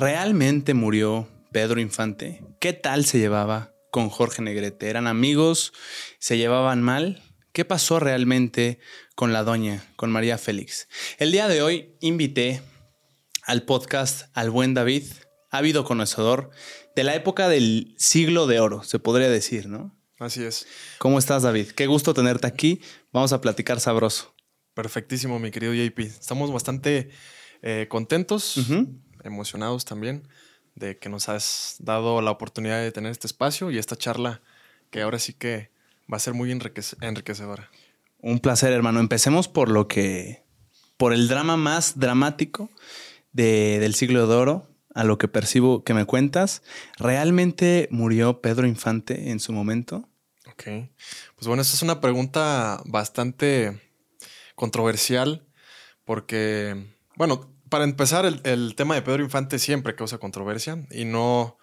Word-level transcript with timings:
¿Realmente 0.00 0.72
murió 0.72 1.28
Pedro 1.52 1.78
Infante? 1.78 2.42
¿Qué 2.58 2.72
tal 2.72 3.04
se 3.04 3.18
llevaba 3.18 3.74
con 3.90 4.08
Jorge 4.08 4.40
Negrete? 4.40 4.88
¿Eran 4.88 5.06
amigos? 5.06 5.74
¿Se 6.18 6.38
llevaban 6.38 6.80
mal? 6.80 7.22
¿Qué 7.52 7.66
pasó 7.66 8.00
realmente 8.00 8.78
con 9.14 9.34
la 9.34 9.44
doña, 9.44 9.84
con 9.96 10.10
María 10.10 10.38
Félix? 10.38 10.88
El 11.18 11.32
día 11.32 11.48
de 11.48 11.60
hoy 11.60 11.96
invité 12.00 12.62
al 13.42 13.64
podcast 13.64 14.30
al 14.32 14.48
buen 14.48 14.72
David, 14.72 15.04
ávido 15.50 15.84
conocedor 15.84 16.48
de 16.96 17.04
la 17.04 17.14
época 17.14 17.50
del 17.50 17.94
siglo 17.98 18.46
de 18.46 18.58
oro, 18.58 18.82
se 18.84 19.00
podría 19.00 19.28
decir, 19.28 19.68
¿no? 19.68 19.94
Así 20.18 20.42
es. 20.42 20.66
¿Cómo 20.96 21.18
estás, 21.18 21.42
David? 21.42 21.72
Qué 21.72 21.86
gusto 21.86 22.14
tenerte 22.14 22.46
aquí. 22.46 22.80
Vamos 23.12 23.34
a 23.34 23.42
platicar 23.42 23.80
sabroso. 23.80 24.34
Perfectísimo, 24.72 25.38
mi 25.38 25.50
querido 25.50 25.74
JP. 25.74 25.98
Estamos 25.98 26.50
bastante 26.50 27.10
eh, 27.60 27.86
contentos, 27.90 28.56
emocionados 29.24 29.84
también 29.84 30.28
de 30.74 30.98
que 30.98 31.08
nos 31.08 31.28
has 31.28 31.76
dado 31.78 32.20
la 32.22 32.30
oportunidad 32.30 32.80
de 32.80 32.92
tener 32.92 33.12
este 33.12 33.26
espacio 33.26 33.70
y 33.70 33.78
esta 33.78 33.96
charla 33.96 34.40
que 34.90 35.02
ahora 35.02 35.18
sí 35.18 35.32
que 35.32 35.70
va 36.12 36.16
a 36.16 36.20
ser 36.20 36.34
muy 36.34 36.50
enriquecedora. 36.50 37.70
Un 38.18 38.40
placer, 38.40 38.72
hermano. 38.72 39.00
Empecemos 39.00 39.48
por 39.48 39.70
lo 39.70 39.88
que, 39.88 40.44
por 40.96 41.12
el 41.12 41.28
drama 41.28 41.56
más 41.56 41.98
dramático 41.98 42.70
del 43.32 43.94
siglo 43.94 44.26
de 44.26 44.34
oro, 44.34 44.66
a 44.94 45.04
lo 45.04 45.18
que 45.18 45.28
percibo 45.28 45.84
que 45.84 45.94
me 45.94 46.04
cuentas. 46.04 46.62
¿Realmente 46.98 47.88
murió 47.90 48.40
Pedro 48.40 48.66
Infante 48.66 49.30
en 49.30 49.40
su 49.40 49.52
momento? 49.52 50.08
Ok. 50.46 50.64
Pues 51.36 51.46
bueno, 51.46 51.62
esta 51.62 51.74
es 51.74 51.82
una 51.82 52.00
pregunta 52.00 52.82
bastante 52.86 53.80
controversial 54.54 55.46
porque, 56.04 56.96
bueno, 57.16 57.54
para 57.70 57.84
empezar, 57.84 58.26
el, 58.26 58.74
tema 58.74 58.94
de 58.96 59.02
Pedro 59.02 59.22
Infante 59.22 59.58
siempre 59.58 59.94
causa 59.94 60.18
controversia 60.18 60.86
y 60.90 61.04
no, 61.04 61.56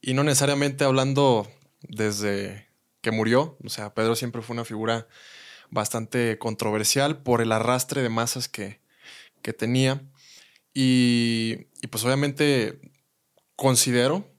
y 0.00 0.14
no 0.14 0.22
necesariamente 0.22 0.84
hablando 0.84 1.50
desde 1.82 2.68
que 3.00 3.10
murió. 3.10 3.56
O 3.64 3.68
sea, 3.70 3.94
Pedro 3.94 4.14
siempre 4.14 4.42
fue 4.42 4.54
una 4.54 4.64
figura 4.64 5.08
bastante 5.70 6.38
controversial 6.38 7.22
por 7.22 7.40
el 7.40 7.52
arrastre 7.52 8.02
de 8.02 8.10
masas 8.10 8.48
que, 8.48 8.80
tenía. 9.56 10.02
Y, 10.74 11.56
pues 11.90 12.04
obviamente 12.04 12.78
considero, 13.56 14.30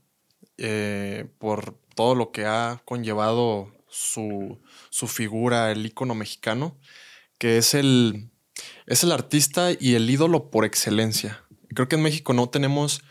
eh, 0.57 1.27
por 1.39 1.79
todo 1.95 2.13
lo 2.13 2.31
que 2.31 2.45
ha 2.45 2.83
conllevado 2.85 3.73
su, 3.89 4.61
su 4.91 5.07
figura, 5.07 5.71
el 5.71 5.83
ícono 5.83 6.13
mexicano, 6.13 6.77
que 7.39 7.57
es 7.57 7.73
el, 7.73 8.29
es 8.89 9.03
el 9.03 9.11
artista 9.11 9.69
y 9.79 9.93
el 9.93 10.09
ídolo 10.09 10.49
por 10.49 10.65
excelencia. 10.65 11.43
Creo 11.73 11.87
que 11.87 11.95
en 11.95 12.01
México 12.01 12.33
no 12.33 12.49
tenemos 12.49 13.01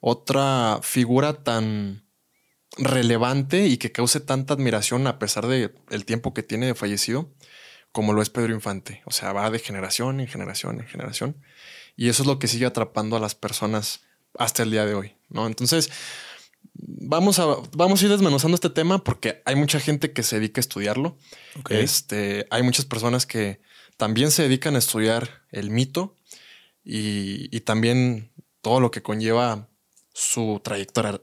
otra 0.00 0.78
figura 0.82 1.42
tan 1.42 2.04
relevante 2.78 3.66
y 3.66 3.76
que 3.76 3.90
cause 3.92 4.20
tanta 4.20 4.54
admiración 4.54 5.06
a 5.06 5.18
pesar 5.18 5.46
de 5.48 5.74
el 5.90 6.04
tiempo 6.04 6.34
que 6.34 6.42
tiene 6.42 6.66
de 6.66 6.74
fallecido 6.74 7.32
como 7.90 8.12
lo 8.12 8.22
es 8.22 8.30
Pedro 8.30 8.52
Infante. 8.54 9.02
O 9.06 9.10
sea, 9.10 9.32
va 9.32 9.50
de 9.50 9.58
generación 9.58 10.20
en 10.20 10.28
generación 10.28 10.80
en 10.80 10.86
generación. 10.86 11.36
Y 11.96 12.08
eso 12.08 12.22
es 12.22 12.26
lo 12.26 12.38
que 12.38 12.48
sigue 12.48 12.66
atrapando 12.66 13.16
a 13.16 13.20
las 13.20 13.34
personas 13.34 14.02
hasta 14.38 14.62
el 14.62 14.70
día 14.70 14.84
de 14.86 14.94
hoy, 14.94 15.16
¿no? 15.28 15.46
Entonces, 15.46 15.90
vamos 16.74 17.38
a, 17.38 17.46
vamos 17.72 18.02
a 18.02 18.04
ir 18.04 18.10
desmenuzando 18.10 18.54
este 18.54 18.70
tema 18.70 19.02
porque 19.02 19.42
hay 19.44 19.54
mucha 19.56 19.78
gente 19.80 20.12
que 20.12 20.22
se 20.22 20.36
dedica 20.36 20.60
a 20.60 20.62
estudiarlo. 20.62 21.18
Este, 21.70 22.46
hay 22.50 22.62
muchas 22.62 22.84
personas 22.84 23.26
que 23.26 23.60
también 23.96 24.30
se 24.30 24.42
dedican 24.42 24.74
a 24.74 24.78
estudiar 24.78 25.42
el 25.50 25.70
mito 25.70 26.16
y, 26.84 27.60
también 27.60 28.30
todo 28.60 28.80
lo 28.80 28.90
que 28.90 29.02
conlleva 29.02 29.68
su 30.12 30.60
trayectoria 30.62 31.20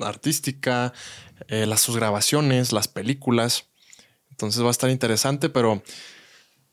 artística, 0.00 0.92
eh, 1.48 1.66
las 1.66 1.80
sus 1.80 1.96
grabaciones, 1.96 2.72
las 2.72 2.88
películas. 2.88 3.68
Entonces 4.30 4.62
va 4.62 4.68
a 4.68 4.70
estar 4.70 4.90
interesante, 4.90 5.48
pero 5.48 5.82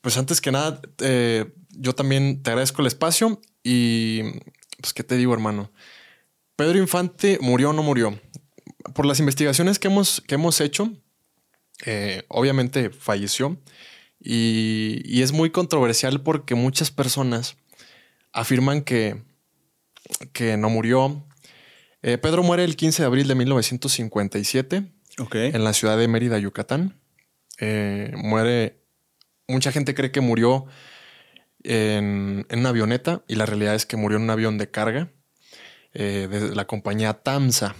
pues 0.01 0.17
antes 0.17 0.41
que 0.41 0.51
nada, 0.51 0.81
eh, 0.99 1.53
yo 1.69 1.93
también 1.93 2.41
te 2.41 2.51
agradezco 2.51 2.81
el 2.81 2.87
espacio 2.87 3.41
y 3.63 4.23
pues 4.79 4.93
qué 4.93 5.03
te 5.03 5.17
digo, 5.17 5.33
hermano. 5.33 5.71
Pedro 6.55 6.79
Infante 6.79 7.37
murió 7.41 7.69
o 7.69 7.73
no 7.73 7.83
murió. 7.83 8.19
Por 8.93 9.05
las 9.05 9.19
investigaciones 9.19 9.79
que 9.79 9.87
hemos, 9.87 10.21
que 10.21 10.35
hemos 10.35 10.59
hecho, 10.61 10.91
eh, 11.85 12.23
obviamente 12.27 12.89
falleció. 12.89 13.57
Y, 14.23 15.21
es 15.21 15.31
muy 15.31 15.49
controversial 15.49 16.21
porque 16.21 16.55
muchas 16.55 16.91
personas 16.91 17.57
afirman 18.31 18.81
que, 18.83 19.21
que 20.31 20.57
no 20.57 20.69
murió. 20.69 21.25
Eh, 22.03 22.17
Pedro 22.17 22.43
muere 22.43 22.63
el 22.63 22.75
15 22.75 23.01
de 23.01 23.07
abril 23.07 23.27
de 23.27 23.35
1957 23.35 24.91
en 25.33 25.63
la 25.63 25.73
ciudad 25.73 25.97
de 25.97 26.07
Mérida, 26.07 26.37
Yucatán. 26.37 26.99
Eh, 27.59 28.11
muere, 28.15 28.83
mucha 29.47 29.71
gente 29.71 29.93
cree 29.93 30.11
que 30.11 30.21
murió 30.21 30.65
en, 31.63 32.45
una 32.51 32.69
avioneta 32.69 33.23
y 33.27 33.35
la 33.35 33.45
realidad 33.45 33.75
es 33.75 33.85
que 33.85 33.97
murió 33.97 34.17
en 34.17 34.23
un 34.23 34.29
avión 34.29 34.57
de 34.57 34.69
carga 34.69 35.11
eh, 35.93 36.27
de 36.29 36.55
la 36.55 36.65
compañía 36.65 37.13
TAMSA, 37.13 37.75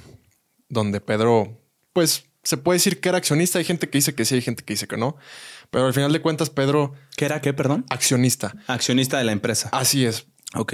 donde 0.69 1.02
Pedro, 1.02 1.59
pues 1.94 2.25
se 2.44 2.58
puede 2.58 2.78
decir 2.78 3.00
que 3.00 3.09
era 3.09 3.18
accionista. 3.18 3.59
Hay 3.59 3.66
gente 3.66 3.90
que 3.90 3.97
dice 3.97 4.16
que 4.16 4.25
sí, 4.25 4.35
hay 4.35 4.41
gente 4.41 4.63
que 4.63 4.73
dice 4.73 4.88
que 4.88 4.97
no. 4.97 5.18
Pero 5.72 5.88
al 5.88 5.94
final 5.94 6.12
de 6.12 6.22
cuentas, 6.22 6.50
Pedro. 6.50 6.94
¿Qué 7.16 7.26
era 7.26 7.42
qué, 7.42 7.54
perdón? 7.54 7.86
Accionista. 7.90 8.54
Accionista 8.68 9.18
de 9.18 9.24
la 9.24 9.32
empresa. 9.32 9.70
Así 9.72 10.06
es. 10.06 10.28
Ok. 10.54 10.74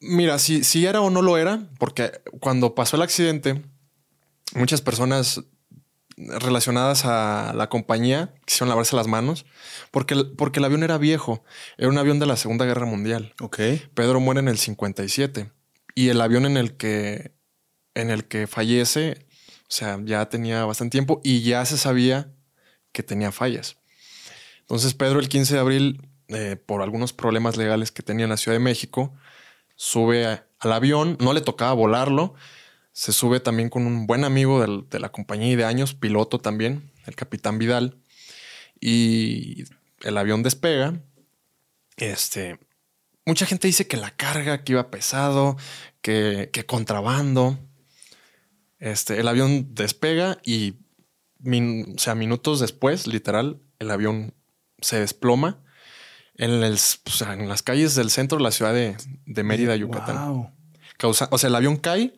Mira, 0.00 0.38
si, 0.38 0.64
si 0.64 0.86
era 0.86 1.02
o 1.02 1.10
no 1.10 1.20
lo 1.20 1.36
era, 1.36 1.68
porque 1.78 2.22
cuando 2.40 2.74
pasó 2.74 2.96
el 2.96 3.02
accidente, 3.02 3.62
muchas 4.54 4.80
personas 4.80 5.42
relacionadas 6.16 7.04
a 7.06 7.52
la 7.54 7.68
compañía 7.68 8.34
quisieron 8.44 8.68
lavarse 8.68 8.94
las 8.94 9.06
manos 9.06 9.46
porque, 9.90 10.14
porque 10.36 10.58
el 10.60 10.64
avión 10.64 10.82
era 10.82 10.96
viejo. 10.96 11.44
Era 11.76 11.88
un 11.88 11.98
avión 11.98 12.18
de 12.18 12.26
la 12.26 12.36
Segunda 12.36 12.64
Guerra 12.64 12.86
Mundial. 12.86 13.34
Ok. 13.40 13.58
Pedro 13.94 14.20
muere 14.20 14.40
en 14.40 14.48
el 14.48 14.58
57 14.58 15.50
y 15.94 16.08
el 16.08 16.20
avión 16.20 16.46
en 16.46 16.56
el 16.56 16.76
que, 16.76 17.32
en 17.94 18.10
el 18.10 18.26
que 18.26 18.46
fallece, 18.46 19.26
o 19.62 19.72
sea, 19.72 19.98
ya 20.04 20.28
tenía 20.28 20.64
bastante 20.64 20.92
tiempo 20.92 21.20
y 21.24 21.42
ya 21.42 21.64
se 21.64 21.78
sabía 21.78 22.32
que 22.92 23.02
tenía 23.02 23.32
fallas. 23.32 23.79
Entonces 24.70 24.94
Pedro 24.94 25.18
el 25.18 25.28
15 25.28 25.54
de 25.54 25.60
abril, 25.60 26.08
eh, 26.28 26.54
por 26.54 26.80
algunos 26.80 27.12
problemas 27.12 27.56
legales 27.56 27.90
que 27.90 28.04
tenía 28.04 28.22
en 28.22 28.30
la 28.30 28.36
Ciudad 28.36 28.54
de 28.54 28.62
México, 28.62 29.12
sube 29.74 30.44
al 30.60 30.72
avión, 30.72 31.16
no 31.18 31.32
le 31.32 31.40
tocaba 31.40 31.72
volarlo, 31.72 32.34
se 32.92 33.10
sube 33.12 33.40
también 33.40 33.68
con 33.68 33.84
un 33.84 34.06
buen 34.06 34.22
amigo 34.22 34.64
de 34.64 35.00
la 35.00 35.10
compañía 35.10 35.50
y 35.50 35.56
de 35.56 35.64
años, 35.64 35.94
piloto 35.94 36.38
también, 36.38 36.88
el 37.06 37.16
capitán 37.16 37.58
Vidal, 37.58 37.98
y 38.80 39.64
el 40.02 40.16
avión 40.16 40.44
despega. 40.44 41.02
Este, 41.96 42.60
mucha 43.26 43.46
gente 43.46 43.66
dice 43.66 43.88
que 43.88 43.96
la 43.96 44.12
carga, 44.12 44.62
que 44.62 44.74
iba 44.74 44.88
pesado, 44.92 45.56
que, 46.00 46.48
contrabando. 46.68 47.58
Este, 48.78 49.18
el 49.18 49.26
avión 49.26 49.74
despega 49.74 50.38
y, 50.44 50.76
o 51.44 51.98
sea, 51.98 52.14
minutos 52.14 52.60
después, 52.60 53.08
literal, 53.08 53.60
el 53.80 53.90
avión 53.90 54.32
se 54.82 55.00
desploma 55.00 55.62
en, 56.34 56.50
el, 56.50 56.78
en 57.28 57.48
las 57.48 57.62
calles 57.62 57.94
del 57.94 58.10
centro 58.10 58.38
de 58.38 58.44
la 58.44 58.50
ciudad 58.50 58.74
de, 58.74 59.42
Mérida, 59.44 59.76
Yucatán. 59.76 60.54
Causa, 60.96 61.28
o 61.30 61.38
sea, 61.38 61.48
el 61.48 61.54
avión 61.54 61.76
cae, 61.76 62.14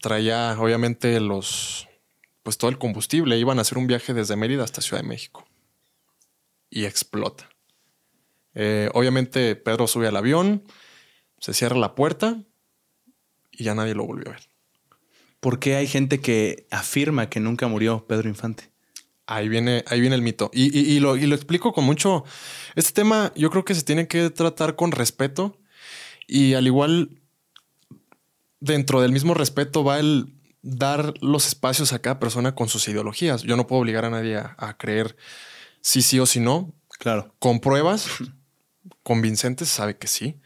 traía 0.00 0.56
obviamente 0.58 1.18
los, 1.20 1.88
pues 2.42 2.58
todo 2.58 2.70
el 2.70 2.78
combustible. 2.78 3.38
Iban 3.38 3.58
a 3.58 3.62
hacer 3.62 3.78
un 3.78 3.86
viaje 3.86 4.14
desde 4.14 4.36
Mérida 4.36 4.64
hasta 4.64 4.82
Ciudad 4.82 5.02
de 5.02 5.08
México 5.08 5.46
y 6.70 6.84
explota. 6.84 7.48
Eh, 8.54 8.90
obviamente 8.94 9.56
Pedro 9.56 9.86
sube 9.86 10.08
al 10.08 10.16
avión, 10.16 10.64
se 11.38 11.54
cierra 11.54 11.76
la 11.76 11.94
puerta 11.94 12.42
y 13.50 13.64
ya 13.64 13.74
nadie 13.74 13.94
lo 13.94 14.04
volvió 14.04 14.28
a 14.28 14.32
ver. 14.32 14.48
¿Por 15.40 15.58
qué 15.58 15.76
hay 15.76 15.86
gente 15.86 16.20
que 16.20 16.66
afirma 16.70 17.28
que 17.28 17.40
nunca 17.40 17.68
murió 17.68 18.06
Pedro 18.06 18.28
Infante? 18.28 18.73
Ahí 19.26 19.48
viene, 19.48 19.84
ahí 19.86 20.00
viene 20.00 20.16
el 20.16 20.22
mito. 20.22 20.50
Y, 20.52 20.98
lo, 21.00 21.16
explico 21.16 21.72
con 21.72 21.84
mucho. 21.84 22.24
Este 22.74 22.92
tema 22.92 23.32
yo 23.34 23.50
creo 23.50 23.64
que 23.64 23.74
se 23.74 23.82
tiene 23.82 24.06
que 24.06 24.30
tratar 24.30 24.76
con 24.76 24.92
respeto. 24.92 25.58
Y 26.26 26.54
al 26.54 26.66
igual, 26.66 27.22
dentro 28.60 29.00
del 29.00 29.12
mismo 29.12 29.34
respeto 29.34 29.82
va 29.82 29.98
el 29.98 30.34
dar 30.62 31.14
los 31.20 31.46
espacios 31.46 31.92
a 31.92 32.00
cada 32.00 32.18
persona 32.18 32.54
con 32.54 32.68
sus 32.68 32.86
ideologías. 32.88 33.42
Yo 33.42 33.56
no 33.56 33.66
puedo 33.66 33.82
obligar 33.82 34.04
a 34.04 34.10
nadie 34.10 34.36
a, 34.36 34.76
creer 34.78 35.16
sí, 35.80 36.02
sí 36.02 36.20
o 36.20 36.26
sí 36.26 36.40
no. 36.40 36.74
Claro. 36.98 37.34
Con 37.38 37.60
pruebas 37.60 38.08
convincentes, 39.02 39.68
sabe 39.68 39.96
que 39.96 40.06
sí. 40.06 40.40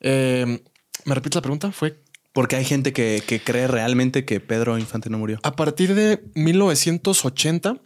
Eh, 0.00 0.62
¿Me 1.04 1.14
repites 1.14 1.36
la 1.36 1.42
pregunta? 1.42 1.72
Fue 1.72 2.02
porque 2.32 2.56
hay 2.56 2.64
gente 2.64 2.92
que, 2.92 3.22
que, 3.26 3.40
cree 3.40 3.66
realmente 3.66 4.24
que 4.24 4.38
Pedro 4.38 4.78
Infante 4.78 5.10
no 5.10 5.18
murió. 5.18 5.40
A 5.42 5.56
partir 5.56 5.94
de 5.94 6.22
1980 6.34 7.80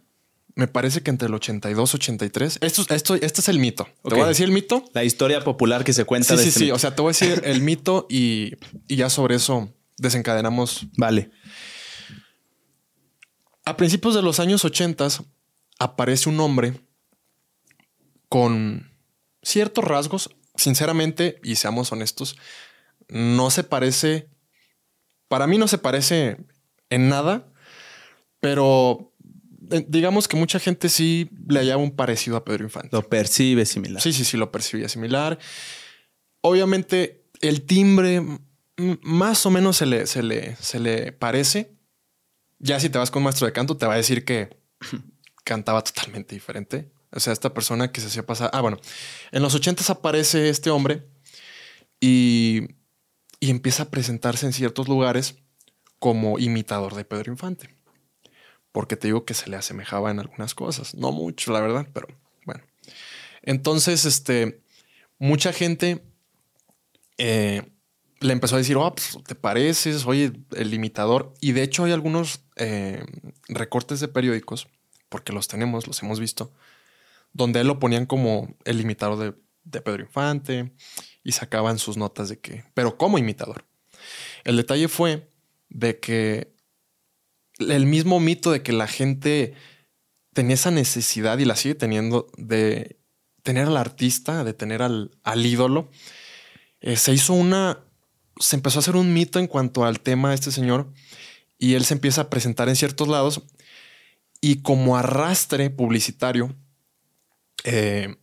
me 0.55 0.67
parece 0.67 1.01
que 1.01 1.09
entre 1.09 1.27
el 1.27 1.33
82 1.33 1.93
y 1.93 1.95
83. 1.97 2.59
Esto, 2.61 2.85
esto, 2.93 3.15
este 3.15 3.41
es 3.41 3.49
el 3.49 3.59
mito. 3.59 3.87
Te 4.07 4.15
voy 4.15 4.21
a 4.21 4.27
decir 4.27 4.45
el 4.45 4.51
mito. 4.51 4.85
La 4.93 5.03
historia 5.03 5.43
popular 5.43 5.83
que 5.83 5.93
se 5.93 6.05
cuenta 6.05 6.29
Sí, 6.29 6.35
de 6.37 6.43
sí, 6.43 6.47
este 6.49 6.59
sí. 6.59 6.65
mito. 6.65 6.75
O 6.75 6.79
sea, 6.79 6.95
te 6.95 7.01
voy 7.01 7.09
a 7.09 7.13
decir 7.17 7.41
el 7.45 7.61
mito 7.61 8.05
y, 8.09 8.53
y 8.87 8.95
ya 8.97 9.09
sobre 9.09 9.35
eso 9.35 9.73
desencadenamos. 9.97 10.85
Vale. 10.97 11.31
A 13.65 13.77
principios 13.77 14.13
de 14.13 14.21
los 14.21 14.39
años 14.39 14.65
80 14.65 15.07
aparece 15.79 16.29
un 16.29 16.39
hombre 16.39 16.79
con 18.29 18.91
ciertos 19.41 19.83
rasgos. 19.83 20.29
Sinceramente, 20.55 21.39
y 21.43 21.55
seamos 21.55 21.91
honestos, 21.91 22.35
no 23.07 23.49
se 23.49 23.63
parece. 23.63 24.29
Para 25.27 25.47
mí 25.47 25.57
no 25.57 25.67
se 25.67 25.79
parece 25.79 26.37
en 26.91 27.09
nada, 27.09 27.51
pero 28.39 29.12
digamos 29.87 30.27
que 30.27 30.37
mucha 30.37 30.59
gente 30.59 30.89
sí 30.89 31.29
le 31.47 31.59
hallaba 31.59 31.81
un 31.81 31.95
parecido 31.95 32.37
a 32.37 32.43
Pedro 32.43 32.63
Infante. 32.63 32.89
Lo 32.91 33.07
percibe 33.07 33.65
similar. 33.65 34.01
Sí, 34.01 34.13
sí, 34.13 34.23
sí, 34.25 34.37
lo 34.37 34.51
percibía 34.51 34.89
similar. 34.89 35.39
Obviamente, 36.41 37.25
el 37.41 37.63
timbre 37.63 38.21
más 38.77 39.45
o 39.45 39.51
menos 39.51 39.77
se 39.77 39.85
le, 39.85 40.07
se 40.07 40.23
le, 40.23 40.55
se 40.57 40.79
le 40.79 41.11
parece. 41.11 41.75
Ya 42.59 42.79
si 42.79 42.89
te 42.89 42.97
vas 42.97 43.11
con 43.11 43.21
un 43.21 43.25
maestro 43.25 43.45
de 43.45 43.53
canto, 43.53 43.77
te 43.77 43.85
va 43.85 43.93
a 43.93 43.97
decir 43.97 44.25
que 44.25 44.57
cantaba 45.43 45.83
totalmente 45.83 46.35
diferente. 46.35 46.91
O 47.11 47.19
sea, 47.19 47.33
esta 47.33 47.53
persona 47.53 47.91
que 47.91 48.01
se 48.01 48.07
hacía 48.07 48.25
pasar. 48.25 48.49
Ah, 48.53 48.61
bueno, 48.61 48.79
en 49.31 49.41
los 49.41 49.53
ochentas 49.53 49.89
aparece 49.89 50.49
este 50.49 50.69
hombre 50.69 51.03
y, 51.99 52.67
y 53.39 53.49
empieza 53.49 53.83
a 53.83 53.89
presentarse 53.91 54.45
en 54.45 54.53
ciertos 54.53 54.87
lugares 54.87 55.35
como 55.99 56.39
imitador 56.39 56.95
de 56.95 57.05
Pedro 57.05 57.31
Infante. 57.31 57.69
Porque 58.73 58.97
te 58.97 59.07
digo 59.07 59.23
que 59.23 59.33
se 59.33 59.49
le 59.49 59.55
asemejaba 59.55 60.11
en 60.11 60.19
algunas 60.19 60.53
cosas. 60.53 60.95
No 60.95 61.13
mucho, 61.13 61.53
la 61.53 61.61
verdad, 61.61 61.87
pero 61.93 62.07
bueno. 62.45 62.63
Entonces, 63.41 64.03
este, 64.03 64.61
mucha 65.19 65.53
gente 65.53 66.03
eh, 67.17 67.61
le 68.19 68.33
empezó 68.33 68.55
a 68.55 68.57
decir, 68.57 68.75
oh, 68.75 68.93
pues, 68.93 69.17
te 69.25 69.35
pareces, 69.35 70.05
oye, 70.05 70.33
el 70.55 70.73
imitador. 70.73 71.33
Y 71.39 71.51
de 71.51 71.63
hecho 71.63 71.85
hay 71.85 71.91
algunos 71.91 72.41
eh, 72.55 73.05
recortes 73.47 73.99
de 73.99 74.07
periódicos, 74.07 74.67
porque 75.09 75.33
los 75.33 75.47
tenemos, 75.47 75.87
los 75.87 76.01
hemos 76.03 76.19
visto, 76.19 76.51
donde 77.31 77.61
él 77.61 77.67
lo 77.67 77.79
ponían 77.79 78.05
como 78.05 78.55
el 78.65 78.81
imitador 78.81 79.17
de, 79.17 79.33
de 79.63 79.81
Pedro 79.81 80.03
Infante 80.03 80.73
y 81.23 81.31
sacaban 81.33 81.79
sus 81.79 81.97
notas 81.97 82.29
de 82.29 82.39
que, 82.39 82.65
pero 82.73 82.97
como 82.97 83.17
imitador. 83.17 83.65
El 84.43 84.57
detalle 84.57 84.87
fue 84.87 85.29
de 85.69 85.99
que 85.99 86.52
el 87.71 87.85
mismo 87.85 88.19
mito 88.19 88.51
de 88.51 88.61
que 88.61 88.73
la 88.73 88.87
gente 88.87 89.53
tenía 90.33 90.55
esa 90.55 90.71
necesidad 90.71 91.37
y 91.37 91.45
la 91.45 91.55
sigue 91.55 91.75
teniendo 91.75 92.27
de 92.37 92.99
tener 93.43 93.67
al 93.67 93.77
artista, 93.77 94.43
de 94.43 94.53
tener 94.53 94.81
al, 94.81 95.11
al 95.23 95.45
ídolo, 95.45 95.91
eh, 96.81 96.97
se 96.97 97.13
hizo 97.13 97.33
una, 97.33 97.79
se 98.39 98.55
empezó 98.55 98.79
a 98.79 98.81
hacer 98.81 98.95
un 98.95 99.13
mito 99.13 99.39
en 99.39 99.47
cuanto 99.47 99.85
al 99.85 99.99
tema 99.99 100.29
de 100.29 100.35
este 100.35 100.51
señor 100.51 100.91
y 101.57 101.75
él 101.75 101.85
se 101.85 101.93
empieza 101.93 102.21
a 102.21 102.29
presentar 102.29 102.69
en 102.69 102.75
ciertos 102.75 103.07
lados 103.07 103.43
y 104.41 104.61
como 104.61 104.97
arrastre 104.97 105.69
publicitario, 105.69 106.53
eh, 107.63 108.17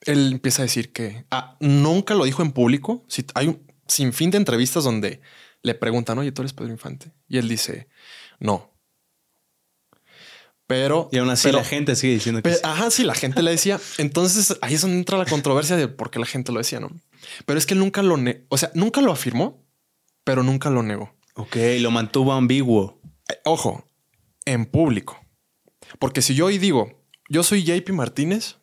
él 0.00 0.32
empieza 0.32 0.62
a 0.62 0.64
decir 0.64 0.92
que 0.92 1.26
ah, 1.30 1.56
nunca 1.60 2.14
lo 2.14 2.24
dijo 2.24 2.42
en 2.42 2.50
público. 2.50 3.06
Hay 3.34 3.48
un 3.48 3.62
sinfín 3.86 4.30
de 4.30 4.38
entrevistas 4.38 4.82
donde 4.82 5.20
le 5.62 5.74
preguntan, 5.74 6.18
oye, 6.18 6.32
tú 6.32 6.42
eres 6.42 6.52
Pedro 6.52 6.72
Infante. 6.72 7.12
Y 7.28 7.38
él 7.38 7.48
dice, 7.48 7.88
no. 8.38 8.70
Pero. 10.66 11.08
Y 11.12 11.18
aún 11.18 11.28
así 11.30 11.48
pero- 11.48 11.58
la 11.58 11.64
gente 11.64 11.94
sigue 11.96 12.14
diciendo 12.14 12.38
que 12.38 12.42
pero- 12.44 12.56
sí. 12.56 12.62
Ajá, 12.64 12.90
sí, 12.90 13.04
la 13.04 13.14
gente 13.14 13.42
le 13.42 13.50
decía. 13.50 13.78
Entonces 13.98 14.56
ahí 14.62 14.74
es 14.74 14.80
donde 14.80 14.96
entra 14.96 15.18
la 15.18 15.26
controversia 15.26 15.76
de 15.76 15.88
por 15.88 16.10
qué 16.10 16.18
la 16.18 16.26
gente 16.26 16.52
lo 16.52 16.58
decía, 16.58 16.80
¿no? 16.80 16.90
Pero 17.44 17.58
es 17.58 17.66
que 17.66 17.74
él 17.74 17.80
nunca 17.80 18.02
lo, 18.02 18.16
ne- 18.16 18.44
o 18.48 18.56
sea, 18.56 18.70
nunca 18.74 19.00
lo 19.00 19.12
afirmó, 19.12 19.62
pero 20.24 20.42
nunca 20.42 20.70
lo 20.70 20.82
negó. 20.82 21.14
Ok, 21.34 21.56
lo 21.80 21.90
mantuvo 21.90 22.32
ambiguo. 22.32 23.00
Eh, 23.28 23.38
Ojo, 23.44 23.88
en 24.46 24.64
público. 24.66 25.18
Porque 25.98 26.22
si 26.22 26.34
yo 26.34 26.46
hoy 26.46 26.58
digo, 26.58 27.02
yo 27.28 27.42
soy 27.42 27.62
JP 27.64 27.92
Martínez 27.92 28.56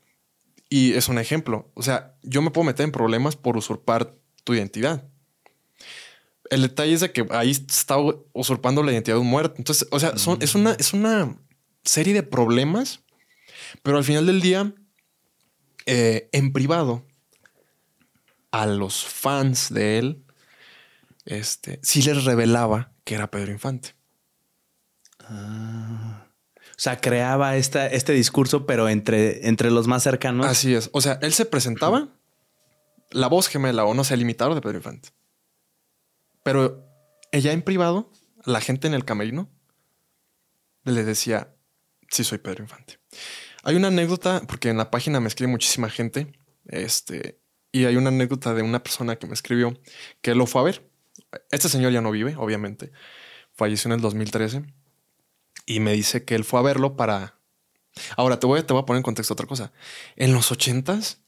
y 0.70 0.94
es 0.94 1.08
un 1.08 1.20
ejemplo, 1.20 1.72
o 1.76 1.84
sea, 1.84 2.16
yo 2.24 2.42
me 2.42 2.50
puedo 2.50 2.66
meter 2.66 2.84
en 2.86 2.92
problemas 2.92 3.36
por 3.36 3.58
usurpar 3.58 4.16
tu 4.44 4.54
identidad. 4.56 5.08
El 6.52 6.62
detalle 6.62 6.94
es 6.94 7.00
de 7.00 7.12
que 7.12 7.26
ahí 7.32 7.50
está 7.50 7.96
usurpando 8.34 8.84
la 8.84 8.92
identidad 8.92 9.16
de 9.16 9.22
un 9.22 9.28
muerto. 9.28 9.56
Entonces, 9.58 9.88
o 9.90 10.00
sea, 10.00 10.18
son, 10.18 10.38
es, 10.42 10.54
una, 10.54 10.74
es 10.74 10.94
una 10.94 11.38
serie 11.84 12.14
de 12.14 12.24
problemas, 12.24 13.00
pero 13.82 13.98
al 13.98 14.04
final 14.04 14.26
del 14.26 14.42
día, 14.42 14.74
eh, 15.86 16.30
en 16.34 16.52
privado, 16.52 17.08
a 18.52 18.66
los 18.66 19.06
fans 19.06 19.74
de 19.74 19.98
él, 19.98 20.26
este, 21.26 21.80
sí 21.84 22.02
les 22.02 22.26
revelaba 22.26 22.92
que 23.06 23.16
era 23.16 23.32
Pedro 23.32 23.54
Infante. 23.54 23.96
O 25.30 26.84
sea, 26.84 27.00
creaba 27.00 27.56
esta, 27.56 27.88
este 27.88 28.12
discurso, 28.12 28.66
pero 28.66 28.90
entre, 28.90 29.48
entre 29.48 29.72
los 29.72 29.88
más 29.88 30.04
cercanos. 30.04 30.46
Así 30.46 30.74
es. 30.74 30.90
O 30.92 31.00
sea, 31.00 31.18
él 31.22 31.32
se 31.32 31.46
presentaba 31.46 32.10
la 33.12 33.28
voz 33.28 33.48
gemela 33.48 33.86
o 33.86 33.94
no 33.94 34.04
sé, 34.04 34.16
el 34.16 34.22
imitador 34.22 34.56
de 34.56 34.62
Pedro 34.62 34.78
Infante. 34.78 35.10
Pero 36.44 36.88
ella 37.32 37.52
en 37.52 37.62
privado, 37.62 38.12
la 38.46 38.62
gente 38.62 38.88
en 38.88 38.94
el 38.94 39.06
camerino 39.06 39.50
le 40.84 41.04
decía, 41.04 41.56
sí 42.10 42.24
soy 42.24 42.40
Pedro 42.40 42.64
Infante. 42.64 43.00
Hay 43.64 43.76
una 43.76 43.90
anécdota, 43.90 44.42
porque 44.48 44.70
en 44.70 44.78
la 44.78 44.90
página 44.90 45.20
me 45.20 45.28
escribe 45.28 45.52
muchísima 45.52 45.90
gente, 45.90 46.32
este, 46.66 47.40
y 47.72 47.86
hay 47.86 47.96
una 47.96 48.10
anécdota 48.10 48.54
de 48.54 48.64
una 48.64 48.82
persona 48.82 49.18
que 49.18 49.28
me 49.28 49.34
escribió 49.34 49.80
que 50.22 50.36
lo 50.36 50.48
fue 50.48 50.62
a 50.62 50.66
ver. 50.66 50.90
Este 51.52 51.70
señor 51.70 51.92
ya 51.92 52.02
no 52.02 52.12
vive, 52.12 52.36
obviamente. 52.38 52.92
Falleció 53.54 53.90
en 53.90 53.94
el 53.94 54.02
2013. 54.02 54.64
Y 55.68 55.80
me 55.80 55.94
dice 55.94 56.26
que 56.26 56.36
él 56.36 56.44
fue 56.44 56.60
a 56.60 56.64
verlo 56.64 56.98
para 56.98 57.42
Ahora 58.16 58.40
te 58.40 58.48
voy, 58.48 58.64
te 58.64 58.74
voy 58.74 58.82
a 58.82 58.86
poner 58.86 59.00
en 59.00 59.04
contexto 59.04 59.34
otra 59.34 59.48
cosa. 59.48 59.72
En 60.16 60.34
los 60.34 60.52
ochentas, 60.52 61.22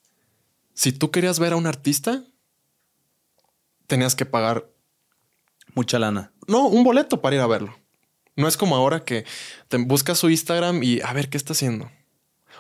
si 0.74 0.92
tú 0.92 1.12
querías 1.12 1.40
ver 1.40 1.54
a 1.54 1.58
un 1.58 1.68
artista, 1.68 2.24
tenías 3.88 4.16
que 4.16 4.26
pagar, 4.26 4.70
Mucha 5.76 6.00
lana. 6.00 6.32
no, 6.48 6.68
un 6.68 6.84
boleto 6.84 7.22
para 7.22 7.36
ir 7.36 7.42
a 7.42 7.48
verlo. 7.48 7.76
No 8.36 8.48
es 8.48 8.58
como 8.58 8.76
ahora 8.76 9.04
que 9.04 9.26
te 9.68 9.78
buscas 9.78 10.18
su 10.18 10.30
Instagram 10.30 10.82
y 10.84 11.02
a 11.02 11.14
ver 11.14 11.30
qué 11.30 11.38
está 11.38 11.54
haciendo. 11.54 11.92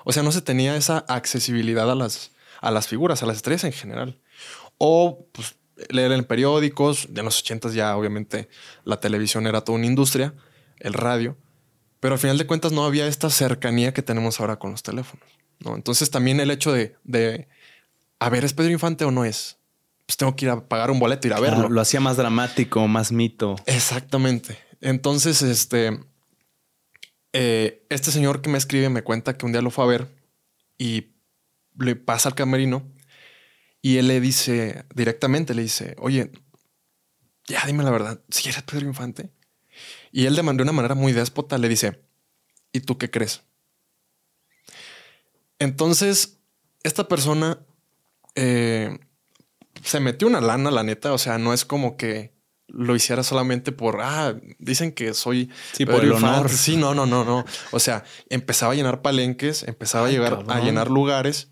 O 0.04 0.12
sea, 0.12 0.24
no 0.24 0.31
se 0.31 0.42
tenía 0.42 0.75
esa 0.75 1.00
accesibilidad 1.07 1.89
a 1.89 1.95
las, 1.95 2.31
a 2.62 2.71
las 2.71 2.88
figuras, 2.88 3.24
a 3.24 3.25
las 3.25 3.38
estrellas 3.38 3.63
en 3.63 3.74
general. 3.74 4.19
O 4.77 5.27
pues, 5.31 5.56
leer 5.89 6.12
en 6.12 6.24
periódicos. 6.25 7.07
En 7.15 7.25
los 7.25 7.39
ochentas 7.39 7.74
ya 7.74 7.95
obviamente 7.98 8.50
la 8.83 9.00
televisión 9.00 9.48
era 9.48 9.62
toda 9.62 9.77
una 9.77 9.88
industria, 9.88 10.34
el 10.79 10.93
radio. 10.93 11.38
Pero 12.00 12.15
al 12.15 12.20
final 12.20 12.38
de 12.38 12.46
cuentas 12.46 12.72
no 12.72 12.86
había 12.86 13.08
esta 13.08 13.29
cercanía 13.29 13.93
que 13.93 14.01
tenemos 14.01 14.39
ahora 14.39 14.60
con 14.60 14.72
los 14.72 14.84
teléfonos. 14.84 15.27
¿no? 15.60 15.75
Entonces 15.75 16.12
también 16.12 16.39
el 16.39 16.51
hecho 16.51 16.72
de, 16.72 16.96
de, 17.03 17.48
a 18.20 18.29
ver, 18.29 18.43
¿es 18.43 18.53
Pedro 18.53 18.72
Infante 18.72 19.05
o 19.05 19.12
no 19.12 19.25
es? 19.25 19.58
Pues 20.13 20.17
tengo 20.20 20.36
que 20.36 20.46
ir 20.46 20.51
a 20.51 20.67
pagar 20.67 20.91
un 20.91 21.00
boleto, 21.00 21.25
ir 21.25 21.34
a 21.34 21.39
verlo. 21.39 21.70
Lo 21.70 21.82
hacía 21.82 22.00
más 22.00 22.17
dramático, 22.17 22.88
más 22.88 23.12
mito. 23.12 23.55
Exactamente. 23.65 24.60
Entonces, 24.79 25.41
este, 25.41 26.00
eh, 27.32 27.84
este 27.89 28.12
señor 28.12 28.43
que 28.43 28.51
me 28.51 28.60
escribe 28.60 28.89
me 28.89 29.01
cuenta 29.01 29.36
que 29.36 29.43
un 29.48 29.53
día 29.53 29.63
lo 29.63 29.72
fue 29.72 29.86
a 29.86 29.88
ver 29.88 30.08
y 30.77 31.15
le 31.79 31.96
pasa 31.96 32.29
al 32.29 32.36
camerino 32.36 32.84
y 33.82 33.98
él 33.98 34.08
le 34.08 34.20
dice 34.22 34.86
directamente, 34.93 35.55
le 35.55 35.63
dice, 35.63 35.96
oye, 35.98 36.32
ya 37.48 37.65
dime 37.65 37.84
la 37.84 37.89
verdad, 37.89 38.22
si 38.29 38.50
eres 38.50 38.62
Pedro 38.62 38.86
Infante. 38.86 39.32
Y 40.12 40.27
él 40.27 40.36
de 40.36 40.43
man- 40.43 40.58
de 40.58 40.62
una 40.63 40.74
manera 40.74 40.93
muy 40.93 41.12
déspota 41.12 41.58
le 41.58 41.70
dice, 41.70 42.03
¿y 42.72 42.82
tú 42.82 43.00
qué 43.00 43.10
crees? 43.10 43.41
Entonces, 45.58 46.38
esta 46.84 47.08
persona 47.08 47.65
eh, 48.36 49.00
se 49.84 50.00
metió 50.00 50.28
una 50.28 50.42
lana, 50.42 50.72
la 50.72 50.84
neta. 50.84 51.13
O 51.13 51.18
sea, 51.18 51.38
no 51.38 51.54
es 51.54 51.66
como 51.66 51.98
que 51.98 52.34
lo 52.68 52.96
hiciera 52.96 53.24
solamente 53.24 53.72
por, 53.72 54.02
ah, 54.02 54.36
dicen 54.58 54.92
que 54.94 55.13
soy 55.13 55.52
Sí, 55.74 55.86
por 55.86 56.04
el 56.04 56.12
honor. 56.13 56.50
Sí, 56.50 56.78
no, 56.78 56.96
no, 56.96 57.06
no, 57.06 57.24
no. 57.24 57.46
O 57.72 57.80
sea, 57.80 58.04
empezaba 58.30 58.74
a 58.74 58.75
llenar 58.75 59.02
palenques, 59.02 59.63
empezaba 59.63 60.08
Ay, 60.08 60.16
a 60.16 60.18
llegar 60.18 60.46
a 60.48 60.60
llenar 60.60 60.90
lugares, 60.90 61.52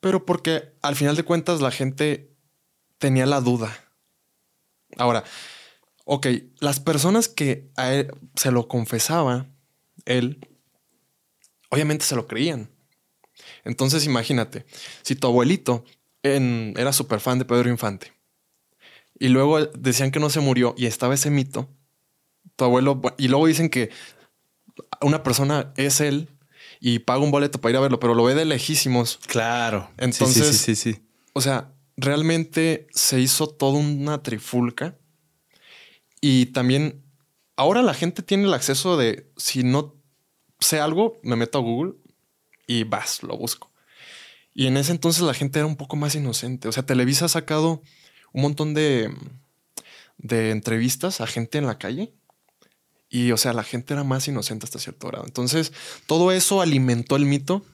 pero 0.00 0.24
porque 0.24 0.74
al 0.82 0.96
final 0.96 1.16
de 1.16 1.24
cuentas 1.24 1.60
la 1.60 1.70
gente 1.70 2.36
tenía 2.98 3.26
la 3.26 3.40
duda. 3.40 3.76
Ahora, 4.96 5.24
ok, 6.04 6.26
las 6.60 6.78
personas 6.80 7.28
que 7.28 7.70
a 7.76 7.92
él 7.92 8.12
se 8.36 8.52
lo 8.52 8.68
confesaba, 8.68 9.46
él, 10.04 10.46
obviamente 11.70 12.04
se 12.04 12.16
lo 12.16 12.26
creían. 12.26 12.70
Entonces 13.64 14.06
imagínate, 14.06 14.64
si 15.02 15.16
tu 15.16 15.26
abuelito 15.26 15.84
en- 16.34 16.74
era 16.76 16.92
súper 16.92 17.20
fan 17.20 17.38
de 17.38 17.44
Pedro 17.44 17.68
Infante 17.70 18.12
y 19.18 19.28
luego 19.28 19.64
decían 19.64 20.10
que 20.10 20.20
no 20.20 20.28
se 20.30 20.40
murió 20.40 20.74
y 20.76 20.86
estaba 20.86 21.14
ese 21.14 21.30
mito, 21.30 21.68
tu 22.56 22.64
abuelo, 22.64 23.00
y 23.16 23.28
luego 23.28 23.46
dicen 23.46 23.70
que 23.70 23.90
una 25.00 25.22
persona 25.22 25.72
es 25.76 26.00
él, 26.00 26.28
y 26.80 26.98
paga 26.98 27.20
un 27.20 27.30
boleto 27.30 27.60
para 27.60 27.70
ir 27.70 27.76
a 27.76 27.80
verlo, 27.80 27.98
pero 28.00 28.14
lo 28.14 28.24
ve 28.24 28.34
de 28.34 28.44
lejísimos. 28.44 29.18
Claro. 29.26 29.90
Entonces, 29.96 30.58
sí, 30.58 30.74
sí, 30.74 30.92
sí, 30.94 31.02
O 31.32 31.40
sea, 31.40 31.72
realmente 31.96 32.86
se 32.92 33.20
hizo 33.20 33.48
toda 33.48 33.78
una 33.78 34.22
trifulca. 34.22 34.98
Y 36.20 36.46
también 36.46 37.02
ahora 37.56 37.82
la 37.82 37.94
gente 37.94 38.22
tiene 38.22 38.44
el 38.44 38.54
acceso 38.54 38.96
de 38.96 39.30
si 39.36 39.62
no 39.62 39.94
sé 40.60 40.80
algo, 40.80 41.18
me 41.22 41.36
meto 41.36 41.58
a 41.58 41.62
Google 41.62 41.94
y 42.66 42.84
vas, 42.84 43.22
lo 43.22 43.36
busco. 43.36 43.70
Y 44.58 44.68
en 44.68 44.78
ese 44.78 44.90
entonces 44.90 45.22
la 45.22 45.34
gente 45.34 45.58
era 45.58 45.66
un 45.66 45.76
poco 45.76 45.96
más 45.96 46.14
inocente. 46.14 46.66
O 46.66 46.72
sea, 46.72 46.82
Televisa 46.82 47.26
ha 47.26 47.28
sacado 47.28 47.82
un 48.32 48.40
montón 48.40 48.72
de, 48.72 49.14
de 50.16 50.50
entrevistas 50.50 51.20
a 51.20 51.26
gente 51.26 51.58
en 51.58 51.66
la 51.66 51.76
calle. 51.76 52.14
Y, 53.10 53.32
o 53.32 53.36
sea, 53.36 53.52
la 53.52 53.62
gente 53.62 53.92
era 53.92 54.02
más 54.02 54.26
inocente 54.28 54.64
hasta 54.64 54.78
cierto 54.78 55.08
grado. 55.08 55.26
Entonces, 55.26 55.74
todo 56.06 56.32
eso 56.32 56.62
alimentó 56.62 57.16
el 57.16 57.26
mito 57.26 57.66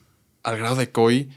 al 0.43 0.57
grado 0.57 0.75
de 0.75 0.91
que 0.91 0.99
hoy 0.99 1.29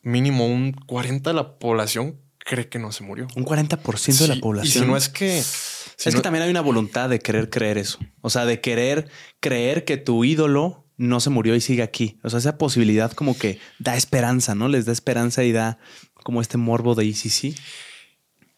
mínimo 0.00 0.46
un 0.46 0.72
40 0.72 1.28
de 1.28 1.34
la 1.34 1.58
población 1.58 2.18
cree 2.38 2.70
que 2.70 2.78
no 2.78 2.92
se 2.92 3.04
murió. 3.04 3.28
Un 3.36 3.44
40% 3.44 4.18
de 4.20 4.28
la 4.28 4.40
población. 4.40 4.84
Y 4.84 4.86
si 4.86 4.90
no 4.90 4.96
es 4.96 5.10
que... 5.10 5.36
es 5.36 5.98
que 5.98 6.20
también 6.22 6.44
hay 6.44 6.50
una 6.50 6.62
voluntad 6.62 7.10
de 7.10 7.18
querer 7.18 7.50
creer 7.50 7.76
eso. 7.76 7.98
O 8.22 8.30
sea, 8.30 8.46
de 8.46 8.62
querer 8.62 9.10
creer 9.38 9.84
que 9.84 9.98
tu 9.98 10.24
ídolo 10.24 10.85
no 10.96 11.20
se 11.20 11.30
murió 11.30 11.54
y 11.54 11.60
sigue 11.60 11.82
aquí. 11.82 12.18
O 12.22 12.30
sea, 12.30 12.38
esa 12.38 12.58
posibilidad 12.58 13.12
como 13.12 13.36
que 13.36 13.58
da 13.78 13.96
esperanza, 13.96 14.54
¿no? 14.54 14.68
Les 14.68 14.86
da 14.86 14.92
esperanza 14.92 15.44
y 15.44 15.52
da 15.52 15.78
como 16.22 16.40
este 16.40 16.58
morbo 16.58 16.94
de 16.94 17.04
ICC. 17.04 17.58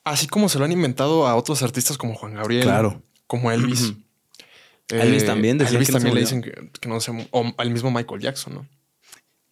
Así 0.04 0.26
como 0.26 0.48
se 0.48 0.58
lo 0.58 0.64
han 0.64 0.72
inventado 0.72 1.26
a 1.26 1.34
otros 1.34 1.62
artistas 1.62 1.98
como 1.98 2.14
Juan 2.14 2.34
Gabriel. 2.34 2.62
Claro. 2.62 3.02
Como 3.26 3.50
Elvis. 3.50 3.94
Elvis 4.88 5.26
también. 5.26 5.58
Decía 5.58 5.78
Elvis 5.78 5.90
también 5.90 6.14
le 6.14 6.20
dicen 6.22 6.42
que, 6.42 6.88
no 6.88 7.00
se... 7.00 7.28
O 7.30 7.52
al 7.58 7.70
mismo 7.70 7.90
Michael 7.90 8.20
Jackson, 8.20 8.54
¿no? 8.54 8.68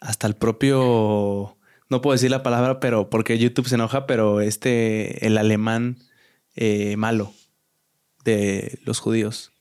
Hasta 0.01 0.27
el 0.27 0.35
propio... 0.35 1.57
No 1.89 2.01
puedo 2.01 2.15
decir 2.15 2.31
la 2.31 2.43
palabra, 2.43 2.81
pero 2.81 3.11
porque 3.11 3.39
YouTube 3.39 3.69
se 3.69 3.77
enoja, 3.77 4.07
pero 4.07 4.41
este, 4.41 5.27
el 5.27 5.39
alemán 5.39 5.99
eh, 6.57 6.97
malo 6.97 7.33
de 8.25 8.81
los 8.85 8.99
judíos. 8.99 9.53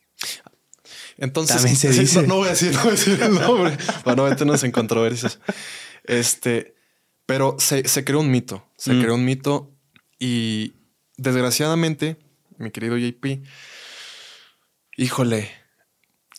Entonces, 1.17 2.15
No, 2.27 2.37
voy 2.37 2.47
a 2.47 2.51
decir, 2.51 2.77
el 3.21 3.33
nombre 3.33 3.77
para 4.03 4.15
no 4.15 4.25
meternos 4.25 4.63
en 4.63 4.71
controversias. 4.71 5.39
Este, 6.03 6.75
pero 7.25 7.55
se, 7.59 7.83
creó 8.03 8.19
un 8.19 8.29
mito, 8.29 8.67
se 8.77 8.93
mm. 8.93 9.01
creó 9.01 9.15
un 9.15 9.25
mito 9.25 9.71
y 10.19 10.73
desgraciadamente, 11.17 12.17
mi 12.57 12.71
querido 12.71 12.97
JP, 12.97 13.43
híjole, 14.97 15.51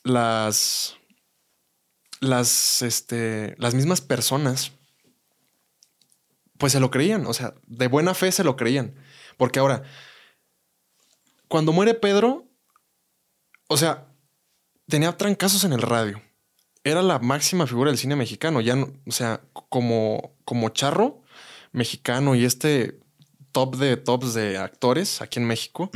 las, 0.04 0.97
las, 2.21 2.83
este, 2.83 3.54
las 3.59 3.75
mismas 3.75 4.00
personas, 4.00 4.73
pues 6.59 6.73
se 6.73 6.80
lo 6.80 6.90
creían, 6.90 7.26
o 7.26 7.35
sea, 7.35 7.54
de 7.66 7.88
buena 7.88 8.14
fe 8.14 8.30
se 8.33 8.45
lo 8.45 8.56
creían. 8.56 8.95
Porque 9.37 9.59
ahora, 9.59 9.83
cuando 11.49 11.73
muere 11.73 11.95
Pedro, 11.95 12.49
o 13.68 13.76
sea, 13.76 14.06
tenía 14.88 15.16
trancazos 15.16 15.64
en 15.64 15.73
el 15.73 15.83
radio. 15.83 16.23
Era 16.85 17.02
la 17.02 17.19
máxima 17.19 17.66
figura 17.66 17.90
del 17.90 17.99
cine 17.99 18.16
mexicano. 18.16 18.61
Ya, 18.61 18.76
o 18.76 19.11
sea, 19.11 19.40
como, 19.52 20.37
como 20.45 20.69
charro 20.69 21.23
mexicano 21.73 22.35
y 22.35 22.45
este 22.45 23.00
top 23.52 23.76
de 23.76 23.97
tops 23.97 24.35
de 24.35 24.57
actores 24.57 25.21
aquí 25.21 25.40
en 25.40 25.47
México. 25.47 25.90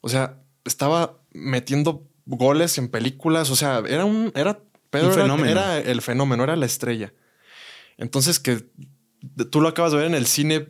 O 0.00 0.08
sea, 0.08 0.40
estaba 0.64 1.18
metiendo 1.32 2.06
goles 2.26 2.76
en 2.78 2.88
películas. 2.88 3.50
O 3.50 3.56
sea, 3.56 3.82
era 3.88 4.04
un. 4.04 4.32
Era, 4.34 4.60
Pedro 4.90 5.12
fenómeno. 5.12 5.50
Era, 5.50 5.78
el 5.78 6.02
fenómeno, 6.02 6.44
era 6.44 6.56
la 6.56 6.66
estrella. 6.66 7.12
Entonces, 7.96 8.38
que 8.38 8.64
tú 9.50 9.60
lo 9.60 9.68
acabas 9.68 9.92
de 9.92 9.98
ver 9.98 10.06
en 10.06 10.14
el 10.14 10.26
cine, 10.26 10.66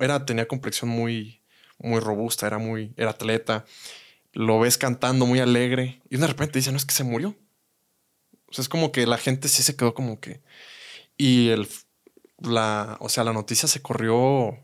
era, 0.00 0.24
tenía 0.24 0.46
complexión 0.48 0.90
muy, 0.90 1.40
muy 1.78 2.00
robusta, 2.00 2.46
era 2.46 2.58
muy, 2.58 2.94
era 2.96 3.10
atleta 3.10 3.64
lo 4.32 4.58
ves 4.60 4.78
cantando 4.78 5.26
muy 5.26 5.40
alegre 5.40 6.00
y 6.10 6.16
de 6.16 6.26
repente 6.26 6.58
dice, 6.58 6.70
no 6.70 6.78
es 6.78 6.84
que 6.84 6.94
se 6.94 7.04
murió. 7.04 7.36
O 8.46 8.52
sea, 8.52 8.62
es 8.62 8.68
como 8.68 8.92
que 8.92 9.06
la 9.06 9.18
gente 9.18 9.48
sí 9.48 9.62
se 9.62 9.76
quedó 9.76 9.94
como 9.94 10.20
que... 10.20 10.42
Y 11.16 11.48
el, 11.48 11.68
la, 12.38 12.96
o 13.00 13.08
sea, 13.08 13.24
la 13.24 13.32
noticia 13.32 13.68
se 13.68 13.80
corrió 13.80 14.58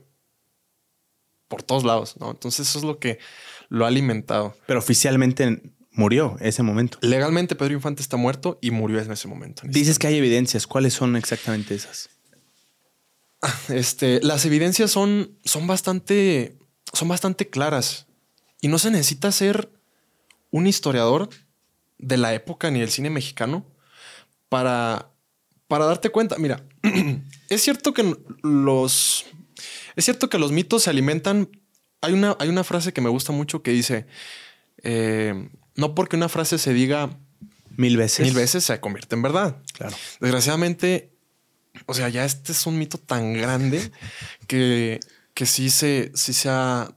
por 1.48 1.62
todos 1.62 1.84
lados, 1.84 2.16
¿no? 2.18 2.30
Entonces 2.30 2.68
eso 2.68 2.78
es 2.78 2.84
lo 2.84 2.98
que 2.98 3.18
lo 3.68 3.84
ha 3.84 3.88
alimentado. 3.88 4.56
Pero 4.66 4.78
oficialmente 4.78 5.62
murió 5.92 6.36
ese 6.40 6.62
momento. 6.62 6.98
Legalmente 7.00 7.54
Pedro 7.54 7.74
Infante 7.74 8.02
está 8.02 8.16
muerto 8.16 8.58
y 8.60 8.70
murió 8.70 9.00
en 9.00 9.10
ese 9.10 9.28
momento. 9.28 9.62
Dices 9.64 9.98
que 9.98 10.06
hay 10.06 10.16
evidencias. 10.16 10.66
¿Cuáles 10.66 10.94
son 10.94 11.16
exactamente 11.16 11.74
esas? 11.74 12.10
Este, 13.68 14.20
las 14.22 14.44
evidencias 14.44 14.90
son, 14.90 15.38
son 15.44 15.66
bastante, 15.66 16.58
son 16.92 17.08
bastante 17.08 17.48
claras. 17.48 18.07
Y 18.60 18.68
no 18.68 18.78
se 18.78 18.90
necesita 18.90 19.30
ser 19.32 19.70
un 20.50 20.66
historiador 20.66 21.28
de 21.98 22.16
la 22.16 22.34
época 22.34 22.70
ni 22.70 22.80
del 22.80 22.90
cine 22.90 23.10
mexicano 23.10 23.66
para, 24.48 25.10
para 25.66 25.84
darte 25.84 26.10
cuenta. 26.10 26.36
Mira, 26.38 26.64
es 27.48 27.62
cierto 27.62 27.92
que 27.92 28.16
los. 28.42 29.26
Es 29.96 30.04
cierto 30.04 30.28
que 30.28 30.38
los 30.38 30.52
mitos 30.52 30.84
se 30.84 30.90
alimentan. 30.90 31.48
Hay 32.00 32.12
una, 32.12 32.36
hay 32.38 32.48
una 32.48 32.64
frase 32.64 32.92
que 32.92 33.00
me 33.00 33.10
gusta 33.10 33.32
mucho 33.32 33.62
que 33.62 33.72
dice: 33.72 34.06
eh, 34.82 35.48
No 35.74 35.94
porque 35.94 36.16
una 36.16 36.28
frase 36.28 36.58
se 36.58 36.72
diga 36.72 37.10
mil 37.76 37.96
veces. 37.96 38.24
Mil 38.24 38.34
veces 38.34 38.64
se 38.64 38.80
convierte 38.80 39.14
en 39.14 39.22
verdad. 39.22 39.62
Claro. 39.72 39.96
Desgraciadamente, 40.20 41.12
o 41.86 41.94
sea, 41.94 42.08
ya 42.08 42.24
este 42.24 42.52
es 42.52 42.66
un 42.66 42.78
mito 42.78 42.98
tan 42.98 43.34
grande 43.34 43.92
que, 44.46 45.00
que 45.34 45.46
sí 45.46 45.70
se, 45.70 46.12
sí 46.14 46.32
se 46.32 46.48
ha 46.48 46.94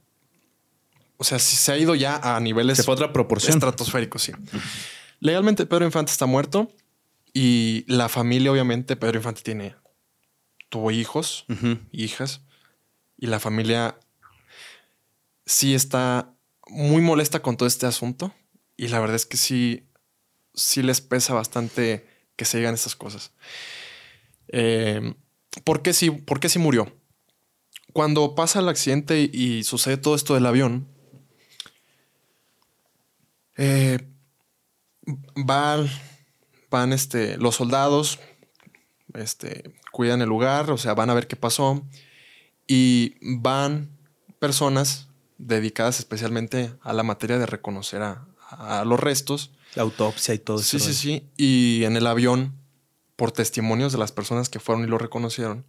o 1.22 1.24
sea, 1.24 1.38
si 1.38 1.54
se 1.54 1.70
ha 1.70 1.78
ido 1.78 1.94
ya 1.94 2.16
a 2.16 2.40
niveles 2.40 2.84
de 2.84 2.92
otra 2.92 3.12
proporción. 3.12 3.54
estratosféricos, 3.54 4.24
sí. 4.24 4.32
Legalmente 5.20 5.66
Pedro 5.66 5.84
Infante 5.84 6.10
está 6.10 6.26
muerto 6.26 6.68
y 7.32 7.84
la 7.86 8.08
familia, 8.08 8.50
obviamente, 8.50 8.96
Pedro 8.96 9.18
Infante 9.18 9.42
tiene, 9.42 9.76
tuvo 10.68 10.90
hijos, 10.90 11.44
hijas, 11.92 12.40
y 13.16 13.28
la 13.28 13.38
familia 13.38 14.00
sí 15.46 15.76
está 15.76 16.34
muy 16.66 17.00
molesta 17.00 17.40
con 17.40 17.56
todo 17.56 17.68
este 17.68 17.86
asunto 17.86 18.34
y 18.76 18.88
la 18.88 18.98
verdad 18.98 19.14
es 19.14 19.24
que 19.24 19.36
sí, 19.36 19.86
sí 20.54 20.82
les 20.82 21.00
pesa 21.00 21.34
bastante 21.34 22.04
que 22.34 22.44
se 22.44 22.58
digan 22.58 22.74
estas 22.74 22.96
cosas. 22.96 23.30
Eh, 24.48 25.14
¿por, 25.62 25.82
qué 25.82 25.92
sí, 25.92 26.10
¿Por 26.10 26.40
qué 26.40 26.48
sí 26.48 26.58
murió? 26.58 26.92
Cuando 27.92 28.34
pasa 28.34 28.58
el 28.58 28.68
accidente 28.68 29.30
y 29.32 29.62
sucede 29.62 29.98
todo 29.98 30.16
esto 30.16 30.34
del 30.34 30.46
avión, 30.46 30.91
eh, 33.56 33.98
van, 35.34 35.88
van 36.70 36.92
este, 36.92 37.36
los 37.36 37.56
soldados, 37.56 38.18
este, 39.14 39.74
cuidan 39.90 40.22
el 40.22 40.28
lugar, 40.28 40.70
o 40.70 40.78
sea, 40.78 40.94
van 40.94 41.10
a 41.10 41.14
ver 41.14 41.26
qué 41.26 41.36
pasó. 41.36 41.86
Y 42.66 43.16
van 43.20 43.90
personas 44.38 45.08
dedicadas 45.38 45.98
especialmente 45.98 46.72
a 46.80 46.92
la 46.92 47.02
materia 47.02 47.38
de 47.38 47.46
reconocer 47.46 48.02
a, 48.02 48.26
los 48.84 49.00
restos. 49.00 49.50
La 49.74 49.82
autopsia 49.82 50.34
y 50.34 50.38
todo 50.38 50.60
eso. 50.60 50.78
Sí, 50.78 50.92
sí, 50.92 50.94
sí. 50.94 51.30
Y 51.36 51.84
en 51.84 51.96
el 51.96 52.06
avión, 52.06 52.54
por 53.16 53.32
testimonios 53.32 53.92
de 53.92 53.98
las 53.98 54.12
personas 54.12 54.48
que 54.48 54.60
fueron 54.60 54.84
y 54.84 54.86
lo 54.86 54.98
reconocieron, 54.98 55.64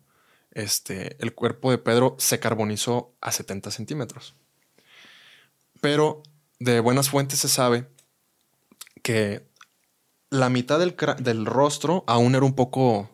este, 0.51 1.17
el 1.19 1.33
cuerpo 1.33 1.71
de 1.71 1.77
Pedro 1.77 2.15
se 2.19 2.39
carbonizó 2.39 3.13
a 3.21 3.31
70 3.31 3.71
centímetros. 3.71 4.35
Pero 5.81 6.23
de 6.63 6.79
buenas 6.79 7.09
fuentes 7.09 7.39
se 7.39 7.49
sabe 7.49 7.87
que 9.01 9.45
la 10.29 10.49
mitad 10.49 10.79
del, 10.79 11.45
rostro 11.45 12.03
aún 12.07 12.35
era 12.35 12.45
un 12.45 12.53
poco 12.53 13.09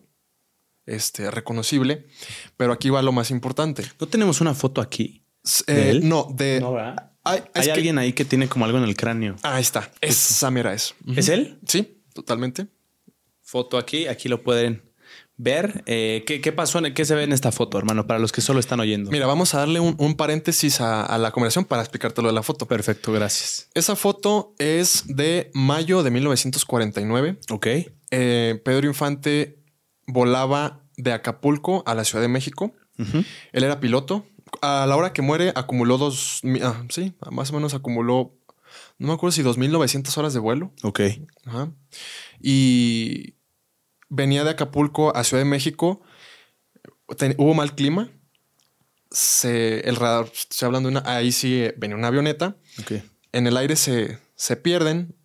este, 0.86 1.30
reconocible, 1.32 2.08
pero 2.56 2.72
aquí 2.72 2.90
va 2.90 3.02
lo 3.02 3.12
más 3.12 3.32
importante. 3.32 3.84
¿No 4.00 4.08
tenemos 4.08 4.40
una 4.40 4.54
foto 4.54 4.82
aquí? 4.82 5.24
Eh, 5.68 6.00
no, 6.04 6.28
de... 6.34 6.64
hay, 7.24 7.70
alguien 7.70 7.98
ahí 7.98 8.14
que 8.14 8.24
tiene 8.24 8.48
como 8.48 8.66
algo 8.66 8.78
en 8.78 8.84
el 8.84 8.96
cráneo. 8.96 9.36
Ahí 9.42 9.62
está. 9.62 9.92
Esa 10.00 10.50
mira 10.52 10.74
es. 10.74 10.96
¿Es 11.16 11.28
él? 11.28 11.60
Sí, 11.66 12.02
totalmente. 12.14 12.68
Foto 13.42 13.78
aquí, 13.78 14.08
aquí 14.08 14.30
lo 14.30 14.44
pueden 14.44 14.89
ver 15.40 15.84
eh, 15.86 16.24
¿qué, 16.28 16.52
pasó, 16.52 16.82
qué 16.94 17.06
se 17.06 17.16
ve 17.16 17.24
en 17.24 17.32
esta 17.32 17.54
foto, 17.54 17.78
hermano, 17.78 18.06
para 18.06 18.20
los 18.20 18.34
que 18.34 18.42
solo 18.42 18.60
están 18.60 18.82
oyendo. 18.82 19.10
Mira, 19.10 19.26
vamos 19.26 19.56
a 19.56 19.60
darle 19.60 19.80
un, 19.80 20.16
paréntesis 20.16 20.82
a, 20.82 21.18
la 21.18 21.32
conversación 21.32 21.64
para 21.64 21.82
explicarte 21.82 22.22
lo 22.22 22.28
de 22.28 22.34
la 22.34 22.44
foto. 22.44 22.68
Perfecto, 22.68 23.14
gracias. 23.14 23.70
Esa 23.74 23.96
foto 23.96 24.54
es 24.60 25.06
de 25.08 25.50
mayo 25.54 26.04
de 26.04 26.12
1949. 26.12 27.40
Ok. 27.52 27.68
Eh, 28.12 28.62
Pedro 28.66 28.86
Infante 28.88 29.64
volaba 30.06 30.84
de 30.98 31.14
Acapulco 31.14 31.84
a 31.88 31.96
la 31.96 32.04
Ciudad 32.04 32.22
de 32.22 32.28
México. 32.28 32.74
Él 32.98 33.64
era 33.64 33.80
piloto. 33.80 34.26
A 34.62 34.86
la 34.88 34.98
hora 34.98 35.14
que 35.14 35.22
muere 35.22 35.54
acumuló 35.56 35.98
dos, 35.98 36.42
ah, 36.62 36.84
sí, 36.90 37.14
más 37.32 37.52
o 37.52 37.54
menos 37.54 37.74
acumuló, 37.76 38.36
no 38.98 39.08
me 39.08 39.14
acuerdo 39.14 39.32
si 39.32 39.42
2.900 39.42 40.18
horas 40.18 40.34
de 40.34 40.40
vuelo. 40.40 40.74
Ok. 40.84 41.00
Ajá. 41.46 41.72
Y 42.42 43.36
venía 44.10 44.44
de 44.44 44.52
Acapulco 44.52 45.16
a 45.16 45.24
Ciudad 45.24 45.42
de 45.44 45.50
México, 45.50 46.02
ten- 47.18 47.36
hubo 47.38 47.54
mal 47.54 47.76
clima, 47.76 48.10
se, 49.12 49.80
el 49.90 49.96
radar, 49.96 50.26
estoy 50.34 50.68
hablando 50.68 50.90
de 50.90 50.98
una, 50.98 51.12
ahí 51.16 51.32
sí 51.32 51.62
eh, 51.64 51.74
venía 51.78 51.96
una 51.98 52.08
avioneta, 52.10 52.58
en 53.32 53.48
el 53.48 53.58
aire 53.58 53.76
se, 53.76 54.20
se 54.36 54.56
pierden, 54.56 55.16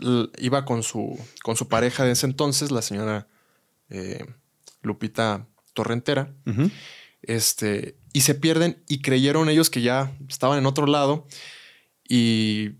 L- 0.00 0.28
iba 0.38 0.64
con 0.64 0.82
su, 0.82 1.16
con 1.44 1.54
su 1.56 1.68
pareja 1.68 2.04
de 2.04 2.12
ese 2.12 2.26
entonces, 2.26 2.70
la 2.72 2.82
señora 2.82 3.28
eh, 3.90 4.24
Lupita 4.82 5.46
Torrentera, 5.72 6.34
este, 7.22 7.96
y 8.12 8.20
se 8.22 8.34
pierden 8.34 8.82
y 8.88 9.00
creyeron 9.00 9.48
ellos 9.48 9.70
que 9.70 9.82
ya 9.82 10.12
estaban 10.28 10.58
en 10.58 10.66
otro 10.66 10.86
lado 10.86 11.26
y 12.08 12.70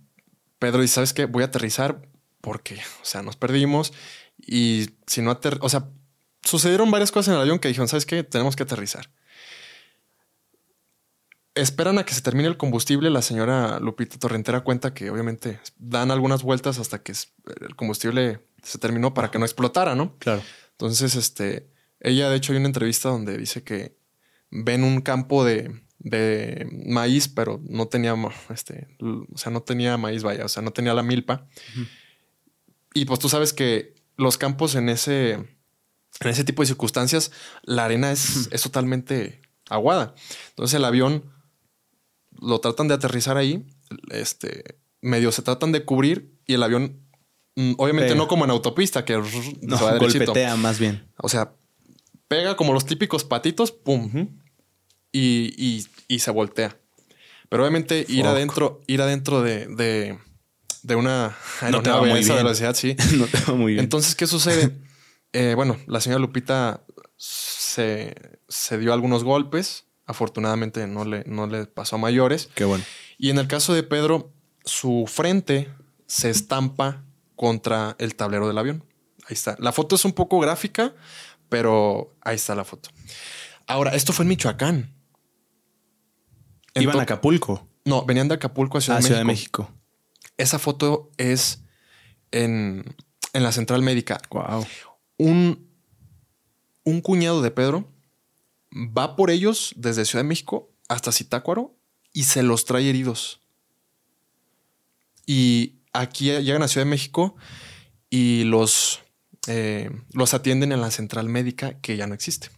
Pedro 0.59 0.83
dice, 0.83 0.95
¿sabes 0.95 1.13
qué? 1.15 1.25
Voy 1.27 1.43
a 1.43 1.47
aterrizar 1.47 2.03
porque, 2.41 2.75
o 3.01 3.05
sea, 3.05 3.23
nos 3.23 3.37
perdimos 3.37 3.93
y 4.47 4.91
si 5.07 5.23
no 5.23 5.31
ater 5.31 5.59
o 5.61 5.69
sea, 5.69 5.89
sucedieron 6.43 6.91
varias 6.91 7.11
cosas 7.11 7.29
en 7.29 7.35
el 7.35 7.41
avión 7.41 7.59
que 7.59 7.69
dijeron, 7.69 7.89
¿sabes 7.89 8.07
qué? 8.07 8.23
Tenemos 8.23 8.57
que 8.57 8.63
aterrizar. 8.63 9.11
Esperan 11.55 11.99
a 11.99 12.05
que 12.05 12.15
se 12.15 12.21
termine 12.21 12.49
el 12.49 12.57
combustible. 12.57 13.11
La 13.11 13.23
señora 13.23 13.79
Lupita 13.79 14.19
Torrentera 14.19 14.63
cuenta 14.63 14.93
que 14.93 15.11
obviamente 15.11 15.61
dan 15.79 16.11
algunas 16.11 16.43
vueltas 16.43 16.79
hasta 16.79 17.03
que 17.03 17.13
el 17.61 17.77
combustible 17.77 18.41
se 18.63 18.79
terminó 18.79 19.15
para 19.15 19.31
que 19.31 19.39
no 19.39 19.45
explotara, 19.45 19.95
¿no? 19.95 20.17
Claro. 20.19 20.43
Entonces, 20.73 21.15
este, 21.15 21.71
ella 22.01 22.29
de 22.29 22.37
hecho 22.37 22.53
hay 22.53 22.59
una 22.59 22.67
entrevista 22.67 23.09
donde 23.09 23.39
dice 23.39 23.63
que 23.63 23.97
ven 24.51 24.83
un 24.83 25.01
campo 25.01 25.45
de, 25.45 25.81
de 25.99 26.67
maíz, 26.87 27.29
pero 27.29 27.61
no 27.69 27.87
tenía, 27.87 28.15
este, 28.51 28.89
o 29.01 29.39
sea, 29.39 29.53
no 29.53 29.63
tenía 29.63 29.97
maíz, 29.97 30.25
vaya, 30.25 30.45
o 30.45 30.49
sea, 30.49 30.63
no 30.63 30.73
tenía 30.73 30.93
la 30.93 31.05
milpa. 31.05 31.47
Y 32.95 33.05
pues 33.05 33.21
tú 33.21 33.29
sabes 33.29 33.53
que 33.53 33.94
los 34.17 34.39
campos 34.39 34.75
en 34.75 34.89
ese, 34.89 35.33
en 35.33 36.29
ese 36.29 36.45
tipo 36.45 36.63
de 36.63 36.67
circunstancias, 36.67 37.33
la 37.63 37.85
arena 37.85 38.13
es, 38.13 38.49
es 38.53 38.63
totalmente 38.63 39.41
aguada. 39.69 40.15
Entonces 40.51 40.75
el 40.77 40.85
avión 40.85 41.25
lo 42.41 42.61
tratan 42.61 42.89
de 42.89 42.95
aterrizar 42.95 43.37
ahí, 43.37 43.67
este, 44.11 44.79
medio 45.01 45.33
se 45.33 45.43
tratan 45.43 45.73
de 45.73 45.85
cubrir 45.85 46.35
y 46.47 46.55
el 46.55 46.63
avión, 46.63 47.01
mm, 47.57 47.75
obviamente 47.79 48.09
Pega. 48.11 48.19
no 48.19 48.29
como 48.29 48.45
en 48.45 48.51
autopista, 48.51 49.05
que 49.05 49.15
No, 49.17 49.79
se 49.79 49.85
va 49.85 49.99
golpetea 49.99 50.57
más 50.57 50.79
bien. 50.79 51.09
O 51.19 51.29
sea, 51.29 51.53
pega 52.29 52.57
como 52.57 52.73
los 52.73 52.87
típicos 52.87 53.25
patitos, 53.25 53.71
pum, 53.73 54.11
y, 55.13 55.55
y- 55.57 55.87
y 56.09 56.19
se 56.19 56.31
voltea. 56.31 56.77
Pero 57.49 57.63
obviamente 57.63 58.05
ir 58.09 58.27
adentro, 58.27 58.81
ir 58.89 59.01
adentro 59.01 59.43
de, 59.43 59.67
de, 59.69 60.19
de 60.85 60.95
una 60.95 61.37
No 61.61 61.67
aeronave 61.67 62.11
a 62.11 62.13
muy 62.13 62.21
esa 62.21 62.35
velocidad, 62.35 62.75
sí. 62.75 62.97
no 63.17 63.27
te 63.27 63.39
va 63.41 63.55
muy 63.55 63.73
bien. 63.73 63.85
Entonces, 63.85 64.15
¿qué 64.15 64.27
sucede? 64.27 64.81
Eh, 65.37 65.55
bueno, 65.57 65.77
la 65.89 66.01
señora 66.01 66.21
Lupita 66.21 66.85
se, 67.17 68.15
se 68.49 68.79
dio 68.79 68.93
algunos 68.93 69.25
golpes. 69.25 69.87
Afortunadamente 70.07 70.87
no 70.87 71.05
le, 71.05 71.25
no 71.27 71.49
le 71.49 71.67
pasó 71.67 71.97
a 71.97 71.99
mayores. 71.99 72.51
Qué 72.55 72.65
bueno. 72.65 72.85
Y 73.19 73.31
en 73.31 73.39
el 73.39 73.49
caso 73.49 73.75
de 73.75 73.83
Pedro, 73.83 74.33
su 74.65 75.07
frente 75.09 75.69
se 76.07 76.31
estampa 76.31 77.03
contra 77.35 77.97
el 77.99 78.15
tablero 78.15 78.47
del 78.47 78.59
avión. 78.59 78.85
Ahí 79.27 79.33
está. 79.35 79.57
La 79.59 79.73
foto 79.73 79.97
es 79.97 80.05
un 80.05 80.13
poco 80.13 80.39
gráfica, 80.39 80.95
pero 81.49 82.15
ahí 82.21 82.37
está 82.37 82.55
la 82.55 82.65
foto. 82.65 82.91
Ahora, 83.67 83.97
esto 83.97 84.13
fue 84.13 84.25
en 84.25 84.29
Michoacán. 84.29 84.95
Iban 86.77 87.01
a 87.01 87.03
Acapulco, 87.03 87.67
No, 87.85 88.05
venían 88.05 88.29
de 88.29 88.35
Acapulco 88.35 88.79
a 88.79 88.81
Ciudad, 88.81 88.99
a 88.99 89.03
de, 89.03 89.09
México. 89.09 89.19
de 89.19 89.25
México. 89.25 89.84
Esa 90.37 90.59
foto 90.59 91.11
es 91.17 91.63
en, 92.31 92.97
en 93.33 93.43
la 93.43 93.53
central 93.53 93.83
médica. 93.83 94.21
Wow. 94.31 94.67
Un, 95.19 95.69
un 96.85 97.01
cuñado 97.01 97.43
de 97.43 97.51
Pedro 97.51 97.91
va 98.75 99.17
por 99.17 99.31
ellos 99.31 99.73
desde 99.77 100.05
Ciudad 100.05 100.25
de 100.25 100.29
México 100.29 100.73
hasta 100.89 101.13
Zitácuaro 101.13 101.77
y 102.13 102.25
se 102.25 102.43
los 102.43 102.65
trae 102.65 102.89
heridos. 102.89 103.41
Y 105.27 105.81
aquí 105.93 106.27
llegan 106.27 106.63
a 106.63 106.69
Ciudad 106.69 106.85
de 106.85 106.91
México 106.91 107.37
y 108.11 108.45
los, 108.45 109.01
eh, 109.47 109.91
los 110.13 110.35
atienden 110.35 110.73
en 110.73 110.81
la 110.81 110.91
central 110.91 111.29
médica 111.29 111.81
que 111.81 111.97
ya 111.97 112.07
no 112.07 112.15
existe. 112.15 112.51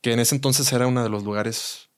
Que 0.00 0.12
en 0.12 0.20
ese 0.20 0.34
entonces 0.34 0.72
era 0.72 0.86
uno 0.86 1.02
de 1.02 1.08
los 1.08 1.24
lugares, 1.24 1.90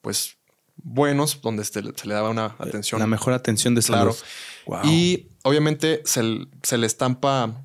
pues, 0.00 0.36
buenos, 0.84 1.40
donde 1.42 1.64
se, 1.64 1.82
le- 1.82 1.92
se 1.96 2.06
le 2.06 2.14
daba 2.14 2.30
una 2.30 2.54
atención. 2.58 3.00
La 3.00 3.06
mejor 3.08 3.32
atención 3.32 3.74
de 3.74 3.82
Claro. 3.82 4.12
salud. 4.12 4.26
Wow. 4.66 4.80
Y 4.84 5.28
obviamente 5.42 6.02
se, 6.04 6.22
le 6.22 6.86
estampa. 6.86 7.64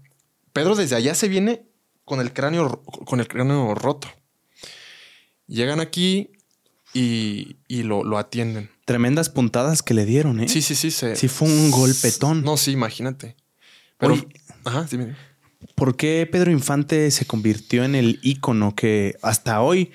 Pedro 0.53 0.75
desde 0.75 0.95
allá 0.95 1.13
se 1.13 1.27
viene 1.27 1.67
con 2.05 2.19
el 2.21 2.34
cráneo, 2.34 2.82
con 3.05 3.19
el 3.19 3.27
cráneo 3.27 3.75
roto. 3.75 4.08
Llegan 5.47 5.79
aquí 5.79 6.32
y, 6.93 7.58
y 7.67 7.84
lo, 7.84 8.03
lo 8.03 8.17
atienden. 8.17 8.69
Tremendas 8.86 9.29
puntadas 9.29 9.82
que 9.84 9.93
le 9.93 10.05
dieron, 10.05 10.39
¿eh? 10.39 10.47
Sí, 10.47 10.62
sí, 10.62 10.75
sí. 10.75 10.91
Se, 10.91 11.15
Sí 11.15 11.27
fue 11.27 11.47
un 11.47 11.71
golpetón. 11.71 12.43
No, 12.43 12.58
sí, 12.58 12.71
imagínate. 12.71 13.36
Pero. 13.97 14.13
Oye. 14.13 14.27
ajá, 14.65 14.88
dime, 14.89 15.05
dime. 15.05 15.17
¿Por 15.75 15.95
qué 15.97 16.27
Pedro 16.32 16.51
Infante 16.51 17.12
se 17.12 17.25
convirtió 17.25 17.84
en 17.84 17.93
el 17.95 18.19
ícono 18.23 18.75
que 18.75 19.17
hasta 19.21 19.62
hoy 19.62 19.91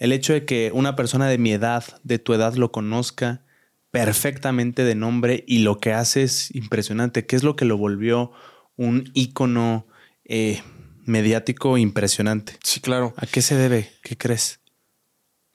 el 0.00 0.12
hecho 0.12 0.32
de 0.32 0.44
que 0.44 0.72
una 0.74 0.96
persona 0.96 1.28
de 1.28 1.38
mi 1.38 1.52
edad, 1.52 1.84
de 2.02 2.18
tu 2.18 2.34
edad, 2.34 2.54
lo 2.54 2.72
conozca 2.72 3.44
perfectamente 3.90 4.82
de 4.82 4.94
nombre 4.94 5.44
y 5.46 5.58
lo 5.58 5.78
que 5.78 5.92
hace 5.92 6.22
es 6.22 6.54
impresionante? 6.54 7.26
¿Qué 7.26 7.36
es 7.36 7.42
lo 7.42 7.54
que 7.54 7.64
lo 7.64 7.76
volvió 7.76 8.32
un 8.76 9.10
ícono 9.14 9.86
eh, 10.24 10.62
mediático 11.04 11.76
impresionante? 11.76 12.58
Sí, 12.64 12.80
claro. 12.80 13.14
¿A 13.16 13.26
qué 13.26 13.42
se 13.42 13.56
debe? 13.56 13.92
¿Qué 14.02 14.16
crees? 14.16 14.60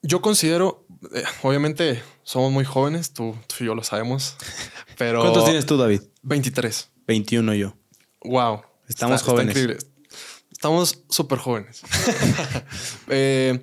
Yo 0.02 0.22
considero, 0.22 0.86
eh, 1.16 1.24
obviamente, 1.42 2.04
somos 2.24 2.52
muy 2.52 2.66
jóvenes, 2.66 3.14
tú, 3.14 3.36
tú 3.48 3.64
y 3.64 3.66
yo 3.66 3.74
lo 3.74 3.84
sabemos. 3.84 4.38
Pero. 4.98 5.22
¿Cuántos 5.22 5.46
tienes 5.46 5.66
tú, 5.66 5.78
David? 5.78 6.02
23. 6.22 6.92
21 7.08 7.56
yo. 7.56 7.76
Wow. 8.24 8.62
Estamos 8.88 9.24
jóvenes. 9.24 9.58
increíble. 9.58 9.78
Estamos 10.52 11.04
súper 11.10 11.40
jóvenes. 11.40 11.82
Eh, 13.08 13.62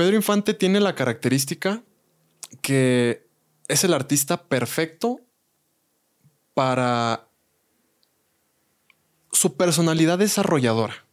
Pedro 0.00 0.16
Infante 0.16 0.54
tiene 0.54 0.80
la 0.80 0.94
característica 0.94 1.84
que 2.62 3.28
es 3.68 3.84
el 3.84 3.92
artista 3.92 4.44
perfecto 4.48 5.20
para 6.54 7.28
su 9.30 9.58
personalidad 9.58 10.16
desarrolladora. 10.16 11.04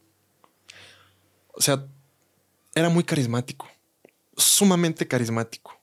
O 1.51 1.59
sea, 1.59 1.85
era 2.75 2.87
muy 2.87 3.03
carismático, 3.03 3.67
sumamente 4.37 5.05
carismático. 5.05 5.77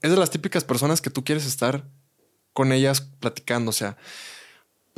Es 0.00 0.12
de 0.12 0.16
las 0.16 0.30
típicas 0.30 0.62
personas 0.62 1.00
que 1.00 1.10
tú 1.10 1.24
quieres 1.24 1.46
estar 1.46 1.84
con 2.52 2.70
ellas 2.70 3.00
platicando. 3.00 3.70
O 3.70 3.74
sea, 3.74 3.96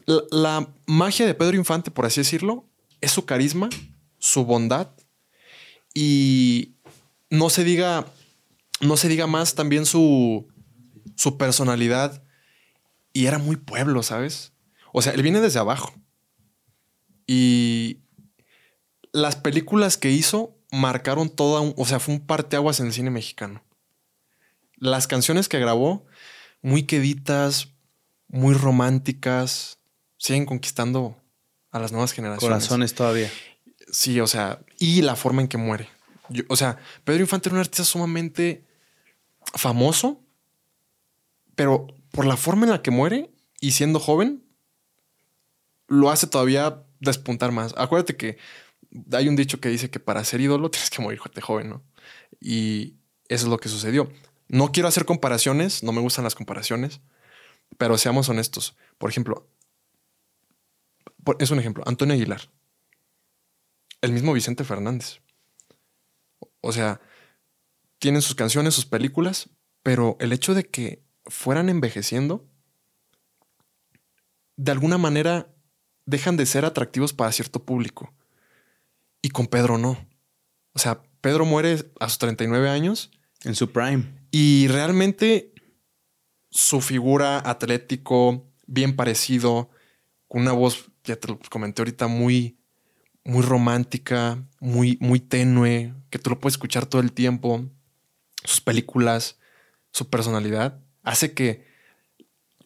la, 0.05 0.23
la 0.31 0.75
magia 0.85 1.25
de 1.25 1.35
Pedro 1.35 1.57
Infante, 1.57 1.91
por 1.91 2.05
así 2.05 2.21
decirlo, 2.21 2.69
es 3.01 3.11
su 3.11 3.25
carisma, 3.25 3.71
su 4.19 4.45
bondad 4.45 4.91
y 5.95 6.75
no 7.31 7.49
se 7.51 7.65
diga, 7.65 8.07
no 8.81 8.97
se 8.97 9.09
diga 9.09 9.27
más 9.27 9.55
también 9.55 9.87
su, 9.87 10.49
su 11.17 11.39
personalidad 11.39 12.23
y 13.13 13.27
era 13.27 13.39
muy 13.39 13.57
pueblo, 13.57 14.03
¿sabes? 14.03 14.53
O 14.93 15.01
sea, 15.03 15.13
él 15.13 15.23
viene 15.23 15.41
desde 15.41 15.59
abajo 15.61 15.95
y 17.27 18.01
las 19.13 19.37
películas 19.37 19.97
que 19.97 20.11
hizo 20.11 20.57
marcaron 20.73 21.29
toda, 21.31 21.61
un- 21.61 21.75
o 21.77 21.85
sea, 21.87 22.01
fue 22.01 22.15
un 22.15 22.21
parteaguas 22.27 22.81
en 22.81 22.87
el 22.87 22.93
cine 22.93 23.11
mexicano. 23.11 23.63
Las 24.77 25.07
canciones 25.07 25.49
que 25.49 25.59
grabó, 25.59 26.07
muy 26.63 26.85
queditas, 26.85 27.69
muy 28.29 28.55
románticas, 28.55 29.79
siguen 30.17 30.47
conquistando 30.47 31.17
a 31.71 31.79
las 31.79 31.93
nuevas 31.93 32.13
generaciones. 32.13 32.49
Corazones 32.57 32.95
todavía. 32.95 33.31
Sí, 33.93 34.21
o 34.21 34.27
sea, 34.27 34.61
y 34.79 35.03
la 35.03 35.17
forma 35.17 35.43
en 35.43 35.49
que 35.49 35.57
muere. 35.59 35.89
O 36.49 36.57
sea, 36.57 36.79
Pedro 37.05 37.23
Infante 37.23 37.49
era 37.49 37.55
un 37.55 37.61
artista 37.61 37.85
sumamente 37.85 38.67
famoso, 39.55 40.23
pero 41.55 41.87
por 42.11 42.27
la 42.27 42.37
forma 42.37 42.65
en 42.65 42.71
la 42.71 42.83
que 42.83 42.91
muere 42.91 43.31
y 43.61 43.73
siendo 43.73 44.01
joven, 44.01 44.45
lo 45.89 46.11
hace 46.11 46.27
todavía 46.27 46.85
despuntar 47.01 47.53
más. 47.53 47.75
Acuérdate 47.77 48.17
que 48.17 48.39
hay 49.13 49.29
un 49.29 49.37
dicho 49.37 49.61
que 49.61 49.69
dice 49.69 49.91
que 49.91 50.01
para 50.01 50.25
ser 50.25 50.41
ídolo 50.41 50.71
tienes 50.71 50.91
que 50.91 51.03
morir 51.03 51.19
joven, 51.19 51.69
¿no? 51.69 51.83
Y 52.41 52.95
eso 53.29 53.47
es 53.47 53.51
lo 53.51 53.59
que 53.59 53.69
sucedió. 53.69 54.11
No 54.49 54.73
quiero 54.73 54.89
hacer 54.89 55.05
comparaciones, 55.05 55.83
no 55.83 55.93
me 55.93 56.01
gustan 56.01 56.25
las 56.25 56.35
comparaciones, 56.35 57.01
pero 57.79 57.99
seamos 57.99 58.29
honestos. 58.29 58.77
Por 58.99 59.11
ejemplo, 59.11 59.49
es 61.39 61.51
un 61.51 61.59
ejemplo, 61.59 61.85
Antonio 61.87 62.15
Aguilar 62.15 62.41
el 64.01 64.13
mismo 64.13 64.33
Vicente 64.33 64.65
Fernández. 64.65 65.21
O 66.61 66.73
sea, 66.73 67.01
tienen 67.99 68.23
sus 68.23 68.35
canciones, 68.35 68.75
sus 68.75 68.87
películas, 68.87 69.51
pero 69.83 70.17
el 70.21 70.33
hecho 70.33 70.55
de 70.55 70.65
que 70.65 71.03
fueran 71.27 71.69
envejeciendo, 71.69 72.47
de 74.57 74.73
alguna 74.73 74.99
manera 74.99 75.55
dejan 76.07 76.37
de 76.37 76.47
ser 76.47 76.65
atractivos 76.65 77.13
para 77.13 77.33
cierto 77.33 77.65
público. 77.65 78.13
Y 79.23 79.31
con 79.31 79.47
Pedro 79.47 79.79
no. 79.79 80.07
O 80.73 80.79
sea, 80.79 81.03
Pedro 81.21 81.45
muere 81.45 81.91
a 81.99 82.09
sus 82.09 82.19
39 82.19 82.69
años. 82.69 83.11
En 83.45 83.55
su 83.55 83.71
prime. 83.71 84.05
Y 84.31 84.69
realmente 84.69 85.55
su 86.51 86.81
figura 86.81 87.39
atlético, 87.39 88.51
bien 88.67 88.97
parecido, 88.97 89.71
con 90.29 90.43
una 90.43 90.53
voz, 90.53 90.91
ya 91.05 91.17
te 91.17 91.29
lo 91.29 91.39
comenté 91.51 91.83
ahorita, 91.83 92.07
muy, 92.07 92.59
muy 93.25 93.43
romántica, 93.43 94.47
muy, 94.61 94.99
muy 95.01 95.21
tenue, 95.21 95.95
que 96.11 96.19
tú 96.19 96.31
lo 96.31 96.41
puedes 96.41 96.55
escuchar 96.55 96.87
todo 96.87 97.01
el 97.01 97.13
tiempo. 97.13 97.65
Sus 98.45 98.61
películas, 98.61 99.39
su 99.93 100.09
personalidad, 100.09 100.81
hace 101.03 101.33
que. 101.33 101.69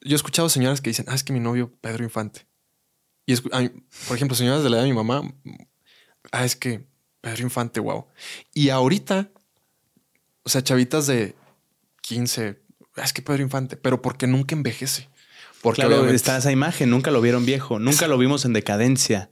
Yo 0.02 0.12
he 0.12 0.16
escuchado 0.16 0.48
señoras 0.48 0.80
que 0.80 0.90
dicen, 0.90 1.06
ah, 1.08 1.14
es 1.14 1.24
que 1.24 1.32
mi 1.32 1.40
novio 1.40 1.72
Pedro 1.80 2.04
Infante. 2.04 2.46
Y 3.26 3.36
por 3.36 4.16
ejemplo, 4.16 4.36
señoras 4.36 4.62
de 4.62 4.70
la 4.70 4.76
edad 4.76 4.84
de 4.84 4.90
mi 4.90 4.96
mamá, 4.96 5.22
ah, 6.30 6.44
es 6.44 6.56
que 6.56 6.86
Pedro 7.22 7.42
Infante, 7.42 7.80
wow. 7.80 8.06
Y 8.52 8.68
ahorita, 8.68 9.30
o 10.42 10.48
sea, 10.50 10.62
chavitas 10.62 11.06
de 11.06 11.34
15, 12.02 12.60
ah, 12.96 13.02
es 13.02 13.14
que 13.14 13.22
Pedro 13.22 13.42
Infante, 13.42 13.76
pero 13.76 14.02
porque 14.02 14.26
nunca 14.26 14.54
envejece. 14.54 15.08
Porque 15.62 15.80
claro, 15.80 16.06
está 16.10 16.36
esa 16.36 16.52
imagen, 16.52 16.90
nunca 16.90 17.10
lo 17.10 17.22
vieron 17.22 17.46
viejo, 17.46 17.78
nunca 17.78 18.06
lo 18.06 18.18
vimos 18.18 18.44
en 18.44 18.52
decadencia. 18.52 19.30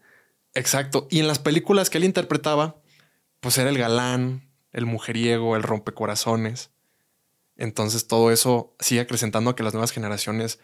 Exacto. 0.54 1.06
Y 1.10 1.18
en 1.18 1.28
las 1.28 1.38
películas 1.38 1.90
que 1.90 1.98
él 1.98 2.04
interpretaba, 2.04 2.81
pues 3.42 3.58
era 3.58 3.70
el 3.70 3.76
galán, 3.76 4.48
el 4.72 4.86
mujeriego, 4.86 5.56
el 5.56 5.64
rompecorazones. 5.64 6.70
Entonces 7.56 8.06
todo 8.06 8.30
eso 8.30 8.76
sigue 8.78 9.00
acrecentando 9.00 9.50
a 9.50 9.56
que 9.56 9.64
las 9.64 9.74
nuevas 9.74 9.90
generaciones 9.90 10.60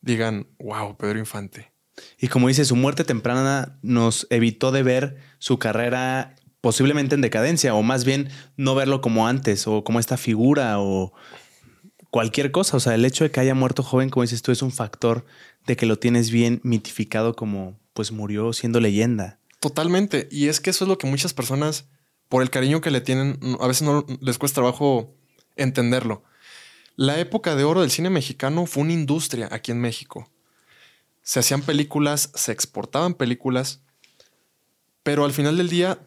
digan, 0.00 0.46
wow, 0.58 0.96
Pedro 0.96 1.18
Infante. 1.18 1.72
Y 2.18 2.28
como 2.28 2.46
dice, 2.48 2.64
su 2.64 2.76
muerte 2.76 3.02
temprana 3.02 3.78
nos 3.82 4.28
evitó 4.30 4.70
de 4.70 4.84
ver 4.84 5.16
su 5.38 5.58
carrera 5.58 6.36
posiblemente 6.60 7.16
en 7.16 7.20
decadencia, 7.20 7.74
o 7.74 7.82
más 7.82 8.04
bien 8.04 8.30
no 8.56 8.76
verlo 8.76 9.00
como 9.00 9.26
antes, 9.26 9.66
o 9.66 9.82
como 9.82 9.98
esta 9.98 10.16
figura, 10.16 10.80
o 10.80 11.12
cualquier 12.10 12.52
cosa. 12.52 12.76
O 12.76 12.80
sea, 12.80 12.94
el 12.94 13.04
hecho 13.04 13.24
de 13.24 13.32
que 13.32 13.40
haya 13.40 13.56
muerto 13.56 13.82
joven, 13.82 14.08
como 14.08 14.22
dices 14.22 14.42
tú, 14.42 14.52
es 14.52 14.62
un 14.62 14.70
factor 14.70 15.26
de 15.66 15.76
que 15.76 15.84
lo 15.84 15.98
tienes 15.98 16.30
bien 16.30 16.60
mitificado 16.62 17.34
como 17.34 17.78
pues 17.92 18.12
murió 18.12 18.52
siendo 18.52 18.78
leyenda. 18.78 19.40
Totalmente. 19.58 20.28
Y 20.30 20.46
es 20.46 20.60
que 20.60 20.70
eso 20.70 20.84
es 20.84 20.88
lo 20.88 20.98
que 20.98 21.06
muchas 21.06 21.34
personas, 21.34 21.88
por 22.28 22.42
el 22.42 22.50
cariño 22.50 22.80
que 22.80 22.90
le 22.90 23.00
tienen, 23.00 23.38
a 23.60 23.66
veces 23.66 23.82
no 23.82 24.06
les 24.20 24.38
cuesta 24.38 24.56
trabajo 24.56 25.14
entenderlo. 25.56 26.24
La 26.96 27.18
época 27.18 27.56
de 27.56 27.64
oro 27.64 27.80
del 27.80 27.90
cine 27.90 28.10
mexicano 28.10 28.66
fue 28.66 28.82
una 28.82 28.92
industria 28.92 29.48
aquí 29.50 29.72
en 29.72 29.80
México. 29.80 30.30
Se 31.22 31.40
hacían 31.40 31.62
películas, 31.62 32.30
se 32.34 32.52
exportaban 32.52 33.14
películas, 33.14 33.80
pero 35.02 35.24
al 35.24 35.32
final 35.32 35.56
del 35.56 35.68
día, 35.68 35.98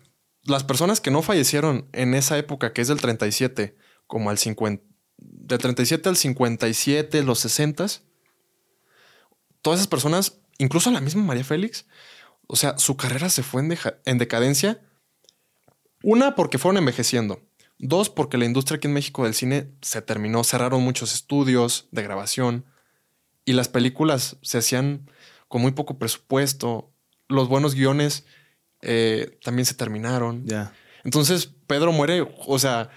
las 0.44 0.64
personas 0.64 1.02
que 1.02 1.12
no 1.12 1.22
fallecieron 1.22 1.88
en 1.92 2.14
esa 2.14 2.38
época, 2.38 2.72
que 2.72 2.82
es 2.82 2.88
del 2.88 3.02
37, 3.02 3.76
como 4.06 4.30
al 4.30 4.38
50, 4.38 4.84
del 5.18 5.58
37 5.58 6.10
al 6.10 6.18
57, 6.18 7.24
los 7.24 7.40
60, 7.40 7.88
todas 9.62 9.80
esas 9.80 9.88
personas, 9.88 10.40
incluso 10.58 10.92
la 10.92 11.02
misma 11.02 11.24
María 11.24 11.44
Félix, 11.44 11.86
o 12.48 12.56
sea, 12.56 12.78
su 12.78 12.96
carrera 12.96 13.30
se 13.30 13.44
fue 13.44 13.62
en, 13.62 13.78
en 14.06 14.18
decadencia. 14.18 14.82
Una, 16.04 16.36
porque 16.36 16.58
fueron 16.58 16.78
envejeciendo. 16.78 17.42
Dos, 17.80 18.10
porque 18.10 18.38
la 18.38 18.46
industria 18.46 18.78
aquí 18.78 18.88
en 18.88 18.94
México 18.94 19.24
del 19.24 19.34
cine 19.34 19.72
se 19.82 20.02
terminó, 20.02 20.44
cerraron 20.44 20.82
muchos 20.84 21.14
estudios 21.14 21.88
de 21.92 22.04
grabación 22.04 22.66
y 23.46 23.54
las 23.54 23.70
películas 23.70 24.38
se 24.42 24.58
hacían 24.58 25.10
con 25.48 25.62
muy 25.62 25.72
poco 25.72 26.00
presupuesto. 26.00 26.92
Los 27.28 27.48
buenos 27.48 27.76
guiones 27.76 28.26
eh, 28.82 29.38
también 29.44 29.66
se 29.66 29.76
terminaron. 29.76 30.46
Ya. 30.46 30.74
Entonces 31.04 31.54
Pedro 31.68 31.92
muere, 31.92 32.28
o 32.46 32.60
sea, 32.60 32.90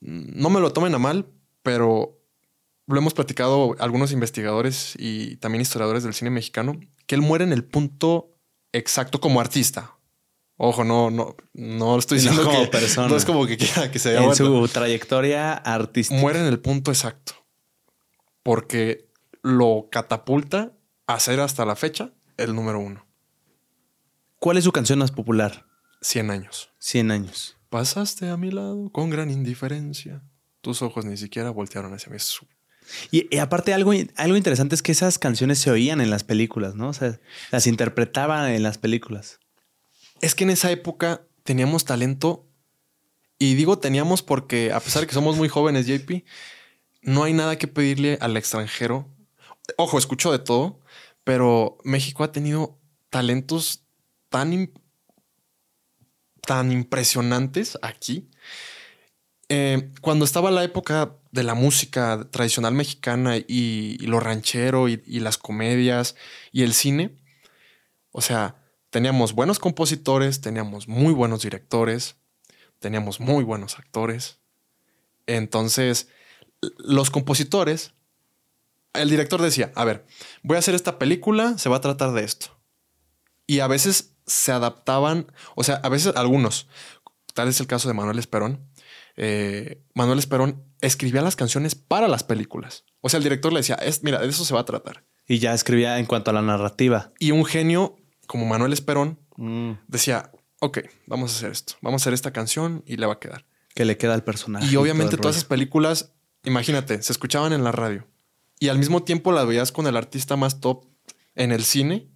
no 0.00 0.50
me 0.50 0.60
lo 0.60 0.72
tomen 0.72 0.94
a 0.94 0.98
mal, 0.98 1.26
pero 1.62 2.18
lo 2.86 2.98
hemos 2.98 3.14
platicado 3.14 3.74
algunos 3.78 4.12
investigadores 4.12 4.94
y 4.98 5.36
también 5.36 5.62
historiadores 5.62 6.02
del 6.02 6.14
cine 6.14 6.30
mexicano, 6.30 6.78
que 7.06 7.14
él 7.14 7.20
muere 7.20 7.44
en 7.44 7.52
el 7.52 7.64
punto 7.64 8.30
exacto 8.72 9.20
como 9.20 9.40
artista. 9.40 9.95
Ojo, 10.58 10.84
no, 10.84 11.10
no, 11.10 11.36
no 11.52 11.98
estoy 11.98 12.18
diciendo 12.18 12.44
como 12.44 12.62
que, 12.62 12.68
persona. 12.68 13.08
No 13.08 13.16
es 13.16 13.24
como 13.24 13.46
que 13.46 13.58
quiera 13.58 13.90
que 13.90 13.98
se 13.98 14.10
vea. 14.10 14.24
En 14.24 14.34
su 14.34 14.68
trayectoria 14.68 15.52
artística. 15.52 16.20
Muere 16.20 16.40
en 16.40 16.46
el 16.46 16.60
punto 16.60 16.90
exacto. 16.90 17.34
Porque 18.42 19.10
lo 19.42 19.88
catapulta 19.90 20.72
a 21.06 21.20
ser 21.20 21.40
hasta 21.40 21.64
la 21.66 21.76
fecha 21.76 22.12
el 22.36 22.54
número 22.54 22.80
uno. 22.80 23.06
¿Cuál 24.38 24.56
es 24.56 24.64
su 24.64 24.72
canción 24.72 24.98
más 24.98 25.10
popular? 25.10 25.66
Cien 26.00 26.30
años. 26.30 26.70
Cien 26.78 27.10
años. 27.10 27.56
Pasaste 27.68 28.28
a 28.28 28.36
mi 28.36 28.50
lado 28.50 28.90
con 28.92 29.10
gran 29.10 29.30
indiferencia. 29.30 30.22
Tus 30.60 30.82
ojos 30.82 31.04
ni 31.04 31.16
siquiera 31.16 31.50
voltearon 31.50 31.92
hacia 31.92 32.12
mí. 32.12 32.18
Y, 33.10 33.34
y, 33.34 33.38
aparte, 33.38 33.74
algo, 33.74 33.92
algo 34.16 34.36
interesante 34.36 34.74
es 34.74 34.82
que 34.82 34.92
esas 34.92 35.18
canciones 35.18 35.58
se 35.58 35.70
oían 35.70 36.00
en 36.00 36.10
las 36.10 36.24
películas, 36.24 36.76
¿no? 36.76 36.88
O 36.88 36.92
sea, 36.92 37.18
las 37.50 37.66
interpretaban 37.66 38.50
en 38.50 38.62
las 38.62 38.78
películas. 38.78 39.40
Es 40.20 40.34
que 40.34 40.44
en 40.44 40.50
esa 40.50 40.70
época 40.70 41.26
teníamos 41.42 41.84
talento 41.84 42.46
y 43.38 43.54
digo 43.54 43.78
teníamos 43.78 44.22
porque 44.22 44.72
a 44.72 44.80
pesar 44.80 45.02
de 45.02 45.06
que 45.06 45.14
somos 45.14 45.36
muy 45.36 45.48
jóvenes, 45.48 45.86
JP, 45.86 46.24
no 47.02 47.24
hay 47.24 47.32
nada 47.32 47.56
que 47.56 47.68
pedirle 47.68 48.18
al 48.20 48.36
extranjero. 48.36 49.08
Ojo, 49.76 49.98
escucho 49.98 50.32
de 50.32 50.38
todo, 50.38 50.80
pero 51.24 51.78
México 51.84 52.24
ha 52.24 52.32
tenido 52.32 52.78
talentos 53.10 53.84
tan, 54.28 54.72
tan 56.40 56.72
impresionantes 56.72 57.78
aquí. 57.82 58.30
Eh, 59.48 59.92
cuando 60.00 60.24
estaba 60.24 60.50
la 60.50 60.64
época 60.64 61.16
de 61.30 61.44
la 61.44 61.54
música 61.54 62.26
tradicional 62.30 62.74
mexicana 62.74 63.36
y, 63.36 63.98
lo 63.98 64.18
ranchero 64.18 64.88
y 64.88 65.20
las 65.20 65.38
comedias 65.38 66.16
y 66.52 66.62
el 66.62 66.72
cine, 66.72 67.16
o 68.10 68.22
sea, 68.22 68.65
teníamos 68.90 69.32
buenos 69.32 69.58
compositores, 69.58 70.40
teníamos 70.40 70.88
muy 70.88 71.12
buenos 71.12 71.42
directores, 71.42 72.16
teníamos 72.78 73.20
muy 73.20 73.44
buenos 73.44 73.78
actores. 73.78 74.38
Entonces, 75.26 76.08
los 76.78 77.10
compositores, 77.10 77.92
el 78.94 79.10
director 79.10 79.42
decía, 79.42 79.72
a 79.74 79.84
ver, 79.84 80.06
voy 80.42 80.56
a 80.56 80.60
hacer 80.60 80.74
esta 80.74 80.98
película, 80.98 81.58
se 81.58 81.68
va 81.68 81.76
a 81.76 81.80
tratar 81.80 82.12
de 82.12 82.24
esto. 82.24 82.58
Y 83.46 83.60
a 83.60 83.66
veces 83.66 84.14
se 84.26 84.52
adaptaban, 84.52 85.32
o 85.54 85.64
sea, 85.64 85.76
a 85.76 85.88
veces 85.88 86.14
algunos, 86.16 86.68
tal 87.34 87.48
es 87.48 87.60
el 87.60 87.66
caso 87.66 87.88
de 87.88 87.94
Manuel 87.94 88.18
Esperón, 88.18 88.68
eh, 89.16 89.82
Manuel 89.94 90.18
Esperón 90.18 90.64
escribía 90.80 91.22
las 91.22 91.36
canciones 91.36 91.74
para 91.74 92.08
las 92.08 92.24
películas. 92.24 92.84
O 93.00 93.08
sea, 93.08 93.18
el 93.18 93.24
director 93.24 93.52
le 93.52 93.60
decía, 93.60 93.76
es, 93.76 94.02
mira, 94.02 94.20
de 94.20 94.28
eso 94.28 94.44
se 94.44 94.54
va 94.54 94.60
a 94.60 94.64
tratar. 94.64 95.04
Y 95.26 95.38
ya 95.38 95.54
escribía 95.54 95.98
en 95.98 96.06
cuanto 96.06 96.30
a 96.30 96.34
la 96.34 96.42
narrativa. 96.42 97.12
Y 97.18 97.30
un 97.30 97.44
genio 97.44 97.96
como 98.26 98.46
Manuel 98.46 98.72
Esperón, 98.72 99.18
mm. 99.36 99.72
decía, 99.88 100.30
ok, 100.60 100.78
vamos 101.06 101.32
a 101.32 101.36
hacer 101.36 101.52
esto, 101.52 101.74
vamos 101.80 102.00
a 102.00 102.04
hacer 102.04 102.14
esta 102.14 102.32
canción 102.32 102.82
y 102.86 102.96
le 102.96 103.06
va 103.06 103.14
a 103.14 103.18
quedar. 103.18 103.44
Que 103.74 103.84
le 103.84 103.96
queda 103.96 104.14
al 104.14 104.24
personaje. 104.24 104.66
Y 104.66 104.76
obviamente 104.76 105.16
todas 105.16 105.36
esas 105.36 105.48
películas, 105.48 106.12
imagínate, 106.44 107.02
se 107.02 107.12
escuchaban 107.12 107.52
en 107.52 107.62
la 107.62 107.72
radio 107.72 108.06
y 108.58 108.68
al 108.68 108.78
mismo 108.78 109.02
tiempo 109.02 109.32
las 109.32 109.46
veías 109.46 109.72
con 109.72 109.86
el 109.86 109.96
artista 109.96 110.36
más 110.36 110.60
top 110.60 110.84
en 111.34 111.52
el 111.52 111.64
cine. 111.64 112.08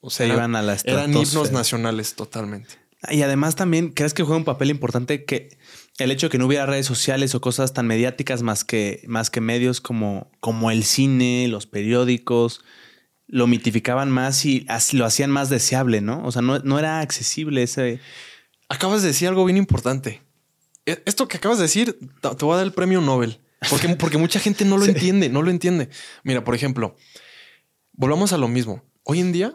O 0.00 0.10
sea, 0.10 0.26
iban 0.26 0.54
a 0.54 0.62
la 0.62 0.76
Eran 0.84 1.14
himnos 1.14 1.50
nacionales 1.52 2.14
totalmente. 2.14 2.74
Y 3.10 3.22
además 3.22 3.54
también, 3.54 3.90
¿crees 3.90 4.14
que 4.14 4.22
juega 4.22 4.38
un 4.38 4.44
papel 4.44 4.70
importante 4.70 5.24
que 5.24 5.56
el 5.98 6.10
hecho 6.10 6.26
de 6.26 6.30
que 6.30 6.38
no 6.38 6.46
hubiera 6.46 6.66
redes 6.66 6.86
sociales 6.86 7.34
o 7.34 7.40
cosas 7.40 7.72
tan 7.72 7.86
mediáticas 7.86 8.42
más 8.42 8.64
que, 8.64 9.02
más 9.06 9.30
que 9.30 9.40
medios 9.40 9.80
como, 9.80 10.30
como 10.40 10.70
el 10.70 10.84
cine, 10.84 11.46
los 11.48 11.66
periódicos, 11.66 12.64
lo 13.28 13.46
mitificaban 13.46 14.10
más 14.10 14.44
y 14.44 14.66
lo 14.92 15.04
hacían 15.04 15.30
más 15.30 15.50
deseable, 15.50 16.00
¿no? 16.00 16.24
O 16.24 16.32
sea, 16.32 16.42
no, 16.42 16.78
era 16.78 17.00
accesible 17.00 17.62
ese. 17.62 18.00
Acabas 18.68 19.02
de 19.02 19.08
decir 19.08 19.28
algo 19.28 19.44
bien 19.44 19.58
importante. 19.58 20.22
E, 20.86 21.02
esto 21.04 21.28
que 21.28 21.36
acabas 21.36 21.58
de 21.58 21.64
decir, 21.64 21.98
te 22.20 22.44
voy 22.44 22.54
a 22.54 22.56
dar 22.56 22.66
el 22.66 22.72
premio 22.72 23.00
Nobel. 23.00 23.40
Porque, 23.70 23.88
porque 23.96 24.18
mucha 24.18 24.40
gente 24.40 24.64
no 24.64 24.78
lo 24.78 24.86
entiende, 24.86 25.28
no 25.28 25.42
lo 25.42 25.50
entiende. 25.50 25.90
Mira, 26.24 26.42
por 26.42 26.54
ejemplo, 26.54 26.96
volvamos 27.92 28.32
a 28.32 28.38
lo 28.38 28.48
mismo. 28.48 28.82
Hoy 29.04 29.20
en 29.20 29.32
día, 29.32 29.54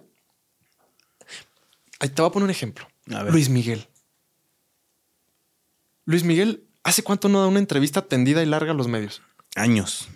te 1.99 2.21
voy 2.21 2.29
a 2.29 2.31
poner 2.31 2.45
un 2.45 2.51
ejemplo. 2.51 2.87
Luis 3.29 3.49
Miguel. 3.49 3.87
Luis 6.05 6.23
Miguel, 6.23 6.67
¿hace 6.83 7.01
cuánto 7.01 7.27
no 7.27 7.41
da 7.41 7.47
una 7.47 7.59
entrevista 7.59 8.03
tendida 8.03 8.43
y 8.43 8.45
larga 8.45 8.71
a 8.71 8.75
los 8.75 8.87
medios? 8.87 9.21
Años 9.55 10.09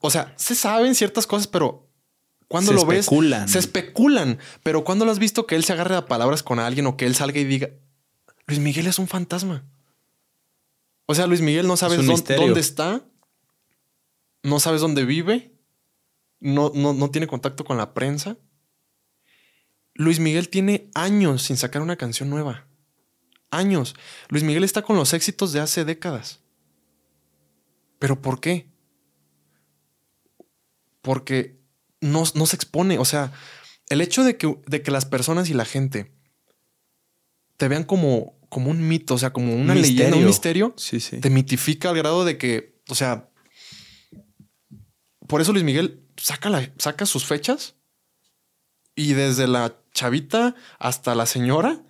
o 0.00 0.10
sea, 0.10 0.34
se 0.36 0.54
saben 0.54 0.94
ciertas 0.94 1.26
cosas, 1.26 1.46
pero 1.46 1.88
cuando 2.48 2.72
lo 2.72 2.84
ves, 2.84 3.08
se 3.46 3.58
especulan. 3.58 4.38
Pero 4.62 4.84
cuando 4.84 5.04
lo 5.04 5.10
has 5.10 5.18
visto 5.18 5.46
que 5.46 5.56
él 5.56 5.64
se 5.64 5.72
agarre 5.72 5.96
a 5.96 6.06
palabras 6.06 6.42
con 6.42 6.58
alguien 6.58 6.86
o 6.86 6.96
que 6.96 7.06
él 7.06 7.14
salga 7.14 7.40
y 7.40 7.44
diga, 7.44 7.70
Luis 8.46 8.60
Miguel 8.60 8.86
es 8.86 8.98
un 8.98 9.08
fantasma. 9.08 9.64
O 11.06 11.14
sea, 11.14 11.26
Luis 11.26 11.40
Miguel 11.40 11.66
no 11.66 11.76
sabes 11.76 12.06
dónde, 12.06 12.60
está, 12.60 13.04
no 14.42 14.60
sabes 14.60 14.80
dónde 14.80 15.04
vive, 15.04 15.54
no, 16.40 16.70
no, 16.74 16.92
no 16.94 17.10
tiene 17.10 17.26
contacto 17.26 17.64
con 17.64 17.76
la 17.76 17.94
prensa. 17.94 18.38
Luis 19.94 20.18
Miguel 20.18 20.48
tiene 20.48 20.90
años 20.94 21.42
sin 21.42 21.56
sacar 21.56 21.82
una 21.82 21.96
canción 21.96 22.28
nueva. 22.30 22.66
Años. 23.50 23.94
Luis 24.28 24.42
Miguel 24.42 24.64
está 24.64 24.82
con 24.82 24.96
los 24.96 25.12
éxitos 25.12 25.52
de 25.52 25.60
hace 25.60 25.84
décadas. 25.84 26.40
¿Pero 27.98 28.20
por 28.20 28.40
qué? 28.40 28.73
Porque 31.04 31.60
no, 32.00 32.24
no 32.34 32.46
se 32.46 32.56
expone. 32.56 32.98
O 32.98 33.04
sea, 33.04 33.32
el 33.90 34.00
hecho 34.00 34.24
de 34.24 34.36
que, 34.36 34.58
de 34.66 34.82
que 34.82 34.90
las 34.90 35.04
personas 35.04 35.48
y 35.50 35.54
la 35.54 35.64
gente 35.64 36.10
te 37.56 37.68
vean 37.68 37.84
como, 37.84 38.36
como 38.48 38.70
un 38.70 38.88
mito, 38.88 39.14
o 39.14 39.18
sea, 39.18 39.32
como 39.32 39.54
una 39.54 39.74
leyenda, 39.76 40.16
un 40.16 40.24
misterio, 40.24 40.74
Sí, 40.76 40.98
sí. 40.98 41.20
te 41.20 41.30
mitifica 41.30 41.90
al 41.90 41.96
grado 41.96 42.24
de 42.24 42.36
que, 42.38 42.80
o 42.88 42.94
sea, 42.96 43.28
por 45.28 45.40
eso 45.40 45.52
Luis 45.52 45.64
Miguel 45.64 46.02
saca, 46.16 46.50
la- 46.50 46.72
saca 46.78 47.06
sus 47.06 47.24
fechas 47.24 47.74
y 48.96 49.12
desde 49.12 49.46
la 49.46 49.76
chavita 49.92 50.54
hasta 50.78 51.14
la 51.14 51.26
señora, 51.26 51.82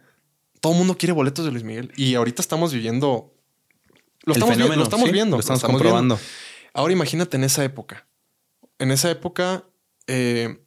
todo 0.61 0.73
el 0.73 0.79
mundo 0.79 0.97
quiere 0.99 1.13
boletos 1.13 1.45
de 1.45 1.51
Luis 1.53 1.65
Miguel. 1.65 1.93
Y 1.97 2.15
ahorita 2.15 2.43
estamos 2.43 2.73
viviendo... 2.73 3.31
Lo 4.25 4.33
El 4.33 4.39
estamos, 4.39 4.57
vi- 4.57 4.63
fenómeno, 4.63 4.79
lo 4.81 4.85
estamos 4.85 5.07
sí, 5.07 5.13
viendo. 5.13 5.37
Lo 5.37 5.41
estamos 5.41 5.63
comprobando. 5.63 6.19
Ahora 6.73 6.93
imagínate 6.93 7.37
en 7.37 7.45
esa 7.45 7.63
época. 7.65 8.07
En 8.79 8.91
esa 8.91 9.11
época, 9.11 9.65
eh, 10.07 10.65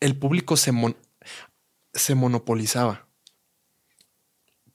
el 0.00 0.18
público 0.18 0.56
se, 0.56 0.72
mon- 0.72 0.96
se 1.92 2.14
monopolizaba. 2.14 3.08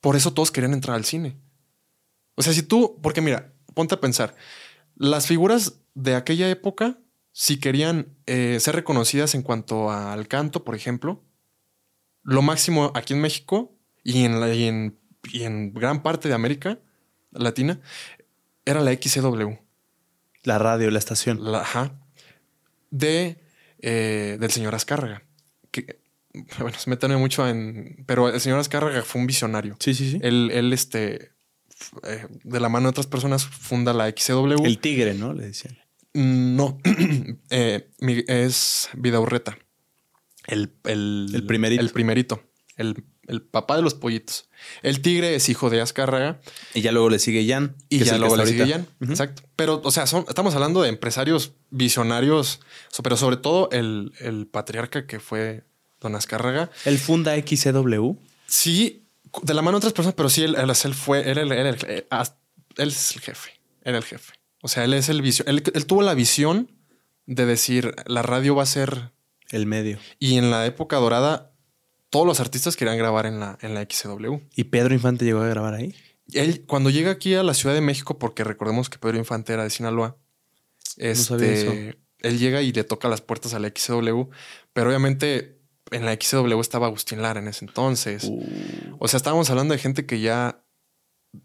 Por 0.01 0.15
eso 0.15 0.33
todos 0.33 0.51
querían 0.51 0.73
entrar 0.73 0.95
al 0.95 1.05
cine. 1.05 1.37
O 2.35 2.41
sea, 2.41 2.53
si 2.53 2.63
tú, 2.63 2.99
porque 3.01 3.21
mira, 3.21 3.53
ponte 3.73 3.95
a 3.95 3.99
pensar, 3.99 4.35
las 4.95 5.27
figuras 5.27 5.81
de 5.93 6.15
aquella 6.15 6.49
época, 6.49 6.97
si 7.31 7.59
querían 7.59 8.17
eh, 8.25 8.59
ser 8.59 8.75
reconocidas 8.75 9.35
en 9.35 9.41
cuanto 9.43 9.91
al 9.91 10.27
canto, 10.27 10.63
por 10.63 10.75
ejemplo, 10.75 11.23
lo 12.23 12.41
máximo 12.41 12.91
aquí 12.95 13.13
en 13.13 13.21
México 13.21 13.75
y 14.03 14.23
en, 14.23 14.39
la- 14.39 14.53
y 14.53 14.63
en, 14.65 14.99
y 15.31 15.43
en 15.43 15.73
gran 15.73 16.01
parte 16.01 16.27
de 16.29 16.33
América 16.33 16.79
Latina 17.31 17.79
era 18.65 18.81
la 18.81 18.91
XCW. 18.93 19.57
La 20.43 20.57
radio, 20.57 20.89
la 20.91 20.99
estación. 20.99 21.51
La, 21.51 21.61
ajá. 21.61 21.98
De, 22.91 23.43
eh, 23.79 24.37
del 24.39 24.51
señor 24.51 24.75
Azcárraga. 24.75 25.23
Que, 25.71 26.01
bueno, 26.59 26.77
se 26.77 26.89
meten 26.89 27.13
mucho 27.15 27.47
en... 27.47 28.03
Pero 28.05 28.29
el 28.29 28.39
señor 28.39 28.59
Azcárraga 28.59 29.01
fue 29.03 29.21
un 29.21 29.27
visionario. 29.27 29.77
Sí, 29.79 29.93
sí, 29.93 30.11
sí. 30.11 30.19
Él, 30.21 30.51
él, 30.53 30.73
este, 30.73 31.31
eh, 32.03 32.27
de 32.43 32.59
la 32.59 32.69
mano 32.69 32.85
de 32.87 32.91
otras 32.91 33.07
personas, 33.07 33.45
funda 33.45 33.93
la 33.93 34.09
XCW. 34.09 34.65
El 34.65 34.79
tigre, 34.79 35.13
¿no? 35.13 35.33
Le 35.33 35.47
decían. 35.47 35.77
Mm, 36.13 36.55
No, 36.55 36.77
Eh, 37.49 37.89
es 38.27 38.89
Vidaurreta. 38.93 39.57
El, 40.47 40.73
el, 40.85 41.31
El 41.33 41.45
primerito. 41.45 41.81
El 41.81 41.89
primerito. 41.89 42.43
El, 42.75 43.03
el 43.29 43.41
papá 43.41 43.75
de 43.77 43.81
los 43.81 43.93
pollitos. 43.93 44.49
El 44.81 45.01
tigre 45.01 45.35
es 45.35 45.47
hijo 45.49 45.69
de 45.69 45.79
Azcárraga. 45.81 46.39
Y 46.73 46.81
ya 46.81 46.91
luego 46.91 47.09
le 47.09 47.19
sigue 47.19 47.47
Jan. 47.47 47.75
Y 47.89 47.99
ya 48.03 48.17
luego 48.17 48.35
le 48.35 48.45
sigue. 48.45 48.67
Jan. 48.67 48.87
Exacto. 49.01 49.43
Pero, 49.55 49.81
o 49.83 49.91
sea, 49.91 50.07
son, 50.07 50.25
estamos 50.27 50.53
hablando 50.55 50.81
de 50.81 50.89
empresarios 50.89 51.53
visionarios, 51.69 52.59
pero 53.03 53.15
sobre 53.17 53.37
todo 53.37 53.69
el, 53.71 54.11
el 54.19 54.47
patriarca 54.47 55.05
que 55.07 55.19
fue 55.19 55.63
Don 56.01 56.15
Azcárraga. 56.15 56.69
Él 56.85 56.97
funda 56.99 57.35
XCW. 57.35 58.13
Sí, 58.47 59.05
de 59.43 59.53
la 59.53 59.61
mano 59.61 59.77
de 59.77 59.79
otras 59.79 59.93
personas, 59.93 60.15
pero 60.15 60.29
sí, 60.29 60.43
él, 60.43 60.55
él, 60.55 60.69
él 60.69 60.93
fue, 60.93 61.29
él, 61.29 61.37
él- 61.37 61.77
es 62.77 63.15
el 63.15 63.21
jefe. 63.21 63.51
Era 63.83 63.97
el 63.97 64.03
jefe. 64.03 64.33
O 64.61 64.67
sea, 64.67 64.83
él 64.83 64.93
es 64.93 65.07
el 65.09 65.21
visión. 65.21 65.47
Él, 65.47 65.63
él 65.73 65.85
tuvo 65.85 66.01
la 66.01 66.13
visión 66.13 66.71
de 67.25 67.45
decir 67.45 67.95
la 68.07 68.21
radio 68.23 68.55
va 68.55 68.63
a 68.63 68.65
ser. 68.65 69.11
El 69.51 69.65
medio. 69.65 69.97
Y 70.19 70.37
en 70.37 70.51
la 70.51 70.67
época 70.67 70.97
dorada, 70.97 71.48
todos 72.09 72.25
los 72.25 72.39
artistas 72.39 72.75
querían 72.75 72.97
grabar 72.97 73.25
en 73.25 73.39
la, 73.39 73.57
en 73.61 73.73
la 73.73 73.81
XW. 73.81 74.37
¿Y 74.55 74.65
Pedro 74.65 74.93
Infante 74.93 75.25
llegó 75.25 75.41
a 75.41 75.47
grabar 75.47 75.73
ahí? 75.73 75.95
Él, 76.33 76.63
cuando 76.65 76.89
llega 76.89 77.11
aquí 77.11 77.33
a 77.35 77.43
la 77.43 77.53
Ciudad 77.53 77.75
de 77.75 77.81
México, 77.81 78.19
porque 78.19 78.43
recordemos 78.43 78.89
que 78.89 78.99
Pedro 78.99 79.17
Infante 79.17 79.53
era 79.53 79.63
de 79.63 79.69
Sinaloa, 79.69 80.17
sabía 80.85 81.11
eso. 81.11 81.35
este, 81.37 81.99
él 82.19 82.39
llega 82.39 82.61
y 82.61 82.71
le 82.71 82.83
toca 82.83 83.07
las 83.07 83.21
puertas 83.21 83.53
a 83.53 83.59
la 83.59 83.69
XW, 83.69 84.29
pero 84.73 84.89
obviamente 84.89 85.59
en 85.91 86.05
la 86.05 86.13
XW 86.13 86.59
estaba 86.59 86.87
Agustín 86.87 87.21
Lara 87.21 87.39
en 87.39 87.47
ese 87.47 87.65
entonces. 87.65 88.25
Uh. 88.25 88.43
O 88.99 89.07
sea, 89.07 89.17
estábamos 89.17 89.49
hablando 89.49 89.73
de 89.73 89.79
gente 89.79 90.05
que 90.05 90.19
ya 90.19 90.63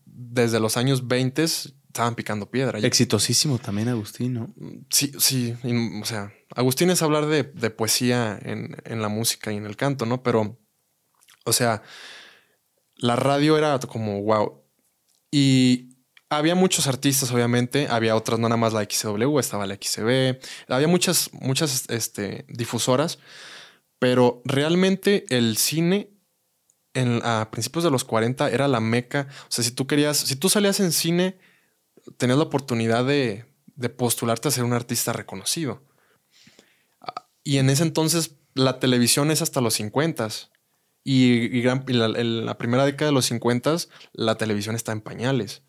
desde 0.05 0.61
los 0.61 0.77
años 0.77 1.09
20 1.09 1.45
estaban 1.95 2.17
picando 2.17 2.51
piedra. 2.51 2.81
Exitosísimo 2.81 3.61
también 3.61 3.89
Agustín, 3.89 4.35
¿no? 4.35 4.53
Sí, 4.91 5.13
sí. 5.17 5.55
y, 5.63 6.01
o 6.01 6.05
sea, 6.05 6.33
Agustín 6.57 6.91
es 6.91 7.03
hablar 7.03 7.27
de, 7.27 7.45
de 7.45 7.71
poesía 7.71 8.37
en, 8.43 8.77
en 8.85 9.01
la 9.01 9.09
música 9.09 9.53
y 9.53 9.59
en 9.59 9.65
el 9.65 9.77
canto, 9.77 10.05
¿no? 10.05 10.21
Pero, 10.25 10.59
o 11.45 11.53
sea, 11.53 11.83
la 12.97 13.15
radio 13.15 13.57
era 13.57 13.79
como 13.79 14.21
wow. 14.23 14.65
Y 15.31 15.95
había 16.31 16.57
muchos 16.57 16.89
artistas, 16.89 17.31
obviamente. 17.31 17.87
Había 17.89 18.17
otras, 18.17 18.41
no 18.41 18.49
nada 18.49 18.57
más 18.57 18.73
la 18.73 18.83
XW, 18.83 19.39
estaba 19.39 19.65
la 19.65 19.77
XCB. 19.77 20.41
Había 20.67 20.89
muchas, 20.89 21.31
muchas 21.33 21.85
este, 21.91 22.45
difusoras. 22.49 23.21
Pero 24.01 24.43
realmente 24.45 25.27
el 25.29 25.57
cine 25.59 26.11
en, 26.93 27.21
a 27.23 27.53
principios 27.53 27.85
de 27.85 27.93
los 27.93 28.03
40 28.03 28.51
era 28.51 28.67
la 28.67 28.81
meca. 28.81 29.29
O 29.43 29.53
sea, 29.53 29.63
si 29.63 29.71
tú 29.71 29.87
querías, 29.87 30.17
si 30.17 30.35
tú 30.35 30.49
salías 30.49 30.81
en 30.81 30.91
cine, 30.91 31.39
tenías 32.17 32.39
la 32.39 32.45
oportunidad 32.45 33.05
de, 33.05 33.47
postularte 33.97 34.49
a 34.49 34.51
ser 34.51 34.65
un 34.65 34.73
artista 34.73 35.13
reconocido. 35.13 35.83
Ah, 37.01 37.27
Y 37.43 37.59
en 37.59 37.71
ese 37.71 37.83
entonces 37.83 38.37
la 38.55 38.79
televisión 38.79 39.31
es 39.31 39.43
hasta 39.43 39.61
los 39.61 39.75
50 39.75 40.29
y, 41.03 41.59
y 41.59 41.67
en 41.67 42.47
la 42.47 42.59
primera 42.59 42.85
década 42.85 43.11
de 43.11 43.15
los 43.15 43.27
50 43.27 43.77
la 44.13 44.37
televisión 44.37 44.75
está 44.75 44.93
en 44.93 45.01
pañales. 45.01 45.63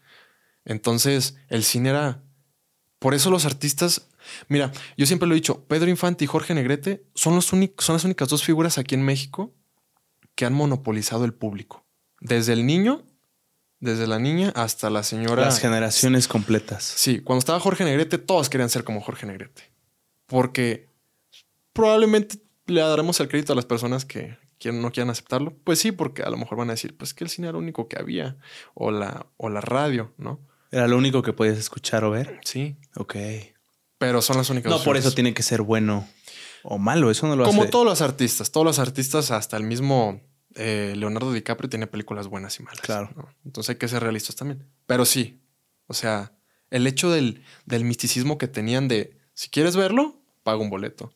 Entonces 0.66 1.38
el 1.50 1.64
cine 1.64 1.90
era... 1.90 2.24
Por 3.00 3.14
eso 3.14 3.30
los 3.30 3.46
artistas... 3.46 4.08
Mira, 4.48 4.72
yo 4.98 5.06
siempre 5.06 5.28
lo 5.28 5.36
he 5.36 5.38
dicho, 5.38 5.66
Pedro 5.66 5.90
Infante 5.90 6.24
y 6.24 6.28
Jorge 6.28 6.56
Negrete 6.56 7.06
son, 7.14 7.36
los 7.36 7.46
son 7.46 7.94
las 7.94 8.04
únicas 8.04 8.28
dos 8.28 8.44
figuras 8.44 8.80
aquí 8.80 8.96
en 8.96 9.04
México 9.04 9.54
que 10.34 10.46
han 10.46 10.54
monopolizado 10.54 11.26
el 11.26 11.34
público. 11.34 11.86
Desde 12.20 12.54
el 12.54 12.66
niño, 12.66 13.06
desde 13.80 14.08
la 14.08 14.20
niña 14.20 14.52
hasta 14.56 14.90
la 14.90 15.04
señora... 15.04 15.44
Las 15.44 15.60
generaciones 15.60 16.28
completas. 16.28 16.84
Sí, 16.84 17.20
cuando 17.20 17.40
estaba 17.40 17.60
Jorge 17.60 17.84
Negrete, 17.84 18.18
todos 18.18 18.50
querían 18.50 18.70
ser 18.70 18.84
como 18.84 19.02
Jorge 19.02 19.26
Negrete. 19.26 19.64
Porque 20.26 20.90
probablemente 21.74 22.38
le 22.68 22.82
daremos 22.82 23.20
el 23.20 23.28
crédito 23.28 23.54
a 23.54 23.56
las 23.56 23.66
personas 23.66 24.06
que 24.06 24.38
no 24.72 24.92
quieran 24.92 25.12
aceptarlo. 25.12 25.54
Pues 25.64 25.80
sí, 25.80 25.92
porque 25.92 26.24
a 26.24 26.30
lo 26.30 26.38
mejor 26.38 26.58
van 26.58 26.70
a 26.70 26.74
decir, 26.74 26.98
pues 26.98 27.14
que 27.14 27.24
el 27.24 27.30
cine 27.30 27.48
era 27.48 27.54
lo 27.54 27.60
único 27.60 27.88
que 27.88 28.00
había. 28.00 28.38
O 28.74 28.90
la, 28.90 29.28
o 29.38 29.50
la 29.50 29.62
radio, 29.62 30.14
¿no? 30.18 30.40
Era 30.72 30.88
lo 30.88 30.98
único 30.98 31.22
que 31.22 31.34
podías 31.34 31.58
escuchar 31.58 32.04
o 32.04 32.12
ver. 32.12 32.40
Sí. 32.44 32.76
Ok. 32.96 33.16
Pero 34.00 34.22
son 34.22 34.38
las 34.38 34.50
únicas 34.50 34.72
No, 34.72 34.84
por 34.84 34.98
eso 34.98 35.12
tiene 35.12 35.34
que 35.34 35.44
ser 35.44 35.62
bueno 35.62 36.08
o 36.64 36.78
malo. 36.78 37.12
Eso 37.12 37.28
no 37.28 37.36
lo 37.36 37.46
Como 37.46 37.62
hace. 37.64 37.72
todos 37.72 37.86
los 37.86 38.02
artistas, 38.02 38.52
todos 38.52 38.66
los 38.66 38.80
artistas, 38.80 39.32
hasta 39.32 39.56
el 39.58 39.64
mismo 39.64 40.20
eh, 40.56 40.94
Leonardo 40.96 41.32
DiCaprio 41.34 41.70
tiene 41.70 41.88
películas 41.88 42.28
buenas 42.28 42.60
y 42.60 42.64
malas. 42.64 42.82
Claro. 42.82 43.12
¿no? 43.16 43.30
Entonces 43.46 43.72
hay 43.72 43.76
que 43.78 43.88
ser 43.88 44.02
realistas 44.04 44.36
también. 44.36 44.66
Pero 44.86 45.06
sí, 45.06 45.42
o 45.88 45.94
sea, 45.94 46.34
el 46.72 46.88
hecho 46.88 47.12
del, 47.12 47.44
del 47.66 47.84
misticismo 47.86 48.38
que 48.38 48.48
tenían 48.48 48.88
de, 48.88 49.18
si 49.34 49.50
quieres 49.50 49.76
verlo, 49.76 50.22
paga 50.44 50.58
un 50.60 50.70
boleto. 50.70 51.14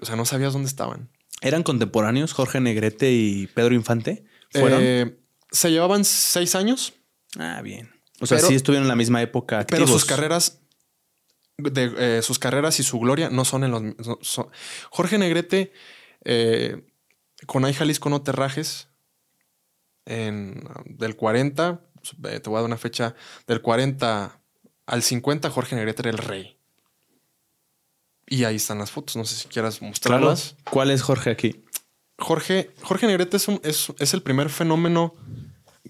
O 0.00 0.04
sea, 0.06 0.16
no 0.16 0.24
sabías 0.24 0.52
dónde 0.52 0.68
estaban. 0.68 1.08
¿Eran 1.42 1.62
contemporáneos 1.62 2.32
Jorge 2.32 2.60
Negrete 2.60 3.12
y 3.12 3.46
Pedro 3.48 3.74
Infante? 3.74 4.24
¿Fueron? 4.52 4.80
Eh, 4.82 5.18
se 5.50 5.70
llevaban 5.70 6.04
seis 6.04 6.54
años, 6.54 6.92
ah, 7.38 7.60
bien. 7.62 7.90
O 8.20 8.26
sea, 8.26 8.36
pero- 8.38 8.48
sí 8.48 8.54
estuvieron 8.54 8.84
en 8.84 8.88
la 8.88 8.96
misma 8.96 9.22
época. 9.22 9.66
pero 9.68 9.86
sus 9.86 10.04
carreras, 10.04 10.60
de, 11.56 12.18
eh, 12.18 12.22
sus 12.22 12.38
carreras 12.38 12.78
y 12.80 12.82
su 12.82 12.98
gloria 12.98 13.30
no 13.30 13.44
son 13.44 13.64
en 13.64 13.70
los... 13.70 13.82
no- 13.82 14.18
son- 14.22 14.48
Jorge 14.90 15.18
Negrete, 15.18 15.72
eh, 16.24 16.82
con 17.46 17.64
Ay 17.64 17.74
Jalisco 17.74 18.08
no 18.10 18.22
te 18.22 18.32
rajes, 18.32 18.88
en, 20.06 20.64
del 20.86 21.16
40, 21.16 21.80
eh, 22.24 22.40
te 22.40 22.48
voy 22.50 22.56
a 22.56 22.60
dar 22.60 22.66
una 22.66 22.76
fecha, 22.78 23.14
del 23.46 23.60
40 23.62 24.40
al 24.86 25.02
50, 25.02 25.50
Jorge 25.50 25.76
Negrete 25.76 26.02
era 26.02 26.10
el 26.10 26.18
rey. 26.18 26.56
Y 28.26 28.44
ahí 28.44 28.56
están 28.56 28.78
las 28.78 28.90
fotos, 28.90 29.16
no 29.16 29.24
sé 29.24 29.34
si 29.34 29.48
quieras 29.48 29.78
Claro. 29.78 29.88
mostrarlas. 29.90 30.56
¿Cuál 30.70 30.90
es 30.90 31.02
Jorge 31.02 31.30
aquí? 31.30 31.64
Jorge, 32.18 32.70
Jorge 32.82 33.06
Negrete 33.06 33.36
es, 33.36 33.48
un- 33.48 33.60
es, 33.64 33.92
es 33.98 34.14
el 34.14 34.22
primer 34.22 34.50
fenómeno. 34.50 35.14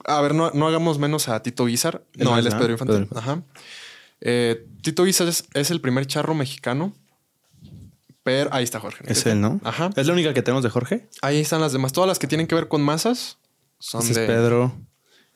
A 0.05 0.21
ver, 0.21 0.35
no, 0.35 0.51
no 0.53 0.67
hagamos 0.69 0.99
menos 0.99 1.29
a 1.29 1.43
Tito 1.43 1.67
Guizar. 1.67 2.05
No, 2.15 2.39
él 2.39 2.47
es, 2.47 2.55
es. 2.55 2.59
Pedro 2.61 2.73
Infante. 2.73 2.93
Pedro 2.93 3.05
Infante. 3.05 3.19
Ajá. 3.31 3.43
Eh, 4.21 4.67
Tito 4.83 5.05
Guizar 5.05 5.29
es, 5.29 5.45
es 5.55 5.71
el 5.71 5.81
primer 5.81 6.07
charro 6.07 6.35
mexicano. 6.35 6.95
Pero 8.23 8.53
ahí 8.53 8.65
está 8.65 8.81
Jorge. 8.81 9.05
Es 9.07 9.25
él, 9.27 9.41
¿no? 9.41 9.61
Ajá. 9.65 9.91
¿Es 9.97 10.07
la 10.07 10.13
única 10.13 10.35
que 10.35 10.43
tenemos 10.43 10.63
de 10.63 10.71
Jorge? 10.71 11.09
Ahí 11.23 11.41
están 11.41 11.61
las 11.61 11.73
demás. 11.73 11.93
Todas 11.93 12.09
las 12.09 12.19
que 12.19 12.27
tienen 12.27 12.47
que 12.47 12.55
ver 12.55 12.69
con 12.69 12.83
masas 12.83 13.39
son 13.79 14.03
Este 14.03 14.21
de. 14.21 14.27
es 14.27 14.31
Pedro. 14.31 14.87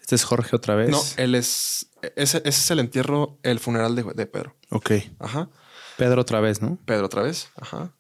Este 0.01 0.15
es 0.17 0.25
Jorge 0.25 0.55
otra 0.55 0.75
vez. 0.75 0.91
No, 0.91 1.01
él 1.17 1.35
es. 1.35 1.89
Ese, 2.17 2.39
ese 2.39 2.49
es 2.49 2.71
el 2.71 2.79
entierro, 2.81 3.39
el 3.43 3.59
funeral 3.59 3.97
de, 3.97 4.03
de 4.03 4.27
Pedro. 4.27 4.55
Ok. 4.71 4.91
Ajá. 5.19 5.49
Pedro 5.97 6.21
otra 6.21 6.41
vez, 6.41 6.61
¿no? 6.61 6.79
Pedro 6.85 7.07
otra 7.07 7.23
vez. 7.23 7.49
Ajá. 7.57 7.95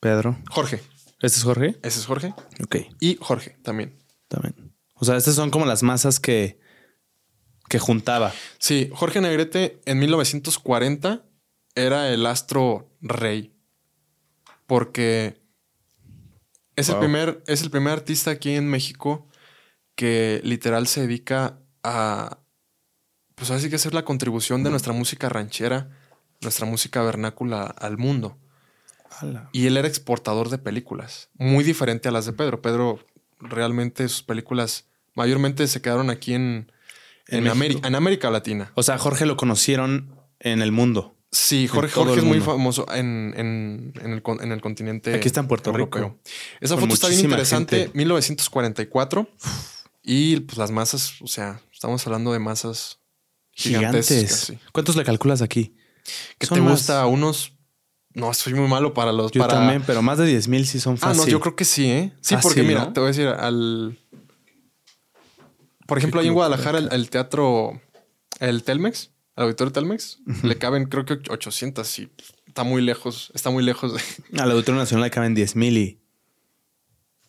Pedro. 0.00 0.36
Jorge. 0.50 0.82
¿Este 1.20 1.38
es 1.38 1.44
Jorge? 1.44 1.76
Ese 1.82 2.00
es 2.00 2.06
Jorge. 2.06 2.34
Ok, 2.62 2.76
Y 3.00 3.16
Jorge 3.20 3.56
también. 3.62 3.98
también. 4.28 4.74
O 4.94 5.04
sea, 5.04 5.16
estas 5.16 5.34
son 5.36 5.50
como 5.50 5.64
las 5.64 5.82
masas 5.82 6.18
que, 6.20 6.58
que 7.68 7.78
juntaba. 7.78 8.32
Sí, 8.58 8.90
Jorge 8.92 9.20
Negrete 9.20 9.80
en 9.86 9.98
1940 10.00 11.24
era 11.74 12.10
el 12.12 12.26
astro 12.26 12.90
rey. 13.00 13.53
Porque 14.66 15.40
es, 16.76 16.88
el 16.88 16.98
primer, 16.98 17.42
es 17.46 17.62
el 17.62 17.70
primer 17.70 17.92
artista 17.92 18.30
aquí 18.30 18.54
en 18.54 18.68
México 18.68 19.28
que 19.94 20.40
literal 20.44 20.86
se 20.86 21.02
dedica 21.02 21.58
a. 21.82 22.38
Pues 23.34 23.50
así 23.50 23.68
que 23.68 23.76
hacer 23.76 23.94
la 23.94 24.04
contribución 24.04 24.62
de 24.62 24.70
nuestra 24.70 24.92
música 24.92 25.28
ranchera, 25.28 25.90
nuestra 26.40 26.66
música 26.66 27.02
vernácula 27.02 27.64
al 27.64 27.98
mundo. 27.98 28.38
Y 29.52 29.66
él 29.66 29.76
era 29.76 29.86
exportador 29.88 30.48
de 30.50 30.58
películas, 30.58 31.30
muy 31.34 31.62
diferente 31.64 32.08
a 32.08 32.12
las 32.12 32.26
de 32.26 32.32
Pedro. 32.32 32.62
Pedro 32.62 33.04
realmente 33.40 34.08
sus 34.08 34.22
películas 34.22 34.86
mayormente 35.14 35.66
se 35.66 35.80
quedaron 35.80 36.10
aquí 36.10 36.34
en, 36.34 36.72
En 37.28 37.44
en. 37.44 37.48
América, 37.48 37.86
en 37.86 37.94
América 37.94 38.30
Latina. 38.30 38.72
O 38.74 38.82
sea, 38.82 38.98
Jorge 38.98 39.26
lo 39.26 39.36
conocieron 39.36 40.16
en 40.40 40.62
el 40.62 40.72
mundo. 40.72 41.13
Sí, 41.36 41.66
Jorge, 41.66 41.92
Jorge 41.92 42.18
es 42.18 42.24
muy 42.24 42.40
famoso 42.40 42.86
en, 42.92 43.34
en- 43.36 43.92
en 44.00 44.12
el, 44.12 44.22
en 44.40 44.52
el 44.52 44.60
continente. 44.60 45.12
Aquí 45.14 45.26
está 45.26 45.40
en 45.40 45.48
Puerto 45.48 45.70
europeo. 45.70 46.02
Rico. 46.04 46.20
Esa 46.60 46.74
Con 46.76 46.82
foto 46.84 46.94
está 46.94 47.08
bien 47.08 47.20
interesante. 47.24 47.76
gente. 47.78 47.98
1944. 47.98 49.28
Y 50.04 50.40
pues 50.40 50.58
las 50.58 50.70
masas, 50.70 51.14
o 51.22 51.26
sea, 51.26 51.60
estamos 51.72 52.06
hablando 52.06 52.32
de 52.32 52.38
masas 52.38 53.00
gigantescas. 53.52 54.46
Gigantes. 54.46 54.52
¿Cuántos 54.72 54.94
le 54.94 55.02
calculas 55.04 55.42
aquí? 55.42 55.74
¿Qué 56.38 56.46
Son 56.46 56.56
te 56.58 56.62
más. 56.62 56.72
gusta? 56.74 57.04
Unos. 57.06 57.52
No, 58.12 58.32
soy 58.32 58.54
muy 58.54 58.68
malo 58.68 58.94
para 58.94 59.10
los. 59.12 59.32
Yo 59.32 59.40
para... 59.40 59.54
también, 59.54 59.82
pero 59.84 60.02
más 60.02 60.18
de 60.18 60.26
10 60.26 60.46
mil 60.46 60.66
sí 60.68 60.78
son 60.78 60.94
Ah, 60.94 61.08
fácil. 61.08 61.22
no, 61.22 61.26
yo 61.26 61.40
creo 61.40 61.56
que 61.56 61.64
sí, 61.64 61.90
¿eh? 61.90 62.12
Sí, 62.20 62.36
Fácil, 62.36 62.48
porque 62.48 62.62
mira, 62.62 62.84
¿no? 62.84 62.92
te 62.92 63.00
voy 63.00 63.08
a 63.08 63.10
decir, 63.10 63.26
al. 63.26 63.98
Por 65.88 65.98
ejemplo, 65.98 66.20
ahí 66.20 66.28
en 66.28 66.34
Guadalajara, 66.34 66.78
el, 66.78 66.88
el 66.92 67.10
teatro, 67.10 67.80
el 68.40 68.62
Telmex, 68.62 69.10
el 69.36 69.42
auditorio 69.44 69.72
Telmex, 69.72 70.18
le 70.42 70.58
caben 70.58 70.84
creo 70.86 71.04
que 71.04 71.14
800 71.28 71.98
y 71.98 72.10
está 72.46 72.62
muy 72.62 72.82
lejos, 72.82 73.32
está 73.34 73.50
muy 73.50 73.64
lejos. 73.64 73.94
de- 73.94 74.02
Al 74.40 74.50
Auditorio 74.52 74.80
Nacional 74.80 75.04
le 75.04 75.10
caben 75.10 75.34
10 75.34 75.56
mil 75.56 75.76
y 75.76 76.00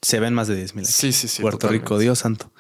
se 0.02 0.20
ven 0.20 0.34
más 0.34 0.48
de 0.48 0.56
10 0.56 0.76
mil. 0.76 0.86
Sí, 0.86 1.12
sí, 1.12 1.28
sí. 1.28 1.42
Puerto 1.42 1.58
totalmente. 1.60 1.84
Rico, 1.86 1.98
Dios 1.98 2.20
santo. 2.20 2.52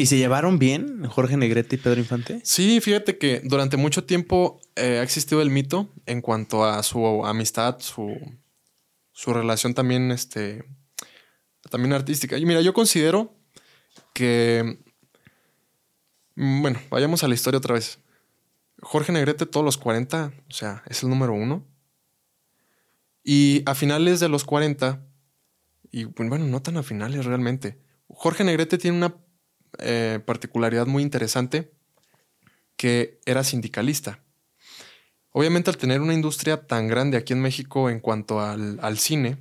¿Y 0.00 0.06
se 0.06 0.16
llevaron 0.16 0.60
bien 0.60 1.04
Jorge 1.06 1.36
Negrete 1.36 1.74
y 1.74 1.78
Pedro 1.80 1.98
Infante? 1.98 2.40
Sí, 2.44 2.80
fíjate 2.80 3.18
que 3.18 3.40
durante 3.42 3.76
mucho 3.76 4.04
tiempo 4.04 4.60
eh, 4.76 4.98
ha 5.00 5.02
existido 5.02 5.42
el 5.42 5.50
mito 5.50 5.92
en 6.06 6.20
cuanto 6.20 6.64
a 6.64 6.80
su 6.84 7.26
amistad, 7.26 7.80
su, 7.80 8.16
su 9.10 9.34
relación 9.34 9.74
también, 9.74 10.12
este, 10.12 10.62
también 11.68 11.94
artística. 11.94 12.38
Y 12.38 12.46
mira, 12.46 12.60
yo 12.60 12.72
considero 12.72 13.34
que, 14.14 14.78
mm, 16.36 16.62
bueno, 16.62 16.80
vayamos 16.90 17.24
a 17.24 17.28
la 17.28 17.34
historia 17.34 17.58
otra 17.58 17.74
vez. 17.74 17.98
Jorge 18.80 19.12
Negrete, 19.12 19.46
todos 19.46 19.64
los 19.64 19.76
40, 19.76 20.32
o 20.48 20.52
sea, 20.52 20.82
es 20.86 21.02
el 21.02 21.08
número 21.08 21.32
uno. 21.32 21.66
Y 23.22 23.62
a 23.66 23.74
finales 23.74 24.20
de 24.20 24.28
los 24.28 24.44
40, 24.44 25.04
y 25.90 26.04
bueno, 26.04 26.38
no 26.38 26.62
tan 26.62 26.76
a 26.76 26.82
finales 26.82 27.24
realmente, 27.24 27.78
Jorge 28.08 28.44
Negrete 28.44 28.78
tiene 28.78 28.96
una 28.96 29.16
eh, 29.78 30.20
particularidad 30.24 30.86
muy 30.86 31.02
interesante 31.02 31.72
que 32.76 33.20
era 33.26 33.44
sindicalista. 33.44 34.22
Obviamente 35.30 35.70
al 35.70 35.76
tener 35.76 36.00
una 36.00 36.14
industria 36.14 36.66
tan 36.66 36.88
grande 36.88 37.16
aquí 37.16 37.32
en 37.32 37.42
México 37.42 37.90
en 37.90 38.00
cuanto 38.00 38.40
al, 38.40 38.78
al 38.80 38.98
cine, 38.98 39.38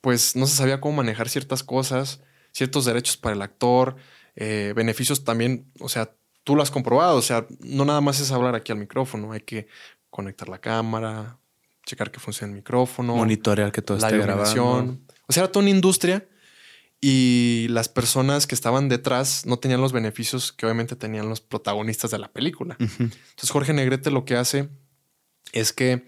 pues 0.00 0.36
no 0.36 0.46
se 0.46 0.56
sabía 0.56 0.80
cómo 0.80 0.98
manejar 0.98 1.28
ciertas 1.28 1.62
cosas, 1.62 2.20
ciertos 2.52 2.84
derechos 2.84 3.16
para 3.16 3.34
el 3.34 3.42
actor, 3.42 3.96
eh, 4.34 4.72
beneficios 4.76 5.24
también, 5.24 5.72
o 5.80 5.88
sea, 5.88 6.14
tú 6.46 6.54
lo 6.54 6.62
has 6.62 6.70
comprobado, 6.70 7.16
o 7.16 7.22
sea, 7.22 7.44
no 7.58 7.84
nada 7.84 8.00
más 8.00 8.20
es 8.20 8.30
hablar 8.30 8.54
aquí 8.54 8.70
al 8.70 8.78
micrófono, 8.78 9.32
hay 9.32 9.40
que 9.40 9.66
conectar 10.10 10.48
la 10.48 10.60
cámara, 10.60 11.38
checar 11.84 12.12
que 12.12 12.20
funcione 12.20 12.52
el 12.52 12.56
micrófono, 12.58 13.16
Monitorear 13.16 13.72
que 13.72 13.82
todo 13.82 13.98
la 13.98 14.06
esté 14.06 14.20
grabando. 14.20 14.96
O 15.26 15.32
sea, 15.32 15.42
era 15.42 15.50
toda 15.50 15.64
una 15.64 15.70
industria 15.70 16.24
y 17.00 17.66
las 17.70 17.88
personas 17.88 18.46
que 18.46 18.54
estaban 18.54 18.88
detrás 18.88 19.44
no 19.44 19.58
tenían 19.58 19.80
los 19.80 19.92
beneficios 19.92 20.52
que 20.52 20.66
obviamente 20.66 20.94
tenían 20.94 21.28
los 21.28 21.40
protagonistas 21.40 22.12
de 22.12 22.20
la 22.20 22.28
película. 22.28 22.76
Entonces 22.78 23.50
Jorge 23.50 23.72
Negrete 23.72 24.12
lo 24.12 24.24
que 24.24 24.36
hace 24.36 24.68
es 25.50 25.72
que 25.72 26.06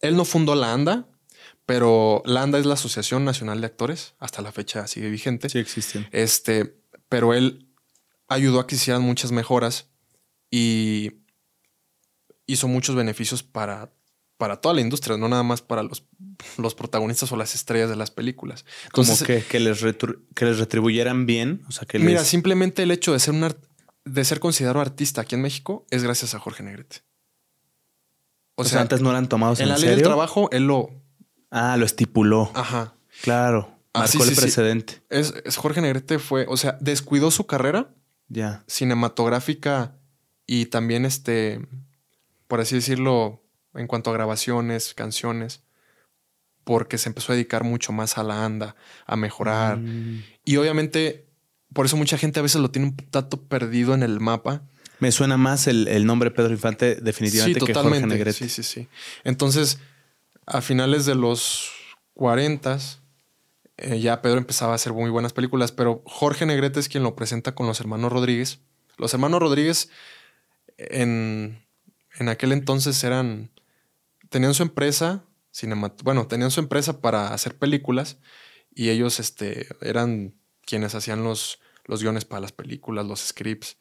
él 0.00 0.16
no 0.16 0.24
fundó 0.24 0.56
la 0.56 0.72
ANDA, 0.72 1.06
pero 1.64 2.24
la 2.26 2.42
ANDA 2.42 2.58
es 2.58 2.66
la 2.66 2.74
Asociación 2.74 3.24
Nacional 3.24 3.60
de 3.60 3.68
Actores, 3.68 4.14
hasta 4.18 4.42
la 4.42 4.50
fecha 4.50 4.88
sigue 4.88 5.10
vigente. 5.10 5.48
Sí 5.48 5.60
existen. 5.60 6.08
Este, 6.10 6.74
pero 7.08 7.34
él 7.34 7.69
ayudó 8.30 8.60
a 8.60 8.66
que 8.66 8.76
se 8.76 8.82
hicieran 8.82 9.02
muchas 9.02 9.32
mejoras 9.32 9.88
y 10.50 11.10
hizo 12.46 12.68
muchos 12.68 12.96
beneficios 12.96 13.42
para, 13.42 13.92
para 14.38 14.60
toda 14.60 14.74
la 14.74 14.80
industria, 14.80 15.18
no 15.18 15.28
nada 15.28 15.42
más 15.42 15.60
para 15.60 15.82
los, 15.82 16.04
los 16.56 16.74
protagonistas 16.74 17.30
o 17.32 17.36
las 17.36 17.54
estrellas 17.54 17.90
de 17.90 17.96
las 17.96 18.10
películas. 18.10 18.64
Como 18.92 19.18
que, 19.18 19.44
que 19.44 19.60
les 19.60 19.80
que 20.34 20.44
les 20.44 20.58
retribuyeran 20.58 21.26
bien. 21.26 21.62
O 21.68 21.72
sea, 21.72 21.86
que 21.86 21.98
Mira, 21.98 22.20
les... 22.20 22.28
simplemente 22.28 22.84
el 22.84 22.90
hecho 22.92 23.12
de 23.12 23.18
ser 23.18 23.34
un 23.34 23.54
de 24.04 24.24
ser 24.24 24.40
considerado 24.40 24.80
artista 24.80 25.20
aquí 25.20 25.34
en 25.34 25.42
México 25.42 25.84
es 25.90 26.02
gracias 26.02 26.34
a 26.34 26.38
Jorge 26.38 26.62
Negrete. 26.62 27.02
O, 28.54 28.64
sea, 28.64 28.80
antes 28.80 29.00
no 29.00 29.10
eran 29.10 29.28
tomados 29.28 29.58
en, 29.60 29.64
en 29.64 29.68
la 29.70 29.74
ley 29.76 29.82
serio. 29.82 29.96
del 29.96 30.04
trabajo, 30.04 30.48
él 30.52 30.64
lo. 30.64 30.90
Ah, 31.50 31.76
lo 31.76 31.84
estipuló. 31.84 32.50
Ajá. 32.54 32.94
Claro. 33.22 33.76
Ah, 33.92 34.00
Marcó 34.00 34.12
sí, 34.12 34.18
el 34.22 34.28
sí, 34.28 34.34
sí. 34.34 34.40
precedente. 34.40 35.02
Es, 35.08 35.34
es 35.44 35.56
Jorge 35.56 35.80
Negrete 35.80 36.18
fue, 36.18 36.46
o 36.48 36.56
sea, 36.56 36.78
descuidó 36.80 37.30
su 37.30 37.46
carrera 37.46 37.92
Cinematográfica 38.66 39.96
y 40.46 40.66
también 40.66 41.04
este, 41.04 41.66
por 42.46 42.60
así 42.60 42.74
decirlo, 42.74 43.42
en 43.74 43.86
cuanto 43.86 44.10
a 44.10 44.12
grabaciones, 44.12 44.94
canciones, 44.94 45.62
porque 46.64 46.98
se 46.98 47.08
empezó 47.08 47.32
a 47.32 47.34
dedicar 47.34 47.64
mucho 47.64 47.92
más 47.92 48.18
a 48.18 48.22
la 48.22 48.44
anda, 48.44 48.76
a 49.06 49.16
mejorar. 49.16 49.78
Mm. 49.78 50.22
Y 50.44 50.56
obviamente, 50.56 51.26
por 51.72 51.86
eso 51.86 51.96
mucha 51.96 52.18
gente 52.18 52.40
a 52.40 52.42
veces 52.42 52.60
lo 52.60 52.70
tiene 52.70 52.88
un 52.88 52.96
tanto 52.96 53.42
perdido 53.42 53.94
en 53.94 54.02
el 54.02 54.20
mapa. 54.20 54.62
Me 54.98 55.12
suena 55.12 55.36
más 55.36 55.66
el, 55.66 55.88
el 55.88 56.04
nombre 56.04 56.30
Pedro 56.30 56.52
Infante 56.52 56.96
definitivamente 56.96 57.60
que 57.60 57.74
Jorge 57.74 58.06
Negrete. 58.06 58.32
Sí, 58.32 58.48
sí, 58.48 58.62
sí. 58.62 58.88
Entonces, 59.24 59.78
a 60.46 60.60
finales 60.60 61.06
de 61.06 61.14
los 61.14 61.70
40 62.14 62.78
eh, 63.80 64.00
ya 64.00 64.22
Pedro 64.22 64.38
empezaba 64.38 64.72
a 64.72 64.76
hacer 64.76 64.92
muy 64.92 65.10
buenas 65.10 65.32
películas, 65.32 65.72
pero 65.72 66.02
Jorge 66.06 66.46
Negrete 66.46 66.80
es 66.80 66.88
quien 66.88 67.02
lo 67.02 67.16
presenta 67.16 67.54
con 67.54 67.66
los 67.66 67.80
hermanos 67.80 68.12
Rodríguez. 68.12 68.60
Los 68.98 69.14
hermanos 69.14 69.40
Rodríguez 69.40 69.90
en, 70.76 71.64
en 72.18 72.28
aquel 72.28 72.52
entonces 72.52 73.02
eran 73.04 73.50
tenían 74.28 74.54
su 74.54 74.62
empresa 74.62 75.24
bueno, 76.04 76.26
tenían 76.28 76.50
su 76.52 76.60
empresa 76.60 77.00
para 77.00 77.34
hacer 77.34 77.58
películas 77.58 78.18
y 78.72 78.90
ellos 78.90 79.18
este, 79.18 79.66
eran 79.80 80.36
quienes 80.64 80.94
hacían 80.94 81.24
los, 81.24 81.58
los 81.86 82.02
guiones 82.02 82.24
para 82.24 82.40
las 82.40 82.52
películas, 82.52 83.04
los 83.04 83.20
scripts. 83.20 83.76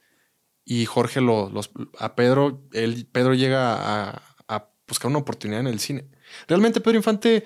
Y 0.66 0.86
Jorge 0.86 1.22
lo- 1.22 1.50
los, 1.50 1.70
a 2.00 2.16
Pedro, 2.16 2.68
él, 2.74 3.08
Pedro 3.12 3.36
llega 3.36 3.76
a, 3.76 4.24
a 4.48 4.70
buscar 4.88 5.10
una 5.10 5.20
oportunidad 5.20 5.60
en 5.62 5.68
el 5.68 5.80
cine. 5.80 6.10
Realmente 6.48 6.82
Pedro 6.82 6.98
Infante 6.98 7.44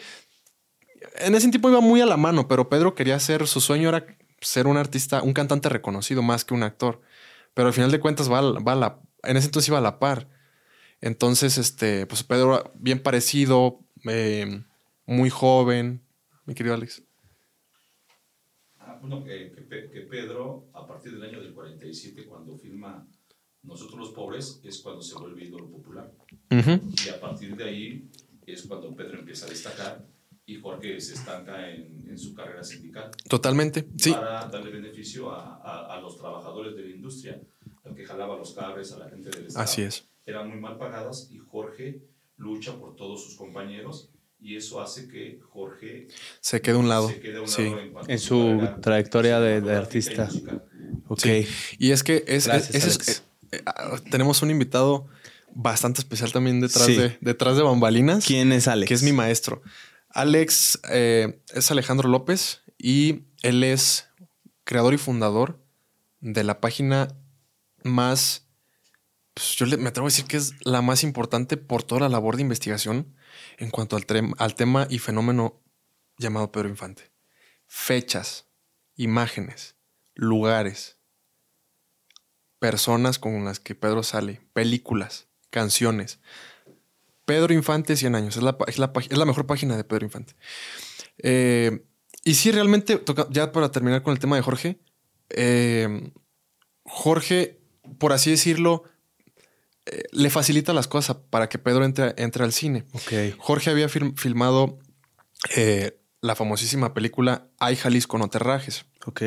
en 1.17 1.35
ese 1.35 1.49
tiempo 1.49 1.69
iba 1.69 1.81
muy 1.81 2.01
a 2.01 2.05
la 2.05 2.17
mano, 2.17 2.47
pero 2.47 2.69
Pedro 2.69 2.95
quería 2.95 3.19
ser, 3.19 3.47
su 3.47 3.61
sueño 3.61 3.89
era 3.89 4.05
ser 4.41 4.67
un 4.67 4.77
artista, 4.77 5.21
un 5.23 5.33
cantante 5.33 5.69
reconocido 5.69 6.21
más 6.21 6.45
que 6.45 6.53
un 6.53 6.63
actor. 6.63 7.01
Pero 7.53 7.67
al 7.67 7.73
final 7.73 7.91
de 7.91 7.99
cuentas 7.99 8.31
va, 8.31 8.41
va 8.59 8.73
a 8.73 8.75
la, 8.75 9.01
en 9.23 9.37
ese 9.37 9.47
entonces 9.47 9.69
iba 9.69 9.77
a 9.77 9.81
la 9.81 9.99
par. 9.99 10.29
Entonces, 11.01 11.57
este, 11.57 12.05
pues 12.07 12.23
Pedro 12.23 12.71
bien 12.75 13.01
parecido, 13.01 13.79
eh, 14.09 14.63
muy 15.05 15.29
joven, 15.29 16.03
mi 16.45 16.55
querido 16.55 16.75
Alex. 16.75 17.03
Ah, 18.79 18.97
bueno, 19.01 19.23
que, 19.23 19.51
que 19.53 19.61
Pe- 19.61 19.89
que 19.91 20.01
Pedro, 20.01 20.69
a 20.73 20.85
partir 20.87 21.13
del 21.13 21.23
año 21.23 21.41
del 21.41 21.53
47, 21.53 22.25
cuando 22.25 22.57
filma 22.57 23.07
Nosotros 23.63 23.99
los 23.99 24.09
Pobres, 24.11 24.61
es 24.63 24.79
cuando 24.81 25.01
se 25.01 25.15
vuelve 25.15 25.45
ídolo 25.45 25.69
popular. 25.71 26.11
Y 26.95 27.07
a 27.09 27.19
partir 27.19 27.55
de 27.55 27.63
ahí 27.63 28.11
es 28.45 28.63
cuando 28.63 28.95
Pedro 28.95 29.19
empieza 29.19 29.45
a 29.45 29.49
destacar 29.49 30.05
y 30.45 30.59
Jorge 30.59 30.99
se 30.99 31.13
estanca 31.13 31.69
en, 31.69 32.05
en 32.09 32.17
su 32.17 32.33
carrera 32.33 32.63
sindical 32.63 33.11
Totalmente. 33.29 33.87
Sí, 33.97 34.11
para 34.11 34.45
darle 34.47 34.71
beneficio 34.71 35.31
a, 35.31 35.55
a- 35.63 35.95
a 35.97 36.01
los 36.01 36.17
trabajadores 36.17 36.75
de 36.75 36.83
la 36.83 36.89
industria, 36.95 37.39
al 37.85 37.95
que 37.95 38.05
jalaba 38.05 38.35
los 38.37 38.53
cables, 38.53 38.91
a 38.91 38.99
la 38.99 39.09
gente 39.09 39.29
del 39.29 39.47
Estado. 39.47 39.63
así 39.63 39.81
es. 39.83 40.05
Eran 40.25 40.49
muy 40.49 40.59
mal 40.59 40.77
pagadas 40.77 41.29
y 41.31 41.37
Jorge 41.37 42.01
lucha 42.37 42.75
por 42.77 42.95
todos 42.95 43.23
sus 43.23 43.35
compañeros 43.35 44.09
y 44.41 44.57
eso 44.57 44.81
hace 44.81 45.07
que 45.07 45.39
Jorge 45.51 46.07
Se 46.41 46.59
queda 46.61 46.75
a 46.75 46.79
un 46.79 46.89
lado. 46.89 47.07
se 47.09 47.19
quede 47.21 47.37
a 47.37 47.41
un 47.41 47.47
Sí. 47.47 47.63
lado 47.69 47.79
en, 47.79 47.93
En 48.11 48.19
su 48.19 48.35
carrera 48.59 48.81
trayectoria 48.81 49.39
de- 49.39 49.61
de 49.61 49.71
y 49.73 49.75
artista. 49.75 50.25
musical. 50.25 50.63
Ok. 51.07 51.19
Sí. 51.21 51.47
Y 51.79 51.91
es 51.91 52.03
que 52.03 52.23
es, 52.27 52.47
Gracias, 52.47 52.75
es- 52.75 52.85
es- 52.85 52.95
Alex. 52.97 53.23
eh, 53.53 53.61
ah, 53.65 53.95
tenemos 54.11 54.41
un 54.41 54.51
invitado 54.51 55.07
bastante 55.55 55.99
especial 56.01 56.31
también 56.33 56.59
detrás, 56.59 56.85
Sí. 56.87 56.95
de, 56.97 57.17
detrás 57.21 57.55
de 57.55 57.63
bambalinas. 57.63 58.25
¿Quién 58.25 58.51
es 58.51 58.67
Alex? 58.67 58.87
Que 58.89 58.93
es 58.95 59.03
mi 59.03 59.13
maestro. 59.13 59.61
Alex 60.13 60.79
eh, 60.89 61.41
es 61.53 61.71
Alejandro 61.71 62.07
López 62.07 62.61
y 62.77 63.23
él 63.41 63.63
es 63.63 64.07
creador 64.63 64.93
y 64.93 64.97
fundador 64.97 65.59
de 66.19 66.43
la 66.43 66.61
página 66.61 67.09
más, 67.83 68.47
pues 69.33 69.55
yo 69.55 69.65
me 69.77 69.89
atrevo 69.89 70.07
a 70.07 70.11
decir 70.11 70.25
que 70.25 70.37
es 70.37 70.53
la 70.65 70.81
más 70.81 71.03
importante 71.03 71.57
por 71.57 71.83
toda 71.83 72.01
la 72.01 72.09
labor 72.09 72.35
de 72.35 72.43
investigación 72.43 73.15
en 73.57 73.71
cuanto 73.71 73.95
al 73.95 74.05
tema 74.55 74.87
y 74.89 74.99
fenómeno 74.99 75.61
llamado 76.17 76.51
Pedro 76.51 76.69
Infante. 76.69 77.11
Fechas, 77.65 78.45
imágenes, 78.95 79.75
lugares, 80.13 80.97
personas 82.59 83.19
con 83.19 83.43
las 83.43 83.59
que 83.59 83.75
Pedro 83.75 84.03
sale, 84.03 84.41
películas, 84.53 85.27
canciones. 85.49 86.19
Pedro 87.33 87.53
Infante, 87.53 87.95
100 87.95 88.15
años. 88.15 88.37
Es 88.37 88.43
la, 88.43 88.55
es 88.67 88.77
la, 88.77 88.91
es 89.09 89.17
la 89.17 89.25
mejor 89.25 89.45
página 89.47 89.75
de 89.75 89.83
Pedro 89.83 90.05
Infante. 90.05 90.35
Eh, 91.17 91.83
y 92.23 92.35
sí, 92.35 92.51
realmente, 92.51 92.97
toca- 92.97 93.27
ya 93.31 93.51
para 93.51 93.71
terminar 93.71 94.03
con 94.03 94.13
el 94.13 94.19
tema 94.19 94.35
de 94.35 94.41
Jorge, 94.43 94.79
eh, 95.29 96.11
Jorge, 96.83 97.59
por 97.97 98.13
así 98.13 98.29
decirlo, 98.31 98.83
eh, 99.85 100.03
le 100.11 100.29
facilita 100.29 100.73
las 100.73 100.87
cosas 100.87 101.17
para 101.29 101.49
que 101.49 101.57
Pedro 101.59 101.83
entre, 101.85 102.13
entre 102.17 102.43
al 102.43 102.53
cine. 102.53 102.85
Jorge 103.37 103.69
había 103.71 103.87
fil- 103.89 104.17
filmado 104.17 104.79
la 106.21 106.35
famosísima 106.35 106.93
película 106.93 107.47
Ay 107.59 107.75
Jalisco 107.75 108.17
no 108.17 108.29
te 108.29 108.39
rajes. 108.39 108.85
Ok. 109.05 109.21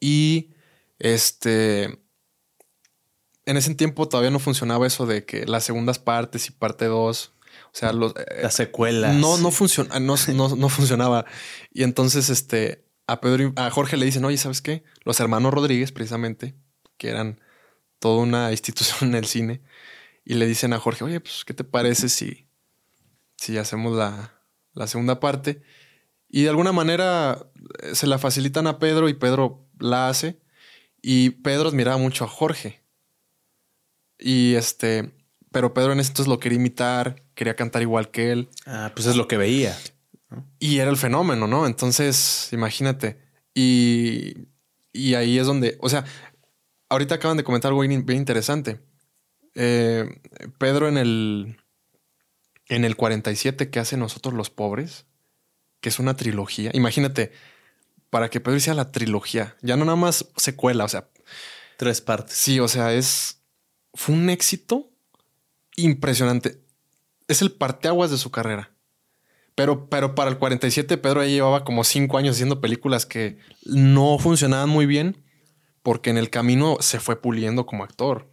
Y 0.00 0.50
este. 0.98 1.98
En 3.46 3.56
ese 3.56 3.74
tiempo 3.74 4.08
todavía 4.08 4.30
no 4.30 4.38
funcionaba 4.38 4.86
eso 4.86 5.06
de 5.06 5.24
que 5.24 5.46
las 5.46 5.64
segundas 5.64 5.98
partes 5.98 6.48
y 6.48 6.50
parte 6.50 6.84
2. 6.86 7.32
O 7.72 7.78
sea, 7.78 7.92
los, 7.92 8.12
eh, 8.16 8.42
Las 8.42 8.54
secuelas. 8.54 9.14
no, 9.14 9.38
no, 9.38 9.50
funciona, 9.50 9.98
no, 10.00 10.14
no, 10.34 10.56
no 10.56 10.68
funcionaba. 10.68 11.24
Y 11.72 11.82
entonces, 11.84 12.28
este, 12.28 12.84
a 13.06 13.20
Pedro, 13.20 13.44
y- 13.44 13.52
a 13.56 13.70
Jorge 13.70 13.96
le 13.96 14.04
dicen, 14.06 14.24
oye, 14.24 14.36
¿sabes 14.36 14.60
qué? 14.62 14.82
Los 15.04 15.20
hermanos 15.20 15.54
Rodríguez, 15.54 15.92
precisamente, 15.92 16.54
que 16.98 17.08
eran 17.08 17.40
toda 17.98 18.20
una 18.22 18.50
institución 18.52 19.10
en 19.10 19.14
el 19.14 19.26
cine, 19.26 19.62
y 20.24 20.34
le 20.34 20.46
dicen 20.46 20.72
a 20.72 20.78
Jorge, 20.80 21.04
oye, 21.04 21.20
pues, 21.20 21.44
¿qué 21.44 21.54
te 21.54 21.64
parece 21.64 22.08
si, 22.08 22.48
si 23.36 23.58
hacemos 23.58 23.96
la, 23.96 24.32
la 24.74 24.86
segunda 24.88 25.20
parte? 25.20 25.62
Y 26.28 26.42
de 26.42 26.48
alguna 26.48 26.72
manera 26.72 27.46
eh, 27.82 27.94
se 27.94 28.06
la 28.08 28.18
facilitan 28.18 28.66
a 28.66 28.78
Pedro 28.80 29.08
y 29.08 29.14
Pedro 29.14 29.64
la 29.78 30.08
hace. 30.08 30.40
Y 31.00 31.30
Pedro 31.30 31.68
admiraba 31.68 31.98
mucho 31.98 32.24
a 32.24 32.28
Jorge. 32.28 32.82
Y 34.18 34.54
este, 34.54 35.10
pero 35.52 35.74
Pedro 35.74 35.92
en 35.92 36.00
ese 36.00 36.10
entonces 36.10 36.28
lo 36.28 36.38
quería 36.38 36.56
imitar, 36.56 37.22
quería 37.34 37.56
cantar 37.56 37.82
igual 37.82 38.10
que 38.10 38.32
él. 38.32 38.48
Ah, 38.66 38.92
pues 38.94 39.06
es 39.06 39.16
lo 39.16 39.28
que 39.28 39.36
veía. 39.36 39.76
Y 40.58 40.78
era 40.78 40.90
el 40.90 40.96
fenómeno, 40.96 41.46
¿no? 41.46 41.66
Entonces, 41.66 42.48
imagínate. 42.52 43.18
Y, 43.54 44.48
y 44.92 45.14
ahí 45.14 45.38
es 45.38 45.46
donde, 45.46 45.78
o 45.80 45.88
sea, 45.88 46.04
ahorita 46.88 47.16
acaban 47.16 47.36
de 47.36 47.44
comentar 47.44 47.70
algo 47.70 47.80
bien, 47.82 48.04
bien 48.04 48.18
interesante. 48.18 48.80
Eh, 49.54 50.20
Pedro 50.58 50.88
en 50.88 50.98
el, 50.98 51.56
en 52.68 52.84
el 52.84 52.96
47 52.96 53.70
que 53.70 53.78
hace 53.78 53.96
Nosotros 53.96 54.34
los 54.34 54.50
Pobres, 54.50 55.06
que 55.80 55.88
es 55.88 55.98
una 55.98 56.16
trilogía. 56.16 56.70
Imagínate, 56.74 57.32
para 58.10 58.28
que 58.28 58.40
Pedro 58.40 58.56
hiciera 58.56 58.74
la 58.74 58.92
trilogía, 58.92 59.56
ya 59.62 59.76
no 59.76 59.84
nada 59.84 59.96
más 59.96 60.26
secuela, 60.36 60.84
o 60.84 60.88
sea, 60.88 61.08
Tres 61.76 62.00
partes. 62.00 62.36
Sí, 62.36 62.58
o 62.58 62.68
sea, 62.68 62.92
es. 62.94 63.35
Fue 63.96 64.14
un 64.14 64.30
éxito 64.30 64.90
impresionante. 65.76 66.60
Es 67.28 67.42
el 67.42 67.52
parteaguas 67.52 68.10
de 68.10 68.18
su 68.18 68.30
carrera. 68.30 68.72
Pero, 69.54 69.88
pero 69.88 70.14
para 70.14 70.30
el 70.30 70.38
47, 70.38 70.98
Pedro 70.98 71.22
ya 71.22 71.28
llevaba 71.30 71.64
como 71.64 71.82
cinco 71.82 72.18
años 72.18 72.36
haciendo 72.36 72.60
películas 72.60 73.06
que 73.06 73.38
no 73.64 74.18
funcionaban 74.18 74.68
muy 74.68 74.84
bien 74.86 75.24
porque 75.82 76.10
en 76.10 76.18
el 76.18 76.28
camino 76.30 76.76
se 76.80 77.00
fue 77.00 77.20
puliendo 77.22 77.64
como 77.64 77.82
actor. 77.84 78.30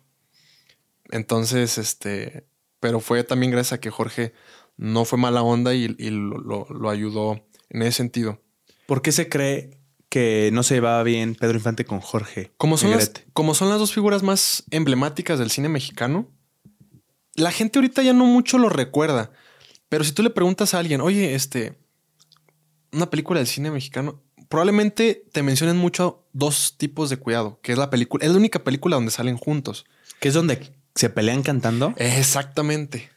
Entonces, 1.12 1.78
este. 1.78 2.46
Pero 2.80 3.00
fue 3.00 3.24
también 3.24 3.52
gracias 3.52 3.74
a 3.74 3.80
que 3.80 3.90
Jorge 3.90 4.34
no 4.76 5.06
fue 5.06 5.18
mala 5.18 5.44
onda 5.44 5.74
y, 5.74 5.88
lo- 5.88 6.68
lo 6.70 6.90
ayudó 6.90 7.46
en 7.70 7.82
ese 7.84 7.94
sentido. 7.94 8.42
¿Por 8.86 9.02
qué 9.02 9.12
se 9.14 9.30
cree 9.30 9.80
que 10.14 10.52
no 10.54 10.62
se 10.62 10.76
llevaba 10.76 11.02
bien 11.02 11.34
Pedro 11.34 11.58
Infante 11.58 11.86
con 11.86 12.00
Jorge? 12.00 12.52
Como 12.58 12.78
son, 12.78 12.92
las, 12.92 13.00
Negrete? 13.00 13.26
como 13.34 13.56
son 13.56 13.70
las 13.70 13.80
dos 13.80 13.92
figuras 13.92 14.22
más 14.22 14.64
emblemáticas 14.70 15.40
del 15.40 15.50
cine 15.50 15.70
mexicano, 15.70 16.30
la 17.34 17.52
gente 17.52 17.80
ahorita 17.80 18.04
ya 18.04 18.14
no 18.14 18.28
mucho 18.28 18.60
lo 18.60 18.70
recuerda. 18.70 19.32
Pero 19.90 20.04
si 20.04 20.12
tú 20.12 20.22
le 20.22 20.30
preguntas 20.30 20.76
a 20.76 20.78
alguien, 20.78 21.02
oye, 21.02 21.34
este, 21.34 21.80
una 22.92 23.10
película 23.10 23.40
del 23.40 23.48
cine 23.48 23.72
mexicano, 23.72 24.22
probablemente 24.50 25.26
te 25.32 25.42
mencionen 25.42 25.78
mucho 25.78 26.28
dos 26.32 26.76
tipos 26.78 27.10
de 27.10 27.18
cuidado, 27.18 27.60
que 27.64 27.72
es 27.72 27.80
la 27.80 27.90
película, 27.90 28.24
es 28.24 28.30
la 28.32 28.38
única 28.38 28.64
película 28.64 28.98
donde 28.98 29.10
salen 29.10 29.36
juntos. 29.38 29.84
¿Que 30.20 30.28
es 30.28 30.36
donde 30.36 30.76
se 30.94 31.10
pelean 31.10 31.42
cantando? 31.42 31.96
Exactamente, 31.98 33.10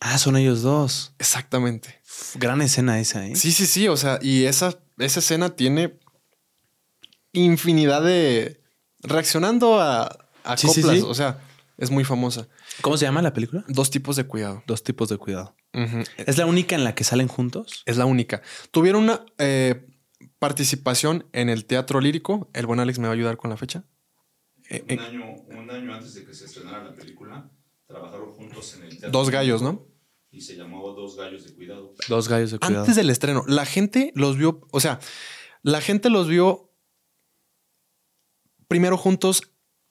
Ah, 0.00 0.18
son 0.18 0.36
ellos 0.36 0.62
dos. 0.62 1.12
exactamente. 1.20 2.00
Gran 2.34 2.60
escena 2.60 2.98
esa, 2.98 3.24
¿eh? 3.24 3.36
Sí, 3.36 3.52
sí, 3.52 3.66
sí, 3.66 3.86
o 3.86 3.96
sea, 3.96 4.18
y 4.20 4.44
esa, 4.46 4.78
esa 4.98 5.20
escena 5.20 5.50
tiene 5.54 5.96
infinidad 7.32 8.02
de... 8.02 8.62
reaccionando 9.02 9.80
a, 9.80 10.04
a 10.44 10.56
Sí, 10.56 10.68
sí, 10.68 10.82
coplas, 10.82 10.98
sí. 10.98 11.04
o 11.06 11.14
sea, 11.14 11.40
es 11.76 11.90
muy 11.90 12.04
famosa. 12.04 12.48
¿Cómo 12.80 12.96
se 12.96 13.04
llama 13.04 13.22
la 13.22 13.32
película? 13.32 13.64
Dos 13.68 13.90
tipos 13.90 14.16
de 14.16 14.24
cuidado. 14.24 14.62
Dos 14.66 14.82
tipos 14.82 15.08
de 15.08 15.16
cuidado. 15.18 15.54
¿Es 16.16 16.38
la 16.38 16.46
única 16.46 16.74
en 16.74 16.82
la 16.84 16.94
que 16.94 17.04
salen 17.04 17.28
juntos? 17.28 17.82
Es 17.86 17.96
la 17.96 18.06
única. 18.06 18.42
Tuvieron 18.70 19.04
una 19.04 19.24
eh, 19.38 19.86
participación 20.38 21.26
en 21.32 21.48
el 21.48 21.66
teatro 21.66 22.00
lírico. 22.00 22.50
El 22.54 22.66
buen 22.66 22.80
Alex 22.80 22.98
me 22.98 23.06
va 23.06 23.12
a 23.12 23.14
ayudar 23.14 23.36
con 23.36 23.50
la 23.50 23.56
fecha. 23.56 23.84
Eh, 24.70 24.84
Un 24.88 24.98
eh, 24.98 25.00
año, 25.00 25.24
un 25.48 25.70
año 25.70 25.94
antes 25.94 26.14
de 26.14 26.24
que 26.24 26.34
se 26.34 26.46
estrenara 26.46 26.82
la 26.84 26.94
película, 26.96 27.50
trabajaron 27.86 28.32
juntos 28.32 28.74
en 28.76 28.84
el 28.84 28.90
teatro. 28.90 29.10
Dos 29.10 29.30
gallos, 29.30 29.62
¿no? 29.62 29.86
Y 30.30 30.40
se 30.40 30.56
llamaba 30.56 30.92
Dos 30.94 31.16
gallos 31.16 31.44
de 31.44 31.54
cuidado. 31.54 31.94
Dos 32.08 32.28
gallos 32.28 32.50
de 32.50 32.58
cuidado. 32.58 32.80
antes 32.80 32.96
del 32.96 33.10
estreno, 33.10 33.44
la 33.46 33.64
gente 33.64 34.12
los 34.14 34.36
vio, 34.36 34.66
o 34.72 34.80
sea, 34.80 34.98
la 35.62 35.80
gente 35.80 36.10
los 36.10 36.28
vio 36.28 36.67
primero 38.68 38.96
juntos 38.96 39.42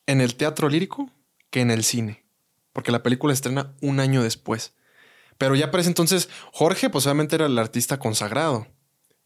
en 0.05 0.21
el 0.21 0.35
teatro 0.35 0.69
lírico 0.69 1.11
que 1.49 1.61
en 1.61 1.71
el 1.71 1.83
cine, 1.83 2.25
porque 2.73 2.91
la 2.91 3.03
película 3.03 3.33
estrena 3.33 3.73
un 3.81 3.99
año 3.99 4.23
después. 4.23 4.73
Pero 5.37 5.55
ya 5.55 5.69
para 5.71 5.81
ese 5.81 5.89
entonces, 5.89 6.29
Jorge, 6.51 6.89
pues 6.89 7.05
obviamente 7.05 7.35
era 7.35 7.45
el 7.45 7.57
artista 7.59 7.99
consagrado. 7.99 8.67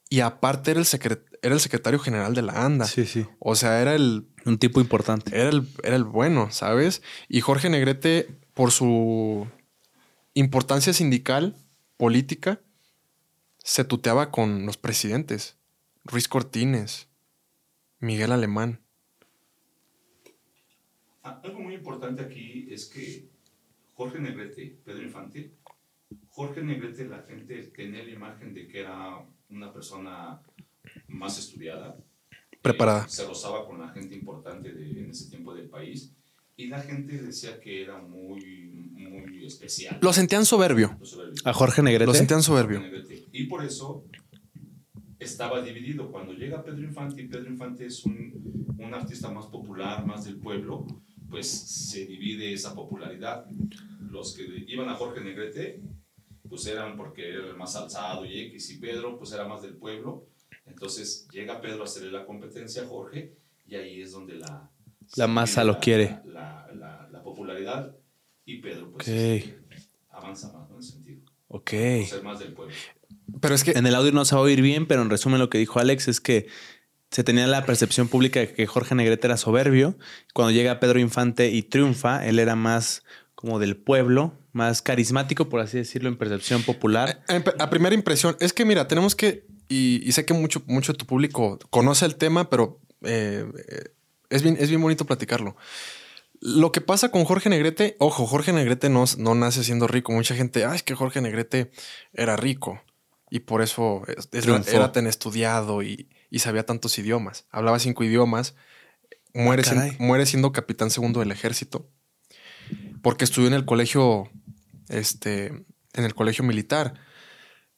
Y 0.10 0.20
aparte 0.20 0.72
era 0.72 0.80
el, 0.82 0.86
secret- 0.86 1.24
era 1.42 1.54
el 1.54 1.62
secretario 1.62 1.98
general 2.00 2.34
de 2.36 2.42
la 2.42 2.66
ANDA. 2.66 2.86
Sí, 2.86 3.06
sí. 3.06 3.26
O 3.40 3.56
sea, 3.56 3.82
era 3.82 3.96
el, 3.96 4.28
Un 4.46 4.58
tipo 4.58 4.82
importante. 4.82 5.34
era 5.40 5.50
el, 5.50 5.66
era 5.84 5.96
el 5.96 6.04
bueno, 6.04 6.52
¿sabes? 6.52 7.02
Y 7.30 7.40
Jorge 7.40 7.70
Negrete, 7.70 8.28
por 8.54 8.72
su 8.72 9.48
importancia 10.34 10.92
sindical, 10.94 11.56
política, 11.96 12.60
se 13.64 13.86
tuteaba 13.86 14.32
con 14.32 14.66
los 14.66 14.76
presidentes. 14.76 15.56
Ruiz 16.04 16.28
Cortines, 16.28 17.08
Miguel 18.00 18.34
Alemán. 18.34 18.82
Ah, 21.24 21.40
algo 21.44 21.60
muy 21.60 21.76
importante 21.76 22.24
aquí 22.24 22.68
es 22.72 22.86
que 22.86 23.30
Jorge 23.94 24.20
Negrete, 24.20 24.80
Pedro 24.84 25.04
Infante, 25.04 25.52
Jorge 26.30 26.64
Negrete, 26.64 27.06
la 27.06 27.22
gente 27.24 27.64
tenía 27.76 28.04
la 28.04 28.10
imagen 28.10 28.54
de 28.54 28.68
que 28.68 28.80
era 28.80 29.24
una 29.50 29.72
persona 29.72 30.42
más 31.08 31.38
estudiada. 31.38 31.98
Preparada. 32.62 33.06
Eh, 33.06 33.10
se 33.10 33.26
rozaba 33.26 33.66
con 33.68 33.80
la 33.80 33.90
gente 33.90 34.16
importante 34.16 34.72
de, 34.72 35.00
en 35.00 35.12
ese 35.12 35.30
tiempo 35.30 35.54
del 35.54 35.70
país. 35.70 36.14
Y 36.58 36.68
la 36.68 36.82
gente 36.82 37.22
decía 37.22 37.60
que 37.60 37.84
era 37.84 37.98
muy, 38.00 38.72
muy 38.92 39.46
especial. 39.46 39.98
Lo 40.02 40.14
sentían 40.14 40.46
soberbio. 40.46 40.96
Lo 41.00 41.06
soberbio. 41.06 41.42
A 41.46 41.54
Jorge 41.54 41.82
Negrete. 41.82 42.06
Lo 42.06 42.14
sentían 42.14 42.44
soberbio. 42.44 42.80
Negrete. 42.80 43.26
Y 43.32 43.46
por 43.46 43.64
eso 43.64 44.06
estaba 45.20 45.62
dividido. 45.62 46.12
Cuando 46.12 46.34
llega 46.34 46.64
Pedro 46.64 46.84
Infante, 46.84 47.22
y 47.22 47.28
Pedro 47.28 47.50
Infante 47.50 47.86
es 47.86 48.06
un, 48.06 48.76
un 48.78 48.94
artista 48.94 49.30
más 49.32 49.46
popular, 49.48 50.06
más 50.06 50.26
del 50.26 50.38
pueblo, 50.38 50.86
pues 51.32 51.48
se 51.50 52.06
divide 52.06 52.54
esa 52.54 52.76
popularidad. 52.76 53.46
Los 54.12 54.34
que 54.36 54.44
iban 54.68 54.90
a 54.90 54.94
Jorge 54.96 55.22
Negrete, 55.22 55.82
pues 56.48 56.68
eran 56.68 56.98
porque 56.98 57.30
era 57.30 57.48
el 57.48 57.56
más 57.56 57.76
alzado 57.76 58.26
y 58.26 58.40
X, 58.42 58.70
y 58.72 58.78
Pedro, 58.78 59.18
pues 59.18 59.32
era 59.32 59.48
más 59.48 59.62
del 59.64 59.76
pueblo. 59.76 60.28
Entonces 60.66 61.28
llega 61.32 61.62
Pedro 61.62 61.82
a 61.82 61.86
hacerle 61.86 62.12
la 62.12 62.26
competencia 62.26 62.84
a 62.84 62.88
Jorge, 62.88 63.36
y 63.66 63.76
ahí 63.76 64.02
es 64.02 64.12
donde 64.12 64.36
la. 64.36 64.70
La 65.16 65.28
masa 65.28 65.64
lo 65.64 65.80
quiere. 65.80 66.20
La, 66.26 66.70
la- 66.76 67.10
la 67.12 67.24
popularidad, 67.24 67.96
y 68.46 68.58
Pedro, 68.62 68.92
pues 68.92 69.08
Ok. 69.08 69.14
este, 69.14 69.60
avanza 70.10 70.52
más, 70.54 70.70
¿no? 70.70 70.76
En 70.76 70.82
ese 70.82 70.92
sentido. 70.94 71.22
Ok. 71.48 71.72
Por 71.72 72.06
ser 72.06 72.24
más 72.24 72.40
del 72.40 72.54
pueblo. 72.54 72.74
Pero 73.42 73.56
es 73.56 73.64
que 73.64 73.72
En 73.72 73.86
el 73.88 73.96
audio 73.96 74.12
no 74.12 74.24
se 74.26 74.36
va 74.36 74.42
a 74.42 74.44
oír 74.44 74.62
bien, 74.62 74.88
pero 74.88 75.02
en 75.02 75.10
resumen 75.10 75.40
lo 75.40 75.50
que 75.50 75.58
dijo 75.58 75.80
Alex 75.80 76.08
es 76.08 76.22
que 76.22 76.48
se 77.12 77.24
tenía 77.24 77.46
la 77.48 77.66
percepción 77.66 78.08
pública 78.08 78.40
de 78.40 78.54
que 78.54 78.66
Jorge 78.66 78.96
Negrete 78.96 79.28
era 79.28 79.38
soberbio. 79.38 79.98
Cuando 80.34 80.52
llega 80.52 80.80
Pedro 80.80 81.00
Infante 81.00 81.50
y 81.50 81.62
triunfa, 81.64 82.26
él 82.26 82.40
era 82.40 82.56
más 82.56 83.04
como 83.36 83.60
del 83.60 83.76
pueblo, 83.76 84.34
más 84.54 84.82
carismático, 84.82 85.50
por 85.50 85.60
así 85.62 85.78
decirlo, 85.78 86.10
en 86.10 86.18
percepción 86.18 86.64
popular. 86.64 87.22
A, 87.28 87.64
a 87.64 87.70
primera 87.70 87.96
impresión, 87.96 88.38
es 88.40 88.54
que 88.54 88.66
mira, 88.66 88.88
tenemos 88.88 89.16
que, 89.16 89.46
y, 89.68 90.02
y 90.08 90.12
sé 90.14 90.26
que 90.26 90.34
mucho, 90.34 90.62
mucho 90.68 90.94
de 90.94 90.98
tu 91.00 91.06
público 91.06 91.58
conoce 91.70 92.06
el 92.06 92.16
tema, 92.16 92.50
pero 92.50 92.80
eh, 93.04 93.46
es, 94.30 94.44
bien, 94.44 94.58
es 94.60 94.70
bien 94.70 94.82
bonito 94.82 95.06
platicarlo. 95.06 95.56
Lo 96.40 96.72
que 96.72 96.82
pasa 96.82 97.10
con 97.10 97.24
Jorge 97.26 97.50
Negrete, 97.50 97.96
ojo, 98.00 98.26
Jorge 98.26 98.52
Negrete 98.54 98.90
no, 98.90 99.06
no 99.18 99.36
nace 99.36 99.64
siendo 99.64 99.88
rico. 99.88 100.12
Mucha 100.12 100.34
gente, 100.36 100.66
ah, 100.66 100.74
es 100.76 100.82
que 100.84 100.96
Jorge 100.96 101.22
Negrete 101.22 101.72
era 102.14 102.36
rico 102.36 102.82
y 103.30 103.40
por 103.42 103.62
eso 103.62 104.04
es- 104.08 104.30
era 104.74 104.92
tan 104.92 105.08
estudiado 105.08 105.84
y, 105.84 106.10
y 106.32 106.40
sabía 106.40 106.66
tantos 106.66 106.98
idiomas. 106.98 107.46
Hablaba 107.52 107.78
cinco 107.78 108.04
idiomas, 108.04 108.56
muere, 109.36 109.62
Ah, 109.62 109.96
muere 110.00 110.26
siendo 110.26 110.52
capitán 110.52 110.90
segundo 110.90 111.20
del 111.20 111.32
ejército 111.32 111.92
porque 113.04 113.26
estudió 113.26 113.48
en 113.48 113.54
el 113.54 113.66
colegio, 113.66 114.30
este, 114.90 115.48
en 115.48 116.04
el 116.06 116.16
colegio 116.16 116.44
militar. 116.44 116.94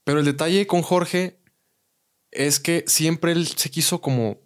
Pero 0.03 0.19
el 0.19 0.25
detalle 0.25 0.67
con 0.67 0.81
Jorge 0.81 1.39
es 2.31 2.59
que 2.59 2.83
siempre 2.87 3.31
él 3.31 3.47
se 3.47 3.69
quiso 3.69 4.01
como, 4.01 4.39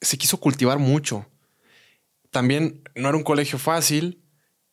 se 0.00 0.16
quiso 0.18 0.38
cultivar 0.38 0.78
mucho. 0.78 1.26
También 2.30 2.82
no 2.94 3.08
era 3.08 3.16
un 3.16 3.24
colegio 3.24 3.58
fácil 3.58 4.22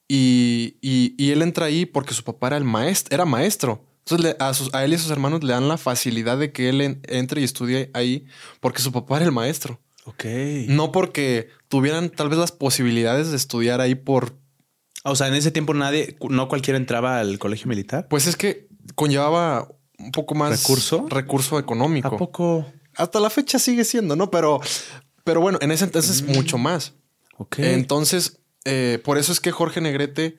y, 0.07 0.77
y- 0.81 1.15
y 1.17 1.31
él 1.31 1.41
entra 1.41 1.65
ahí 1.67 1.85
porque 1.85 2.13
su 2.13 2.23
papá 2.23 2.47
era 2.47 2.57
el 2.57 2.63
maestro, 2.63 3.13
era 3.13 3.25
maestro. 3.25 3.85
Entonces 4.05 4.35
a, 4.39 4.53
sus- 4.53 4.73
a 4.73 4.83
él 4.83 4.91
y 4.91 4.95
a 4.95 4.99
sus 4.99 5.11
hermanos 5.11 5.43
le 5.43 5.53
dan 5.53 5.67
la 5.67 5.77
facilidad 5.77 6.37
de 6.37 6.51
que 6.51 6.69
él 6.69 6.81
en- 6.81 7.01
entre 7.07 7.41
y 7.41 7.43
estudie 7.43 7.89
ahí 7.93 8.25
porque 8.59 8.81
su 8.81 8.91
papá 8.91 9.17
era 9.17 9.25
el 9.25 9.31
maestro. 9.31 9.79
Ok. 10.05 10.25
No 10.67 10.91
porque 10.91 11.47
tuvieran 11.69 12.09
tal 12.09 12.27
vez 12.29 12.37
las 12.37 12.51
posibilidades 12.51 13.29
de 13.31 13.37
estudiar 13.37 13.79
ahí 13.81 13.95
por... 13.95 14.33
O 15.05 15.15
sea, 15.15 15.27
en 15.27 15.33
ese 15.33 15.51
tiempo 15.51 15.73
nadie, 15.73 16.17
no 16.29 16.47
cualquiera 16.49 16.77
entraba 16.77 17.19
al 17.19 17.39
colegio 17.39 17.67
militar. 17.67 18.07
Pues 18.09 18.27
es 18.27 18.35
que 18.35 18.67
conllevaba 18.95 19.69
un 19.97 20.11
poco 20.11 20.35
más... 20.35 20.61
¿Recurso? 20.61 21.05
Recurso 21.09 21.57
económico. 21.59 22.07
¿A 22.09 22.17
poco? 22.17 22.65
Hasta 22.95 23.19
la 23.21 23.29
fecha 23.29 23.59
sigue 23.59 23.85
siendo, 23.85 24.15
¿no? 24.17 24.29
Pero, 24.29 24.59
pero 25.23 25.39
bueno, 25.39 25.57
en 25.61 25.71
ese 25.71 25.85
entonces 25.85 26.21
mucho 26.23 26.57
más. 26.57 26.93
Ok. 27.37 27.59
Entonces, 27.59 28.39
eh, 28.65 28.99
por 29.03 29.17
eso 29.17 29.31
es 29.31 29.39
que 29.39 29.51
Jorge 29.51 29.79
Negrete 29.81 30.37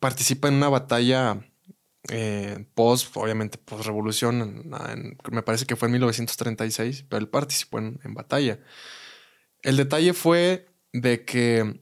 participa 0.00 0.48
en 0.48 0.54
una 0.54 0.68
batalla 0.68 1.38
eh, 2.08 2.66
post, 2.74 3.16
obviamente, 3.16 3.58
post 3.58 3.86
revolución. 3.86 4.68
me 5.30 5.42
parece 5.42 5.66
que 5.66 5.76
fue 5.76 5.86
en 5.86 5.92
1936, 5.92 7.04
pero 7.08 7.20
él 7.20 7.28
participó 7.28 7.78
en, 7.78 7.98
batalla. 8.14 8.58
El 9.62 9.76
detalle 9.76 10.12
fue 10.12 10.66
de 10.92 11.24
que 11.24 11.80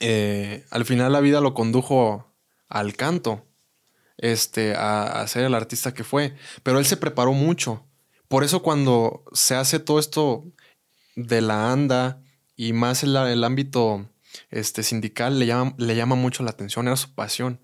eh, 0.00 0.64
al 0.70 0.84
final 0.84 1.12
la 1.12 1.20
vida 1.20 1.40
lo 1.40 1.54
condujo 1.54 2.32
al 2.68 2.96
canto, 2.96 3.46
este, 4.18 4.74
a, 4.74 5.20
a 5.20 5.26
ser 5.26 5.44
el 5.44 5.54
artista 5.54 5.94
que 5.94 6.04
fue. 6.04 6.36
Pero 6.62 6.78
él 6.78 6.86
se 6.86 6.96
preparó 6.96 7.32
mucho. 7.32 7.86
Por 8.28 8.44
eso 8.44 8.62
cuando 8.62 9.24
se 9.32 9.54
hace 9.54 9.80
todo 9.80 9.98
esto 9.98 10.44
de 11.16 11.40
la 11.40 11.72
anda 11.72 12.22
y 12.56 12.72
más 12.72 13.02
el, 13.02 13.16
el 13.16 13.44
ámbito 13.44 14.08
este, 14.50 14.82
sindical 14.82 15.38
le 15.38 15.46
llama, 15.46 15.74
le 15.78 15.96
llama 15.96 16.14
mucho 16.14 16.42
la 16.42 16.50
atención, 16.50 16.86
era 16.86 16.96
su 16.96 17.14
pasión. 17.14 17.60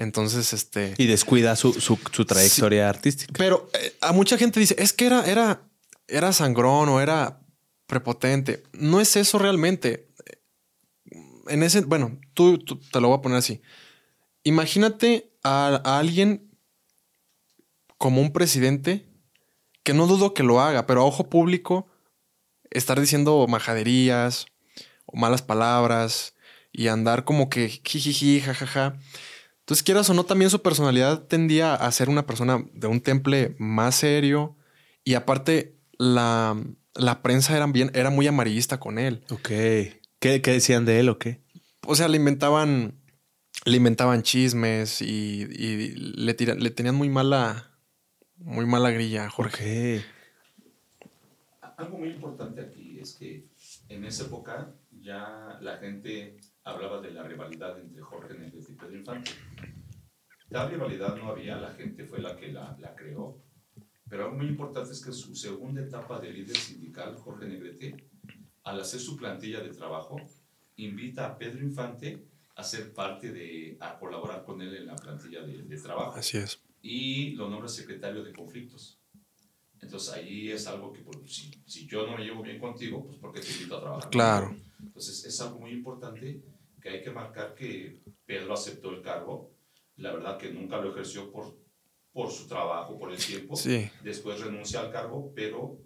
Entonces, 0.00 0.54
este... 0.54 0.94
Y 0.96 1.06
descuida 1.06 1.54
su, 1.56 1.74
su, 1.74 1.98
su 2.10 2.24
trayectoria 2.24 2.88
artística. 2.88 3.34
Pero 3.36 3.68
eh, 3.74 3.94
a 4.00 4.12
mucha 4.12 4.38
gente 4.38 4.58
dice, 4.58 4.74
es 4.78 4.94
que 4.94 5.04
era, 5.04 5.26
era, 5.26 5.60
era 6.08 6.32
sangrón 6.32 6.88
o 6.88 7.02
era 7.02 7.40
prepotente. 7.86 8.62
No 8.72 8.98
es 9.02 9.14
eso 9.16 9.38
realmente. 9.38 10.08
En 11.48 11.62
ese, 11.62 11.82
bueno, 11.82 12.18
tú, 12.32 12.56
tú- 12.58 12.80
te 12.80 12.98
lo 12.98 13.08
voy 13.08 13.18
a 13.18 13.20
poner 13.20 13.36
así. 13.36 13.60
Imagínate 14.42 15.30
a, 15.44 15.82
a 15.84 15.98
alguien 15.98 16.50
como 17.98 18.22
un 18.22 18.32
presidente 18.32 19.06
que 19.82 19.92
no 19.92 20.06
dudo 20.06 20.32
que 20.32 20.42
lo 20.42 20.62
haga, 20.62 20.86
pero 20.86 21.02
a 21.02 21.04
ojo 21.04 21.28
público 21.28 21.86
estar 22.70 22.98
diciendo 22.98 23.44
majaderías 23.48 24.46
o 25.04 25.18
malas 25.18 25.42
palabras 25.42 26.32
y 26.72 26.88
andar 26.88 27.24
como 27.26 27.50
que 27.50 27.68
jijiji, 27.68 28.40
jajaja. 28.40 28.96
Entonces, 29.70 29.84
quieras 29.84 30.10
o 30.10 30.14
no, 30.14 30.24
también 30.24 30.50
su 30.50 30.62
personalidad 30.62 31.22
tendía 31.28 31.76
a 31.76 31.92
ser 31.92 32.08
una 32.08 32.26
persona 32.26 32.66
de 32.74 32.88
un 32.88 33.00
temple 33.00 33.54
más 33.60 33.94
serio. 33.94 34.56
Y 35.04 35.14
aparte, 35.14 35.76
la, 35.96 36.60
la 36.96 37.22
prensa 37.22 37.56
era, 37.56 37.68
bien, 37.68 37.92
era 37.94 38.10
muy 38.10 38.26
amarillista 38.26 38.80
con 38.80 38.98
él. 38.98 39.22
Ok. 39.30 39.46
¿Qué, 39.48 40.42
qué 40.42 40.50
decían 40.50 40.84
de 40.86 40.98
él 40.98 41.08
o 41.08 41.20
qué? 41.20 41.40
O 41.86 41.94
sea, 41.94 42.08
le 42.08 42.16
inventaban, 42.16 43.00
le 43.64 43.76
inventaban 43.76 44.24
chismes 44.24 45.00
y, 45.02 45.42
y 45.48 45.92
le, 45.94 46.34
tira- 46.34 46.56
le 46.56 46.70
tenían 46.70 46.96
muy 46.96 47.08
mala, 47.08 47.70
muy 48.38 48.66
mala 48.66 48.90
grilla 48.90 49.26
a 49.26 49.30
Jorge. 49.30 50.04
Algo 51.76 51.96
muy 51.96 52.08
importante 52.08 52.60
aquí 52.60 52.98
es 53.00 53.14
que 53.20 53.46
en 53.88 54.04
esa 54.04 54.24
época 54.24 54.74
ya 55.00 55.56
la 55.60 55.76
gente 55.78 56.38
hablaba 56.64 57.00
de 57.00 57.12
la 57.12 57.22
rivalidad 57.22 57.78
entre 57.80 58.02
Jorge 58.02 58.34
Negrete 58.34 58.72
y 58.72 58.74
Pedro 58.74 58.96
Infante. 58.96 59.30
La 60.50 60.68
rivalidad 60.68 61.16
no 61.16 61.28
había, 61.28 61.56
la 61.56 61.72
gente 61.72 62.04
fue 62.04 62.20
la 62.20 62.36
que 62.36 62.52
la, 62.52 62.76
la 62.78 62.94
creó. 62.94 63.40
Pero 64.08 64.24
algo 64.24 64.36
muy 64.36 64.46
importante 64.46 64.92
es 64.92 65.04
que 65.04 65.12
su 65.12 65.34
segunda 65.36 65.80
etapa 65.82 66.18
de 66.20 66.32
líder 66.32 66.56
sindical, 66.56 67.14
Jorge 67.16 67.46
Negrete, 67.46 67.96
al 68.64 68.80
hacer 68.80 69.00
su 69.00 69.16
plantilla 69.16 69.60
de 69.60 69.70
trabajo, 69.70 70.16
invita 70.76 71.26
a 71.26 71.38
Pedro 71.38 71.62
Infante 71.62 72.26
a 72.56 72.64
ser 72.64 72.92
parte 72.92 73.32
de, 73.32 73.76
a 73.80 73.98
colaborar 73.98 74.44
con 74.44 74.60
él 74.60 74.74
en 74.76 74.86
la 74.86 74.96
plantilla 74.96 75.42
de, 75.42 75.62
de 75.62 75.80
trabajo 75.80 76.18
Así 76.18 76.36
es. 76.38 76.60
y 76.82 77.30
lo 77.36 77.48
nombra 77.48 77.68
secretario 77.68 78.24
de 78.24 78.32
conflictos. 78.32 78.98
Entonces 79.80 80.12
ahí 80.12 80.50
es 80.50 80.66
algo 80.66 80.92
que, 80.92 81.00
pues, 81.00 81.16
si, 81.32 81.50
si 81.64 81.86
yo 81.86 82.06
no 82.06 82.16
me 82.18 82.24
llevo 82.24 82.42
bien 82.42 82.58
contigo, 82.58 83.06
pues 83.06 83.18
¿por 83.18 83.32
qué 83.32 83.40
te 83.40 83.50
invito 83.52 83.76
a 83.76 83.80
trabajar? 83.80 84.10
Claro. 84.10 84.56
Entonces 84.82 85.24
es 85.24 85.40
algo 85.40 85.60
muy 85.60 85.70
importante 85.70 86.42
que 86.82 86.88
hay 86.88 87.02
que 87.02 87.10
marcar 87.10 87.54
que 87.54 88.02
Pedro 88.26 88.52
aceptó 88.54 88.90
el 88.90 89.00
cargo. 89.00 89.52
La 90.00 90.12
verdad 90.12 90.38
que 90.38 90.50
nunca 90.52 90.78
lo 90.78 90.90
ejerció 90.90 91.30
por, 91.30 91.56
por 92.12 92.30
su 92.30 92.46
trabajo, 92.48 92.98
por 92.98 93.12
el 93.12 93.18
tiempo. 93.18 93.54
Sí. 93.56 93.90
Después 94.02 94.40
renuncia 94.40 94.80
al 94.80 94.90
cargo, 94.90 95.32
pero 95.34 95.78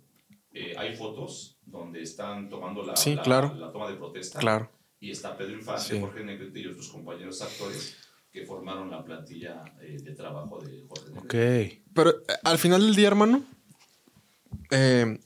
eh, 0.52 0.74
hay 0.78 0.94
fotos 0.96 1.58
donde 1.62 2.02
están 2.02 2.48
tomando 2.48 2.84
la, 2.84 2.96
Sí, 2.96 3.16
la- 3.16 3.22
claro. 3.22 3.54
la 3.58 3.72
toma 3.72 3.88
de 3.88 3.96
protesta. 3.96 4.38
Claro. 4.38 4.70
Y 5.00 5.10
está 5.10 5.36
Pedro 5.36 5.58
Infante, 5.58 5.82
Sí. 5.82 6.00
Jorge 6.00 6.24
Negrete 6.24 6.60
y 6.60 6.66
otros 6.66 6.88
compañeros 6.88 7.42
actores 7.42 7.96
que 8.30 8.46
formaron 8.46 8.90
la 8.90 9.04
plantilla 9.04 9.62
eh, 9.80 9.96
de 10.02 10.12
trabajo 10.14 10.58
de 10.62 10.84
Jorge 10.88 11.10
Negrete. 11.12 11.74
Ok. 11.78 11.82
Pero 11.94 12.10
eh, 12.10 12.34
al 12.44 12.58
final 12.58 12.80
del 12.82 12.94
día, 12.96 13.08
hermano, 13.08 13.42
eh, 14.70 15.18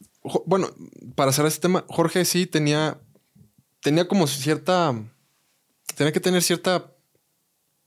bueno, 0.47 0.69
para 1.15 1.33
cerrar 1.33 1.49
este 1.49 1.63
tema, 1.63 1.85
Jorge 1.89 2.25
sí 2.25 2.47
tenía, 2.47 2.99
tenía 3.81 4.07
como 4.09 4.27
cierta, 4.27 4.95
tenía 5.95 6.13
que 6.13 6.21
tener 6.21 6.43
cierta 6.43 6.93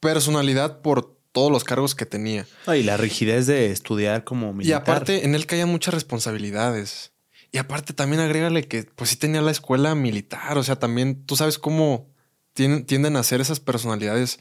personalidad 0.01 0.81
por 0.81 1.17
todos 1.31 1.49
los 1.49 1.63
cargos 1.63 1.95
que 1.95 2.05
tenía. 2.05 2.45
Y 2.67 2.83
la 2.83 2.97
rigidez 2.97 3.47
de 3.47 3.71
estudiar 3.71 4.25
como 4.25 4.49
Y 4.51 4.53
militar. 4.55 4.81
aparte, 4.81 5.23
en 5.23 5.33
él 5.33 5.45
caían 5.45 5.69
muchas 5.69 5.93
responsabilidades. 5.93 7.13
Y 7.53 7.57
aparte, 7.57 7.93
también 7.93 8.21
agrégale 8.21 8.67
que, 8.67 8.83
pues 8.83 9.11
sí 9.11 9.15
tenía 9.15 9.41
la 9.41 9.51
escuela 9.51 9.95
militar. 9.95 10.57
O 10.57 10.63
sea, 10.63 10.77
también 10.77 11.25
tú 11.25 11.37
sabes 11.37 11.57
cómo 11.57 12.09
tienden, 12.53 13.15
a 13.15 13.23
ser 13.23 13.39
esas 13.39 13.61
personalidades 13.61 14.39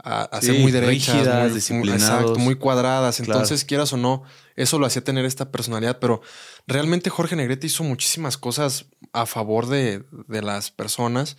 a, 0.00 0.22
a 0.22 0.40
ser 0.42 0.58
muy 0.60 0.70
derechas, 0.70 1.16
rígidas, 1.16 1.44
muy- 1.46 1.54
disciplinados. 1.54 2.02
exacto, 2.02 2.38
muy 2.38 2.54
cuadradas. 2.56 3.16
Claro. 3.16 3.32
Entonces, 3.32 3.64
quieras 3.64 3.92
o 3.92 3.96
no, 3.96 4.22
eso 4.56 4.78
lo 4.78 4.86
hacía 4.86 5.02
tener 5.02 5.24
esta 5.24 5.50
personalidad. 5.52 5.98
Pero 6.00 6.20
realmente 6.66 7.10
Jorge 7.10 7.34
Negrete 7.36 7.66
hizo 7.66 7.82
muchísimas 7.84 8.36
cosas 8.38 8.86
a 9.12 9.26
favor 9.26 9.66
de, 9.66 10.04
de 10.28 10.42
las 10.42 10.70
personas. 10.70 11.36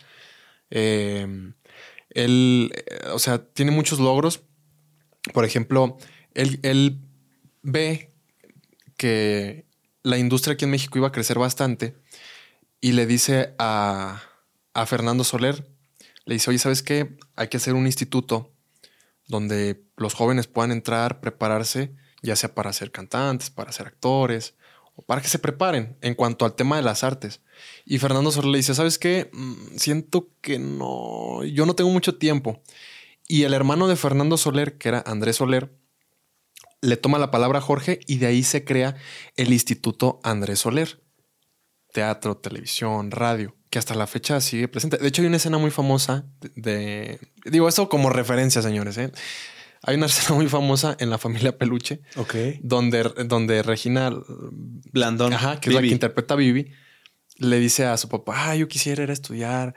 Eh, 0.70 1.52
él, 2.12 2.72
eh, 2.76 3.08
o 3.12 3.20
sea, 3.20 3.44
tiene 3.46 3.72
muchos 3.72 4.00
logros. 4.00 4.42
Por 5.34 5.46
ejemplo, 5.46 5.98
él, 6.34 7.00
ve 7.62 8.14
que 8.98 9.66
la 10.04 10.18
industria 10.18 10.54
aquí 10.54 10.66
en 10.66 10.72
México 10.72 10.98
iba 10.98 11.10
a 11.10 11.12
crecer 11.12 11.38
bastante 11.38 11.96
y 12.82 12.94
le 12.94 13.06
dice 13.06 13.54
a, 13.60 14.22
a 14.74 14.86
Fernando 14.86 15.24
Soler, 15.24 15.68
le 16.26 16.36
dice, 16.36 16.50
oye, 16.50 16.60
¿sabes 16.60 16.84
qué? 16.84 17.18
Hay 17.36 17.48
que 17.50 17.58
hacer 17.58 17.74
un 17.74 17.86
instituto 17.86 18.54
donde 19.28 19.84
los 19.98 20.14
jóvenes 20.14 20.48
puedan 20.48 20.72
entrar, 20.72 21.20
prepararse, 21.20 21.96
ya 22.22 22.36
sea 22.36 22.54
para 22.54 22.74
ser 22.74 22.92
cantantes, 22.92 23.50
para 23.50 23.72
ser 23.72 23.88
actores, 23.88 24.56
o 24.96 25.02
para 25.02 25.22
que 25.22 25.28
se 25.28 25.40
preparen 25.40 25.98
en 26.02 26.16
cuanto 26.16 26.46
al 26.46 26.56
tema 26.56 26.76
de 26.78 26.82
las 26.82 27.04
artes. 27.04 27.42
Y 27.86 27.98
Fernando 28.00 28.32
Soler 28.32 28.52
le 28.52 28.58
dice, 28.58 28.76
¿sabes 28.76 28.98
qué? 29.00 29.30
Mm, 29.34 29.78
Siento 29.78 30.30
que 30.42 30.60
no, 30.60 31.44
yo 31.44 31.66
no 31.66 31.76
tengo 31.76 31.90
mucho 31.90 32.18
tiempo. 32.18 32.62
Y 33.28 33.44
el 33.44 33.54
hermano 33.54 33.88
de 33.88 33.96
Fernando 33.96 34.38
Soler, 34.38 34.78
que 34.78 34.90
era 34.90 35.04
Andrés 35.06 35.38
Soler, 35.38 35.72
le 36.82 36.98
toma 36.98 37.20
la 37.20 37.30
palabra 37.32 37.60
a 37.60 37.62
Jorge 37.62 38.00
y 38.08 38.18
de 38.18 38.28
ahí 38.28 38.44
se 38.44 38.64
crea 38.64 38.96
el 39.36 39.52
Instituto 39.54 40.20
Andrés 40.24 40.60
Soler. 40.60 41.02
Teatro, 41.94 42.38
televisión, 42.38 43.12
radio. 43.12 43.56
que 43.70 43.80
hasta 43.80 43.96
la 43.96 44.08
fecha 44.08 44.40
sigue 44.42 44.68
presente. 44.68 44.98
De 44.98 45.08
hecho, 45.08 45.22
hay 45.22 45.28
una 45.28 45.38
escena 45.38 45.58
muy 45.58 45.72
famosa 45.72 46.26
de. 46.56 47.20
digo, 47.46 47.68
esto 47.68 47.90
como 47.90 48.10
referencia, 48.10 48.62
señores. 48.62 48.98
¿eh? 48.98 49.12
Hay 49.84 49.96
una 49.96 50.06
escena 50.08 50.36
muy 50.36 50.48
famosa 50.48 50.96
en 51.00 51.10
la 51.10 51.18
familia 51.18 51.58
Peluche. 51.58 52.02
Ok. 52.16 52.36
Donde, 52.62 53.04
donde 53.26 53.62
Regina 53.64 54.12
Blandón. 54.92 55.34
Ajá, 55.34 55.60
que 55.60 55.70
es 55.70 55.76
la 55.76 55.82
que 55.82 55.88
interpreta 55.88 56.34
a 56.34 56.38
Vivi, 56.38 56.72
le 57.40 57.60
dice 57.60 57.86
a 57.86 57.98
su 57.98 58.10
papá, 58.10 58.52
ah, 58.52 58.56
yo 58.56 58.68
quisiera 58.68 59.04
ir 59.04 59.10
a 59.10 59.14
estudiar 59.14 59.76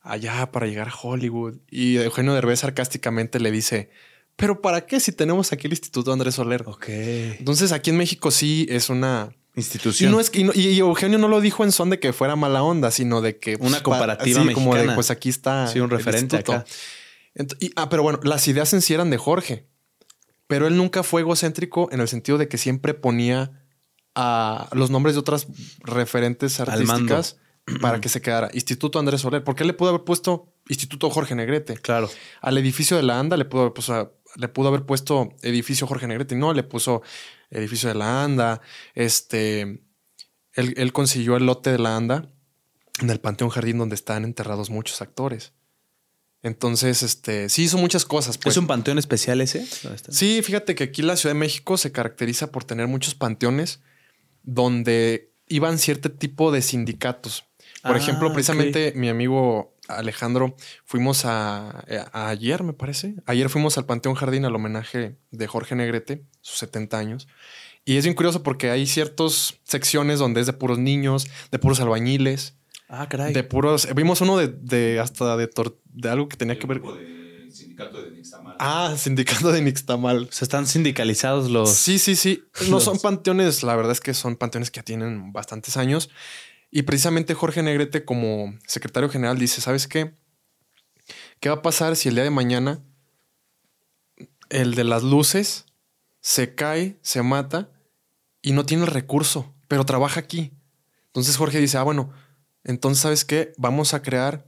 allá 0.00 0.50
para 0.50 0.66
llegar 0.66 0.88
a 0.88 0.94
Hollywood. 0.94 1.58
Y 1.70 1.96
Eugenio 1.96 2.34
Derbez 2.34 2.60
sarcásticamente 2.60 3.40
le 3.40 3.50
dice, 3.50 3.90
pero 4.36 4.60
¿para 4.60 4.86
qué 4.86 5.00
si 5.00 5.12
tenemos 5.12 5.52
aquí 5.52 5.66
el 5.66 5.72
Instituto 5.72 6.12
Andrés 6.12 6.36
Soler? 6.36 6.62
Ok. 6.66 6.88
Entonces 6.88 7.72
aquí 7.72 7.90
en 7.90 7.96
México 7.96 8.30
sí 8.30 8.66
es 8.68 8.88
una 8.88 9.34
institución. 9.54 10.10
Y, 10.10 10.12
no 10.12 10.20
es, 10.20 10.32
y, 10.34 10.78
Eugenio 10.78 11.18
no 11.18 11.28
lo 11.28 11.40
dijo 11.40 11.64
en 11.64 11.72
son 11.72 11.90
de 11.90 12.00
que 12.00 12.12
fuera 12.12 12.36
mala 12.36 12.62
onda, 12.62 12.90
sino 12.90 13.20
de 13.20 13.38
que... 13.38 13.56
Una 13.56 13.70
pues, 13.70 13.82
comparativa 13.82 14.40
mexicana. 14.40 14.54
como 14.54 14.74
de, 14.74 14.94
pues 14.94 15.10
aquí 15.10 15.28
está... 15.28 15.66
Sí, 15.66 15.80
un 15.80 15.90
referente 15.90 16.36
acá. 16.36 16.64
ah, 17.76 17.88
pero 17.88 18.02
bueno, 18.02 18.20
las 18.22 18.46
ideas 18.48 18.72
en 18.72 18.82
sí 18.82 18.94
eran 18.94 19.10
de 19.10 19.18
Jorge. 19.18 19.66
Pero 20.46 20.66
él 20.66 20.76
nunca 20.76 21.02
fue 21.02 21.22
egocéntrico 21.22 21.88
en 21.92 22.00
el 22.00 22.08
sentido 22.08 22.36
de 22.36 22.48
que 22.48 22.58
siempre 22.58 22.94
ponía 22.94 23.61
a 24.14 24.68
los 24.72 24.90
nombres 24.90 25.14
de 25.14 25.20
otras 25.20 25.46
referentes 25.80 26.60
artísticas 26.60 27.36
para 27.80 28.00
que 28.00 28.08
se 28.08 28.20
quedara 28.20 28.50
Instituto 28.52 28.98
Andrés 28.98 29.20
Soler. 29.20 29.44
¿Por 29.44 29.54
qué 29.54 29.64
le 29.64 29.72
pudo 29.72 29.90
haber 29.90 30.02
puesto 30.02 30.52
Instituto 30.68 31.10
Jorge 31.10 31.34
Negrete? 31.34 31.74
Claro. 31.74 32.10
Al 32.40 32.58
edificio 32.58 32.96
de 32.96 33.02
la 33.02 33.18
ANDA 33.18 33.36
le 33.36 33.44
pudo 33.44 33.62
haber 33.62 33.72
puesto, 33.72 34.18
le 34.36 34.48
pudo 34.48 34.68
haber 34.68 34.84
puesto 34.84 35.34
edificio 35.42 35.86
Jorge 35.86 36.06
Negrete. 36.06 36.34
No, 36.34 36.52
le 36.52 36.62
puso 36.62 37.02
edificio 37.50 37.88
de 37.88 37.94
la 37.94 38.24
ANDA. 38.24 38.60
Este, 38.94 39.82
él, 40.54 40.92
consiguió 40.92 41.36
el 41.36 41.46
lote 41.46 41.70
de 41.70 41.78
la 41.78 41.96
ANDA 41.96 42.28
en 43.00 43.10
el 43.10 43.20
Panteón 43.20 43.50
Jardín 43.50 43.78
donde 43.78 43.94
están 43.94 44.24
enterrados 44.24 44.70
muchos 44.70 45.00
actores. 45.00 45.52
Entonces, 46.42 47.04
este, 47.04 47.48
sí 47.48 47.64
hizo 47.64 47.78
muchas 47.78 48.04
cosas. 48.04 48.36
Pues. 48.36 48.54
¿Es 48.54 48.58
un 48.58 48.66
panteón 48.66 48.98
especial 48.98 49.40
ese? 49.40 49.64
Sí, 50.10 50.42
fíjate 50.42 50.74
que 50.74 50.84
aquí 50.84 51.00
la 51.00 51.16
Ciudad 51.16 51.36
de 51.36 51.38
México 51.38 51.78
se 51.78 51.92
caracteriza 51.92 52.50
por 52.50 52.64
tener 52.64 52.88
muchos 52.88 53.14
panteones 53.14 53.80
donde 54.42 55.32
iban 55.46 55.78
cierto 55.78 56.10
tipo 56.10 56.52
de 56.52 56.62
sindicatos. 56.62 57.44
Por 57.82 57.96
ejemplo, 57.96 58.28
ah, 58.28 58.32
precisamente 58.32 58.92
mi 58.94 59.08
amigo 59.08 59.74
Alejandro, 59.88 60.56
fuimos 60.84 61.24
a, 61.24 61.84
ayer, 62.12 62.62
me 62.62 62.72
parece. 62.72 63.16
Ayer 63.26 63.48
fuimos 63.48 63.76
al 63.78 63.86
Panteón 63.86 64.14
Jardín 64.14 64.44
al 64.44 64.54
homenaje 64.54 65.16
de 65.30 65.46
Jorge 65.46 65.74
Negrete, 65.74 66.24
sus 66.40 66.58
70 66.58 66.98
años. 66.98 67.28
Y 67.84 67.96
es 67.96 68.04
bien 68.04 68.14
curioso 68.14 68.42
porque 68.42 68.70
hay 68.70 68.86
ciertas 68.86 69.58
secciones 69.64 70.20
donde 70.20 70.40
es 70.40 70.46
de 70.46 70.52
puros 70.52 70.78
niños, 70.78 71.26
de 71.50 71.58
puros 71.58 71.80
albañiles. 71.80 72.54
Ah, 72.88 73.08
caray. 73.08 73.32
De 73.32 73.42
puros. 73.42 73.88
Vimos 73.94 74.20
uno 74.20 74.36
de, 74.36 75.00
hasta 75.00 75.36
de, 75.36 75.50
de 75.84 76.08
algo 76.08 76.28
que 76.28 76.36
tenía 76.36 76.58
que 76.58 76.66
ver. 76.66 76.80
De 76.80 77.21
sindicato 77.54 78.02
de 78.02 78.10
Nixtamal. 78.10 78.56
Ah, 78.58 78.94
sindicato 78.96 79.52
de 79.52 79.62
Nixtamal. 79.62 80.28
O 80.28 80.32
sea, 80.32 80.46
están 80.46 80.66
sindicalizados 80.66 81.50
los. 81.50 81.70
Sí, 81.70 81.98
sí, 81.98 82.16
sí. 82.16 82.44
No 82.68 82.80
son 82.80 82.98
panteones, 82.98 83.62
la 83.62 83.76
verdad 83.76 83.92
es 83.92 84.00
que 84.00 84.14
son 84.14 84.36
panteones 84.36 84.70
que 84.70 84.82
tienen 84.82 85.32
bastantes 85.32 85.76
años. 85.76 86.10
Y 86.70 86.82
precisamente 86.82 87.34
Jorge 87.34 87.62
Negrete, 87.62 88.04
como 88.04 88.54
secretario 88.66 89.08
general, 89.08 89.38
dice: 89.38 89.60
¿Sabes 89.60 89.86
qué? 89.86 90.14
¿Qué 91.40 91.48
va 91.48 91.56
a 91.56 91.62
pasar 91.62 91.96
si 91.96 92.08
el 92.08 92.14
día 92.14 92.24
de 92.24 92.30
mañana 92.30 92.82
el 94.48 94.74
de 94.74 94.84
las 94.84 95.02
luces 95.02 95.66
se 96.20 96.54
cae, 96.54 96.98
se 97.02 97.22
mata 97.22 97.70
y 98.40 98.52
no 98.52 98.64
tiene 98.64 98.84
el 98.84 98.90
recurso, 98.90 99.54
pero 99.68 99.84
trabaja 99.84 100.20
aquí? 100.20 100.52
Entonces 101.08 101.36
Jorge 101.36 101.58
dice: 101.58 101.78
Ah, 101.78 101.82
bueno, 101.82 102.12
entonces, 102.64 103.02
¿sabes 103.02 103.24
qué? 103.24 103.52
Vamos 103.58 103.92
a 103.92 104.02
crear 104.02 104.46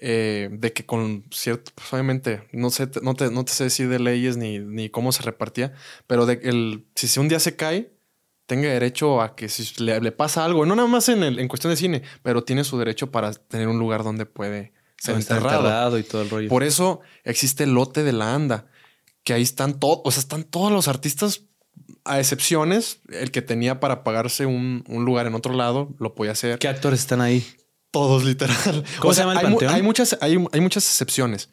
eh, 0.00 0.48
de 0.52 0.72
que 0.72 0.84
con 0.84 1.24
cierto, 1.30 1.72
pues 1.74 1.92
obviamente, 1.92 2.42
no 2.52 2.70
sé, 2.70 2.88
no 3.02 3.14
te, 3.14 3.30
no 3.30 3.44
te 3.44 3.52
sé 3.52 3.64
decir 3.64 3.88
de 3.88 3.98
leyes 3.98 4.36
ni, 4.36 4.58
ni 4.58 4.90
cómo 4.90 5.12
se 5.12 5.22
repartía, 5.22 5.72
pero 6.06 6.26
de 6.26 6.40
el, 6.42 6.86
si 6.94 7.18
un 7.18 7.28
día 7.28 7.40
se 7.40 7.56
cae, 7.56 7.92
tenga 8.46 8.68
derecho 8.68 9.20
a 9.20 9.34
que 9.34 9.48
si 9.48 9.82
le, 9.82 10.12
pasa 10.12 10.44
algo, 10.44 10.66
no 10.66 10.76
nada 10.76 10.88
más 10.88 11.08
en, 11.08 11.22
el, 11.22 11.38
en 11.38 11.48
cuestión 11.48 11.72
de 11.72 11.76
cine, 11.76 12.02
pero 12.22 12.44
tiene 12.44 12.64
su 12.64 12.78
derecho 12.78 13.10
para 13.10 13.32
tener 13.32 13.68
un 13.68 13.78
lugar 13.78 14.04
donde 14.04 14.26
puede 14.26 14.72
ser 14.98 15.16
enterrado. 15.16 15.98
y 15.98 16.02
todo 16.02 16.22
el 16.22 16.30
rollo. 16.30 16.48
Por 16.48 16.62
eso 16.62 17.00
existe 17.24 17.64
el 17.64 17.70
lote 17.70 18.02
de 18.04 18.12
la 18.12 18.34
ANDA, 18.34 18.66
que 19.24 19.32
ahí 19.32 19.42
están 19.42 19.80
todos, 19.80 20.00
o 20.04 20.10
sea, 20.10 20.20
están 20.20 20.44
todos 20.44 20.70
los 20.70 20.88
artistas, 20.88 21.42
a 22.04 22.20
excepciones, 22.20 23.00
el 23.10 23.30
que 23.30 23.42
tenía 23.42 23.80
para 23.80 24.04
pagarse 24.04 24.46
un, 24.46 24.84
lugar 24.88 25.26
en 25.26 25.34
otro 25.34 25.52
lado, 25.52 25.94
lo 25.98 26.14
podía 26.14 26.32
hacer. 26.32 26.58
¿Qué 26.58 26.68
actores 26.68 27.00
están 27.00 27.20
ahí? 27.20 27.44
Todos, 27.90 28.24
literal. 28.24 28.84
¿Cómo 29.00 29.14
se 29.14 29.20
llama 29.20 29.32
el 29.32 29.38
hay, 29.38 29.44
panteón? 29.44 29.74
Hay 29.74 29.82
muchas, 29.82 30.18
hay, 30.20 30.44
hay 30.52 30.60
muchas 30.60 30.84
excepciones, 30.86 31.50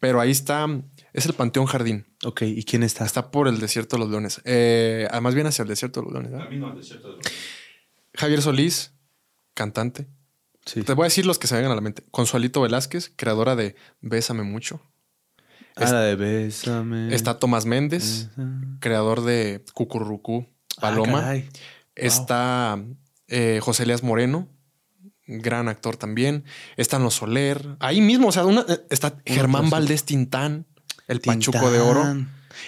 pero 0.00 0.20
ahí 0.20 0.30
está 0.30 0.66
es 1.12 1.26
el 1.26 1.32
Panteón 1.32 1.66
Jardín. 1.66 2.06
Ok, 2.24 2.42
¿y 2.42 2.62
quién 2.64 2.82
está? 2.82 3.04
Está 3.04 3.30
por 3.30 3.48
el 3.48 3.58
Desierto 3.58 3.96
de 3.96 4.00
los 4.00 4.10
Leones. 4.10 4.40
Eh, 4.44 5.08
además 5.10 5.34
viene 5.34 5.48
hacia 5.48 5.62
el 5.62 5.68
Desierto 5.68 6.00
de 6.00 6.04
los 6.06 6.12
Leones. 6.12 6.44
Camino 6.44 6.68
al 6.68 6.76
Desierto 6.76 7.08
de 7.08 7.16
los 7.16 7.24
Leones. 7.24 7.42
Javier 8.14 8.42
Solís, 8.42 8.92
cantante. 9.54 10.06
Sí. 10.64 10.82
Te 10.82 10.92
voy 10.94 11.04
a 11.04 11.06
decir 11.06 11.24
los 11.26 11.38
que 11.38 11.46
se 11.46 11.54
vengan 11.54 11.72
a 11.72 11.74
la 11.74 11.80
mente. 11.80 12.04
Consualito 12.10 12.60
Velázquez, 12.60 13.12
creadora 13.16 13.56
de 13.56 13.74
Bésame 14.00 14.42
Mucho. 14.42 14.80
Ah, 15.76 15.90
la 15.90 16.00
de 16.02 16.16
Bésame. 16.16 17.14
Está 17.14 17.38
Tomás 17.38 17.64
Méndez, 17.64 18.28
creador 18.80 19.22
de 19.22 19.64
Cucurrucú 19.72 20.46
Paloma. 20.80 21.30
Ah, 21.32 21.42
está 21.94 22.82
eh, 23.28 23.60
José 23.62 23.84
Elias 23.84 24.02
Moreno, 24.02 24.48
gran 25.28 25.68
actor 25.68 25.96
también. 25.96 26.44
Están 26.76 27.02
los 27.02 27.14
Soler. 27.14 27.76
Ahí 27.78 28.00
mismo, 28.00 28.28
o 28.28 28.32
sea, 28.32 28.42
eh, 28.42 28.80
está 28.90 29.14
Germán 29.24 29.70
Valdés 29.70 30.04
Tintán, 30.04 30.66
el 31.06 31.20
Pachuco 31.20 31.70
de 31.70 31.80
Oro. 31.80 32.26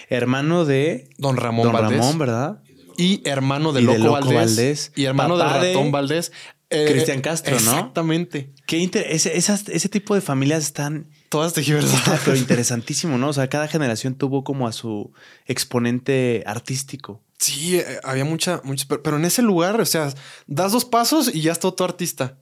Hermano 0.09 0.63
de 0.63 1.09
Don 1.17 1.35
Ramón 1.35 1.71
Don 1.71 1.81
Ramón, 1.81 2.17
¿verdad? 2.17 2.61
Y 2.97 3.27
hermano 3.27 3.73
de, 3.73 3.81
Loco, 3.81 4.33
Valdés, 4.33 4.91
Y 4.95 5.05
hermano 5.05 5.37
de 5.37 5.43
Ratón 5.43 5.91
Valdés. 5.91 6.31
Eh, 6.69 6.87
Cristian 6.89 7.19
Castro, 7.19 7.59
¿no? 7.59 7.71
Exactamente. 7.71 8.53
Qué 8.65 8.89
ese, 9.09 9.35
ese 9.35 9.89
tipo 9.89 10.15
de 10.15 10.21
familias 10.21 10.63
están 10.63 11.09
todas 11.27 11.53
verdad. 11.53 12.19
Pero 12.23 12.37
interesantísimo, 12.37 13.17
¿no? 13.17 13.29
O 13.29 13.33
sea, 13.33 13.49
cada 13.49 13.67
generación 13.67 14.15
tuvo 14.15 14.43
como 14.43 14.67
a 14.67 14.71
su 14.71 15.11
exponente 15.45 16.43
artístico. 16.45 17.21
Sí, 17.39 17.77
eh, 17.77 17.99
había 18.03 18.23
mucha, 18.23 18.61
mucha, 18.63 18.85
pero, 18.87 19.17
en 19.17 19.25
ese 19.25 19.41
lugar, 19.41 19.81
o 19.81 19.85
sea, 19.85 20.13
das 20.45 20.73
dos 20.73 20.85
pasos 20.85 21.33
y 21.33 21.41
ya 21.41 21.53
está 21.53 21.71
todo 21.71 21.85
artista. 21.85 22.37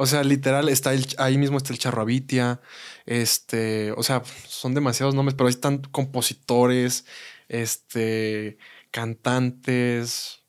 O 0.00 0.06
sea, 0.06 0.22
literal, 0.22 0.68
está 0.68 0.94
el, 0.94 1.04
ahí 1.18 1.38
mismo 1.38 1.56
está 1.56 1.72
el 1.72 1.80
Charro 1.80 2.02
Avitia. 2.02 2.60
Este, 3.04 3.90
o 3.96 4.04
sea, 4.04 4.22
son 4.46 4.72
demasiados 4.72 5.16
nombres, 5.16 5.34
pero 5.34 5.48
ahí 5.48 5.52
están 5.52 5.78
compositores, 5.78 7.04
este, 7.48 8.58
cantantes. 8.92 10.44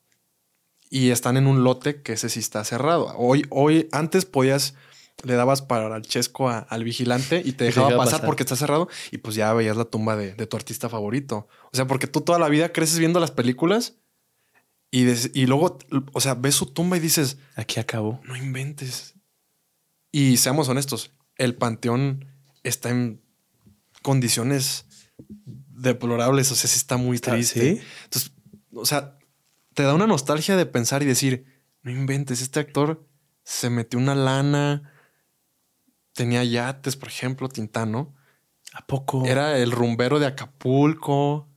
Y 0.88 1.10
están 1.10 1.36
en 1.36 1.48
un 1.48 1.64
lote 1.64 2.00
que 2.00 2.12
ese 2.12 2.28
sí 2.28 2.38
está 2.38 2.64
cerrado. 2.64 3.12
Hoy, 3.16 3.44
hoy, 3.50 3.88
antes 3.90 4.24
podías, 4.24 4.74
le 5.24 5.34
dabas 5.34 5.62
para 5.62 5.96
el 5.96 6.02
chesco 6.02 6.48
al 6.48 6.84
vigilante 6.84 7.42
y 7.44 7.50
te 7.50 7.64
dejaba 7.64 7.96
pasar, 7.96 8.24
porque 8.24 8.44
está 8.44 8.54
cerrado. 8.54 8.88
Y 9.10 9.18
pues 9.18 9.34
ya 9.34 9.52
veías 9.52 9.76
la 9.76 9.84
tumba 9.84 10.14
de, 10.14 10.46
tu 10.46 10.56
artista 10.56 10.88
favorito. 10.88 11.48
O 11.72 11.76
sea, 11.76 11.88
porque 11.88 12.06
tú 12.06 12.20
toda 12.20 12.38
la 12.38 12.48
vida 12.48 12.72
creces 12.72 13.00
viendo 13.00 13.18
las 13.18 13.32
películas 13.32 13.96
y, 14.92 15.06
y 15.34 15.46
luego, 15.46 15.76
o 16.12 16.20
sea, 16.20 16.34
ves 16.34 16.54
su 16.54 16.66
tumba 16.66 16.96
y 16.96 17.00
dices, 17.00 17.38
aquí 17.56 17.80
acabó. 17.80 18.20
No 18.22 18.36
inventes. 18.36 19.16
Y 20.12 20.36
seamos 20.38 20.68
honestos, 20.68 21.12
el 21.36 21.54
panteón 21.54 22.26
está 22.62 22.90
en 22.90 23.22
condiciones 24.02 24.86
deplorables, 25.68 26.50
o 26.52 26.54
sea, 26.54 26.68
sí 26.68 26.76
está 26.76 26.96
muy 26.96 27.18
triste. 27.18 27.82
Entonces, 28.04 28.32
o 28.72 28.84
sea, 28.84 29.18
te 29.74 29.82
da 29.82 29.94
una 29.94 30.06
nostalgia 30.06 30.56
de 30.56 30.66
pensar 30.66 31.02
y 31.02 31.06
decir, 31.06 31.44
no 31.82 31.90
inventes, 31.90 32.42
este 32.42 32.60
actor 32.60 33.06
se 33.44 33.70
metió 33.70 33.98
una 33.98 34.14
lana, 34.14 34.92
tenía 36.12 36.44
yates, 36.44 36.96
por 36.96 37.08
ejemplo, 37.08 37.48
Tintano. 37.48 38.14
¿A 38.72 38.86
poco? 38.86 39.24
Era 39.24 39.58
el 39.58 39.72
rumbero 39.72 40.18
de 40.20 40.26
Acapulco. 40.26 41.48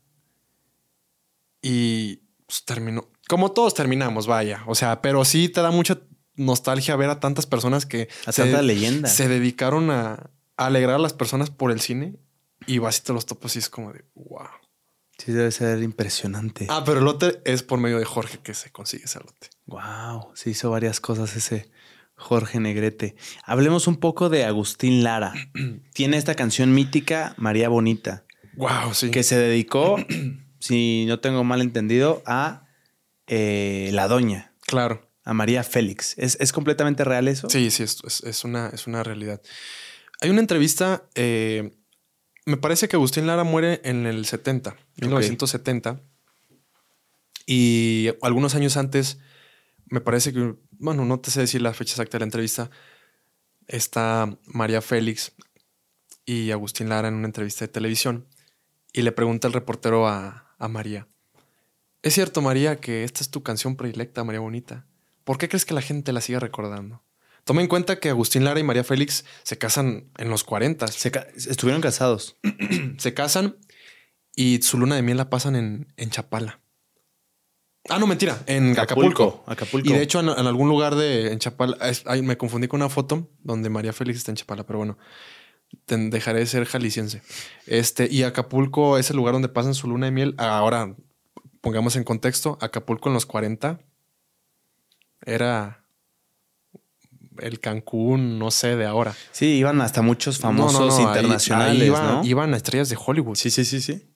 Y 1.61 2.17
pues, 2.45 2.65
terminó. 2.65 3.09
Como 3.27 3.51
todos 3.51 3.73
terminamos, 3.73 4.25
vaya. 4.25 4.63
O 4.67 4.75
sea, 4.75 5.01
pero 5.01 5.23
sí 5.25 5.49
te 5.49 5.61
da 5.61 5.71
mucha 5.71 5.99
nostalgia 6.35 6.95
ver 6.95 7.09
a 7.09 7.19
tantas 7.19 7.45
personas 7.45 7.85
que 7.85 8.09
a 8.25 8.31
se, 8.31 8.61
leyenda. 8.63 9.09
se 9.09 9.27
dedicaron 9.27 9.91
a, 9.91 10.29
alegrar 10.57 10.95
a 10.95 10.99
las 10.99 11.13
personas 11.13 11.49
por 11.49 11.71
el 11.71 11.81
cine 11.81 12.15
y 12.67 12.77
vas 12.77 12.99
y 12.99 13.01
te 13.01 13.13
los 13.13 13.25
topas 13.25 13.55
y 13.55 13.59
es 13.59 13.69
como 13.69 13.93
de 13.93 14.05
wow. 14.15 14.47
Sí, 15.17 15.31
debe 15.31 15.51
ser 15.51 15.81
impresionante. 15.83 16.67
Ah, 16.69 16.83
pero 16.85 16.99
el 16.99 17.05
lote 17.05 17.41
es 17.45 17.63
por 17.63 17.79
medio 17.79 17.99
de 17.99 18.05
Jorge 18.05 18.39
que 18.39 18.53
se 18.53 18.71
consigue 18.71 19.05
ese 19.05 19.19
lote. 19.19 19.49
Wow, 19.67 20.31
se 20.33 20.49
hizo 20.49 20.71
varias 20.71 20.99
cosas 20.99 21.35
ese 21.35 21.69
Jorge 22.15 22.59
Negrete. 22.59 23.15
Hablemos 23.45 23.87
un 23.87 23.97
poco 23.97 24.29
de 24.29 24.43
Agustín 24.45 25.03
Lara. 25.03 25.33
Tiene 25.93 26.17
esta 26.17 26.35
canción 26.35 26.73
mítica, 26.73 27.35
María 27.37 27.69
Bonita. 27.69 28.25
Wow, 28.55 28.93
sí. 28.93 29.11
Que 29.11 29.23
se 29.23 29.37
dedicó, 29.37 29.97
si 30.59 31.05
no 31.07 31.19
tengo 31.19 31.43
mal 31.43 31.61
entendido, 31.61 32.23
a 32.25 32.67
eh, 33.27 33.89
La 33.93 34.07
Doña. 34.07 34.53
Claro. 34.65 35.09
A 35.23 35.33
María 35.33 35.63
Félix. 35.63 36.15
¿Es, 36.17 36.51
completamente 36.51 37.03
real 37.03 37.27
eso? 37.27 37.49
Sí, 37.49 37.71
sí, 37.71 37.83
es, 37.83 38.21
es, 38.23 38.43
una, 38.43 38.69
es 38.69 38.87
una 38.87 39.03
realidad. 39.03 39.41
Hay 40.21 40.29
una 40.29 40.41
entrevista, 40.41 41.07
eh, 41.15 41.71
me 42.45 42.57
parece 42.57 42.87
que 42.87 42.95
Agustín 42.95 43.27
Lara 43.27 43.43
muere 43.43 43.81
en 43.83 44.05
el 44.05 44.25
70, 44.25 44.75
1970. 45.01 46.01
Y 47.45 48.09
algunos 48.21 48.55
años 48.55 48.77
antes, 48.77 49.17
me 49.85 50.01
parece 50.01 50.33
que, 50.33 50.55
bueno, 50.71 51.05
no 51.05 51.19
te 51.19 51.31
sé 51.31 51.41
decir 51.41 51.61
la 51.61 51.73
fecha 51.73 51.93
exacta 51.93 52.17
de 52.17 52.19
la 52.19 52.25
entrevista, 52.25 52.69
está 53.67 54.37
María 54.45 54.81
Félix 54.81 55.33
y 56.25 56.51
Agustín 56.51 56.89
Lara 56.89 57.07
en 57.07 57.15
una 57.15 57.27
entrevista 57.27 57.65
de 57.65 57.71
televisión 57.71 58.27
y 58.93 59.01
le 59.01 59.11
pregunta 59.11 59.47
el 59.47 59.53
reportero 59.53 60.07
a, 60.07 60.55
a 60.57 60.67
María, 60.67 61.07
¿es 62.01 62.13
cierto 62.13 62.41
María 62.41 62.77
que 62.77 63.03
esta 63.03 63.21
es 63.21 63.29
tu 63.29 63.43
canción 63.43 63.75
predilecta, 63.75 64.23
María 64.23 64.39
Bonita? 64.39 64.85
¿Por 65.23 65.37
qué 65.37 65.47
crees 65.47 65.65
que 65.65 65.73
la 65.73 65.81
gente 65.81 66.11
la 66.11 66.21
sigue 66.21 66.39
recordando? 66.39 67.03
Toma 67.43 67.61
en 67.61 67.67
cuenta 67.67 67.99
que 67.99 68.09
Agustín 68.09 68.45
Lara 68.45 68.59
y 68.59 68.63
María 68.63 68.83
Félix 68.83 69.25
se 69.43 69.57
casan 69.57 70.09
en 70.17 70.29
los 70.29 70.43
40. 70.43 70.85
estuvieron 70.85 71.81
casados. 71.81 72.37
se 72.97 73.13
casan 73.13 73.57
y 74.35 74.61
su 74.61 74.77
luna 74.77 74.95
de 74.95 75.01
miel 75.01 75.17
la 75.17 75.29
pasan 75.29 75.55
en, 75.55 75.93
en 75.97 76.09
Chapala. 76.09 76.61
Ah, 77.89 77.99
no, 77.99 78.07
mentira, 78.07 78.41
en 78.45 78.79
Acapulco. 78.79 79.43
Acapulco. 79.45 79.89
Y 79.89 79.91
de 79.91 80.01
hecho, 80.01 80.21
en, 80.21 80.29
algún 80.29 80.69
lugar 80.69 80.95
de 80.95 81.33
en 81.33 81.39
Chapala, 81.39 81.77
me 82.21 82.37
confundí 82.37 82.69
con 82.69 82.81
una 82.81 82.89
foto 82.89 83.29
donde 83.41 83.69
María 83.69 83.91
Félix 83.91 84.19
está 84.19 84.31
en 84.31 84.37
Chapala, 84.37 84.65
pero 84.65 84.79
bueno, 84.79 84.97
dejaré 85.87 86.39
de 86.39 86.45
ser 86.45 86.63
jalisciense. 86.63 87.21
Este, 87.67 88.07
y 88.09 88.23
Acapulco 88.23 88.97
es 88.97 89.09
el 89.09 89.17
lugar 89.17 89.33
donde 89.33 89.49
pasan 89.49 89.73
su 89.73 89.89
luna 89.89 90.05
de 90.05 90.13
miel. 90.13 90.33
Ahora, 90.37 90.95
pongamos 91.59 91.97
en 91.97 92.05
contexto, 92.05 92.57
Acapulco 92.61 93.09
en 93.09 93.15
los 93.15 93.25
40 93.25 93.81
era 95.25 95.83
el 97.39 97.59
Cancún, 97.59 98.39
no 98.39 98.51
sé, 98.51 98.75
de 98.75 98.85
ahora. 98.85 99.15
Sí, 99.31 99.57
iban 99.57 99.81
hasta 99.81 100.01
muchos 100.01 100.39
famosos 100.39 100.99
internacionales, 100.99 101.89
¿no? 101.89 102.23
Iban 102.23 102.53
a 102.53 102.57
estrellas 102.57 102.89
de 102.89 102.97
Hollywood. 103.03 103.35
Sí, 103.35 103.49
sí, 103.49 103.65
sí, 103.65 103.81
sí. 103.81 104.07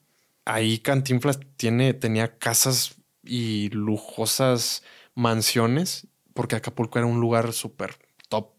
Ahí 0.45 0.79
Cantinflas 0.79 1.39
tiene, 1.57 1.93
tenía 1.93 2.37
casas 2.37 2.95
y 3.23 3.69
lujosas 3.69 4.83
mansiones, 5.13 6.07
porque 6.33 6.55
Acapulco 6.55 6.99
era 6.99 7.07
un 7.07 7.19
lugar 7.19 7.51
súper 7.53 7.97
top 8.29 8.51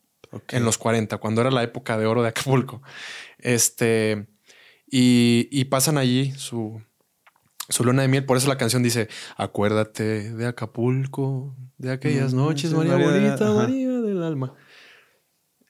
en 0.49 0.65
los 0.65 0.77
40, 0.77 1.17
cuando 1.19 1.41
era 1.41 1.51
la 1.51 1.63
época 1.63 1.97
de 1.97 2.07
oro 2.07 2.23
de 2.23 2.29
Acapulco. 2.29 2.83
Este, 3.39 4.27
y, 4.91 5.49
y 5.51 5.67
pasan 5.67 5.97
allí 5.97 6.33
su, 6.33 6.83
su 7.69 7.85
luna 7.85 8.03
de 8.03 8.09
miel. 8.09 8.25
Por 8.25 8.37
eso 8.37 8.49
la 8.49 8.59
canción 8.59 8.83
dice: 8.83 9.09
Acuérdate 9.37 10.33
de 10.33 10.47
Acapulco, 10.47 11.57
de 11.77 11.93
aquellas 11.93 12.35
noches, 12.35 12.73
María, 12.73 12.97
bonita, 12.97 13.53
María 13.53 14.01
del 14.01 14.23
alma. 14.23 14.55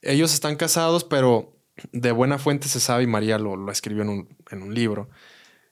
Ellos 0.03 0.32
están 0.32 0.57
casados, 0.57 1.05
pero 1.05 1.57
de 1.92 2.12
buena 2.12 2.38
fuente 2.38 2.68
se 2.68 2.80
sabe, 2.80 3.05
y 3.05 3.07
María 3.07 3.38
lo, 3.38 3.70
escribió 3.70 4.03
en 4.03 4.09
un, 4.09 4.36
en 4.51 4.62
un 4.62 4.74
libro. 4.74 5.11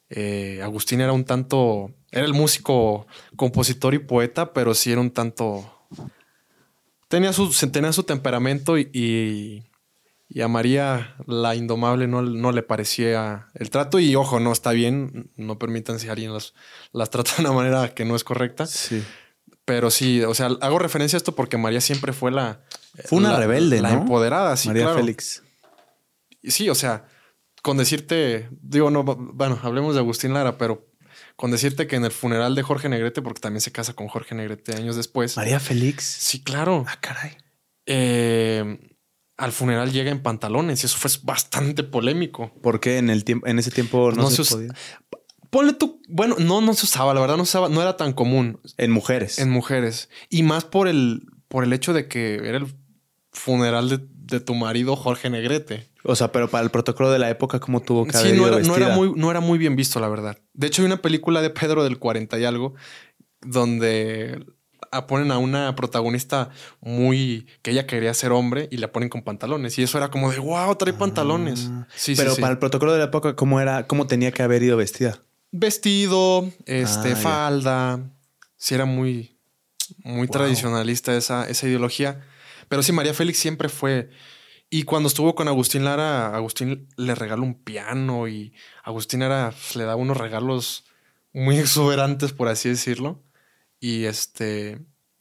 Eh, 0.08 0.60
Agustín 0.62 1.00
era 1.00 1.12
un 1.12 1.24
tanto. 1.24 1.94
Era 2.10 2.24
el 2.24 2.34
músico, 2.34 3.06
compositor 3.36 3.94
y 3.94 3.98
poeta, 3.98 4.52
pero 4.52 4.74
sí 4.74 4.92
era 4.92 5.00
un 5.00 5.10
tanto. 5.10 5.88
Tenía 7.08 7.32
su, 7.32 7.50
tenía 7.70 7.92
su 7.92 8.04
temperamento 8.04 8.78
y 8.78 8.90
y 8.92 9.70
a 10.40 10.48
María, 10.48 11.14
la 11.26 11.54
indomable, 11.54 12.08
no, 12.08 12.20
no, 12.22 12.52
le 12.52 12.62
parecía 12.62 13.48
el 13.54 13.70
trato. 13.70 13.98
Y 14.00 14.14
ojo, 14.16 14.40
no 14.40 14.52
está 14.52 14.72
bien. 14.72 15.30
No 15.36 15.58
permitan 15.58 15.98
si 15.98 16.08
alguien 16.08 16.32
las, 16.32 16.52
las 16.92 17.10
trata 17.10 17.36
de 17.36 17.42
una 17.42 17.52
manera 17.52 17.94
que 17.94 18.04
no 18.04 18.16
es 18.16 18.24
correcta. 18.24 18.66
Sí. 18.66 19.04
Pero 19.64 19.90
sí, 19.90 20.22
o 20.22 20.34
sea, 20.34 20.46
hago 20.60 20.78
referencia 20.78 21.16
a 21.16 21.18
esto 21.18 21.34
porque 21.34 21.56
María 21.56 21.80
siempre 21.80 22.12
fue 22.12 22.30
la. 22.30 22.64
Fue 23.04 23.18
una 23.18 23.36
rebelde, 23.36 23.80
la 23.80 23.92
empoderada, 23.92 24.56
sí. 24.56 24.68
María 24.68 24.94
Félix. 24.94 25.42
Sí, 26.42 26.68
o 26.70 26.74
sea, 26.74 27.06
con 27.62 27.76
decirte, 27.76 28.48
digo, 28.62 28.90
no, 28.90 29.02
bueno, 29.02 29.58
hablemos 29.62 29.94
de 29.94 30.00
Agustín 30.00 30.32
Lara, 30.32 30.56
pero 30.56 30.88
con 31.34 31.50
decirte 31.50 31.86
que 31.88 31.96
en 31.96 32.04
el 32.04 32.12
funeral 32.12 32.54
de 32.54 32.62
Jorge 32.62 32.88
Negrete, 32.88 33.22
porque 33.22 33.40
también 33.40 33.60
se 33.60 33.72
casa 33.72 33.92
con 33.92 34.06
Jorge 34.06 34.34
Negrete 34.34 34.76
años 34.76 34.96
después. 34.96 35.36
María 35.36 35.58
Félix. 35.58 36.04
Sí, 36.04 36.42
claro. 36.42 36.84
Ah, 36.88 36.98
caray. 37.00 37.36
Eh 37.86 38.95
al 39.36 39.52
funeral 39.52 39.92
llega 39.92 40.10
en 40.10 40.22
pantalones 40.22 40.82
y 40.82 40.86
eso 40.86 40.96
fue 40.96 41.10
bastante 41.22 41.82
polémico. 41.82 42.52
¿Por 42.62 42.80
qué 42.80 42.98
en, 42.98 43.10
el 43.10 43.24
tiempo, 43.24 43.46
en 43.46 43.58
ese 43.58 43.70
tiempo 43.70 44.12
no, 44.12 44.30
se, 44.30 44.44
podía? 44.44 44.72
Ponle 45.50 45.74
tú, 45.74 46.00
bueno, 46.08 46.36
no, 46.38 46.60
no 46.60 46.74
se 46.74 46.86
usaba, 46.86 47.12
la 47.14 47.20
verdad 47.20 47.36
no 47.36 47.44
se 47.44 47.50
usaba, 47.50 47.68
no 47.68 47.82
era 47.82 47.96
tan 47.96 48.12
común. 48.12 48.60
En 48.78 48.90
mujeres. 48.90 49.38
En 49.38 49.50
mujeres. 49.50 50.08
Y 50.30 50.42
más 50.42 50.64
por 50.64 50.88
el, 50.88 51.26
por 51.48 51.64
el 51.64 51.72
hecho 51.72 51.92
de 51.92 52.08
que 52.08 52.36
era 52.36 52.58
el 52.58 52.66
funeral 53.30 53.88
de, 53.88 54.40
tu 54.40 54.54
marido 54.54 54.96
Jorge 54.96 55.30
Negrete. 55.30 55.88
O 56.02 56.16
sea, 56.16 56.32
pero 56.32 56.48
para 56.48 56.64
el 56.64 56.70
protocolo 56.70 57.10
de 57.10 57.18
la 57.18 57.30
época, 57.30 57.60
¿cómo 57.60 57.80
tuvo 57.80 58.06
que 58.06 58.12
sí, 58.12 58.32
no 58.32 58.48
era, 58.48 58.58
no 58.60 58.76
era, 58.76 58.88
muy, 58.88 59.12
no 59.14 59.30
era 59.30 59.40
muy 59.40 59.58
bien 59.58 59.76
visto, 59.76 60.00
la 60.00 60.08
verdad. 60.08 60.38
De 60.52 60.66
hecho, 60.66 60.82
hay 60.82 60.86
una 60.86 61.02
película 61.02 61.42
de 61.42 61.50
Pedro 61.50 61.84
del 61.84 61.98
40 61.98 62.38
y 62.38 62.44
algo 62.44 62.74
donde 63.42 64.44
ponen 65.04 65.30
a 65.32 65.38
una 65.38 65.74
protagonista 65.76 66.50
muy 66.80 67.46
que 67.62 67.72
ella 67.72 67.86
quería 67.86 68.14
ser 68.14 68.32
hombre 68.32 68.68
y 68.70 68.78
la 68.78 68.92
ponen 68.92 69.08
con 69.08 69.22
pantalones 69.22 69.78
y 69.78 69.82
eso 69.82 69.98
era 69.98 70.10
como 70.10 70.30
de 70.30 70.38
wow, 70.38 70.74
trae 70.76 70.94
ah. 70.94 70.98
pantalones. 70.98 71.70
Sí, 71.94 72.14
Pero 72.16 72.36
para 72.36 72.52
el 72.52 72.58
protocolo 72.58 72.92
de 72.92 72.98
la 72.98 73.04
época, 73.04 73.36
¿cómo 73.36 73.60
era? 73.60 73.86
¿Cómo 73.86 74.06
tenía 74.06 74.32
que 74.32 74.42
haber 74.42 74.62
ido 74.62 74.76
vestida? 74.76 75.20
Vestido, 75.52 76.50
este, 76.64 77.12
ah, 77.12 77.16
falda. 77.16 78.10
Sí, 78.56 78.74
era 78.74 78.84
muy, 78.84 79.36
muy 80.04 80.28
tradicionalista 80.28 81.16
esa, 81.16 81.48
esa 81.48 81.66
ideología. 81.66 82.22
Pero 82.68 82.82
sí, 82.82 82.92
María 82.92 83.14
Félix 83.14 83.38
siempre 83.38 83.68
fue. 83.68 84.10
Y 84.68 84.82
cuando 84.82 85.08
estuvo 85.08 85.34
con 85.34 85.48
Agustín 85.48 85.84
Lara, 85.84 86.34
Agustín 86.34 86.88
le 86.96 87.14
regaló 87.14 87.44
un 87.44 87.54
piano 87.54 88.26
y 88.26 88.52
Agustín 88.82 89.20
Lara 89.20 89.54
le 89.74 89.84
daba 89.84 89.96
unos 89.96 90.16
regalos 90.16 90.84
muy 91.32 91.58
exuberantes, 91.58 92.32
por 92.32 92.48
así 92.48 92.68
decirlo. 92.68 93.22
Y 93.86 94.06
este. 94.06 94.80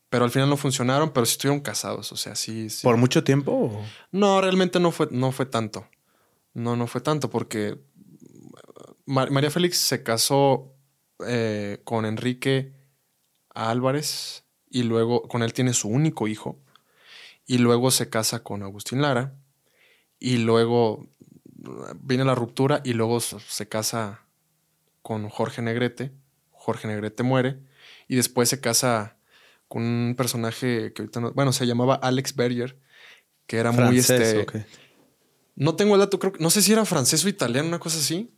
Pero 0.09 0.25
al 0.25 0.31
final 0.31 0.49
no 0.49 0.57
funcionaron, 0.57 1.11
pero 1.11 1.27
sí 1.27 1.33
estuvieron 1.33 1.59
casados. 1.61 2.11
O 2.11 2.17
sea, 2.17 2.33
sí. 2.33 2.67
¿Por 2.81 2.97
mucho 2.97 3.23
tiempo? 3.23 3.85
No, 4.11 4.41
realmente 4.41 4.79
no 4.79 4.91
fue, 4.91 5.07
no 5.11 5.31
fue 5.31 5.45
tanto. 5.45 5.87
No, 6.55 6.75
no 6.75 6.87
fue 6.87 7.01
tanto, 7.01 7.29
porque 7.29 7.77
María 9.05 9.51
Félix 9.51 9.77
se 9.77 10.01
casó 10.01 10.73
eh, 11.27 11.79
con 11.83 12.05
Enrique 12.05 12.73
Álvarez 13.53 14.45
y 14.67 14.81
luego 14.81 15.27
con 15.27 15.43
él 15.43 15.53
tiene 15.53 15.73
su 15.73 15.87
único 15.87 16.27
hijo. 16.27 16.59
Y 17.45 17.59
luego 17.59 17.91
se 17.91 18.09
casa 18.09 18.41
con 18.41 18.63
Agustín 18.63 19.03
Lara. 19.03 19.35
Y 20.17 20.37
luego 20.37 21.07
viene 22.01 22.25
la 22.25 22.33
ruptura 22.33 22.81
y 22.83 22.93
luego 22.93 23.19
se 23.19 23.67
casa 23.67 24.21
con 25.03 25.29
Jorge 25.29 25.61
Negrete. 25.61 26.13
Jorge 26.49 26.87
Negrete 26.87 27.21
muere 27.21 27.59
y 28.07 28.15
después 28.15 28.49
se 28.49 28.59
casa 28.59 29.17
con 29.67 29.83
un 29.83 30.15
personaje 30.15 30.93
que 30.93 31.01
ahorita 31.01 31.19
no, 31.19 31.33
bueno, 31.33 31.51
se 31.51 31.65
llamaba 31.65 31.95
Alex 31.95 32.35
Berger, 32.35 32.79
que 33.47 33.57
era 33.57 33.71
muy 33.71 33.97
este. 33.97 34.45
No 35.55 35.75
tengo 35.75 35.95
el 35.95 36.01
dato, 36.01 36.19
creo 36.19 36.33
no 36.39 36.49
sé 36.49 36.61
si 36.61 36.73
era 36.73 36.85
francés 36.85 37.23
o 37.23 37.29
italiano, 37.29 37.67
una 37.67 37.79
cosa 37.79 37.97
así. 37.97 38.35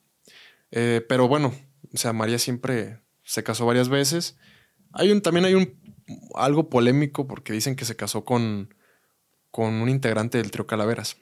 Eh, 0.72 1.06
pero 1.08 1.28
bueno, 1.28 1.54
o 1.94 1.98
sea, 1.98 2.14
María 2.14 2.40
siempre 2.40 3.02
se 3.24 3.44
casó 3.44 3.66
varias 3.66 3.90
veces. 3.90 4.38
Hay 4.94 5.12
un, 5.12 5.22
también 5.22 5.46
hay 5.46 5.56
un 5.56 5.80
algo 6.36 6.70
polémico 6.70 7.28
porque 7.28 7.54
dicen 7.54 7.76
que 7.76 7.86
se 7.86 7.96
casó 7.96 8.24
con, 8.24 8.74
con 9.52 9.74
un 9.76 9.90
integrante 9.90 10.38
del 10.38 10.52
trío 10.52 10.68
Calaveras. 10.68 11.18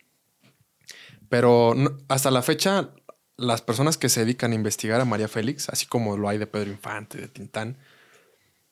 Pero 1.30 1.74
hasta 2.08 2.30
la 2.30 2.42
fecha, 2.42 2.94
las 3.38 3.62
personas 3.62 3.98
que 3.98 4.10
se 4.10 4.22
dedican 4.22 4.52
a 4.52 4.56
investigar 4.56 5.02
a 5.02 5.06
María 5.06 5.28
Félix, 5.28 5.70
así 5.70 5.86
como 5.88 6.18
lo 6.18 6.30
hay 6.30 6.38
de 6.38 6.48
Pedro 6.48 6.70
Infante, 6.70 7.18
de 7.18 7.28
Tintán, 7.28 7.78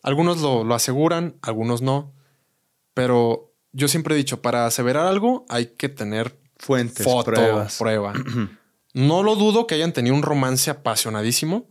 algunos 0.04 0.41
lo, 0.41 0.72
aseguran, 0.76 1.36
algunos 1.41 1.82
no. 1.82 2.14
Pero 2.93 3.56
yo 3.72 3.88
siempre 3.88 4.14
he 4.14 4.18
dicho, 4.18 4.41
para 4.41 4.68
aseverar 4.68 5.08
algo 5.08 5.45
hay 5.49 5.68
que 5.68 5.89
tener 5.89 6.38
fuentes, 6.58 7.08
pruebas. 7.26 7.78
prueba. 7.78 8.14
no 8.93 9.24
lo 9.24 9.36
dudo 9.36 9.66
que 9.66 9.76
hayan 9.76 9.93
tenido 9.93 10.16
un 10.16 10.22
romance 10.22 10.70
apasionadísimo, 10.70 11.70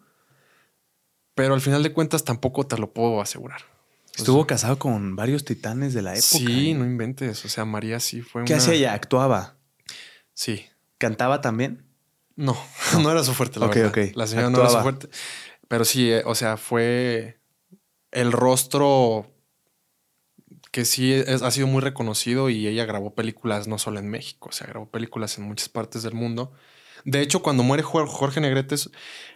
pero 1.35 1.55
al 1.55 1.61
final 1.61 1.83
de 1.83 1.93
cuentas 1.93 2.24
tampoco 2.24 2.66
te 2.66 2.78
lo 2.78 2.93
puedo 2.93 3.20
asegurar. 3.20 3.62
Estuvo 4.16 4.47
casado 4.47 4.78
con 4.78 5.16
varios 5.16 5.45
titanes 5.45 5.95
de 5.95 6.03
la 6.03 6.12
época. 6.12 6.22
Sí, 6.26 6.74
no 6.74 6.85
inventes. 6.85 7.45
O 7.45 7.49
sea, 7.49 7.64
María 7.64 7.99
sí 7.99 8.20
fue 8.20 8.45
¿Qué 8.45 8.55
hacía 8.55 8.74
ella? 8.74 8.93
¿Actuaba? 8.93 9.57
Sí. 10.35 10.66
¿Cantaba 10.99 11.41
también? 11.41 11.87
No, 12.37 12.57
no 13.03 13.11
era 13.11 13.24
su 13.24 13.33
fuerte, 13.33 13.59
la 13.59 13.68
verdad. 13.68 14.11
La 14.14 14.26
señora 14.26 14.51
no 14.51 14.61
era 14.61 14.68
su 14.68 14.80
fuerte. 14.80 15.09
Pero 15.68 15.85
sí, 15.87 16.11
eh, 16.11 16.22
o 16.26 16.35
sea, 16.35 16.59
fue 16.59 17.41
el 18.12 18.32
rostro 18.32 19.30
que 20.70 20.84
sí 20.84 21.14
ha 21.14 21.50
sido 21.50 21.66
muy 21.66 21.82
reconocido 21.82 22.48
y 22.48 22.66
ella 22.66 22.86
grabó 22.86 23.14
películas 23.14 23.68
no 23.68 23.78
solo 23.78 23.98
en 23.98 24.08
México, 24.08 24.48
o 24.48 24.52
sea, 24.52 24.66
grabó 24.66 24.88
películas 24.90 25.36
en 25.36 25.44
muchas 25.44 25.68
partes 25.68 26.02
del 26.02 26.14
mundo. 26.14 26.52
De 27.04 27.20
hecho, 27.20 27.42
cuando 27.42 27.62
muere 27.62 27.82
Jorge 27.82 28.40
Negretes, 28.40 28.90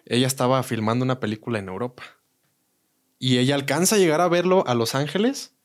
ella 0.06 0.26
estaba 0.26 0.62
filmando 0.62 1.04
una 1.04 1.20
película 1.20 1.58
en 1.58 1.68
Europa. 1.68 2.04
Y 3.18 3.38
ella 3.38 3.54
alcanza 3.54 3.96
a 3.96 3.98
llegar 3.98 4.20
a 4.20 4.28
verlo 4.28 4.64
a 4.66 4.74
Los 4.74 4.94
Ángeles 4.94 5.56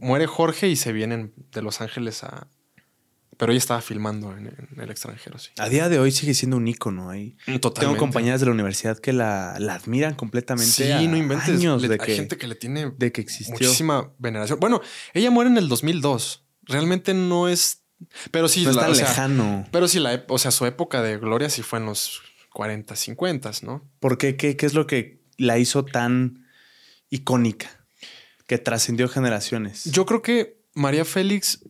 muere 0.00 0.26
Jorge 0.26 0.68
y 0.68 0.76
se 0.76 0.92
vienen 0.92 1.32
de 1.52 1.62
Los 1.62 1.80
Ángeles 1.80 2.24
a... 2.24 2.48
Pero 3.36 3.52
ella 3.52 3.58
estaba 3.58 3.80
filmando 3.80 4.36
en, 4.36 4.46
en 4.46 4.80
el 4.80 4.90
extranjero, 4.90 5.38
sí. 5.38 5.50
A 5.58 5.68
día 5.68 5.88
de 5.88 5.98
hoy 5.98 6.12
sigue 6.12 6.34
siendo 6.34 6.56
un 6.56 6.68
ícono 6.68 7.10
ahí. 7.10 7.36
Totalmente. 7.46 7.80
Tengo 7.80 7.96
compañeras 7.96 8.40
de 8.40 8.46
la 8.46 8.52
universidad 8.52 8.98
que 8.98 9.12
la, 9.12 9.56
la 9.58 9.74
admiran 9.74 10.14
completamente. 10.14 10.70
Sí, 10.70 10.90
a 10.92 11.00
no 11.02 11.16
inventes. 11.16 11.48
años 11.48 11.82
Le- 11.82 11.88
de 11.88 11.94
hay 12.00 12.06
que, 12.06 12.14
gente 12.16 12.36
que 12.36 12.46
le 12.46 12.54
tiene 12.54 12.92
de 12.96 13.12
que 13.12 13.20
existió. 13.20 13.52
muchísima 13.54 14.12
veneración. 14.18 14.60
Bueno, 14.60 14.80
ella 15.14 15.30
muere 15.30 15.50
en 15.50 15.56
el 15.58 15.68
2002. 15.68 16.44
Realmente 16.62 17.12
no 17.14 17.48
es... 17.48 17.82
Pero 18.30 18.48
sí, 18.48 18.62
no 18.64 18.70
es 18.70 18.76
la- 18.76 18.82
tan 18.82 18.90
o 18.92 18.94
sea, 18.94 19.08
lejano. 19.08 19.66
Pero 19.72 19.88
sí, 19.88 19.98
la, 19.98 20.24
o 20.28 20.38
sea, 20.38 20.50
su 20.50 20.66
época 20.66 21.02
de 21.02 21.16
gloria 21.18 21.48
sí 21.50 21.62
fue 21.62 21.78
en 21.78 21.86
los 21.86 22.20
40, 22.52 22.94
50, 22.94 23.50
¿no? 23.62 23.90
¿Por 23.98 24.16
qué? 24.18 24.36
¿Qué, 24.36 24.56
qué 24.56 24.66
es 24.66 24.74
lo 24.74 24.86
que 24.86 25.22
la 25.38 25.58
hizo 25.58 25.84
tan 25.84 26.46
icónica? 27.10 27.86
Que 28.46 28.58
trascendió 28.58 29.08
generaciones. 29.08 29.84
Yo 29.86 30.04
creo 30.06 30.20
que 30.22 30.62
María 30.74 31.04
Félix, 31.04 31.60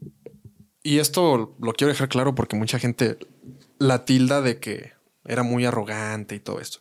y 0.84 0.98
esto 1.00 1.56
lo 1.60 1.72
quiero 1.72 1.92
dejar 1.92 2.08
claro 2.08 2.34
porque 2.36 2.54
mucha 2.56 2.78
gente 2.78 3.18
la 3.78 4.04
tilda 4.04 4.40
de 4.42 4.60
que 4.60 4.92
era 5.24 5.42
muy 5.42 5.64
arrogante 5.64 6.36
y 6.36 6.40
todo 6.40 6.60
esto. 6.60 6.78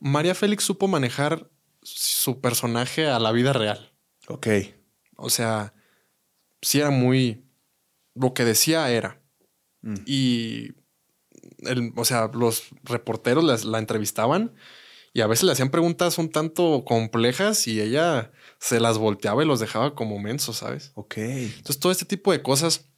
María 0.00 0.34
Félix 0.34 0.64
supo 0.64 0.88
manejar 0.88 1.48
su 1.82 2.40
personaje 2.40 3.06
a 3.08 3.18
la 3.18 3.32
vida 3.32 3.52
real. 3.54 3.92
Ok. 4.28 4.46
O 5.16 5.30
sea, 5.30 5.72
sí 6.60 6.80
era 6.80 6.90
muy... 6.90 7.44
Lo 8.14 8.34
que 8.34 8.44
decía 8.44 8.90
era. 8.90 9.20
Mm. 9.82 9.94
Y, 10.06 10.72
el- 11.60 11.92
o 11.96 12.04
sea, 12.04 12.30
los 12.34 12.64
reporteros 12.82 13.44
las- 13.44 13.64
la 13.64 13.78
entrevistaban 13.78 14.52
y 15.12 15.20
a 15.22 15.26
veces 15.26 15.44
le 15.44 15.52
hacían 15.52 15.70
preguntas 15.70 16.18
un 16.18 16.30
tanto 16.30 16.84
complejas 16.84 17.66
y 17.66 17.80
ella 17.80 18.32
se 18.60 18.78
las 18.78 18.98
volteaba 18.98 19.42
y 19.42 19.46
los 19.46 19.58
dejaba 19.58 19.94
como 19.94 20.18
mensos, 20.18 20.58
¿sabes? 20.58 20.92
Ok. 20.94 21.16
Entonces, 21.16 21.80
todo 21.80 21.90
este 21.90 22.04
tipo 22.04 22.30
de 22.30 22.42
cosas 22.42 22.90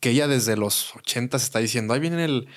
que 0.00 0.10
ella 0.10 0.28
desde 0.28 0.56
los 0.56 0.94
80 0.96 1.36
está 1.36 1.60
diciendo, 1.60 1.94
ahí 1.94 2.00
viene 2.00 2.24
el, 2.24 2.48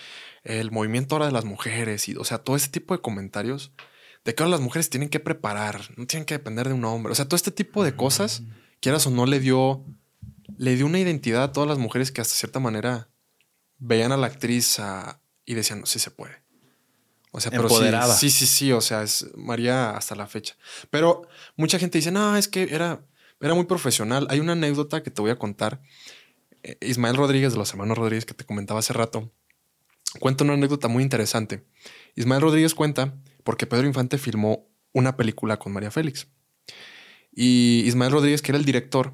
el 0.44 0.72
movimiento 0.72 1.16
ahora 1.16 1.28
de 1.28 1.32
las 1.32 1.46
mujeres 1.46 2.10
y, 2.10 2.16
o 2.16 2.24
sea, 2.24 2.40
todo 2.40 2.56
ese 2.56 2.70
tipo 2.70 2.96
de 2.96 3.02
comentarios 3.02 3.72
de 4.26 4.36
que 4.36 4.44
ahora 4.44 4.52
las 4.52 4.62
mujeres 4.62 4.90
tienen 4.90 5.10
que 5.10 5.20
preparar, 5.20 5.82
no 5.96 6.06
tienen 6.08 6.26
que 6.26 6.34
depender 6.34 6.68
de 6.68 6.74
un 6.74 6.84
hombre. 6.84 7.12
O 7.12 7.16
sea, 7.16 7.26
todo 7.26 7.36
este 7.36 7.52
tipo 7.52 7.84
de 7.84 7.96
cosas, 7.96 8.42
quieras 8.82 9.06
o 9.08 9.12
no, 9.12 9.26
le 9.26 9.40
dio, 9.40 9.86
le 10.58 10.76
dio 10.76 10.88
una 10.88 11.00
identidad 11.00 11.44
a 11.44 11.52
todas 11.52 11.70
las 11.70 11.78
mujeres 11.78 12.12
que 12.12 12.22
hasta 12.22 12.36
cierta 12.36 12.60
manera 12.60 13.10
veían 13.78 14.12
a 14.12 14.18
la 14.18 14.28
actriz 14.28 14.80
ah, 14.80 15.22
y 15.46 15.54
decían, 15.54 15.86
sí 15.86 16.00
se 16.00 16.12
puede. 16.12 16.44
O 17.32 17.40
sea, 17.40 17.52
pero 17.52 17.70
sí, 17.70 17.76
Empoderaba. 17.76 18.16
sí, 18.16 18.30
sí, 18.30 18.46
sí, 18.48 18.72
o 18.72 18.82
sea, 18.82 19.04
es 19.04 19.28
María 19.36 19.92
hasta 19.92 20.16
la 20.16 20.26
fecha. 20.28 20.56
Pero 20.90 21.28
mucha 21.56 21.78
gente 21.78 21.98
dice, 22.00 22.12
no, 22.12 22.36
es 22.36 22.48
que 22.48 22.64
era, 22.72 23.02
era 23.40 23.54
muy 23.54 23.66
profesional. 23.66 24.28
Hay 24.30 24.40
una 24.40 24.54
anécdota 24.54 25.04
que 25.04 25.12
te 25.12 25.22
voy 25.22 25.32
a 25.32 25.38
contar. 25.38 25.82
Eh, 26.64 26.78
Ismael 26.82 27.16
Rodríguez, 27.16 27.52
de 27.52 27.60
los 27.60 27.70
hermanos 27.72 27.98
Rodríguez, 27.98 28.26
que 28.26 28.34
te 28.34 28.46
comentaba 28.46 28.80
hace 28.80 28.94
rato, 28.94 29.32
cuenta 30.20 30.44
una 30.44 30.54
anécdota 30.54 30.88
muy 30.88 31.04
interesante. 31.04 31.64
Ismael 32.16 32.42
Rodríguez 32.42 32.74
cuenta 32.74 33.14
porque 33.44 33.68
Pedro 33.68 33.86
Infante 33.88 34.18
filmó 34.18 34.68
una 34.92 35.16
película 35.16 35.58
con 35.58 35.72
María 35.72 35.92
Félix. 35.92 36.28
Y 37.32 37.84
Ismael 37.86 38.12
Rodríguez, 38.12 38.42
que 38.42 38.52
era 38.52 38.58
el 38.58 38.66
director, 38.66 39.14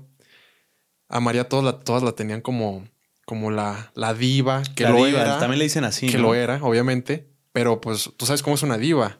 a 1.10 1.20
María 1.20 1.50
todas 1.50 1.66
la, 1.66 1.80
todas 1.80 2.02
la 2.02 2.14
tenían 2.14 2.42
como, 2.42 2.88
como 3.26 3.52
la, 3.52 3.92
la 3.94 4.14
diva, 4.14 4.64
que 4.76 4.84
La 4.84 4.92
lo 4.92 5.06
diva, 5.06 5.22
era. 5.22 5.40
También 5.40 5.60
le 5.60 5.66
dicen 5.66 5.84
así. 5.84 6.08
que 6.08 6.18
¿no? 6.18 6.24
lo 6.24 6.36
era, 6.36 6.64
obviamente. 6.64 7.35
Pero 7.56 7.80
pues 7.80 8.12
tú 8.18 8.26
sabes 8.26 8.44
cómo 8.44 8.56
es 8.56 8.64
una 8.64 8.78
diva. 8.78 9.18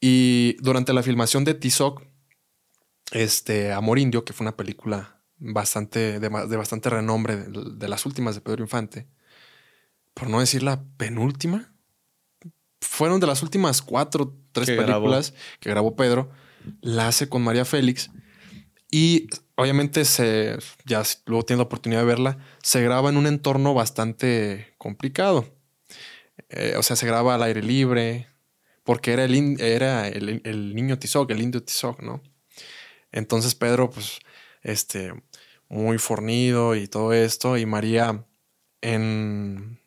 Y 0.00 0.56
durante 0.60 0.92
la 0.92 1.04
filmación 1.04 1.44
de 1.44 1.54
Tizoc, 1.54 2.02
este 3.12 3.70
Amor 3.72 4.00
Indio, 4.00 4.24
que 4.24 4.32
fue 4.32 4.42
una 4.42 4.56
película 4.56 5.22
bastante 5.36 6.18
de, 6.18 6.28
bastante 6.28 6.90
renombre 6.90 7.36
de, 7.36 7.76
de 7.76 7.88
las 7.88 8.06
últimas 8.06 8.34
de 8.34 8.40
Pedro 8.40 8.64
Infante, 8.64 9.06
por 10.14 10.28
no 10.28 10.40
decir 10.40 10.64
la 10.64 10.82
penúltima, 10.96 11.72
fueron 12.80 13.20
de 13.20 13.28
las 13.28 13.44
últimas 13.44 13.82
cuatro, 13.82 14.34
tres 14.50 14.66
Que 14.66 14.74
grabó. 14.74 15.04
películas 15.04 15.32
que 15.60 15.70
grabó 15.70 15.94
Pedro, 15.94 16.32
la 16.80 17.06
hace 17.06 17.28
con 17.28 17.42
María 17.42 17.64
Félix 17.64 18.10
y 18.90 19.28
obviamente 19.54 20.04
se, 20.04 20.58
ya 20.86 21.04
luego 21.26 21.44
tiene 21.44 21.58
la 21.58 21.66
oportunidad 21.66 22.00
de 22.00 22.06
verla, 22.06 22.38
se 22.64 22.82
graba 22.82 23.10
en 23.10 23.16
un 23.16 23.28
entorno 23.28 23.74
bastante 23.74 24.74
complicado. 24.76 25.56
Eh, 26.50 26.74
o 26.76 26.82
sea, 26.82 26.96
se 26.96 27.06
graba 27.06 27.34
al 27.34 27.42
aire 27.42 27.62
libre, 27.62 28.28
porque 28.84 29.12
era 29.12 29.24
el, 29.24 29.60
era 29.60 30.08
el, 30.08 30.40
el 30.44 30.74
niño 30.74 30.98
Tizoc, 30.98 31.30
el 31.30 31.42
indio 31.42 31.62
Tizoc, 31.62 32.00
¿no? 32.00 32.22
Entonces 33.12 33.54
Pedro, 33.54 33.90
pues, 33.90 34.18
este, 34.62 35.12
muy 35.68 35.98
fornido 35.98 36.74
y 36.74 36.88
todo 36.88 37.12
esto, 37.12 37.56
y 37.56 37.66
María 37.66 38.24
en, 38.80 39.80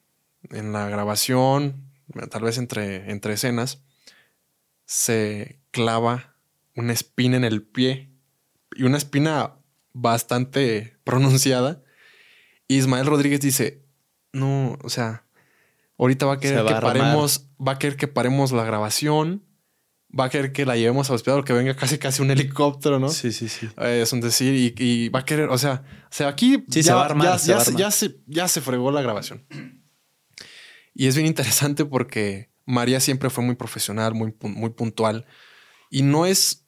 en 0.50 0.74
la 0.74 0.88
grabación, 0.90 1.92
tal 2.30 2.44
vez 2.44 2.58
entre, 2.58 3.12
entre 3.12 3.34
escenas, 3.34 3.82
se 4.86 5.60
clava 5.72 6.36
una 6.76 6.94
espina 6.94 7.38
en 7.38 7.44
el 7.44 7.64
pie 7.64 8.10
y 8.76 8.84
una 8.84 8.98
espina 8.98 9.56
bastante 9.94 10.98
pronunciada. 11.04 11.84
Y 12.68 12.78
Ismael 12.78 13.06
Rodríguez 13.06 13.42
dice, 13.42 13.84
no, 14.32 14.78
o 14.82 14.90
sea, 14.90 15.26
ahorita 16.02 16.26
va 16.26 16.34
a 16.34 16.40
querer 16.40 16.66
va 16.66 16.68
que 16.68 16.74
a 16.74 16.82
paremos, 16.82 17.48
va 17.66 17.72
a 17.74 17.80
querer 17.80 17.96
que 17.96 18.08
paremos 18.10 18.52
la 18.52 18.66
grabación, 18.66 19.46
va 20.18 20.26
a 20.26 20.30
querer 20.30 20.52
que 20.52 20.66
la 20.66 20.76
llevemos 20.76 21.10
al 21.10 21.16
hospital, 21.16 21.46
que 21.46 21.54
venga 21.54 21.74
casi 21.76 21.98
casi 21.98 22.22
un 22.22 22.32
helicóptero, 22.32 23.00
¿no? 23.00 23.08
Sí, 23.08 23.32
sí, 23.32 23.48
sí. 23.48 23.70
Eh, 23.78 24.02
es 24.04 24.12
un 24.12 24.20
decir, 24.20 24.54
y, 24.54 24.76
y 24.84 25.08
va 25.10 25.20
a 25.20 25.26
querer, 25.26 25.48
o 25.50 25.58
sea, 25.58 25.84
o 26.04 26.14
sea, 26.14 26.28
aquí 26.28 26.66
Sí, 26.70 26.82
ya, 26.82 26.84
se 26.84 26.94
va 26.94 27.02
a 27.04 27.06
armar, 27.06 27.28
ya, 27.28 27.38
se 27.40 27.48
ya 27.48 27.56
va 27.56 27.62
a 27.62 27.64
se- 27.64 27.70
armar. 27.72 27.80
ya 27.82 27.92
se, 27.92 28.16
ya 28.28 28.48
se 28.50 28.60
fregó 28.62 28.92
la 28.92 29.02
grabación. 29.02 29.46
Y 30.94 31.08
es 31.08 31.16
bien 31.16 31.28
interesante 31.28 31.86
porque 31.86 32.50
María 32.66 33.00
siempre 33.00 33.30
fue 33.30 33.44
muy 33.44 33.56
profesional, 33.56 34.14
muy, 34.14 34.36
muy 34.42 34.72
puntual 34.72 35.26
y 35.90 36.02
no 36.02 36.26
es, 36.26 36.66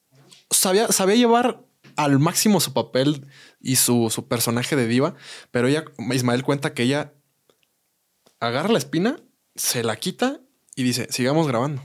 sabía, 0.50 0.92
sabía 0.92 1.16
llevar 1.16 1.62
al 1.96 2.20
máximo 2.20 2.60
su 2.60 2.74
papel 2.74 3.28
y 3.60 3.76
su, 3.76 4.10
su 4.10 4.28
personaje 4.28 4.76
de 4.76 4.88
diva, 4.88 5.16
pero 5.52 5.68
ella, 5.68 5.84
Ismael 6.14 6.44
cuenta 6.44 6.74
que 6.74 6.84
ella 6.84 7.14
agarra 8.48 8.70
la 8.70 8.78
espina, 8.78 9.20
se 9.56 9.84
la 9.84 9.96
quita 9.96 10.40
y 10.76 10.84
dice, 10.84 11.08
sigamos 11.12 11.48
grabando. 11.48 11.84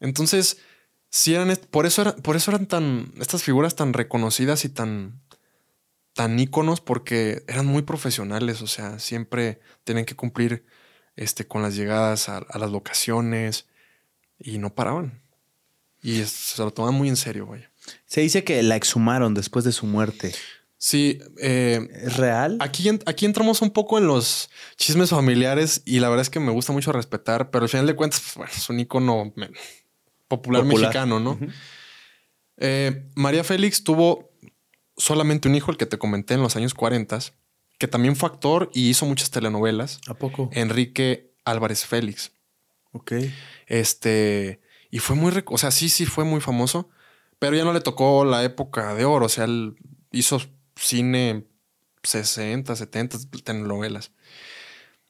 Entonces, 0.00 0.58
si 1.10 1.34
eran, 1.34 1.56
por 1.70 1.86
eso, 1.86 2.02
era- 2.02 2.16
por 2.16 2.36
eso 2.36 2.50
eran 2.50 2.66
tan, 2.66 3.12
estas 3.20 3.42
figuras 3.42 3.76
tan 3.76 3.92
reconocidas 3.92 4.64
y 4.64 4.68
tan, 4.68 5.20
tan 6.14 6.38
íconos, 6.38 6.80
porque 6.80 7.44
eran 7.48 7.66
muy 7.66 7.82
profesionales, 7.82 8.62
o 8.62 8.66
sea, 8.66 8.98
siempre 8.98 9.60
tienen 9.84 10.04
que 10.04 10.16
cumplir 10.16 10.64
este, 11.16 11.46
con 11.46 11.62
las 11.62 11.74
llegadas 11.76 12.28
a, 12.28 12.38
a 12.38 12.58
las 12.58 12.70
locaciones 12.70 13.66
y 14.38 14.58
no 14.58 14.74
paraban. 14.74 15.22
Y 16.02 16.20
es- 16.20 16.30
se 16.30 16.62
lo 16.62 16.72
tomaban 16.72 16.96
muy 16.96 17.08
en 17.08 17.16
serio, 17.16 17.46
vaya. 17.46 17.70
Se 18.06 18.20
dice 18.20 18.44
que 18.44 18.62
la 18.62 18.76
exhumaron 18.76 19.34
después 19.34 19.64
de 19.64 19.72
su 19.72 19.86
muerte. 19.86 20.34
Sí, 20.84 21.20
eh, 21.40 21.88
¿Es 21.92 22.16
real? 22.16 22.56
Aquí, 22.58 22.90
aquí 23.06 23.24
entramos 23.24 23.62
un 23.62 23.70
poco 23.70 23.98
en 23.98 24.08
los 24.08 24.50
chismes 24.76 25.10
familiares 25.10 25.80
y 25.84 26.00
la 26.00 26.08
verdad 26.08 26.22
es 26.22 26.28
que 26.30 26.40
me 26.40 26.50
gusta 26.50 26.72
mucho 26.72 26.90
respetar, 26.90 27.52
pero 27.52 27.62
al 27.62 27.68
final 27.68 27.86
de 27.86 27.94
cuentas, 27.94 28.20
pues, 28.20 28.34
bueno, 28.34 28.52
es 28.52 28.68
un 28.68 28.80
ícono 28.80 29.32
me- 29.36 29.52
popular, 30.26 30.62
Popular. 30.64 30.88
mexicano, 30.88 31.20
¿no? 31.20 31.38
Eh, 32.56 33.08
María 33.14 33.44
Félix 33.44 33.84
tuvo 33.84 34.32
solamente 34.96 35.46
un 35.48 35.54
hijo, 35.54 35.70
el 35.70 35.76
que 35.76 35.86
te 35.86 35.98
comenté 35.98 36.34
en 36.34 36.42
los 36.42 36.56
años 36.56 36.74
40, 36.74 37.20
que 37.78 37.86
también 37.86 38.16
fue 38.16 38.28
actor 38.28 38.68
y 38.74 38.88
hizo 38.90 39.06
muchas 39.06 39.30
telenovelas, 39.30 40.00
¿A 40.08 40.14
poco? 40.14 40.50
Enrique 40.52 41.32
Álvarez 41.44 41.86
Félix. 41.86 42.32
Ok. 42.90 43.12
Este, 43.68 44.60
y 44.90 44.98
fue 44.98 45.14
muy, 45.14 45.32
o 45.46 45.58
sea, 45.58 45.70
sí, 45.70 45.88
sí 45.88 46.06
fue 46.06 46.24
muy 46.24 46.40
famoso, 46.40 46.88
pero 47.38 47.54
ya 47.56 47.62
no 47.62 47.72
le 47.72 47.80
tocó 47.80 48.24
la 48.24 48.42
época 48.42 48.94
de 48.96 49.04
oro, 49.04 49.26
o 49.26 49.28
sea, 49.28 49.44
él 49.44 49.76
hizo 50.10 50.40
cine 50.76 51.46
60, 52.02 52.74
70 52.74 53.18
telenovelas. 53.44 54.12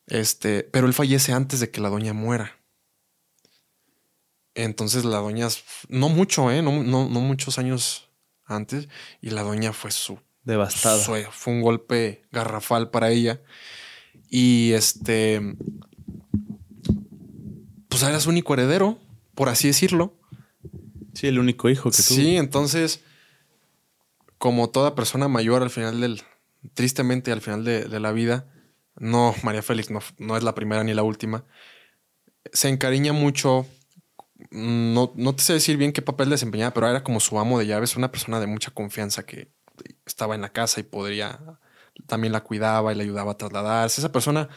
Este, 0.06 0.64
pero 0.64 0.86
él 0.86 0.94
fallece 0.94 1.32
antes 1.32 1.60
de 1.60 1.70
que 1.70 1.80
la 1.80 1.88
doña 1.88 2.12
muera. 2.12 2.60
Entonces 4.54 5.04
la 5.04 5.18
doña, 5.18 5.48
no 5.88 6.08
mucho, 6.08 6.50
¿eh? 6.50 6.60
No, 6.62 6.82
no, 6.82 7.08
no 7.08 7.20
muchos 7.20 7.58
años 7.58 8.10
antes, 8.44 8.88
y 9.20 9.30
la 9.30 9.42
doña 9.42 9.72
fue 9.72 9.90
su 9.90 10.18
Devastada. 10.44 10.98
fue, 10.98 11.26
fue 11.30 11.52
un 11.52 11.62
golpe 11.62 12.22
garrafal 12.32 12.90
para 12.90 13.10
ella. 13.10 13.40
Y 14.28 14.72
este. 14.72 15.40
Pues 17.88 18.02
era 18.02 18.18
su 18.20 18.30
único 18.30 18.54
heredero, 18.54 18.98
por 19.34 19.48
así 19.48 19.68
decirlo. 19.68 20.18
Sí, 21.14 21.26
el 21.28 21.38
único 21.38 21.68
hijo 21.68 21.90
que 21.90 22.02
tuvo. 22.02 22.16
Sí, 22.16 22.36
entonces, 22.36 23.02
como 24.42 24.70
toda 24.70 24.96
persona 24.96 25.28
mayor 25.28 25.62
al 25.62 25.70
final 25.70 26.00
del. 26.00 26.20
Tristemente, 26.74 27.30
al 27.30 27.40
final 27.40 27.64
de, 27.64 27.84
de 27.84 28.00
la 28.00 28.10
vida, 28.10 28.52
no, 28.96 29.36
María 29.44 29.62
Félix 29.62 29.88
no, 29.92 30.00
no 30.18 30.36
es 30.36 30.42
la 30.42 30.56
primera 30.56 30.82
ni 30.82 30.94
la 30.94 31.04
última. 31.04 31.44
Se 32.52 32.68
encariña 32.68 33.12
mucho 33.12 33.68
no, 34.50 35.12
no 35.14 35.36
te 35.36 35.44
sé 35.44 35.52
decir 35.52 35.76
bien 35.76 35.92
qué 35.92 36.02
papel 36.02 36.28
desempeñaba, 36.28 36.74
pero 36.74 36.88
era 36.88 37.04
como 37.04 37.20
su 37.20 37.38
amo 37.38 37.56
de 37.60 37.68
llaves, 37.68 37.94
una 37.94 38.10
persona 38.10 38.40
de 38.40 38.48
mucha 38.48 38.72
confianza 38.72 39.24
que 39.24 39.52
estaba 40.06 40.34
en 40.34 40.40
la 40.40 40.48
casa 40.48 40.80
y 40.80 40.82
podría, 40.82 41.38
también 42.08 42.32
la 42.32 42.42
cuidaba 42.42 42.92
y 42.92 42.96
le 42.96 43.04
ayudaba 43.04 43.32
a 43.32 43.36
trasladarse. 43.36 44.00
Esa 44.00 44.10
persona, 44.10 44.48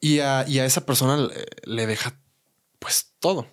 y 0.00 0.18
a, 0.18 0.44
y 0.48 0.58
a 0.58 0.64
esa 0.64 0.86
persona 0.86 1.16
le, 1.16 1.46
le 1.62 1.86
deja 1.86 2.20
pues 2.80 3.14
todo. 3.20 3.46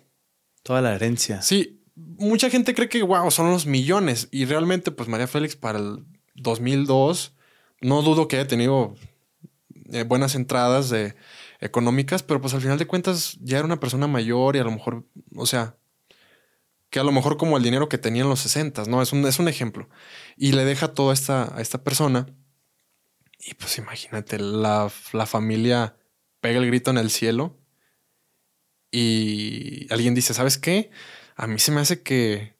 Toda 0.64 0.82
la 0.82 0.92
herencia. 0.92 1.40
Sí, 1.40 1.75
mucha 1.96 2.50
gente 2.50 2.74
cree 2.74 2.88
que, 2.88 3.02
wow, 3.02 3.30
son 3.30 3.50
los 3.50 3.66
millones. 3.66 4.28
Y 4.30 4.44
realmente, 4.44 4.92
pues 4.92 5.08
María 5.08 5.26
Félix 5.26 5.56
para 5.56 5.78
el 5.78 6.04
2002, 6.34 7.34
no 7.80 8.02
dudo 8.02 8.28
que 8.28 8.36
haya 8.36 8.46
tenido 8.46 8.94
eh, 9.92 10.04
buenas 10.04 10.34
entradas 10.34 10.90
de, 10.90 11.14
económicas, 11.60 12.22
pero 12.22 12.40
pues 12.40 12.54
al 12.54 12.60
final 12.60 12.78
de 12.78 12.86
cuentas 12.86 13.38
ya 13.40 13.58
era 13.58 13.66
una 13.66 13.80
persona 13.80 14.06
mayor 14.06 14.56
y 14.56 14.58
a 14.58 14.64
lo 14.64 14.70
mejor, 14.70 15.04
o 15.34 15.46
sea, 15.46 15.76
que 16.90 17.00
a 17.00 17.04
lo 17.04 17.12
mejor 17.12 17.36
como 17.36 17.56
el 17.56 17.62
dinero 17.62 17.88
que 17.88 17.98
tenía 17.98 18.22
en 18.22 18.28
los 18.28 18.40
60, 18.40 18.84
¿no? 18.84 19.02
Es 19.02 19.12
un, 19.12 19.26
es 19.26 19.38
un 19.38 19.48
ejemplo. 19.48 19.88
Y 20.36 20.52
le 20.52 20.64
deja 20.64 20.94
todo 20.94 21.10
a 21.10 21.14
esta, 21.14 21.56
a 21.56 21.60
esta 21.60 21.82
persona. 21.82 22.26
Y 23.38 23.54
pues 23.54 23.78
imagínate, 23.78 24.38
la, 24.38 24.90
la 25.12 25.26
familia 25.26 25.96
pega 26.40 26.58
el 26.58 26.66
grito 26.66 26.90
en 26.90 26.98
el 26.98 27.10
cielo 27.10 27.58
y 28.90 29.92
alguien 29.92 30.14
dice, 30.14 30.32
¿sabes 30.34 30.58
qué? 30.58 30.90
A 31.36 31.46
mí 31.46 31.58
se 31.58 31.70
me 31.70 31.80
hace 31.80 32.02
que 32.02 32.56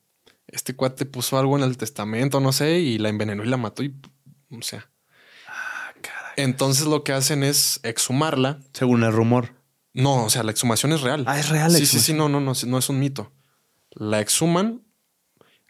este 0.46 0.76
cuate 0.76 1.06
puso 1.06 1.38
algo 1.38 1.56
en 1.56 1.64
el 1.64 1.76
testamento, 1.76 2.40
no 2.40 2.52
sé, 2.52 2.78
y 2.78 2.98
la 2.98 3.08
envenenó 3.08 3.42
y 3.42 3.48
la 3.48 3.56
mató 3.56 3.82
y, 3.82 3.94
o 4.50 4.62
sea. 4.62 4.88
Ah, 5.48 5.92
caray. 6.00 6.32
Entonces 6.36 6.86
lo 6.86 7.02
que 7.02 7.12
hacen 7.12 7.42
es 7.42 7.80
exhumarla. 7.82 8.60
Según 8.72 9.02
el 9.02 9.12
rumor. 9.12 9.54
No, 9.92 10.24
o 10.24 10.30
sea, 10.30 10.42
la 10.42 10.50
exhumación 10.50 10.92
es 10.92 11.00
real. 11.00 11.24
Ah, 11.26 11.38
es 11.38 11.48
real. 11.48 11.72
Sí, 11.72 11.86
sí, 11.86 11.98
sí, 12.00 12.12
no, 12.12 12.28
no, 12.28 12.40
no, 12.40 12.52
no 12.66 12.78
es 12.78 12.88
un 12.90 13.00
mito. 13.00 13.32
La 13.90 14.20
exhuman, 14.20 14.82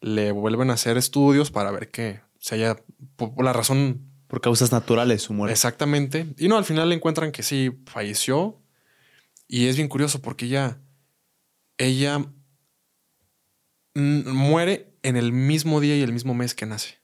le 0.01 0.33
vuelven 0.33 0.71
a 0.71 0.75
hacer 0.75 0.97
estudios 0.99 1.53
para 1.53 1.71
ver 1.71 1.91
que 1.93 2.21
se 2.41 2.57
haya, 2.57 2.77
por 3.15 3.35
por 3.35 3.45
la 3.45 3.53
razón 3.53 4.11
Por 4.27 4.41
causas 4.41 4.73
naturales, 4.73 5.23
su 5.23 5.33
muerte. 5.33 5.53
exactamente. 5.53 6.27
Y 6.39 6.49
no, 6.49 6.57
al 6.59 6.65
final 6.65 6.89
le 6.89 6.97
encuentran 6.97 7.31
que 7.31 7.45
sí, 7.45 7.71
falleció. 7.87 8.61
Y 9.47 9.69
es 9.69 9.77
bien 9.77 9.87
curioso 9.89 10.21
porque 10.21 10.47
ella, 10.47 10.81
ella 11.79 12.27
muere 13.97 14.93
en 15.03 15.17
el 15.17 15.33
mismo 15.33 15.81
día 15.81 15.97
y 15.97 16.03
el 16.03 16.13
mismo 16.13 16.35
mes 16.35 16.55
que 16.55 16.67
nace. 16.67 16.99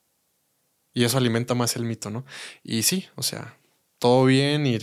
Y 0.94 1.04
eso 1.04 1.16
alimenta 1.16 1.54
más 1.54 1.76
el 1.76 1.84
mito, 1.84 2.10
¿no? 2.10 2.24
Y 2.62 2.82
sí, 2.82 3.06
o 3.14 3.22
sea, 3.22 3.58
todo 3.98 4.26
bien 4.26 4.66
y 4.66 4.78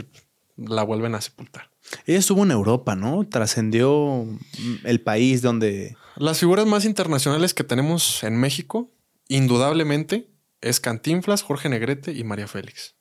la 0.57 0.84
vuelven 0.84 1.16
a 1.16 1.22
sepultar. 1.22 1.70
Ella 2.05 2.20
estuvo 2.20 2.43
en 2.43 2.51
Europa, 2.51 2.95
¿no? 2.95 3.28
Trascendió 3.28 4.26
mm, 4.26 4.76
el 4.86 5.01
país 5.01 5.41
donde. 5.41 5.95
Las 6.16 6.39
figuras 6.39 6.66
más 6.66 6.86
internacionales 6.86 7.53
que 7.53 7.64
tenemos 7.64 8.24
en 8.24 8.38
México, 8.38 8.91
indudablemente, 9.28 10.30
es 10.62 10.80
Cantinflas, 10.80 11.43
Jorge 11.43 11.70
Negrete 11.70 12.12
y 12.12 12.24
María 12.24 12.47
Félix. 12.47 12.95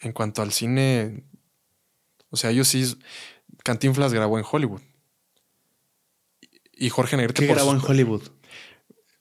En 0.00 0.12
cuanto 0.12 0.42
al 0.42 0.52
cine, 0.52 1.24
o 2.30 2.36
sea, 2.36 2.50
ellos 2.50 2.68
sí, 2.68 2.96
Cantinflas 3.62 4.12
grabó 4.12 4.38
en 4.38 4.44
Hollywood. 4.50 4.82
Y 6.76 6.88
Jorge 6.90 7.16
Negrete 7.16 7.42
¿Qué 7.42 7.46
por 7.48 7.56
grabó 7.56 7.72
en 7.72 7.80
Hollywood? 7.84 8.22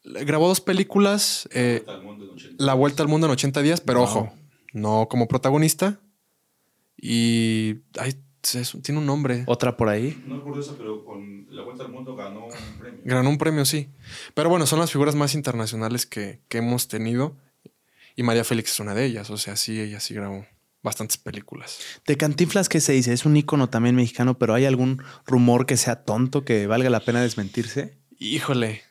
grabó 0.04 0.48
dos 0.48 0.62
películas, 0.62 1.48
eh, 1.52 1.84
Al 1.88 2.02
mundo 2.04 2.26
en 2.26 2.32
80. 2.32 2.64
La 2.64 2.74
Vuelta 2.74 3.04
al 3.04 3.10
Mundo 3.10 3.28
en 3.28 3.32
80 3.34 3.62
días, 3.62 3.82
pero 3.82 4.04
ojo, 4.04 4.34
no 4.74 5.08
como 5.10 5.28
protagonista. 5.28 6.00
Y 6.98 7.76
ay, 8.00 8.16
es- 8.54 8.78
tiene 8.82 9.00
un 9.00 9.06
nombre. 9.06 9.44
Otra 9.48 9.76
por 9.78 9.90
ahí. 9.90 10.22
No 10.28 10.38
recuerdo 10.38 10.62
eso, 10.62 10.76
pero 10.78 11.04
con 11.06 11.48
La 11.56 11.64
Vuelta 11.64 11.84
al 11.84 11.92
Mundo 11.92 12.16
ganó 12.16 12.46
un 12.46 12.80
premio. 12.80 13.02
Ganó 13.04 13.30
un 13.30 13.38
premio, 13.38 13.66
sí. 13.66 13.90
Pero 14.34 14.50
bueno, 14.50 14.66
son 14.66 14.80
las 14.80 14.92
figuras 14.92 15.16
más 15.16 15.34
internacionales 15.36 16.06
que, 16.06 16.42
que 16.50 16.60
hemos 16.60 16.88
tenido. 16.88 17.36
Y 18.16 18.24
María 18.24 18.44
Félix 18.44 18.72
es 18.74 18.80
una 18.80 18.94
de 18.94 19.06
ellas. 19.06 19.30
O 19.30 19.38
sea, 19.38 19.56
sí, 19.56 19.80
ella 19.80 20.00
sí 20.00 20.14
grabó 20.14 20.46
bastantes 20.84 21.18
películas. 21.18 21.80
De 22.06 22.18
Cantinflas, 22.18 22.70
¿qué 22.70 22.82
se 22.82 22.94
dice? 22.94 23.14
Es 23.14 23.26
un 23.26 23.36
ícono 23.38 23.70
también 23.70 23.96
mexicano, 23.96 24.38
pero 24.38 24.54
¿hay 24.54 24.66
algún 24.66 25.02
rumor 25.26 25.66
que 25.66 25.78
sea 25.78 26.04
tonto 26.04 26.44
que 26.44 26.68
valga 26.68 26.90
la 26.90 27.00
pena 27.00 27.22
desmentirse? 27.22 27.98
Híjole. 28.20 28.84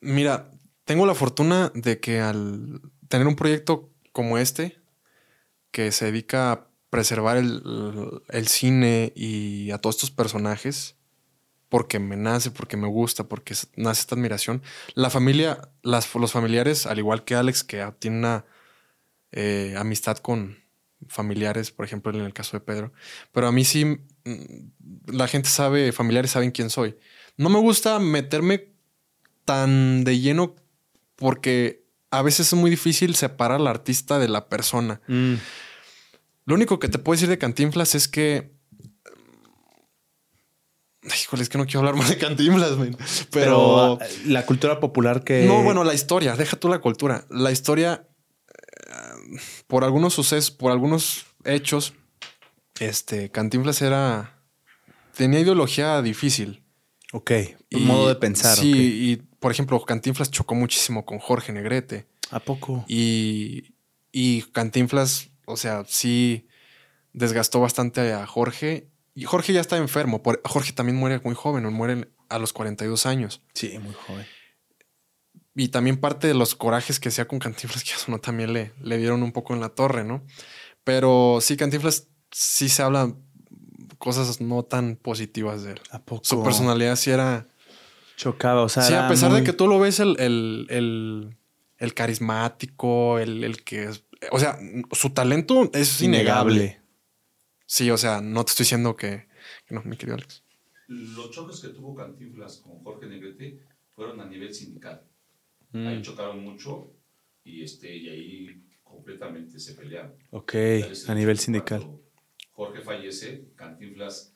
Mira, 0.00 0.50
tengo 0.84 1.06
la 1.06 1.14
fortuna 1.14 1.70
de 1.74 2.00
que 2.00 2.20
al 2.20 2.80
tener 3.08 3.26
un 3.26 3.36
proyecto 3.36 3.90
como 4.12 4.38
este, 4.38 4.78
que 5.70 5.92
se 5.92 6.06
dedica 6.06 6.52
a 6.52 6.68
preservar 6.90 7.36
el, 7.36 8.22
el 8.28 8.48
cine 8.48 9.12
y 9.14 9.70
a 9.70 9.78
todos 9.78 9.96
estos 9.96 10.10
personajes, 10.10 10.96
porque 11.68 11.98
me 11.98 12.16
nace, 12.16 12.50
porque 12.50 12.76
me 12.76 12.86
gusta, 12.88 13.24
porque 13.24 13.54
nace 13.76 14.00
esta 14.00 14.14
admiración. 14.14 14.62
La 14.94 15.08
familia, 15.08 15.70
las, 15.82 16.14
los 16.14 16.32
familiares, 16.32 16.86
al 16.86 16.98
igual 16.98 17.24
que 17.24 17.34
Alex, 17.34 17.64
que 17.64 17.90
tiene 17.98 18.18
una 18.18 18.44
eh, 19.30 19.74
amistad 19.78 20.18
con 20.18 20.61
familiares, 21.08 21.70
por 21.70 21.84
ejemplo, 21.84 22.12
en 22.12 22.24
el 22.24 22.32
caso 22.32 22.56
de 22.56 22.60
Pedro. 22.64 22.92
Pero 23.32 23.46
a 23.48 23.52
mí 23.52 23.64
sí, 23.64 23.84
mm, 23.84 24.36
la 25.06 25.28
gente 25.28 25.48
sabe, 25.48 25.92
familiares 25.92 26.30
saben 26.32 26.50
quién 26.50 26.70
soy. 26.70 26.96
No 27.36 27.48
me 27.48 27.58
gusta 27.58 27.98
meterme 27.98 28.68
tan 29.44 30.04
de 30.04 30.18
lleno 30.20 30.54
porque 31.16 31.84
a 32.10 32.22
veces 32.22 32.48
es 32.48 32.54
muy 32.58 32.70
difícil 32.70 33.14
separar 33.16 33.60
al 33.60 33.66
artista 33.66 34.18
de 34.18 34.28
la 34.28 34.48
persona. 34.48 35.00
Mm, 35.08 35.34
Lo 36.44 36.54
único 36.54 36.78
que 36.78 36.88
te 36.88 36.98
puedo 36.98 37.14
decir 37.16 37.28
de 37.28 37.38
Cantinflas 37.38 37.94
es 37.94 38.08
que. 38.08 38.52
Ay, 41.04 41.18
Híjole, 41.22 41.42
es 41.42 41.48
que 41.48 41.58
no 41.58 41.64
quiero 41.64 41.80
hablar 41.80 41.96
más 41.96 42.08
de 42.10 42.18
Cantinflas, 42.18 42.76
man. 42.76 42.96
Pero, 42.96 43.28
Pero. 43.30 43.98
ah, 44.00 44.06
la 44.26 44.46
cultura 44.46 44.78
popular 44.78 45.24
que. 45.24 45.44
No, 45.46 45.62
bueno, 45.62 45.84
la 45.84 45.94
historia, 45.94 46.36
deja 46.36 46.56
tú 46.56 46.68
la 46.68 46.80
cultura. 46.80 47.24
La 47.30 47.50
historia, 47.50 48.06
por 49.66 49.84
algunos 49.84 50.14
sucesos, 50.14 50.50
por 50.50 50.72
algunos 50.72 51.26
hechos, 51.44 51.94
este, 52.80 53.30
Cantinflas 53.30 53.82
era. 53.82 54.38
tenía 55.16 55.40
ideología 55.40 56.02
difícil. 56.02 56.62
Ok. 57.12 57.32
Un 57.72 57.86
modo 57.86 58.08
de 58.08 58.16
pensar. 58.16 58.56
Sí, 58.56 58.72
y 58.72 59.16
por 59.38 59.52
ejemplo, 59.52 59.80
Cantinflas 59.84 60.30
chocó 60.30 60.54
muchísimo 60.54 61.04
con 61.04 61.18
Jorge 61.18 61.52
Negrete. 61.52 62.06
¿A 62.30 62.40
poco? 62.40 62.84
Y, 62.88 63.74
y 64.10 64.42
Cantinflas, 64.52 65.30
o 65.44 65.56
sea, 65.56 65.84
sí 65.86 66.48
desgastó 67.12 67.60
bastante 67.60 68.12
a 68.12 68.26
Jorge. 68.26 68.88
Y 69.14 69.24
Jorge 69.24 69.52
ya 69.52 69.60
está 69.60 69.76
enfermo. 69.76 70.22
Jorge 70.44 70.72
también 70.72 70.96
muere 70.96 71.20
muy 71.22 71.34
joven, 71.34 71.70
muere 71.72 72.08
a 72.30 72.38
los 72.38 72.52
42 72.54 73.04
años. 73.04 73.42
Sí, 73.52 73.78
muy 73.78 73.94
joven. 73.94 74.26
Y 75.54 75.68
también 75.68 75.98
parte 75.98 76.26
de 76.26 76.34
los 76.34 76.54
corajes 76.54 76.98
que 76.98 77.10
sea 77.10 77.28
con 77.28 77.38
Cantinflas, 77.38 77.84
que 77.84 77.92
eso 77.92 78.10
no 78.10 78.18
también 78.18 78.52
le, 78.52 78.72
le 78.80 78.98
dieron 78.98 79.22
un 79.22 79.32
poco 79.32 79.54
en 79.54 79.60
la 79.60 79.70
torre, 79.70 80.04
¿no? 80.04 80.24
Pero 80.84 81.38
sí, 81.40 81.56
Cantinflas 81.56 82.08
sí 82.30 82.68
se 82.68 82.82
habla 82.82 83.14
cosas 83.98 84.40
no 84.40 84.64
tan 84.64 84.96
positivas 84.96 85.62
de 85.62 85.72
él. 85.72 85.80
¿A 85.90 86.02
poco? 86.02 86.24
Su 86.24 86.42
personalidad 86.42 86.96
sí 86.96 87.10
era. 87.10 87.46
Chocaba, 88.16 88.62
o 88.62 88.68
sea. 88.68 88.82
sí, 88.82 88.94
a 88.94 89.08
pesar 89.08 89.32
de 89.32 89.44
que 89.44 89.52
tú 89.52 89.68
lo 89.68 89.78
ves 89.78 90.00
el, 90.00 90.16
el, 90.18 90.66
el, 90.70 91.36
el 91.78 91.94
carismático, 91.94 93.18
el, 93.18 93.44
el 93.44 93.62
que 93.62 93.84
es. 93.84 94.04
O 94.30 94.38
sea, 94.38 94.58
su 94.90 95.10
talento 95.10 95.70
es 95.72 96.00
innegable. 96.00 96.54
innegable. 96.54 96.82
Sí, 97.66 97.90
o 97.90 97.96
sea, 97.96 98.20
no 98.20 98.44
te 98.44 98.50
estoy 98.50 98.64
diciendo 98.64 98.96
que, 98.96 99.28
que 99.66 99.74
no, 99.74 99.82
mi 99.84 99.96
querido 99.96 100.16
Alex. 100.16 100.42
Los 100.88 101.30
choques 101.30 101.60
que 101.60 101.68
tuvo 101.68 101.94
Cantinflas 101.94 102.58
con 102.58 102.82
Jorge 102.82 103.06
Negrete 103.06 103.60
fueron 103.94 104.20
a 104.20 104.26
nivel 104.26 104.52
sindical. 104.52 105.02
Mm, 105.72 105.86
Ahí 105.88 106.02
chocaron 106.02 106.38
mucho 106.44 106.92
y, 107.44 107.62
este, 107.62 107.96
y 107.96 108.08
ahí 108.08 108.46
completamente 108.82 109.58
se 109.58 109.72
pelearon. 109.74 110.16
ok, 110.30 110.54
a 111.06 111.14
nivel 111.14 111.38
sindical. 111.38 111.88
Jorge 112.52 112.82
fallece, 112.82 113.52
Cantinflas 113.56 114.34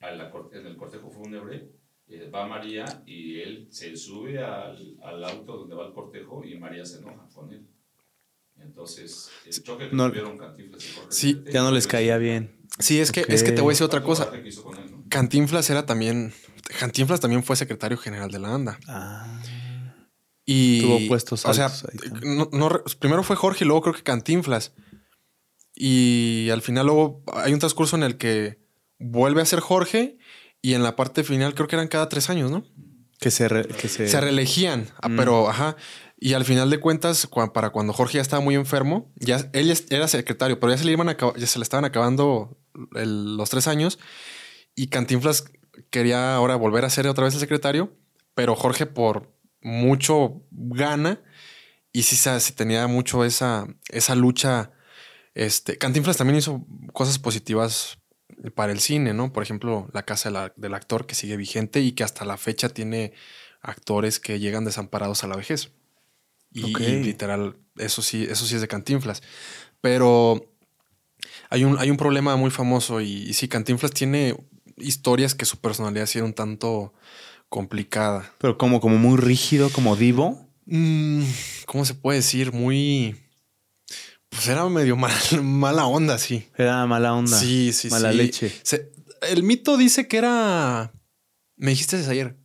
a 0.00 0.10
la 0.12 0.30
en 0.52 0.66
el 0.66 0.76
cortejo 0.76 1.10
fúnebre 1.10 1.70
eh, 2.08 2.30
va 2.32 2.46
María 2.46 2.84
y 3.06 3.40
él 3.40 3.68
se 3.70 3.96
sube 3.96 4.38
al, 4.38 4.96
al 5.02 5.24
auto 5.24 5.56
donde 5.56 5.74
va 5.74 5.86
el 5.88 5.92
cortejo 5.94 6.44
y 6.44 6.56
María 6.58 6.84
se 6.84 6.98
enoja 6.98 7.28
con 7.34 7.50
él. 7.52 7.66
Entonces, 8.58 9.28
el 9.56 9.64
choque 9.64 9.88
que 9.88 9.96
No- 9.96 10.08
tuvieron 10.08 10.38
Cantinflas 10.38 10.86
y 10.86 10.92
Jorge 10.92 11.08
Sí, 11.16 11.42
Ya 11.50 11.62
no 11.62 11.70
les 11.72 11.84
fue- 11.86 11.92
caía 11.92 12.18
bien. 12.18 12.56
Sí, 12.78 13.00
es 13.00 13.10
que, 13.12 13.22
Ok. 13.22 13.30
es 13.30 13.42
que 13.42 13.52
te 13.52 13.62
voy 13.62 13.70
a 13.70 13.72
decir 13.72 13.84
otra 13.86 14.02
cosa. 14.04 14.32
Cantinflas 15.08 15.68
era 15.70 15.86
también. 15.86 16.32
Cantinflas 16.78 17.20
también 17.20 17.42
fue 17.42 17.56
secretario 17.56 17.96
general 17.98 18.30
de 18.30 18.38
la 18.38 18.54
ANDA. 18.54 18.78
Ah. 18.86 19.42
Y. 20.46 20.80
Tuvo 20.80 21.08
puestos 21.08 21.44
O 21.44 21.52
sea, 21.52 21.70
no- 22.22 22.48
no 22.52 22.70
primero 23.00 23.22
fue 23.24 23.36
Jorge 23.36 23.64
y 23.64 23.66
luego 23.66 23.82
creo 23.82 23.94
que 23.94 24.02
Cantinflas. 24.02 24.72
Y 25.74 26.48
al 26.50 26.62
final 26.62 26.86
luego 26.86 27.22
hay 27.32 27.52
un 27.52 27.58
transcurso 27.58 27.96
en 27.96 28.02
el 28.02 28.16
que 28.16 28.58
vuelve 28.98 29.42
a 29.42 29.46
ser 29.46 29.60
Jorge 29.60 30.16
y 30.62 30.74
en 30.74 30.82
la 30.82 30.96
parte 30.96 31.22
final 31.24 31.54
creo 31.54 31.68
que 31.68 31.76
eran 31.76 31.88
cada 31.88 32.08
tres 32.08 32.30
años, 32.30 32.50
¿no? 32.50 32.64
Que 33.20 33.30
se. 33.30 33.48
re- 33.48 33.66
que 33.68 33.88
se, 33.88 34.08
Se 34.08 34.20
reelegían, 34.20 34.88
ah, 35.02 35.08
Mm. 35.08 35.16
pero 35.16 35.48
ajá. 35.50 35.76
Y 36.18 36.32
al 36.32 36.46
final 36.46 36.70
de 36.70 36.80
cuentas, 36.80 37.28
para 37.52 37.70
cuando 37.70 37.92
Jorge 37.92 38.14
ya 38.16 38.22
estaba 38.22 38.42
muy 38.42 38.54
enfermo, 38.54 39.12
ya 39.16 39.50
él 39.52 39.74
era 39.90 40.08
secretario, 40.08 40.58
pero 40.58 40.72
ya 40.72 40.78
se 40.78 40.86
le 40.86 40.92
iban 40.92 41.10
a 41.10 41.16
ya 41.36 41.46
se 41.46 41.58
le 41.58 41.62
estaban 41.62 41.84
acabando 41.84 42.58
el- 42.94 43.36
los 43.36 43.50
tres 43.50 43.66
años. 43.68 43.98
Y 44.74 44.86
Cantinflas 44.88 45.44
quería 45.90 46.34
ahora 46.34 46.56
volver 46.56 46.84
a 46.86 46.90
ser 46.90 47.06
otra 47.06 47.24
vez 47.24 47.34
el 47.34 47.40
secretario, 47.40 47.92
pero 48.34 48.54
Jorge 48.56 48.86
por 48.86 49.35
mucho 49.66 50.42
gana 50.52 51.20
y 51.92 52.04
sí, 52.04 52.14
se- 52.16 52.52
tenía 52.52 52.86
mucho 52.86 53.24
esa, 53.24 53.66
esa 53.88 54.14
lucha. 54.14 54.70
Este, 55.34 55.76
Cantinflas 55.76 56.16
también 56.16 56.38
hizo 56.38 56.64
cosas 56.92 57.18
positivas 57.18 57.98
para 58.54 58.70
el 58.72 58.78
cine, 58.80 59.12
¿no? 59.12 59.32
Por 59.32 59.42
ejemplo, 59.42 59.88
La 59.92 60.04
Casa 60.04 60.28
de 60.28 60.32
la- 60.34 60.52
del 60.56 60.74
Actor, 60.74 61.06
que 61.06 61.14
sigue 61.16 61.36
vigente 61.36 61.80
y 61.80 61.92
que 61.92 62.04
hasta 62.04 62.24
la 62.24 62.36
fecha 62.36 62.68
tiene 62.68 63.12
actores 63.60 64.20
que 64.20 64.38
llegan 64.38 64.64
desamparados 64.64 65.24
a 65.24 65.26
la 65.26 65.36
vejez. 65.36 65.72
Y, 66.52 66.62
literal, 67.02 67.56
eso 67.76 68.02
sí, 68.02 68.24
eso 68.30 68.46
sí 68.46 68.54
es 68.54 68.60
de 68.60 68.68
Cantinflas. 68.68 69.22
Pero 69.80 70.48
hay 71.50 71.64
un, 71.64 71.76
hay 71.78 71.90
un 71.90 71.96
problema 71.96 72.36
muy 72.36 72.50
famoso 72.50 73.00
y, 73.00 73.10
y 73.28 73.32
sí, 73.34 73.48
Cantinflas 73.48 73.90
tiene 73.92 74.36
historias 74.76 75.34
que 75.34 75.44
su 75.44 75.56
personalidad 75.58 76.06
sí 76.06 76.18
era 76.18 76.26
un 76.26 76.34
tanto 76.34 76.92
complicada. 77.48 78.30
Pero 78.38 78.58
como, 78.58 78.80
como 78.80 78.96
muy 78.98 79.16
rígido, 79.18 79.70
como 79.70 79.96
divo. 79.96 80.48
Mm, 80.66 81.22
¿Cómo 81.66 81.84
se 81.84 81.94
puede 81.94 82.18
decir? 82.18 82.52
Muy... 82.52 83.16
Pues 84.28 84.48
era 84.48 84.68
medio 84.68 84.96
mal- 84.96 85.42
mala 85.42 85.86
onda, 85.86 86.18
sí. 86.18 86.48
Era 86.56 86.84
mala 86.86 87.14
onda. 87.14 87.38
Sí, 87.38 87.72
sí, 87.72 87.88
Mala 87.88 88.10
sí. 88.12 88.16
leche. 88.18 88.52
Se- 88.62 88.92
el 89.30 89.42
mito 89.42 89.76
dice 89.76 90.08
que 90.08 90.18
era... 90.18 90.92
Me 91.56 91.70
dijiste 91.70 91.96
desde 91.96 92.12
ayer. 92.12 92.36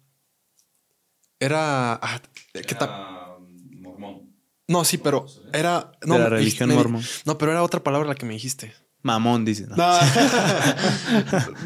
Era... 1.39 1.93
ah, 1.93 2.21
que 2.53 2.75
ta- 2.75 2.85
Era 2.85 3.37
mormón. 3.79 4.33
no, 4.67 4.85
sí, 4.85 4.97
pero 4.97 5.25
era... 5.53 5.91
No, 6.05 6.17
me- 6.19 6.29
religión 6.29 6.69
me- 6.69 6.75
mormón. 6.75 7.03
No, 7.25 7.37
pero 7.37 7.51
era 7.51 7.63
otra 7.63 7.83
palabra 7.83 8.07
la 8.07 8.15
que 8.15 8.25
me 8.25 8.33
dijiste. 8.33 8.73
Mamón, 9.01 9.43
dice. 9.45 9.65
¿no? 9.67 9.75
No, 9.75 9.99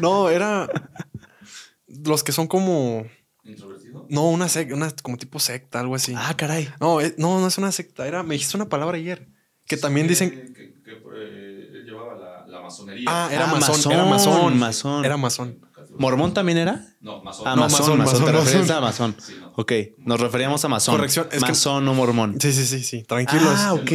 no 0.00 0.30
era... 0.30 0.68
Los 1.86 2.24
que 2.24 2.32
son 2.32 2.46
como... 2.48 3.06
No, 4.10 4.28
una 4.30 4.48
secta, 4.48 4.74
una 4.74 4.90
como 5.02 5.16
tipo 5.16 5.38
secta, 5.38 5.80
algo 5.80 5.94
así. 5.94 6.14
Ah, 6.16 6.34
caray. 6.36 6.68
No, 6.80 7.00
eh, 7.00 7.14
no, 7.18 7.40
no 7.40 7.46
es 7.46 7.58
una 7.58 7.72
secta. 7.72 8.06
Era, 8.06 8.22
me 8.22 8.34
dijiste 8.34 8.56
una 8.56 8.68
palabra 8.68 8.96
ayer. 8.96 9.28
Que 9.66 9.76
también 9.76 10.06
Que- 10.06 10.10
dicen... 10.10 10.30
Que, 10.30 10.52
que, 10.84 10.92
eh, 10.92 11.68
él 11.74 11.84
llevaba 11.84 12.14
la, 12.14 12.46
la 12.46 12.60
masonería. 12.60 13.04
Ah, 13.08 13.28
era 13.32 13.44
Ah, 13.44 13.54
masón, 13.58 13.92
era 13.92 14.04
masón. 14.04 15.04
Era 15.04 15.16
masón. 15.16 15.58
¿Mormón 15.98 16.34
también 16.34 16.58
era? 16.58 16.84
No, 17.00 17.22
masón. 17.22 17.48
Ah, 17.48 17.56
No, 17.56 17.62
masón, 17.62 17.98
masón, 17.98 18.20
masón. 18.22 18.26
Te 18.26 18.32
masón. 18.58 18.70
a 18.76 18.80
masón. 18.80 19.16
Sí, 19.18 19.34
no. 19.40 19.52
Ok, 19.56 19.72
nos 19.98 20.20
referíamos 20.20 20.62
a 20.64 20.68
masón. 20.68 20.94
Corrección, 20.96 21.26
es 21.32 21.42
que- 21.42 21.48
masón 21.48 21.88
o 21.88 21.94
mormón. 21.94 22.38
Sí, 22.38 22.52
sí, 22.52 22.66
sí, 22.66 22.82
sí. 22.84 23.02
Tranquilos. 23.04 23.54
Ah, 23.56 23.72
ok. 23.72 23.90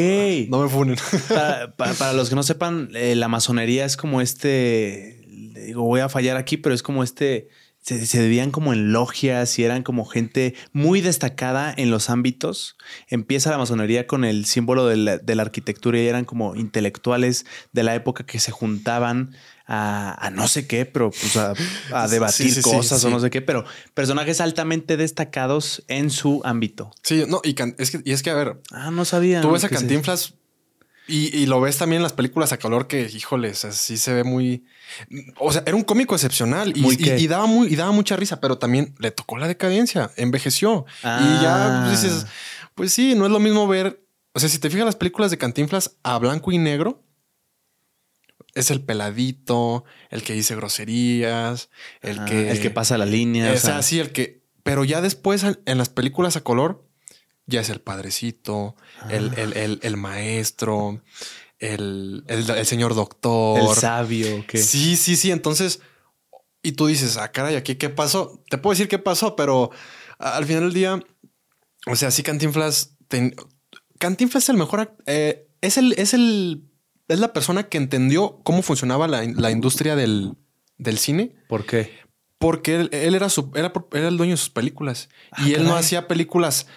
No 0.49 0.63
me 0.63 0.67
funen. 0.69 0.97
Para, 1.29 1.75
para- 1.75 1.93
para 1.93 2.13
los 2.13 2.29
que 2.29 2.35
no 2.35 2.41
sepan, 2.41 2.89
eh, 2.95 3.13
la 3.15 3.27
masonería 3.27 3.85
es 3.85 3.97
como 3.97 4.19
este. 4.19 5.21
le 5.27 5.61
Digo, 5.67 5.83
voy 5.83 5.99
a 5.99 6.09
fallar 6.09 6.37
aquí, 6.37 6.57
pero 6.57 6.73
es 6.73 6.81
como 6.81 7.03
este. 7.03 7.49
Se, 7.81 8.05
se 8.05 8.21
vivían 8.21 8.51
como 8.51 8.73
en 8.73 8.91
logias 8.93 9.57
y 9.57 9.63
eran 9.63 9.81
como 9.83 10.05
gente 10.05 10.53
muy 10.71 11.01
destacada 11.01 11.73
en 11.75 11.89
los 11.89 12.09
ámbitos. 12.11 12.77
Empieza 13.07 13.49
la 13.49 13.57
masonería 13.57 14.05
con 14.05 14.23
el 14.23 14.45
símbolo 14.45 14.85
de 14.85 14.97
la, 14.97 15.17
de 15.17 15.35
la 15.35 15.41
arquitectura 15.41 15.99
y 15.99 16.05
eran 16.07 16.25
como 16.25 16.55
intelectuales 16.55 17.45
de 17.71 17.83
la 17.83 17.95
época 17.95 18.23
que 18.25 18.39
se 18.39 18.51
juntaban 18.51 19.35
a, 19.65 20.27
a 20.27 20.29
no 20.31 20.47
sé 20.47 20.67
qué, 20.67 20.85
pero 20.85 21.11
pues 21.11 21.35
a, 21.37 21.53
debatir 22.07 22.53
sí, 22.53 22.55
sí, 22.55 22.61
cosas 22.61 23.03
o 23.05 23.09
no 23.09 23.19
sé 23.19 23.29
qué, 23.29 23.41
pero 23.41 23.65
personajes 23.93 24.41
altamente 24.41 24.97
destacados 24.97 25.83
en 25.87 26.09
su 26.11 26.41
ámbito. 26.43 26.91
Sí, 27.03 27.23
no, 27.27 27.41
y, 27.43 27.53
can- 27.53 27.75
es 27.79 27.89
que, 27.91 28.01
y 28.03 28.11
es 28.11 28.21
que, 28.21 28.29
a 28.29 28.35
ver, 28.35 28.61
Ah, 28.71 28.91
no 28.91 29.05
sabía. 29.05 29.41
tú 29.41 29.51
ves 29.51 29.63
a 29.63 29.69
Cantinflas 29.69 30.35
y, 31.07 31.35
y 31.37 31.45
lo 31.45 31.59
ves 31.59 31.77
también 31.77 31.97
en 31.99 32.03
las 32.03 32.13
películas 32.13 32.51
a 32.53 32.59
color 32.59 32.87
que, 32.87 33.01
híjoles, 33.13 33.65
así 33.65 33.97
se 33.97 34.13
ve 34.13 34.23
muy. 34.23 34.65
O 35.37 35.51
sea, 35.51 35.63
era 35.65 35.75
un 35.75 35.83
cómico 35.83 36.15
excepcional 36.15 36.73
y, 36.75 37.27
daba 37.27 37.45
muy, 37.47 37.67
y 37.67 37.75
daba 37.75 37.91
mucha 37.91 38.15
risa, 38.15 38.39
pero 38.39 38.57
también 38.57 38.95
le 38.99 39.11
tocó 39.11 39.37
la 39.37 39.47
decadencia, 39.47 40.11
envejeció. 40.15 40.85
Ah. 41.03 41.19
Y 41.39 41.43
ya 41.43 41.83
pues, 41.87 42.01
dices, 42.01 42.25
pues 42.75 42.93
sí, 42.93 43.15
no 43.15 43.25
es 43.25 43.31
lo 43.31 43.39
mismo 43.39 43.67
ver. 43.67 44.03
O 44.33 44.39
sea, 44.39 44.47
si 44.47 44.59
te 44.59 44.69
fijas 44.69 44.85
las 44.85 44.95
películas 44.95 45.31
de 45.31 45.37
Cantinflas 45.37 45.97
a 46.03 46.17
blanco 46.17 46.51
y 46.51 46.57
negro, 46.57 47.03
es 48.53 48.69
el 48.71 48.81
peladito, 48.81 49.83
el 50.09 50.23
que 50.23 50.33
dice 50.33 50.55
groserías, 50.55 51.69
el 52.01 52.19
Ah, 52.19 52.25
que. 52.25 52.51
el 52.51 52.61
que 52.61 52.69
pasa 52.69 52.97
la 52.97 53.05
línea. 53.05 53.49
o 53.49 53.53
Es 53.53 53.61
sea, 53.61 53.77
así, 53.77 53.99
el 53.99 54.11
que. 54.11 54.41
Pero 54.63 54.83
ya 54.83 55.01
después 55.01 55.43
en 55.65 55.77
las 55.77 55.89
películas 55.89 56.35
a 56.35 56.41
color, 56.41 56.85
ya 57.47 57.61
es 57.61 57.69
el 57.69 57.81
padrecito, 57.81 58.75
el, 59.09 59.33
el- 59.37 59.53
el- 59.57 59.79
el 59.83 59.97
maestro, 59.97 61.01
el, 61.59 62.23
el- 62.27 62.49
el 62.49 62.65
señor 62.65 62.95
doctor. 62.95 63.59
el 63.59 63.75
sabio. 63.75 64.43
Sí, 64.53 64.95
sí, 64.97 65.15
sí. 65.15 65.31
Entonces, 65.31 65.81
y 66.63 66.73
tú 66.73 66.87
dices, 66.87 67.17
ah, 67.17 67.31
caray, 67.31 67.55
aquí 67.55 67.75
qué 67.75 67.89
pasó. 67.89 68.41
Te 68.49 68.57
puedo 68.57 68.71
decir 68.73 68.87
qué 68.87 68.99
pasó, 68.99 69.35
pero 69.35 69.71
al 70.19 70.45
final 70.45 70.63
del 70.63 70.73
día, 70.73 71.03
o 71.87 71.95
sea, 71.95 72.11
sí, 72.11 72.23
Cantinflas. 72.23 72.95
ten- 73.07 73.35
Cantinflas 73.99 74.43
es 74.43 74.49
el 74.49 74.57
mejor. 74.57 74.79
act- 74.81 75.03
eh, 75.07 75.47
es 75.61 75.77
el. 75.77 75.93
Es 75.97 76.13
el. 76.13 76.63
Es 77.07 77.19
la 77.19 77.33
persona 77.33 77.63
que 77.67 77.77
entendió 77.77 78.39
cómo 78.43 78.61
funcionaba 78.61 79.07
la, 79.07 79.23
la 79.23 79.51
industria 79.51 79.95
del, 79.97 80.33
del 80.77 80.97
cine. 80.97 81.35
¿Por 81.49 81.65
qué? 81.65 81.91
Porque 82.37 82.75
él, 82.75 82.89
él 82.93 83.13
era, 83.15 83.27
su, 83.29 83.51
era, 83.53 83.73
era 83.91 84.07
el 84.07 84.15
dueño 84.17 84.31
de 84.33 84.37
sus 84.37 84.49
películas. 84.49 85.09
Ah, 85.31 85.45
y 85.47 85.53
él 85.53 85.65
no 85.65 85.75
hacía 85.75 86.07
películas 86.07 86.67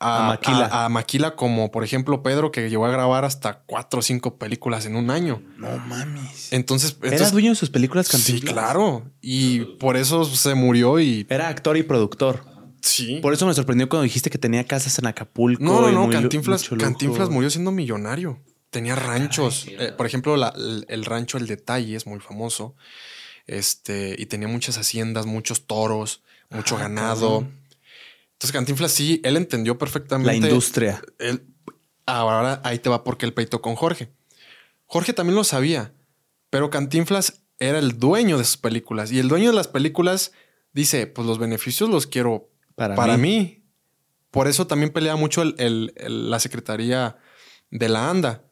a, 0.00 0.24
A 0.24 0.28
maquila. 0.28 0.66
a- 0.66 0.84
a 0.84 0.88
maquila 0.88 1.36
como, 1.36 1.70
por 1.70 1.84
ejemplo, 1.84 2.22
Pedro, 2.22 2.50
que 2.52 2.68
llegó 2.68 2.86
a 2.86 2.90
grabar 2.90 3.24
hasta 3.24 3.60
cuatro 3.66 4.00
o 4.00 4.02
cinco 4.02 4.36
películas 4.38 4.84
en 4.86 4.96
un 4.96 5.10
año. 5.10 5.42
No 5.58 5.78
mames. 5.78 6.52
Entonces, 6.52 6.96
¿Era 7.00 7.12
entonces- 7.12 7.32
dueño 7.32 7.50
de 7.50 7.56
sus 7.56 7.70
películas 7.70 8.06
sí, 8.08 8.12
Cantinflas? 8.16 8.52
claro. 8.52 9.10
Y 9.20 9.60
por 9.78 9.96
eso 9.96 10.24
se 10.24 10.54
murió 10.54 10.98
y 11.00 11.26
Era 11.30 11.48
actor 11.48 11.76
y 11.76 11.82
productor. 11.84 12.44
sí. 12.82 13.20
Por 13.22 13.32
eso 13.32 13.46
me 13.46 13.54
sorprendió 13.54 13.88
cuando 13.88 14.02
dijiste 14.04 14.28
que 14.30 14.38
tenía 14.38 14.64
casas 14.64 14.98
en 14.98 15.06
Acapulco. 15.06 15.62
No, 15.62 15.80
no, 15.80 15.88
y 15.90 15.92
no. 15.92 16.06
muy 16.06 16.12
Cantinflas, 16.14 16.62
mucho 16.62 16.74
lujo. 16.76 16.84
Cantinflas 16.90 17.30
murió 17.30 17.48
siendo 17.50 17.70
millonario. 17.70 18.40
Tenía 18.70 18.96
ranchos. 18.96 19.60
sí, 19.60 19.74
Eh, 19.78 19.92
por 19.96 20.06
ejemplo, 20.06 20.36
la- 20.36 20.52
el, 20.56 20.84
el 20.88 21.04
rancho 21.04 21.38
El 21.38 21.46
Detalle 21.46 21.94
es 21.96 22.06
muy 22.06 22.18
famoso. 22.20 22.74
Este, 23.46 24.16
y 24.18 24.26
tenía 24.26 24.48
muchas 24.48 24.76
haciendas, 24.78 25.26
muchos 25.26 25.66
toros, 25.66 26.22
mucho 26.50 26.76
Ah, 26.76 26.80
ganado. 26.80 27.40
cabrón. 27.40 27.65
Entonces, 28.36 28.52
Cantinflas 28.52 28.92
sí, 28.92 29.20
él 29.24 29.36
entendió 29.36 29.78
perfectamente. 29.78 30.30
La 30.40 30.46
industria. 30.48 31.00
él- 31.18 31.46
ahora 32.04 32.60
ahí 32.64 32.78
te 32.78 32.88
va 32.90 33.02
porque 33.02 33.26
el 33.26 33.32
peito 33.32 33.60
con 33.62 33.74
Jorge. 33.76 34.12
Jorge 34.84 35.12
también 35.12 35.34
lo 35.34 35.42
sabía, 35.44 35.92
pero 36.50 36.70
Cantinflas 36.70 37.42
era 37.58 37.78
el 37.78 37.98
dueño 37.98 38.36
de 38.38 38.44
sus 38.44 38.58
películas 38.58 39.10
y 39.10 39.18
el 39.18 39.28
dueño 39.28 39.50
de 39.50 39.56
las 39.56 39.68
películas 39.68 40.32
dice, 40.72 41.06
pues 41.06 41.26
los 41.26 41.38
beneficios 41.38 41.88
los 41.88 42.06
quiero 42.06 42.50
Para, 42.74 42.94
para, 42.94 43.16
mí. 43.16 43.22
mí. 43.38 43.62
Por 44.30 44.46
eso 44.48 44.66
también 44.66 44.92
pelea 44.92 45.16
mucho 45.16 45.40
el- 45.42 45.54
el- 45.58 45.92
el- 45.96 46.30
la 46.30 46.38
secretaría 46.38 47.16
de 47.70 47.88
la 47.88 48.10
ANDA. 48.10 48.44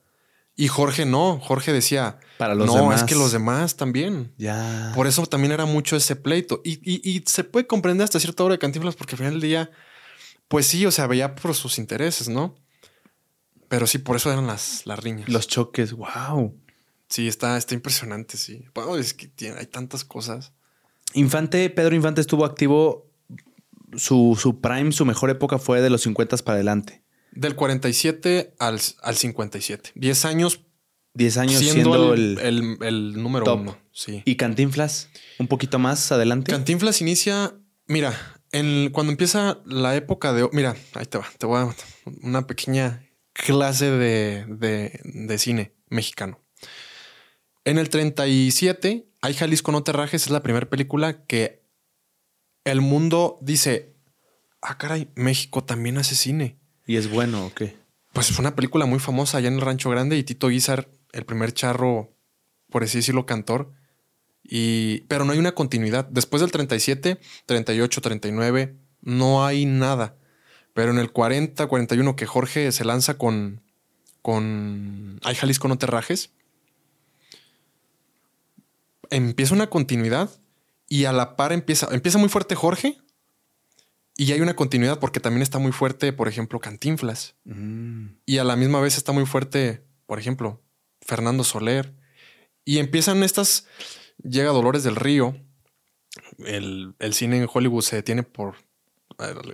Y 0.57 0.69
Jorge 0.69 1.05
no, 1.05 1.41
Jorge 1.41 1.73
decía, 1.73 2.19
Para 2.39 2.55
los 2.55 2.67
no, 2.69 2.75
demás. 2.77 3.01
es 3.01 3.07
que 3.07 3.15
los 3.17 3.33
demás 3.33 3.77
también. 3.77 4.33
Ya. 4.39 4.93
Por 4.95 5.07
eso 5.09 5.27
también 5.27 5.51
era 5.53 5.65
mucho 5.67 5.97
ese 5.97 6.15
pleito. 6.17 6.61
Y, 6.65 6.75
y- 6.89 7.01
y 7.11 7.23
se 7.27 7.43
puede 7.45 7.67
comprender 7.67 8.05
hasta 8.05 8.21
cierta 8.21 8.45
hora 8.45 8.55
de 8.55 8.59
Cantinflas 8.61 8.95
porque 8.95 9.15
al 9.15 9.19
final 9.19 9.33
del 9.33 9.41
día, 9.41 9.71
pues 10.49 10.67
sí, 10.67 10.87
o 10.87 10.91
sea, 10.93 11.07
veía 11.09 11.35
por 11.35 11.55
sus 11.55 11.79
intereses, 11.79 12.29
¿no? 12.29 12.55
Pero 13.69 13.87
sí, 13.89 13.99
por 13.99 14.15
eso 14.17 14.31
eran 14.31 14.47
las, 14.47 14.87
las 14.87 14.99
riñas. 15.01 15.29
Los 15.29 15.49
choques. 15.49 15.93
Wow. 15.93 16.55
Sí, 17.09 17.27
está, 17.27 17.57
está 17.57 17.75
impresionante, 17.75 18.37
sí. 18.37 18.65
Bueno, 18.75 18.97
es 18.97 19.13
que 19.15 19.27
tiene, 19.27 19.59
hay 19.59 19.67
tantas 19.67 20.05
cosas. 20.05 20.53
Infante, 21.15 21.69
Pedro 21.71 21.95
Infante 21.97 22.21
estuvo 22.21 22.45
activo. 22.45 23.11
Su, 23.97 24.37
su 24.41 24.61
prime, 24.61 24.91
su 24.91 25.05
mejor 25.05 25.31
época 25.31 25.59
fue 25.59 25.81
de 25.81 25.89
los 25.91 26.03
50 26.03 26.37
para 26.39 26.57
adelante. 26.57 27.04
Del 27.35 27.55
47 27.57 28.55
al, 28.59 28.81
al 29.03 29.17
57. 29.17 29.91
10 29.95 30.25
años 30.25 30.61
10 31.15 31.37
años 31.39 31.59
siendo, 31.61 31.95
siendo, 31.95 32.15
el, 32.15 32.79
el, 32.83 33.23
número 33.23 33.45
top. 33.45 33.61
uno. 33.61 33.79
Sí. 33.93 34.23
¿Y 34.25 34.35
Cantinflas? 34.37 35.09
Un 35.39 35.47
poquito 35.47 35.79
más 35.79 36.11
adelante. 36.11 36.51
Cantinflas 36.51 37.01
inicia, 37.01 37.55
mira, 37.87 38.13
en, 38.51 38.91
cuando 38.91 39.13
empieza 39.13 39.61
la 39.65 39.95
época 39.95 40.33
de... 40.33 40.49
Mira, 40.53 40.75
ahí 40.95 41.07
te 41.07 41.19
va, 41.19 41.27
te 41.39 41.47
voy 41.47 41.61
a 41.61 41.75
una 42.23 42.47
pequeña 42.49 43.09
clase 43.33 43.91
de, 43.91 44.45
de- 44.49 45.01
de 45.05 45.39
cine 45.39 45.73
mexicano. 45.89 46.41
En 47.65 47.79
el 47.79 47.89
37, 47.91 49.07
Hay 49.23 49.35
Jalisco 49.35 49.71
no 49.73 49.83
te 49.85 49.93
rajes 49.93 50.25
es 50.25 50.31
la 50.31 50.43
primera 50.43 50.69
película 50.69 51.25
que 51.27 51.65
el 52.65 52.81
mundo 52.81 53.39
dice, 53.41 53.95
ah, 54.63 54.79
caray, 54.79 55.11
México 55.15 55.63
también 55.65 55.97
hace 55.99 56.15
cine. 56.17 56.59
¿Y 56.87 56.97
es 56.97 57.11
bueno 57.11 57.47
o 57.47 57.55
qué? 57.55 57.77
Pues 58.13 58.31
fue 58.31 58.43
una 58.43 58.55
película 58.55 58.87
muy 58.87 58.99
famosa 58.99 59.39
allá 59.39 59.49
en 59.49 59.55
el 59.55 59.61
Rancho 59.61 59.91
Grande 59.91 60.17
y 60.17 60.23
Tito 60.23 60.49
Guizar, 60.49 60.89
el 61.13 61.25
primer 61.25 61.53
charro, 61.53 62.13
por 62.71 62.85
así 62.85 62.99
decirlo, 62.99 63.27
cantor. 63.27 63.73
Y, 64.43 65.01
pero 65.03 65.25
no 65.25 65.33
hay 65.33 65.39
una 65.39 65.53
continuidad. 65.53 66.05
Después 66.07 66.41
del 66.41 66.53
37, 66.53 67.19
38, 67.47 68.01
39, 68.01 68.77
no 69.01 69.45
hay 69.45 69.65
nada. 69.67 70.17
Pero 70.75 70.91
en 70.91 70.99
el 70.99 71.11
40, 71.11 71.67
41 71.67 72.17
que 72.17 72.27
Jorge 72.27 72.71
se 72.73 72.85
lanza 72.85 73.17
con, 73.17 73.63
con 74.23 75.21
Ay 75.23 75.35
Jalisco 75.35 75.69
no 75.69 75.79
te 75.79 75.87
rajes, 75.87 76.31
empieza 79.11 79.55
una 79.55 79.69
continuidad 79.69 80.31
Y 80.89 81.05
a 81.05 81.13
la 81.13 81.37
par 81.37 81.53
empieza, 81.53 81.89
empieza 81.93 82.19
muy 82.19 82.29
fuerte 82.29 82.55
Jorge. 82.55 82.99
Y 84.17 84.33
hay 84.33 84.41
una 84.41 84.55
continuidad 84.55 85.01
porque 85.01 85.21
también 85.21 85.43
está 85.43 85.59
muy 85.59 85.73
fuerte, 85.73 86.13
por 86.13 86.29
ejemplo, 86.29 86.61
Cantinflas. 86.61 87.35
Mm. 87.45 88.07
Y 88.27 88.39
a 88.39 88.45
la 88.45 88.57
misma 88.57 88.81
vez 88.81 88.97
está 88.97 89.13
muy 89.13 89.27
fuerte, 89.27 89.85
por 90.07 90.19
ejemplo, 90.19 90.63
Fernando 91.01 91.43
Soler. 91.45 91.95
Y 92.65 92.79
empiezan 92.79 93.23
estas. 93.23 93.67
Llega 94.23 94.51
Dolores 94.51 94.85
del 94.85 94.97
Río. 94.97 95.37
El, 96.39 96.95
el 97.01 97.15
cine 97.15 97.39
en 97.39 97.49
Hollywood 97.53 97.83
se 97.83 97.97
detiene 97.97 98.23
por. 98.23 98.57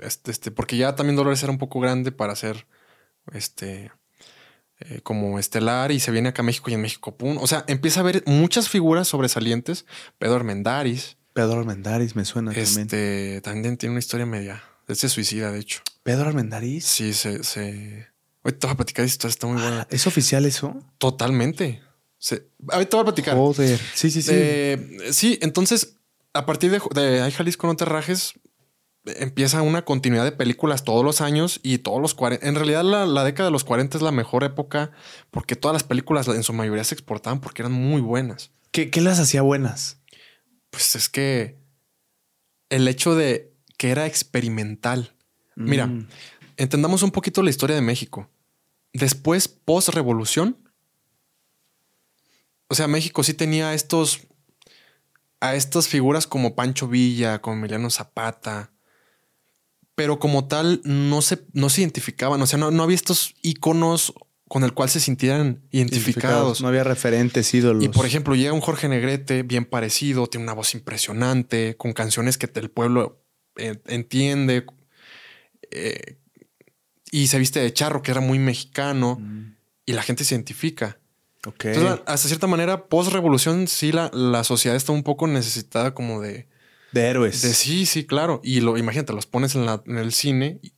Este, 0.02 0.30
este, 0.30 0.50
porque 0.50 0.76
ya 0.76 0.94
también 0.94 1.16
Dolores 1.16 1.42
era 1.42 1.52
un 1.52 1.58
poco 1.58 1.80
grande 1.80 2.12
para 2.12 2.36
ser 2.36 2.66
este. 3.32 3.90
eh, 4.80 5.00
como 5.02 5.38
estelar 5.38 5.92
y 5.92 6.00
se 6.00 6.10
viene 6.10 6.30
acá 6.30 6.42
a 6.42 6.44
México 6.44 6.70
y 6.70 6.74
en 6.74 6.80
México, 6.82 7.16
pum. 7.16 7.38
O 7.40 7.46
sea, 7.46 7.64
empieza 7.68 8.00
a 8.00 8.02
haber 8.02 8.22
muchas 8.26 8.68
figuras 8.68 9.08
sobresalientes. 9.08 9.86
Pedro 10.18 10.36
Armendáriz. 10.36 11.16
Pedro 11.32 11.60
Armendáriz 11.60 12.16
me 12.16 12.24
suena 12.24 12.52
también. 12.52 12.80
Este 12.80 13.40
también 13.42 13.76
tiene 13.76 13.92
una 13.92 13.98
historia 14.00 14.26
media. 14.26 14.62
Este 14.88 15.08
suicida, 15.08 15.52
de 15.52 15.60
hecho. 15.60 15.80
Pedro 16.02 16.28
Armendáriz. 16.28 16.84
Sí, 16.84 17.12
se. 17.14 17.44
se... 17.44 18.08
Ahorita 18.42 18.58
te 18.60 18.66
voy 18.66 18.74
a 18.74 18.76
platicar 18.76 19.04
historia, 19.04 19.32
está 19.32 19.46
muy 19.46 19.60
buena. 19.60 19.82
Ah, 19.82 19.86
¿Es 19.90 20.06
oficial 20.06 20.46
eso? 20.46 20.82
Totalmente. 20.98 21.82
Se- 22.18 22.48
Ahorita 22.68 22.96
voy 22.96 23.02
a 23.02 23.04
platicar. 23.06 23.36
Joder. 23.36 23.78
Sí, 23.94 24.10
sí, 24.10 24.22
sí. 24.22 24.30
Eh, 24.32 24.98
sí, 25.12 25.38
entonces, 25.42 25.96
a 26.32 26.46
partir 26.46 26.70
de, 26.70 26.80
de 27.00 27.20
Ay 27.22 27.30
Jalisco 27.32 27.66
no 27.66 27.76
te 27.76 27.84
rajes, 27.84 28.32
empieza 29.04 29.62
una 29.62 29.84
continuidad 29.84 30.24
de 30.24 30.32
películas 30.32 30.84
todos 30.84 31.04
los 31.04 31.20
años 31.20 31.60
y 31.62 31.78
todos 31.78 32.00
los 32.00 32.14
40. 32.14 32.46
En 32.46 32.54
realidad, 32.54 32.82
la, 32.82 33.06
la 33.06 33.24
década 33.24 33.48
de 33.48 33.52
los 33.52 33.64
40 33.64 33.98
es 33.98 34.02
la 34.02 34.12
mejor 34.12 34.42
época 34.44 34.90
porque 35.30 35.54
todas 35.56 35.74
las 35.74 35.84
películas 35.84 36.26
en 36.28 36.42
su 36.42 36.52
mayoría 36.52 36.84
se 36.84 36.94
exportaban 36.94 37.40
porque 37.40 37.62
eran 37.62 37.72
muy 37.72 38.00
buenas. 38.00 38.50
¿Qué, 38.72 38.90
qué 38.90 39.00
las 39.00 39.18
hacía 39.20 39.42
buenas? 39.42 39.98
Pues 40.70 40.94
es 40.94 41.08
que 41.08 41.58
el 42.68 42.86
hecho 42.88 43.14
de 43.14 43.52
que 43.76 43.90
era 43.90 44.06
experimental. 44.06 45.14
Mira, 45.56 45.86
Mm. 45.86 46.08
entendamos 46.56 47.02
un 47.02 47.10
poquito 47.10 47.42
la 47.42 47.50
historia 47.50 47.74
de 47.76 47.82
México. 47.82 48.28
Después, 48.92 49.48
post-revolución, 49.48 50.56
o 52.68 52.74
sea, 52.74 52.86
México 52.88 53.22
sí 53.22 53.34
tenía 53.34 53.70
a 53.70 53.74
estos, 53.74 54.20
a 55.40 55.54
estas 55.54 55.88
figuras 55.88 56.26
como 56.26 56.54
Pancho 56.54 56.86
Villa, 56.88 57.40
como 57.40 57.56
Emiliano 57.56 57.90
Zapata, 57.90 58.72
pero 59.94 60.18
como 60.18 60.46
tal 60.46 60.80
no 60.84 61.20
se, 61.22 61.44
no 61.52 61.68
se 61.68 61.80
identificaban, 61.82 62.40
o 62.40 62.46
sea, 62.46 62.58
no, 62.58 62.70
no 62.70 62.82
había 62.82 62.94
estos 62.96 63.34
iconos 63.42 64.12
con 64.50 64.64
el 64.64 64.72
cual 64.74 64.90
se 64.90 64.98
sintieran 64.98 65.62
identificados. 65.70 66.60
No 66.60 66.66
había 66.66 66.82
referentes, 66.82 67.54
ídolos. 67.54 67.84
Y 67.84 67.88
por 67.88 68.04
ejemplo, 68.04 68.34
llega 68.34 68.52
un 68.52 68.60
Jorge 68.60 68.88
Negrete 68.88 69.44
bien 69.44 69.64
parecido, 69.64 70.26
tiene 70.26 70.42
una 70.42 70.54
voz 70.54 70.74
impresionante, 70.74 71.76
con 71.76 71.92
canciones 71.92 72.36
que 72.36 72.50
el 72.58 72.68
pueblo 72.68 73.22
eh, 73.56 73.78
entiende. 73.86 74.66
eh, 75.70 76.16
y 77.12 77.28
se 77.28 77.38
viste 77.38 77.60
de 77.60 77.72
charro, 77.72 78.02
que 78.02 78.10
era 78.10 78.20
muy 78.20 78.38
mexicano, 78.40 79.18
Mm, 79.20 79.54
y 79.86 79.92
la 79.92 80.02
gente 80.02 80.24
se 80.24 80.34
identifica. 80.34 80.98
ok. 81.46 81.66
Entonces, 81.66 82.00
hasta 82.06 82.26
cierta 82.28 82.46
manera, 82.48 82.86
post 82.88 83.12
revolución, 83.12 83.68
sí, 83.68 83.92
la, 83.92 84.10
la 84.12 84.42
sociedad 84.42 84.76
está 84.76 84.90
un 84.92 85.04
poco 85.04 85.28
necesitada 85.28 85.94
como 85.94 86.20
de, 86.20 86.48
de 86.90 87.00
héroes. 87.02 87.42
de 87.42 87.54
sí, 87.54 87.86
sí, 87.86 88.04
claro. 88.04 88.40
Y 88.42 88.60
lo, 88.62 88.76
imagínate, 88.78 89.12
los 89.12 89.26
pones 89.26 89.54
en, 89.54 89.64
la- 89.66 89.82
en 89.86 89.98
el 89.98 90.12
cine. 90.12 90.58
Y, 90.62 90.72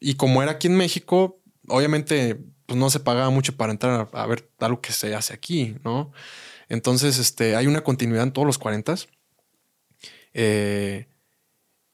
y 0.00 0.14
como 0.14 0.42
era 0.42 0.52
aquí 0.52 0.66
en 0.68 0.76
México, 0.76 1.40
obviamente, 1.68 2.38
pues 2.66 2.78
no 2.78 2.90
se 2.90 3.00
pagaba 3.00 3.30
mucho 3.30 3.56
para 3.56 3.72
entrar 3.72 4.08
a, 4.12 4.26
ver 4.26 4.50
algo 4.58 4.80
que 4.80 4.92
se 4.92 5.14
hace 5.14 5.32
aquí, 5.32 5.76
¿no? 5.84 6.12
Entonces, 6.68 7.18
este, 7.18 7.56
hay 7.56 7.66
una 7.66 7.82
continuidad 7.82 8.24
en 8.24 8.32
todos 8.32 8.46
los 8.46 8.58
40 8.58 8.96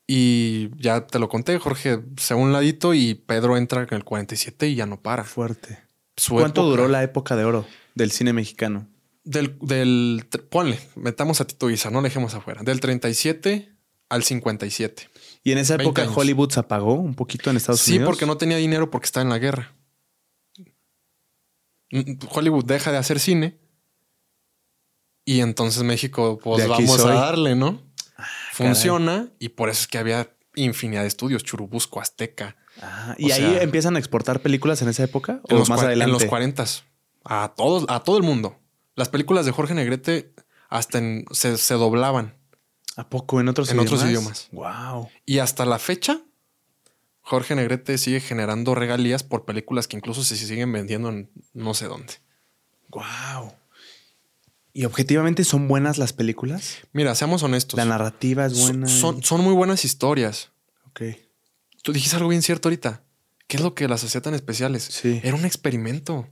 y 0.06 0.70
ya 0.82 1.06
te 1.06 1.18
lo 1.18 1.28
conté, 1.28 1.58
Jorge 1.58 2.00
se 2.16 2.34
un 2.34 2.52
ladito 2.52 2.92
y 2.92 3.14
Pedro 3.14 3.56
entra 3.56 3.82
en 3.82 3.94
el 3.94 4.04
47 4.04 4.68
y 4.68 4.74
ya 4.74 4.86
no 4.86 5.00
para. 5.00 5.24
Fuerte. 5.24 5.78
Su 6.16 6.34
¿Cuánto 6.34 6.62
época- 6.62 6.70
duró 6.70 6.88
la 6.88 7.02
época 7.02 7.36
de 7.36 7.44
oro 7.44 7.66
del 7.94 8.10
cine 8.10 8.32
mexicano? 8.32 8.88
Del, 9.24 9.56
del, 9.60 10.26
ponle, 10.50 10.78
metamos 10.96 11.40
a 11.40 11.46
Tito 11.46 11.68
Guisa, 11.68 11.90
no 11.90 11.98
lo 12.00 12.02
dejemos 12.02 12.34
afuera. 12.34 12.62
Del 12.62 12.80
37 12.80 13.72
al 14.08 14.24
57. 14.24 15.08
Y 15.44 15.52
en 15.52 15.58
esa 15.58 15.76
20 15.76 16.02
época. 16.02 16.20
Hollywood 16.20 16.50
se 16.50 16.60
apagó 16.60 16.94
un 16.94 17.14
poquito 17.14 17.48
en 17.50 17.56
Estados 17.56 17.80
Sí, 17.80 17.92
Unidos. 17.92 18.08
porque 18.08 18.26
no 18.26 18.36
tenía 18.36 18.56
dinero 18.56 18.90
porque 18.90 19.06
estaba 19.06 19.22
en 19.22 19.30
la 19.30 19.38
guerra. 19.38 19.72
Hollywood 22.30 22.64
deja 22.64 22.90
de 22.92 22.98
hacer 22.98 23.20
cine. 23.20 23.58
Y 25.24 25.40
entonces 25.40 25.82
México, 25.84 26.38
pues 26.42 26.66
vamos 26.66 27.00
soy. 27.00 27.12
a 27.12 27.20
darle, 27.20 27.54
¿no? 27.54 27.80
Funciona 28.52 29.28
y 29.38 29.50
por 29.50 29.68
eso 29.68 29.82
es 29.82 29.86
que 29.88 29.98
había 29.98 30.34
infinidad 30.54 31.02
de 31.02 31.08
estudios, 31.08 31.44
Churubusco, 31.44 32.00
Azteca. 32.00 32.56
Ah, 32.80 33.14
y 33.18 33.30
O 33.30 33.34
ahí 33.34 33.40
sea- 33.40 33.62
empiezan 33.62 33.96
a 33.96 33.98
exportar 33.98 34.40
películas 34.40 34.82
en 34.82 34.88
esa 34.88 35.04
época 35.04 35.40
En 35.48 35.56
o 35.58 35.64
más 35.66 35.80
adelante. 35.82 36.04
en 36.04 36.12
los 36.12 36.24
40 36.24 36.64
a 37.24 37.52
todos, 37.56 37.84
a 37.88 38.00
todo 38.00 38.16
el 38.16 38.22
mundo. 38.22 38.58
Las 38.94 39.08
películas 39.08 39.46
de 39.46 39.52
Jorge 39.52 39.74
Negrete 39.74 40.34
hasta 40.68 40.98
en- 40.98 41.24
se, 41.30 41.56
se 41.56 41.74
doblaban. 41.74 42.34
¿A 42.96 43.08
poco 43.08 43.40
en 43.40 43.48
otros 43.48 43.70
En 43.70 43.76
idiomas? 43.76 43.92
otros 43.92 44.10
idiomas. 44.10 44.48
Wow. 44.52 45.08
Y 45.24 45.38
hasta 45.38 45.64
la 45.64 45.78
fecha, 45.78 46.20
Jorge 47.22 47.54
Negrete 47.54 47.96
sigue 47.98 48.20
generando 48.20 48.74
regalías 48.74 49.22
por 49.22 49.44
películas 49.44 49.88
que 49.88 49.96
incluso 49.96 50.24
se 50.24 50.36
siguen 50.36 50.72
vendiendo 50.72 51.08
en 51.08 51.30
no 51.54 51.72
sé 51.72 51.86
dónde. 51.86 52.14
Wow. 52.88 53.52
¿Y 54.74 54.84
objetivamente 54.84 55.44
son 55.44 55.68
buenas 55.68 55.98
las 55.98 56.12
películas? 56.12 56.78
Mira, 56.92 57.14
seamos 57.14 57.42
honestos. 57.42 57.76
La 57.76 57.84
narrativa 57.84 58.46
es 58.46 58.58
buena. 58.58 58.88
Son, 58.88 59.22
son 59.22 59.42
muy 59.42 59.54
buenas 59.54 59.84
historias. 59.84 60.50
Ok. 60.88 61.02
Tú 61.82 61.92
dijiste 61.92 62.16
algo 62.16 62.28
bien 62.28 62.42
cierto 62.42 62.68
ahorita. 62.68 63.02
¿Qué 63.46 63.56
es 63.56 63.62
lo 63.62 63.74
que 63.74 63.88
las 63.88 64.02
hacía 64.02 64.22
tan 64.22 64.34
especiales? 64.34 64.82
Sí. 64.84 65.20
Era 65.22 65.36
un 65.36 65.44
experimento. 65.44 66.28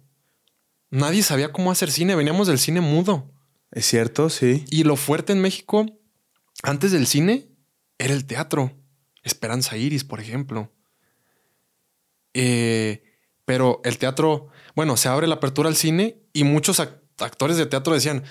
Nadie 0.91 1.23
sabía 1.23 1.53
cómo 1.53 1.71
hacer 1.71 1.91
cine. 1.91 2.15
Veníamos 2.15 2.47
del 2.47 2.59
cine 2.59 2.81
mudo. 2.81 3.31
Es 3.71 3.87
cierto, 3.87 4.31
sí. 4.31 4.65
Y 4.71 4.85
lo 4.85 4.97
fuerte 4.97 5.33
en 5.33 5.41
México, 5.41 5.87
antes 6.62 6.93
del 6.93 7.07
cine, 7.07 7.49
era 7.99 8.15
el 8.15 8.25
teatro. 8.25 8.73
Esperanza 9.23 9.77
Iris, 9.77 10.03
por 10.03 10.21
ejemplo. 10.21 10.73
Eh, 12.35 13.02
pero 13.44 13.81
el 13.85 13.98
teatro, 13.98 14.48
bueno, 14.77 14.97
se 14.97 15.09
abre 15.09 15.27
la 15.27 15.36
apertura 15.36 15.69
al 15.69 15.77
cine 15.77 16.19
y 16.32 16.44
muchos 16.44 16.78
ac- 16.78 17.01
actores 17.19 17.57
de 17.57 17.66
teatro 17.66 17.94
decían, 17.94 18.23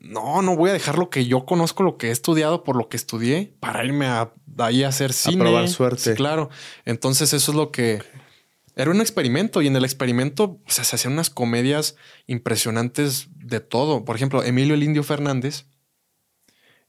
no, 0.00 0.42
no 0.42 0.54
voy 0.54 0.70
a 0.70 0.72
dejar 0.72 0.98
lo 0.98 1.10
que 1.10 1.26
yo 1.26 1.44
conozco, 1.46 1.82
lo 1.82 1.96
que 1.96 2.08
he 2.08 2.10
estudiado 2.12 2.62
por 2.62 2.76
lo 2.76 2.88
que 2.88 2.96
estudié, 2.96 3.56
para 3.58 3.84
irme 3.84 4.06
a, 4.06 4.32
ahí 4.58 4.84
a 4.84 4.88
hacer 4.88 5.12
cine. 5.12 5.42
probar 5.42 5.68
suerte. 5.68 6.00
Sí, 6.00 6.14
claro. 6.14 6.50
Entonces 6.84 7.32
eso 7.32 7.50
es 7.50 7.56
lo 7.56 7.72
que... 7.72 8.02
Era 8.76 8.90
un 8.90 9.00
experimento 9.00 9.62
y 9.62 9.68
en 9.68 9.74
el 9.74 9.84
experimento 9.84 10.60
o 10.66 10.70
sea, 10.70 10.84
se 10.84 10.96
hacían 10.96 11.14
unas 11.14 11.30
comedias 11.30 11.96
impresionantes 12.26 13.28
de 13.34 13.60
todo. 13.60 14.04
Por 14.04 14.16
ejemplo, 14.16 14.42
Emilio 14.42 14.74
el 14.74 14.82
Indio 14.82 15.02
Fernández 15.02 15.64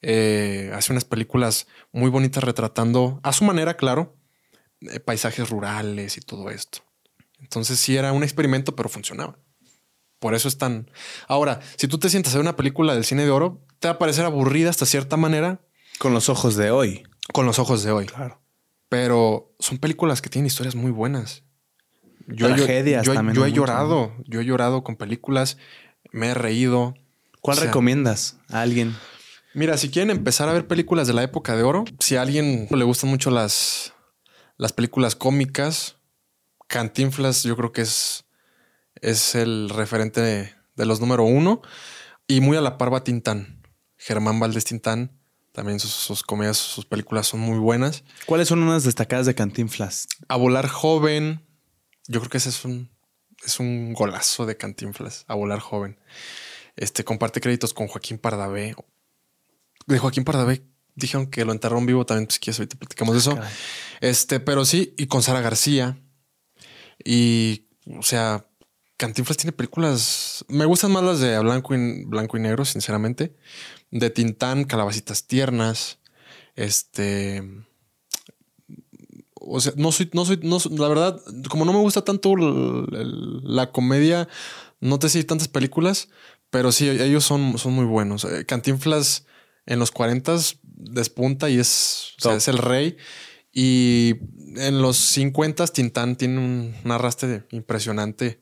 eh, 0.02 0.70
hace 0.76 0.92
unas 0.92 1.06
películas 1.06 1.66
muy 1.94 2.10
bonitas 2.10 2.44
retratando, 2.44 3.22
a 3.24 3.32
su 3.32 3.46
manera, 3.46 3.78
claro, 3.78 4.17
paisajes 5.06 5.50
rurales 5.50 6.18
y 6.18 6.22
todo 6.22 6.50
esto. 6.50 6.80
Entonces 7.40 7.80
sí 7.80 7.96
era 7.98 8.12
un 8.14 8.24
experimento, 8.24 8.76
pero 8.76 8.90
funcionaba. 8.90 9.38
Por 10.20 10.34
eso 10.34 10.48
es 10.48 10.58
tan... 10.58 10.90
Ahora, 11.28 11.60
si 11.78 11.88
tú 11.88 12.00
te 12.00 12.10
sientas 12.10 12.34
a 12.34 12.38
ver 12.38 12.42
una 12.44 12.56
película 12.56 12.96
del 12.96 13.06
cine 13.06 13.24
de 13.24 13.30
oro, 13.32 13.64
te 13.80 13.88
va 13.88 13.94
a 13.96 13.98
parecer 14.00 14.26
aburrida 14.26 14.70
hasta 14.72 14.86
cierta 14.88 15.16
manera 15.18 15.62
Con 16.00 16.14
los 16.14 16.30
ojos 16.30 16.56
de 16.56 16.72
hoy. 16.72 17.04
con 17.34 17.46
los 17.46 17.60
ojos 17.60 17.84
de 17.84 17.92
hoy. 17.92 18.08
Claro. 18.08 18.42
Pero 18.90 19.54
son 19.60 19.78
películas 19.78 20.22
que 20.22 20.30
tienen 20.30 20.48
historias 20.48 20.74
muy 20.76 20.92
buenas. 20.92 21.44
Yo, 22.28 22.48
he- 22.50 22.54
Tragedias 22.56 23.06
yo, 23.06 23.12
he- 23.12 23.16
también 23.16 23.36
yo 23.36 23.44
he 23.44 23.46
hay 23.46 23.52
mucho, 23.52 23.62
llorado, 23.62 24.14
yo 24.26 24.42
he 24.42 24.46
llorado 24.46 24.84
con 24.84 24.96
películas, 24.96 25.58
me 26.12 26.30
he 26.30 26.34
reído. 26.34 26.96
¿Cuál 27.42 27.58
O 27.58 27.62
sea, 27.62 27.68
recomiendas 27.68 28.38
a 28.50 28.62
alguien? 28.62 28.96
Mira, 29.54 29.78
si 29.78 29.90
quieren 29.90 30.10
empezar 30.10 30.50
a 30.50 30.54
ver 30.54 30.68
películas 30.68 31.08
de 31.08 31.14
la 31.14 31.24
época 31.24 31.56
de 31.56 31.64
oro, 31.64 31.86
si 32.00 32.16
a 32.16 32.22
alguien 32.22 32.68
le 32.70 32.84
gustan 32.84 33.10
mucho 33.10 33.30
las, 33.30 33.94
las 34.58 34.74
películas 34.74 35.16
cómicas, 35.16 35.96
Cantinflas 36.68 37.44
yo 37.44 37.56
creo 37.56 37.72
que 37.72 37.82
es, 37.82 38.26
es 38.96 39.36
el 39.36 39.70
referente 39.70 40.22
de, 40.22 40.54
de 40.76 40.86
los 40.86 41.00
número 41.00 41.24
uno. 41.24 41.62
Y 42.28 42.42
muy 42.42 42.58
a 42.58 42.62
la 42.62 42.78
par 42.78 42.94
va 42.94 43.04
Tintán. 43.04 43.64
Germán 43.98 44.40
Valdés 44.40 44.66
Tintán. 44.66 45.12
También 45.54 45.80
sus, 45.80 45.92
sus 45.92 46.24
comedias, 46.24 46.58
sus 46.58 46.86
películas 46.86 47.28
son 47.28 47.40
muy 47.40 47.58
buenas. 47.58 48.04
¿Cuáles 48.26 48.50
son 48.50 48.62
unas 48.62 48.84
destacadas 48.84 49.26
de 49.26 49.34
Cantinflas? 49.34 50.08
A 50.28 50.36
volar 50.36 50.68
joven. 50.68 51.42
Yo 52.08 52.20
creo 52.20 52.30
que 52.30 52.38
ese 52.38 52.50
es 52.50 52.66
un, 52.66 52.92
es 53.46 53.60
un 53.60 53.94
golazo 53.94 54.46
de 54.46 54.58
Cantinflas. 54.58 55.24
A 55.28 55.36
volar 55.36 55.60
joven. 55.60 55.98
Este 56.76 57.04
comparte 57.04 57.42
créditos 57.42 57.74
con 57.74 57.88
Joaquín 57.88 58.18
Pardavé. 58.18 58.76
De 59.88 59.98
Joaquín 59.98 60.26
Pardavé 60.26 60.64
dijeron 60.98 61.28
que 61.28 61.46
lo 61.46 61.54
enterraron 61.54 61.86
vivo 61.86 62.06
también. 62.06 62.26
Pues 62.26 62.40
quieres, 62.40 62.60
ahorita 62.60 62.78
platicamos 62.78 63.14
de 63.14 63.20
eso. 63.20 63.36
caray. 63.36 63.54
Este, 64.02 64.40
pero 64.40 64.66
sí, 64.66 64.94
y 64.98 65.08
con 65.08 65.24
Sara 65.24 65.42
García. 65.42 65.98
Y, 67.04 67.68
o 67.98 68.04
sea, 68.04 68.46
Cantinflas 68.98 69.38
tiene 69.38 69.52
películas. 69.54 70.44
Me 70.50 70.66
gustan 70.66 70.92
más 70.92 71.04
las 71.04 71.20
de 71.20 71.40
blanco 71.40 71.76
y, 71.76 72.04
blanco 72.06 72.38
y 72.38 72.42
negro, 72.42 72.66
sinceramente. 72.66 73.36
De 73.92 74.10
Tintán, 74.10 74.66
Calabacitas 74.66 75.26
Tiernas. 75.26 76.00
Este. 76.56 77.44
O 79.40 79.62
sea, 79.62 79.72
no 79.78 79.92
soy, 79.94 80.10
no 80.14 80.26
soy, 80.26 80.40
no, 80.42 80.58
la 80.78 80.90
verdad, 80.90 81.22
como 81.50 81.64
no 81.64 81.72
me 81.72 81.80
gusta 81.80 82.04
tanto 82.04 82.36
la 82.36 83.72
comedia, 83.72 84.28
no 84.82 85.00
te 85.00 85.08
sé 85.08 85.24
tantas 85.24 85.48
películas, 85.48 86.10
pero 86.50 86.74
sí, 86.74 86.90
ellos 86.90 87.24
son, 87.24 87.58
son 87.58 87.72
muy 87.72 87.86
buenos. 87.86 88.26
Eh, 88.26 88.46
Cantinflas 88.46 89.26
en 89.68 89.80
los 89.80 89.92
40 89.92 90.36
despunta 90.64 91.50
y 91.50 91.60
es, 91.60 92.16
es 92.26 92.48
el 92.48 92.58
rey. 92.58 92.98
Y 93.54 94.16
en 94.56 94.82
los 94.82 94.98
50 94.98 95.68
Tintán 95.68 96.16
tiene 96.16 96.40
un, 96.40 96.76
un, 96.84 96.92
arrastre 96.92 97.44
impresionante. 97.52 98.40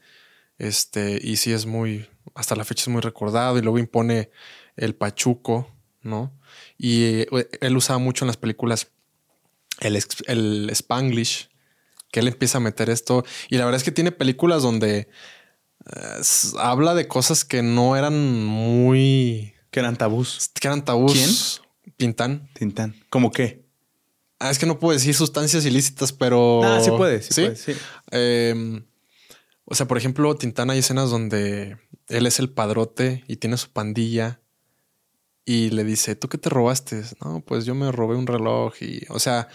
Este, 0.58 1.20
y 1.22 1.38
sí 1.38 1.52
es 1.52 1.66
muy, 1.66 2.08
hasta 2.34 2.56
la 2.56 2.64
fecha 2.64 2.84
es 2.84 2.88
muy 2.88 3.02
recordado. 3.02 3.58
Y 3.58 3.62
luego 3.62 3.80
impone 3.80 4.30
el 4.78 4.96
Pachuco, 4.96 5.70
¿no? 6.02 6.32
Y 6.78 7.04
eh, 7.04 7.28
él 7.62 7.76
usaba 7.76 8.00
mucho 8.00 8.26
en 8.26 8.28
las 8.28 8.38
películas 8.38 8.88
el, 9.80 10.02
el 10.28 10.70
Spanglish, 10.70 11.50
que 12.12 12.20
él 12.20 12.28
empieza 12.28 12.60
a 12.60 12.62
meter 12.62 12.90
esto. 12.90 13.26
Y 13.50 13.58
la 13.58 13.66
verdad 13.66 13.78
es 13.78 13.84
que 13.84 13.92
tiene 13.92 14.12
películas 14.12 14.64
donde 14.64 15.10
eh, 15.96 16.22
habla 16.60 16.94
de 16.94 17.08
cosas 17.08 17.46
que 17.46 17.64
no 17.64 17.96
eran 17.96 18.44
muy. 18.46 19.55
Que 19.76 19.82
eran 19.82 19.98
tabús. 19.98 20.52
Que 20.58 20.70
eran 20.70 20.86
tabús. 20.86 21.62
¿Quién? 21.84 21.94
Tintán. 21.98 22.50
Tintán. 22.54 22.96
¿Cómo 23.10 23.30
qué? 23.30 23.66
Ah, 24.40 24.50
es 24.50 24.58
que 24.58 24.66
no 24.66 24.80
puedo 24.80 24.94
decir 24.94 25.14
sustancias 25.14 25.66
ilícitas, 25.66 26.14
pero. 26.14 26.64
Ah, 26.64 26.80
sí 26.80 26.92
puede, 26.92 27.22
sí, 27.22 27.42
Puede, 27.42 27.58
sí. 27.58 27.74
Eh, 28.12 28.82
o 29.66 29.76
sea, 29.76 29.86
por 29.86 29.98
ejemplo, 29.98 30.34
Tintán 30.38 30.70
hay 30.70 30.80
escenas 30.80 31.10
donde 31.10 31.76
él 32.08 32.26
es 32.26 32.40
el 32.40 32.50
padrote 32.50 33.26
y 33.28 33.36
tiene 33.36 33.58
su 33.58 33.70
pandilla 33.70 34.40
y 35.44 35.72
le 35.72 35.84
dice, 35.84 36.16
¿tú 36.16 36.30
qué 36.30 36.38
te 36.38 36.50
robaste? 36.50 37.04
No, 37.22 37.42
pues 37.42 37.66
yo 37.66 37.76
me 37.76 37.92
robé 37.92 38.16
un 38.16 38.28
reloj 38.28 38.76
y, 38.80 39.02
o 39.10 39.20
sea, 39.20 39.50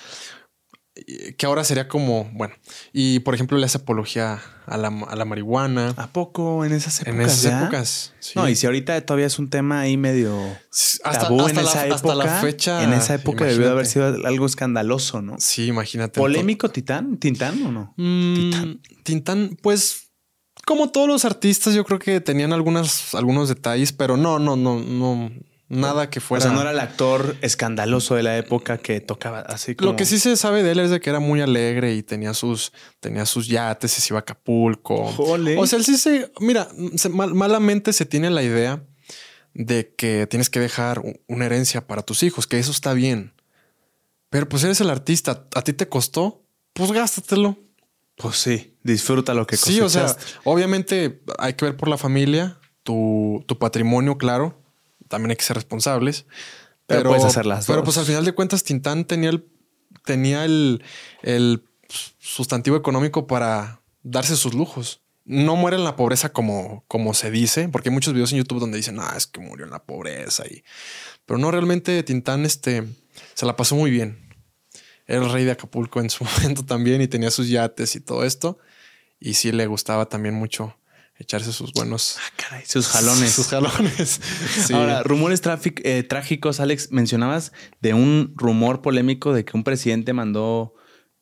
que 1.36 1.46
ahora 1.46 1.64
sería 1.64 1.88
como, 1.88 2.30
bueno, 2.34 2.54
y 2.92 3.20
por 3.20 3.34
ejemplo 3.34 3.56
le 3.56 3.64
hace 3.64 3.78
apología 3.78 4.40
a 4.66 4.76
la, 4.76 4.88
a 4.88 5.16
la 5.16 5.24
marihuana. 5.24 5.94
¿A 5.96 6.08
poco 6.08 6.64
en 6.64 6.72
esas 6.72 7.00
épocas? 7.00 7.14
En 7.14 7.20
esas 7.22 7.62
épocas. 7.62 8.14
Sí. 8.18 8.32
No, 8.34 8.48
y 8.48 8.56
si 8.56 8.66
ahorita 8.66 9.00
todavía 9.06 9.26
es 9.26 9.38
un 9.38 9.50
tema 9.50 9.80
ahí 9.80 9.96
medio 9.96 10.36
hasta, 11.04 11.28
tabú 11.28 11.48
en 11.48 11.58
esa 11.58 11.86
época. 11.86 11.94
Hasta 11.94 12.14
la 12.14 12.40
fecha. 12.40 12.82
En 12.82 12.92
esa 12.92 13.14
época 13.14 13.44
debió 13.44 13.66
de 13.66 13.72
haber 13.72 13.86
sido 13.86 14.06
algo 14.26 14.46
escandaloso, 14.46 15.22
¿no? 15.22 15.36
Sí, 15.38 15.66
imagínate. 15.66 16.20
¿Polémico 16.20 16.68
Titán? 16.68 17.18
¿Tintán 17.18 17.62
o 17.64 17.72
no? 17.72 17.94
Mm, 17.96 18.34
Tintán. 18.34 18.80
Tintán, 19.04 19.58
pues 19.62 20.10
como 20.66 20.90
todos 20.90 21.08
los 21.08 21.24
artistas, 21.24 21.74
yo 21.74 21.84
creo 21.84 21.98
que 21.98 22.20
tenían 22.20 22.52
algunas, 22.52 23.14
algunos 23.14 23.48
detalles, 23.48 23.92
pero 23.92 24.16
no, 24.16 24.38
no, 24.38 24.56
no, 24.56 24.78
no, 24.78 25.30
Nada 25.70 26.10
que 26.10 26.18
fuera. 26.18 26.44
O 26.44 26.48
sea, 26.48 26.52
no 26.52 26.60
era 26.62 26.72
el 26.72 26.80
actor 26.80 27.36
escandaloso 27.42 28.16
de 28.16 28.24
la 28.24 28.36
época 28.36 28.78
que 28.78 29.00
tocaba 29.00 29.38
así 29.38 29.76
como. 29.76 29.92
Lo 29.92 29.96
que 29.96 30.04
sí 30.04 30.18
se 30.18 30.36
sabe 30.36 30.64
de 30.64 30.72
él 30.72 30.80
es 30.80 30.90
de 30.90 30.98
que 30.98 31.10
era 31.10 31.20
muy 31.20 31.40
alegre 31.40 31.94
y 31.94 32.02
tenía 32.02 32.34
sus, 32.34 32.72
tenía 32.98 33.24
sus 33.24 33.46
yates 33.46 33.96
y 33.96 34.00
se 34.00 34.12
iba 34.12 34.18
a 34.18 34.22
Acapulco. 34.22 35.14
O 35.16 35.66
sea, 35.68 35.78
él 35.78 35.84
sí 35.84 35.96
se. 35.96 36.32
Mira, 36.40 36.68
malamente 37.12 37.92
se 37.92 38.04
tiene 38.04 38.30
la 38.30 38.42
idea 38.42 38.82
de 39.54 39.94
que 39.96 40.26
tienes 40.26 40.50
que 40.50 40.58
dejar 40.58 41.02
una 41.28 41.46
herencia 41.46 41.86
para 41.86 42.02
tus 42.02 42.24
hijos, 42.24 42.48
que 42.48 42.58
eso 42.58 42.72
está 42.72 42.92
bien. 42.92 43.32
Pero 44.28 44.48
pues 44.48 44.64
eres 44.64 44.80
el 44.80 44.90
artista, 44.90 45.46
a 45.54 45.62
ti 45.62 45.72
te 45.72 45.88
costó, 45.88 46.42
pues 46.72 46.90
gástatelo. 46.90 47.56
Pues 48.16 48.38
sí, 48.38 48.76
disfruta 48.82 49.34
lo 49.34 49.46
que 49.46 49.56
Sí, 49.56 49.80
o 49.80 49.88
sea, 49.88 50.16
obviamente 50.42 51.22
hay 51.38 51.54
que 51.54 51.64
ver 51.64 51.76
por 51.76 51.88
la 51.88 51.96
familia, 51.96 52.58
tu, 52.82 53.44
tu 53.46 53.56
patrimonio, 53.56 54.18
claro 54.18 54.59
también 55.10 55.32
hay 55.32 55.36
que 55.36 55.44
ser 55.44 55.56
responsables. 55.56 56.24
Pero, 56.86 57.10
puedes 57.10 57.24
hacer 57.24 57.44
las 57.44 57.66
Pero 57.66 57.84
pues 57.84 57.98
al 57.98 58.06
final 58.06 58.24
de 58.24 58.32
cuentas, 58.32 58.64
Tintán 58.64 59.04
tenía 59.04 59.30
el, 59.30 59.46
tenía 60.04 60.44
el, 60.44 60.82
el 61.22 61.64
sustantivo 62.18 62.76
económico 62.76 63.26
para 63.26 63.82
darse 64.02 64.36
sus 64.36 64.54
lujos. 64.54 65.02
No 65.24 65.56
muere 65.56 65.76
en 65.76 65.84
la 65.84 65.96
pobreza 65.96 66.32
como, 66.32 66.84
como 66.88 67.12
se 67.12 67.30
dice, 67.30 67.68
porque 67.68 67.90
hay 67.90 67.92
muchos 67.92 68.14
videos 68.14 68.32
en 68.32 68.38
YouTube 68.38 68.60
donde 68.60 68.78
dicen, 68.78 68.98
ah, 69.00 69.14
es 69.16 69.26
que 69.26 69.40
murió 69.40 69.66
en 69.66 69.72
la 69.72 69.84
pobreza. 69.84 70.44
Y... 70.46 70.64
Pero 71.26 71.38
no, 71.38 71.50
realmente 71.50 72.02
Tintán 72.02 72.44
este, 72.44 72.84
se 73.34 73.46
la 73.46 73.56
pasó 73.56 73.76
muy 73.76 73.90
bien. 73.90 74.28
Era 75.06 75.24
el 75.24 75.30
rey 75.30 75.44
de 75.44 75.50
Acapulco 75.50 76.00
en 76.00 76.08
su 76.08 76.24
momento 76.38 76.64
también 76.64 77.02
y 77.02 77.08
tenía 77.08 77.30
sus 77.30 77.48
yates 77.48 77.94
y 77.96 78.00
todo 78.00 78.24
esto. 78.24 78.58
Y 79.18 79.34
sí 79.34 79.52
le 79.52 79.66
gustaba 79.66 80.08
también 80.08 80.34
mucho 80.34 80.76
echarse 81.20 81.52
sus 81.52 81.72
buenos. 81.72 82.16
Ah, 82.18 82.32
caray, 82.36 82.64
sus 82.66 82.88
jalones. 82.88 83.30
Sus 83.30 83.48
jalones. 83.48 84.20
Ahora, 84.72 85.02
rumores 85.02 85.42
eh, 85.84 86.02
trágicos, 86.02 86.60
Alex. 86.60 86.90
Mencionabas 86.90 87.52
de 87.80 87.94
un 87.94 88.32
rumor 88.36 88.82
polémico 88.82 89.32
de 89.32 89.44
que 89.44 89.56
un 89.56 89.62
presidente 89.62 90.12
mandó 90.12 90.74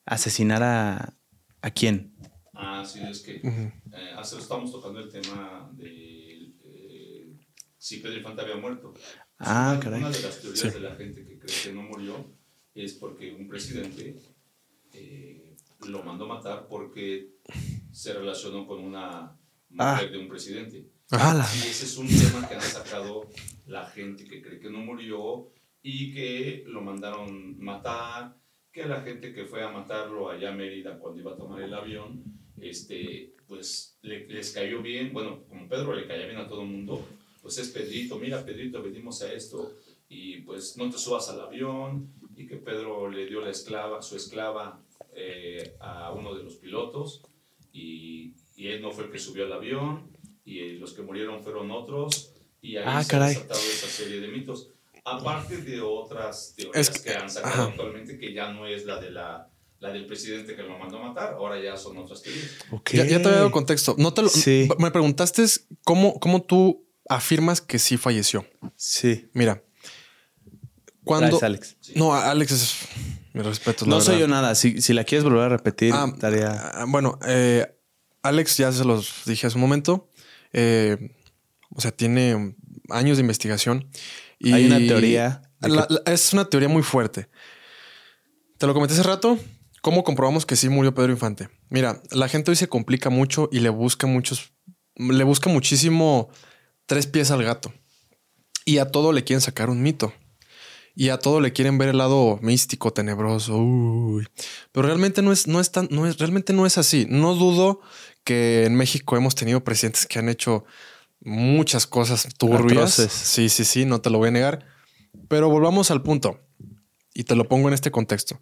asesinar 0.06 0.62
a. 0.62 1.14
¿A 1.60 1.72
quién? 1.72 2.14
Ah, 2.54 2.84
sí, 2.86 3.00
es 3.00 3.18
que 3.20 3.40
eh, 3.42 3.72
hace, 4.16 4.38
estamos 4.38 4.70
tocando 4.70 5.00
el 5.00 5.10
tema 5.10 5.68
de 5.74 6.54
eh, 6.62 7.36
si 7.76 7.96
Pedro 7.96 8.16
Infante 8.16 8.42
había 8.42 8.56
muerto. 8.56 8.94
Ah, 9.40 9.72
una, 9.72 9.80
caray. 9.80 10.00
Una 10.00 10.10
de 10.10 10.22
las 10.22 10.40
teorías 10.40 10.72
de 10.72 10.80
la 10.80 10.94
gente 10.94 11.26
que 11.26 11.38
cree 11.40 11.62
que 11.64 11.72
no 11.72 11.82
murió 11.82 12.32
es 12.74 12.92
porque 12.92 13.32
un 13.32 13.48
presidente 13.48 14.16
lo 15.88 16.02
mandó 16.02 16.26
matar 16.26 16.68
porque 16.68 17.34
se 17.90 18.12
relacionó 18.12 18.66
con 18.66 18.84
una 18.84 19.36
mujer 19.70 20.08
ah. 20.08 20.12
de 20.12 20.18
un 20.18 20.28
presidente. 20.28 20.86
Ah, 21.10 21.48
y 21.54 21.68
ese 21.68 21.86
es 21.86 21.96
un 21.96 22.06
tema 22.06 22.46
que 22.46 22.54
han 22.54 22.60
sacado 22.60 23.28
la 23.66 23.86
gente 23.86 24.24
que 24.24 24.42
cree 24.42 24.60
que 24.60 24.70
no 24.70 24.78
murió 24.78 25.50
y 25.82 26.12
que 26.12 26.64
lo 26.66 26.82
mandaron 26.82 27.58
matar, 27.58 28.36
que 28.70 28.84
la 28.84 29.00
gente 29.00 29.32
que 29.32 29.46
fue 29.46 29.62
a 29.62 29.70
matarlo 29.70 30.28
allá 30.30 30.50
a 30.50 30.54
Mérida 30.54 30.98
cuando 30.98 31.20
iba 31.20 31.32
a 31.32 31.36
tomar 31.36 31.62
el 31.62 31.72
avión, 31.72 32.22
este, 32.60 33.34
pues 33.46 33.98
les 34.02 34.50
cayó 34.52 34.82
bien, 34.82 35.12
bueno, 35.12 35.44
como 35.48 35.68
Pedro 35.68 35.94
le 35.94 36.06
caía 36.06 36.26
bien 36.26 36.38
a 36.38 36.48
todo 36.48 36.62
el 36.62 36.68
mundo, 36.68 37.06
pues 37.40 37.56
es 37.56 37.68
Pedrito, 37.68 38.18
mira 38.18 38.44
Pedrito, 38.44 38.82
venimos 38.82 39.22
a 39.22 39.32
esto 39.32 39.72
y 40.08 40.42
pues 40.42 40.76
no 40.76 40.90
te 40.90 40.98
subas 40.98 41.30
al 41.30 41.40
avión 41.40 42.12
y 42.36 42.46
que 42.46 42.56
Pedro 42.56 43.10
le 43.10 43.26
dio 43.26 43.40
la 43.40 43.50
esclava, 43.50 44.02
su 44.02 44.16
esclava 44.16 44.82
eh, 45.14 45.76
a 45.80 46.12
uno 46.12 46.34
de 46.34 46.44
los 46.44 46.56
pilotos 46.56 47.22
y, 47.72 48.34
y 48.58 48.68
él 48.68 48.82
no 48.82 48.90
fue 48.90 49.04
el 49.04 49.10
que 49.10 49.20
subió 49.20 49.46
al 49.46 49.52
avión 49.52 50.10
y 50.44 50.72
los 50.78 50.92
que 50.92 51.02
murieron 51.02 51.42
fueron 51.42 51.70
otros 51.70 52.34
y 52.60 52.76
ahí 52.76 52.84
ah, 52.84 53.04
se 53.04 53.16
ha 53.16 53.28
desatado 53.28 53.60
esa 53.60 53.86
serie 53.86 54.20
de 54.20 54.28
mitos. 54.28 54.70
Aparte 55.04 55.58
de 55.58 55.80
otras 55.80 56.54
teorías 56.56 56.90
que, 56.90 57.14
han 57.14 57.30
sacado 57.30 57.68
actualmente 57.68 58.18
que 58.18 58.34
ya 58.34 58.52
no 58.52 58.66
es 58.66 58.84
la 58.84 59.00
de 59.00 59.12
la 59.12 59.48
la 59.78 59.90
del 59.92 60.06
presidente 60.06 60.56
que 60.56 60.62
lo 60.64 60.76
mandó 60.76 60.98
a 60.98 61.08
matar, 61.08 61.34
ahora 61.34 61.62
ya 61.62 61.76
son 61.76 61.98
otras 61.98 62.20
teorías. 62.20 62.50
Ya, 62.92 63.06
te 63.06 63.14
había 63.14 63.18
dado 63.20 63.52
contexto. 63.52 63.94
No 63.96 64.12
te 64.12 64.22
lo, 64.22 64.30
Me 64.78 64.90
preguntaste 64.90 65.44
cómo, 65.84 66.18
cómo 66.18 66.42
tú 66.42 66.84
afirmas 67.08 67.60
que 67.60 67.78
sí 67.78 67.96
falleció. 67.96 68.44
Sí. 68.74 69.30
Mira, 69.34 69.62
cuando. 71.04 71.38
Alex. 71.40 71.76
No, 71.94 72.12
Alex 72.12 72.50
es. 72.50 72.76
Mi 73.32 73.42
respeto. 73.42 73.86
No 73.86 74.00
soy 74.00 74.18
yo 74.18 74.26
nada. 74.26 74.56
Si, 74.56 74.82
si, 74.82 74.92
la 74.94 75.04
quieres 75.04 75.22
volver 75.22 75.42
a 75.42 75.48
repetir, 75.48 75.92
ah, 75.94 76.12
ah 76.22 76.84
Bueno, 76.88 77.20
eh, 77.24 77.77
Alex, 78.28 78.56
ya 78.56 78.72
se 78.72 78.84
los 78.84 79.22
dije 79.26 79.46
hace 79.46 79.56
un 79.56 79.62
momento. 79.62 80.08
Eh, 80.52 81.14
o 81.74 81.80
sea, 81.80 81.90
tiene 81.90 82.56
años 82.90 83.16
de 83.16 83.22
investigación. 83.22 83.90
Y 84.38 84.52
Hay 84.52 84.66
una 84.66 84.78
teoría. 84.78 85.42
es 86.06 86.32
una 86.32 86.44
teoría 86.48 86.68
muy 86.68 86.82
fuerte. 86.82 87.28
Te 88.58 88.66
lo 88.66 88.74
comenté 88.74 88.94
hace 88.94 89.02
rato. 89.02 89.38
¿Cómo 89.82 90.02
comprobamos 90.04 90.44
que 90.44 90.56
sí 90.56 90.68
murió 90.68 90.94
Pedro 90.94 91.12
Infante? 91.12 91.48
Mira, 91.70 92.02
la 92.10 92.28
gente 92.28 92.50
hoy 92.50 92.56
se 92.56 92.68
complica 92.68 93.10
mucho 93.10 93.48
y 93.52 93.60
le 93.60 93.68
busca 93.68 94.06
muchos, 94.06 94.52
le 94.96 95.22
busca 95.24 95.48
muchísimo 95.48 96.28
tres 96.86 97.06
pies 97.06 97.30
al 97.30 97.44
gato. 97.44 97.72
Y 98.64 98.78
a 98.78 98.90
todo 98.90 99.12
le 99.12 99.24
quieren 99.24 99.40
sacar 99.40 99.70
un 99.70 99.82
mito. 99.82 100.12
Y 100.94 101.10
a 101.10 101.18
todo 101.18 101.40
le 101.40 101.52
quieren 101.52 101.78
ver 101.78 101.90
el 101.90 101.98
lado 101.98 102.40
místico, 102.42 102.92
tenebroso. 102.92 103.56
Pero 104.72 104.86
realmente 104.86 105.22
no 105.22 105.30
es, 105.30 105.46
no 105.46 105.60
es 105.60 105.70
tan, 105.70 105.86
no 105.92 106.08
es, 106.08 106.18
realmente 106.18 106.52
no 106.52 106.66
es 106.66 106.76
así. 106.76 107.06
No 107.08 107.34
dudo 107.34 107.80
que 108.28 108.66
en 108.66 108.74
México 108.74 109.16
hemos 109.16 109.34
tenido 109.34 109.64
presidentes 109.64 110.04
que 110.04 110.18
han 110.18 110.28
hecho 110.28 110.66
muchas 111.20 111.86
cosas 111.86 112.28
turbias. 112.36 112.92
Sí, 112.92 113.48
sí, 113.48 113.64
sí, 113.64 113.86
no 113.86 114.02
te 114.02 114.10
lo 114.10 114.18
voy 114.18 114.28
a 114.28 114.32
negar. 114.32 114.66
Pero 115.28 115.48
volvamos 115.48 115.90
al 115.90 116.02
punto 116.02 116.38
y 117.14 117.24
te 117.24 117.34
lo 117.34 117.48
pongo 117.48 117.68
en 117.68 117.74
este 117.74 117.90
contexto. 117.90 118.38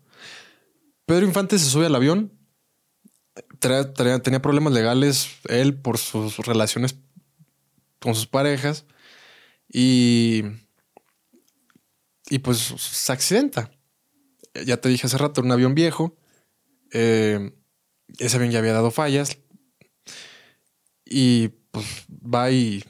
Pedro 1.05 1.25
Infante 1.25 1.57
se 1.61 1.67
sube 1.67 1.87
al 1.87 1.95
avión, 1.95 2.33
tenía 3.61 4.43
problemas 4.43 4.73
legales 4.73 5.29
él 5.49 5.79
por 5.79 5.99
sus 5.99 6.37
relaciones 6.39 6.97
con 8.01 8.17
sus 8.17 8.27
parejas 8.27 8.87
y, 9.73 10.43
y 12.29 12.41
pues 12.41 12.59
se 12.59 13.13
accidenta. 13.13 13.71
Ya 14.65 14.79
te 14.79 14.89
dije 14.89 15.07
hace 15.07 15.17
rato, 15.17 15.43
un 15.43 15.53
avión 15.53 15.77
viejo. 15.77 16.17
Eh, 16.91 17.53
ese 18.19 18.37
avión 18.37 18.51
ya 18.51 18.59
había 18.59 18.73
dado 18.73 18.91
fallas, 18.91 19.39
y 21.07 21.49
pues 21.71 21.87
va 22.11 22.51
y 22.51 22.85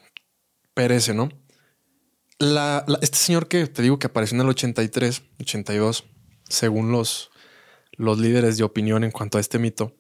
perece, 0.74 1.14
¿no? 1.14 1.28
Este 3.00 3.16
señor 3.16 3.48
que 3.48 3.66
te 3.66 3.82
digo 3.82 3.98
que 3.98 4.08
apareció 4.08 4.34
en 4.34 4.42
el 4.42 4.48
83, 4.48 5.22
82, 5.40 6.04
según 6.48 6.92
los, 6.92 7.30
los 7.92 8.18
líderes 8.18 8.56
de 8.58 8.64
opinión 8.64 9.04
en 9.04 9.10
cuanto 9.10 9.38
a 9.38 9.40
este 9.40 9.58
mito, 9.58 9.96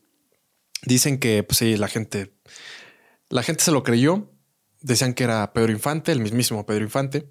dicen 0.82 1.18
que 1.18 1.42
pues 1.42 1.58
sí, 1.58 1.76
la 1.76 1.88
gente, 1.88 2.34
la 3.28 3.42
gente 3.42 3.64
se 3.64 3.72
lo 3.72 3.82
creyó, 3.82 4.32
decían 4.80 5.14
que 5.14 5.24
era 5.24 5.52
Pedro 5.52 5.72
Infante, 5.72 6.12
el 6.12 6.20
mismísimo 6.20 6.66
Pedro 6.66 6.84
Infante, 6.84 7.30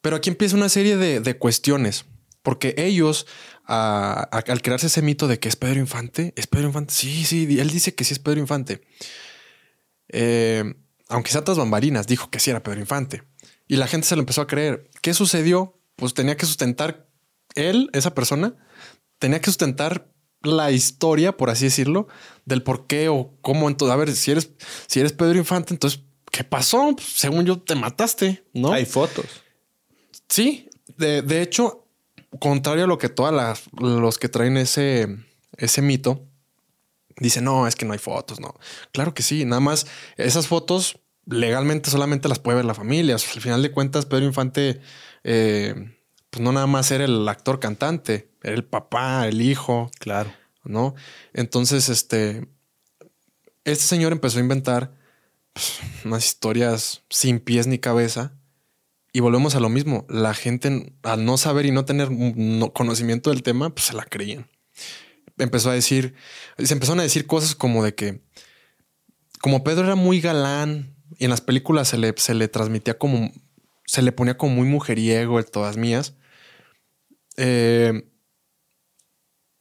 pero 0.00 0.16
aquí 0.16 0.30
empieza 0.30 0.56
una 0.56 0.68
serie 0.68 0.96
de, 0.96 1.20
de 1.20 1.38
cuestiones, 1.38 2.04
porque 2.42 2.74
ellos, 2.76 3.26
al 3.64 4.62
crearse 4.62 4.86
ese 4.86 5.02
mito 5.02 5.28
de 5.28 5.40
que 5.40 5.48
es 5.48 5.56
Pedro 5.56 5.80
Infante, 5.80 6.32
es 6.36 6.46
Pedro 6.46 6.68
Infante, 6.68 6.92
sí, 6.92 7.24
sí, 7.24 7.58
él 7.58 7.70
dice 7.70 7.94
que 7.94 8.04
sí 8.04 8.12
es 8.12 8.18
Pedro 8.18 8.40
Infante. 8.40 8.82
Eh, 10.08 10.74
aunque 11.08 11.30
sea 11.30 11.44
tras 11.44 11.58
bambalinas, 11.58 12.06
dijo 12.06 12.30
que 12.30 12.40
sí 12.40 12.50
era 12.50 12.62
Pedro 12.62 12.80
Infante. 12.80 13.22
Y 13.68 13.76
la 13.76 13.86
gente 13.86 14.06
se 14.06 14.16
lo 14.16 14.20
empezó 14.20 14.42
a 14.42 14.46
creer. 14.46 14.90
¿Qué 15.02 15.14
sucedió? 15.14 15.78
Pues 15.96 16.14
tenía 16.14 16.36
que 16.36 16.46
sustentar 16.46 17.08
él, 17.54 17.90
esa 17.92 18.14
persona, 18.14 18.54
tenía 19.18 19.40
que 19.40 19.46
sustentar 19.46 20.12
la 20.42 20.70
historia, 20.70 21.36
por 21.36 21.50
así 21.50 21.64
decirlo, 21.64 22.06
del 22.44 22.62
por 22.62 22.86
qué 22.86 23.08
o 23.08 23.36
cómo. 23.40 23.68
Entonces, 23.68 23.92
a 23.92 23.96
ver, 23.96 24.14
si 24.14 24.30
eres, 24.30 24.50
si 24.86 25.00
eres 25.00 25.12
Pedro 25.12 25.38
Infante, 25.38 25.74
entonces, 25.74 26.00
¿qué 26.30 26.44
pasó? 26.44 26.92
Pues, 26.94 27.08
según 27.08 27.46
yo, 27.46 27.60
te 27.60 27.74
mataste, 27.74 28.44
¿no? 28.52 28.72
Hay 28.72 28.84
fotos. 28.84 29.26
Sí, 30.28 30.68
de, 30.96 31.22
de 31.22 31.42
hecho, 31.42 31.88
contrario 32.38 32.84
a 32.84 32.88
lo 32.88 32.98
que 32.98 33.08
todas 33.08 33.34
las 33.34 33.62
los 33.78 34.18
que 34.18 34.28
traen 34.28 34.56
ese, 34.56 35.08
ese 35.56 35.82
mito 35.82 36.26
dicen, 37.18 37.44
no, 37.44 37.66
es 37.66 37.76
que 37.76 37.84
no 37.86 37.92
hay 37.92 37.98
fotos, 37.98 38.40
no. 38.40 38.54
Claro 38.92 39.14
que 39.14 39.22
sí, 39.22 39.44
nada 39.44 39.60
más 39.60 39.86
esas 40.16 40.46
fotos 40.46 40.98
legalmente 41.26 41.90
solamente 41.90 42.28
las 42.28 42.38
puede 42.38 42.56
ver 42.56 42.64
la 42.64 42.74
familia. 42.74 43.14
Al 43.14 43.20
final 43.20 43.62
de 43.62 43.72
cuentas, 43.72 44.06
Pedro 44.06 44.24
Infante, 44.24 44.80
eh, 45.24 45.74
pues 46.30 46.42
no 46.42 46.52
nada 46.52 46.66
más 46.66 46.90
era 46.90 47.04
el 47.04 47.28
actor 47.28 47.58
cantante, 47.60 48.30
era 48.42 48.54
el 48.54 48.64
papá, 48.64 49.26
el 49.26 49.40
hijo, 49.42 49.90
Claro. 49.98 50.32
¿no? 50.64 50.94
Entonces, 51.32 51.88
este, 51.88 52.46
este 53.64 53.84
señor 53.84 54.12
empezó 54.12 54.38
a 54.38 54.42
inventar 54.42 54.92
pues, 55.52 55.78
unas 56.04 56.24
historias 56.26 57.02
sin 57.10 57.40
pies 57.40 57.66
ni 57.66 57.78
cabeza. 57.78 58.32
Y 59.12 59.20
volvemos 59.20 59.54
a 59.54 59.60
lo 59.60 59.70
mismo. 59.70 60.04
La 60.10 60.34
gente, 60.34 60.92
al 61.02 61.24
no 61.24 61.38
saber 61.38 61.64
y 61.64 61.70
no 61.70 61.86
tener 61.86 62.10
no- 62.10 62.72
conocimiento 62.74 63.30
del 63.30 63.42
tema, 63.42 63.70
pues 63.74 63.86
se 63.86 63.94
la 63.94 64.04
creían. 64.04 64.46
Empezó 65.38 65.70
a 65.70 65.74
decir, 65.74 66.14
se 66.58 66.72
empezaron 66.72 67.00
a 67.00 67.04
decir 67.04 67.26
cosas 67.26 67.54
como 67.54 67.84
de 67.84 67.94
que, 67.94 68.22
como 69.40 69.64
Pedro 69.64 69.84
era 69.84 69.94
muy 69.94 70.20
galán 70.20 70.96
y 71.18 71.24
en 71.24 71.30
las 71.30 71.40
películas 71.40 71.88
se 71.88 71.98
le, 71.98 72.14
se 72.16 72.34
le 72.34 72.48
transmitía 72.48 72.98
como, 72.98 73.30
se 73.84 74.02
le 74.02 74.12
ponía 74.12 74.36
como 74.36 74.54
muy 74.56 74.68
mujeriego, 74.68 75.38
el 75.38 75.46
todas 75.46 75.76
mías. 75.76 76.14
eh, 77.36 78.08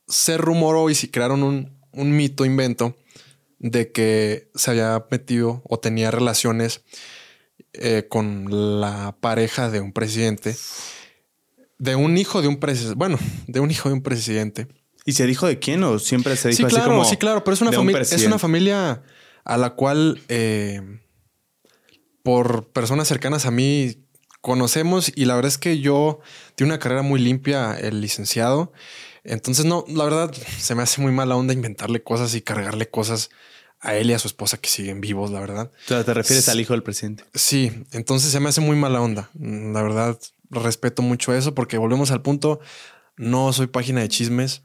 se 0.08 0.38
rumoró 0.38 0.90
y 0.90 0.96
se 0.96 1.10
crearon 1.10 1.44
un, 1.44 1.80
un 1.92 2.16
mito, 2.16 2.46
invento, 2.46 2.96
de 3.60 3.92
que 3.92 4.50
se 4.56 4.72
había 4.72 5.06
metido 5.10 5.62
o 5.68 5.80
tenía 5.80 6.12
relaciones 6.12 6.82
eh, 7.74 8.08
con 8.08 8.80
la 8.80 9.18
pareja 9.20 9.70
de 9.70 9.82
un 9.82 9.92
presidente, 9.92 10.56
de 11.78 11.96
un 11.96 12.18
hijo 12.18 12.42
de 12.42 12.48
un 12.48 12.58
presidente, 12.58 12.96
bueno, 12.98 13.18
de 13.48 13.60
un 13.60 13.72
hijo 13.72 13.90
de 13.90 13.96
un 13.96 14.02
presidente. 14.02 14.68
¿Y 15.06 15.14
se 15.14 15.27
dijo 15.27 15.45
de 15.45 15.60
quién 15.60 15.84
o 15.84 15.99
siempre 15.99 16.36
se 16.36 16.49
dijo 16.49 16.57
Sí, 16.57 16.64
así 16.64 16.76
claro, 16.76 16.91
como 16.91 17.06
sí, 17.06 17.15
claro, 17.18 17.44
pero 17.44 17.53
es 17.53 17.61
una, 17.61 17.69
un 17.69 17.76
familia, 17.76 18.02
es 18.02 18.26
una 18.26 18.40
familia 18.40 19.03
a 19.44 19.57
la 19.57 19.72
cual, 19.72 20.19
eh, 20.27 20.82
por 22.23 22.69
personas 22.69 23.07
cercanas 23.07 23.45
a 23.45 23.52
mí, 23.52 24.07
conocemos 24.41 25.11
y 25.15 25.26
la 25.26 25.36
verdad 25.36 25.49
es 25.49 25.57
que 25.60 25.80
yo 25.80 26.19
tiene 26.56 26.73
una 26.73 26.80
carrera 26.80 27.03
muy 27.03 27.19
limpia, 27.19 27.76
el 27.76 28.02
licenciado. 28.02 28.73
Entonces, 29.23 29.65
no, 29.65 29.86
la 29.88 30.03
verdad, 30.03 30.32
se 30.60 30.73
me 30.73 30.82
hace 30.82 31.02
muy 31.02 31.11
mala 31.11 31.36
onda 31.36 31.53
inventarle 31.53 32.02
cosas 32.02 32.34
y 32.34 32.41
cargarle 32.41 32.90
cosas 32.90 33.30
a 33.80 33.95
él 33.95 34.10
y 34.10 34.14
a 34.14 34.19
su 34.19 34.27
esposa 34.27 34.57
que 34.57 34.69
siguen 34.69 35.02
vivos, 35.02 35.30
la 35.30 35.40
verdad. 35.40 35.72
O 35.86 35.88
sea, 35.88 36.03
te 36.03 36.14
refieres 36.15 36.49
al 36.49 36.60
hijo 36.60 36.73
del 36.73 36.82
presidente. 36.82 37.23
Sí, 37.36 37.72
entonces 37.91 38.32
se 38.32 38.40
me 38.40 38.49
hace 38.49 38.61
muy 38.61 38.76
mala 38.76 39.02
onda. 39.02 39.30
La 39.40 39.84
verdad, 39.84 40.19
respeto 40.49 41.03
mucho 41.03 41.34
eso 41.34 41.53
porque 41.53 41.77
volvemos 41.77 42.10
al 42.10 42.23
punto. 42.23 42.60
No 43.18 43.53
soy 43.53 43.68
página 43.68 44.02
de 44.02 44.10
chismes 44.10 44.64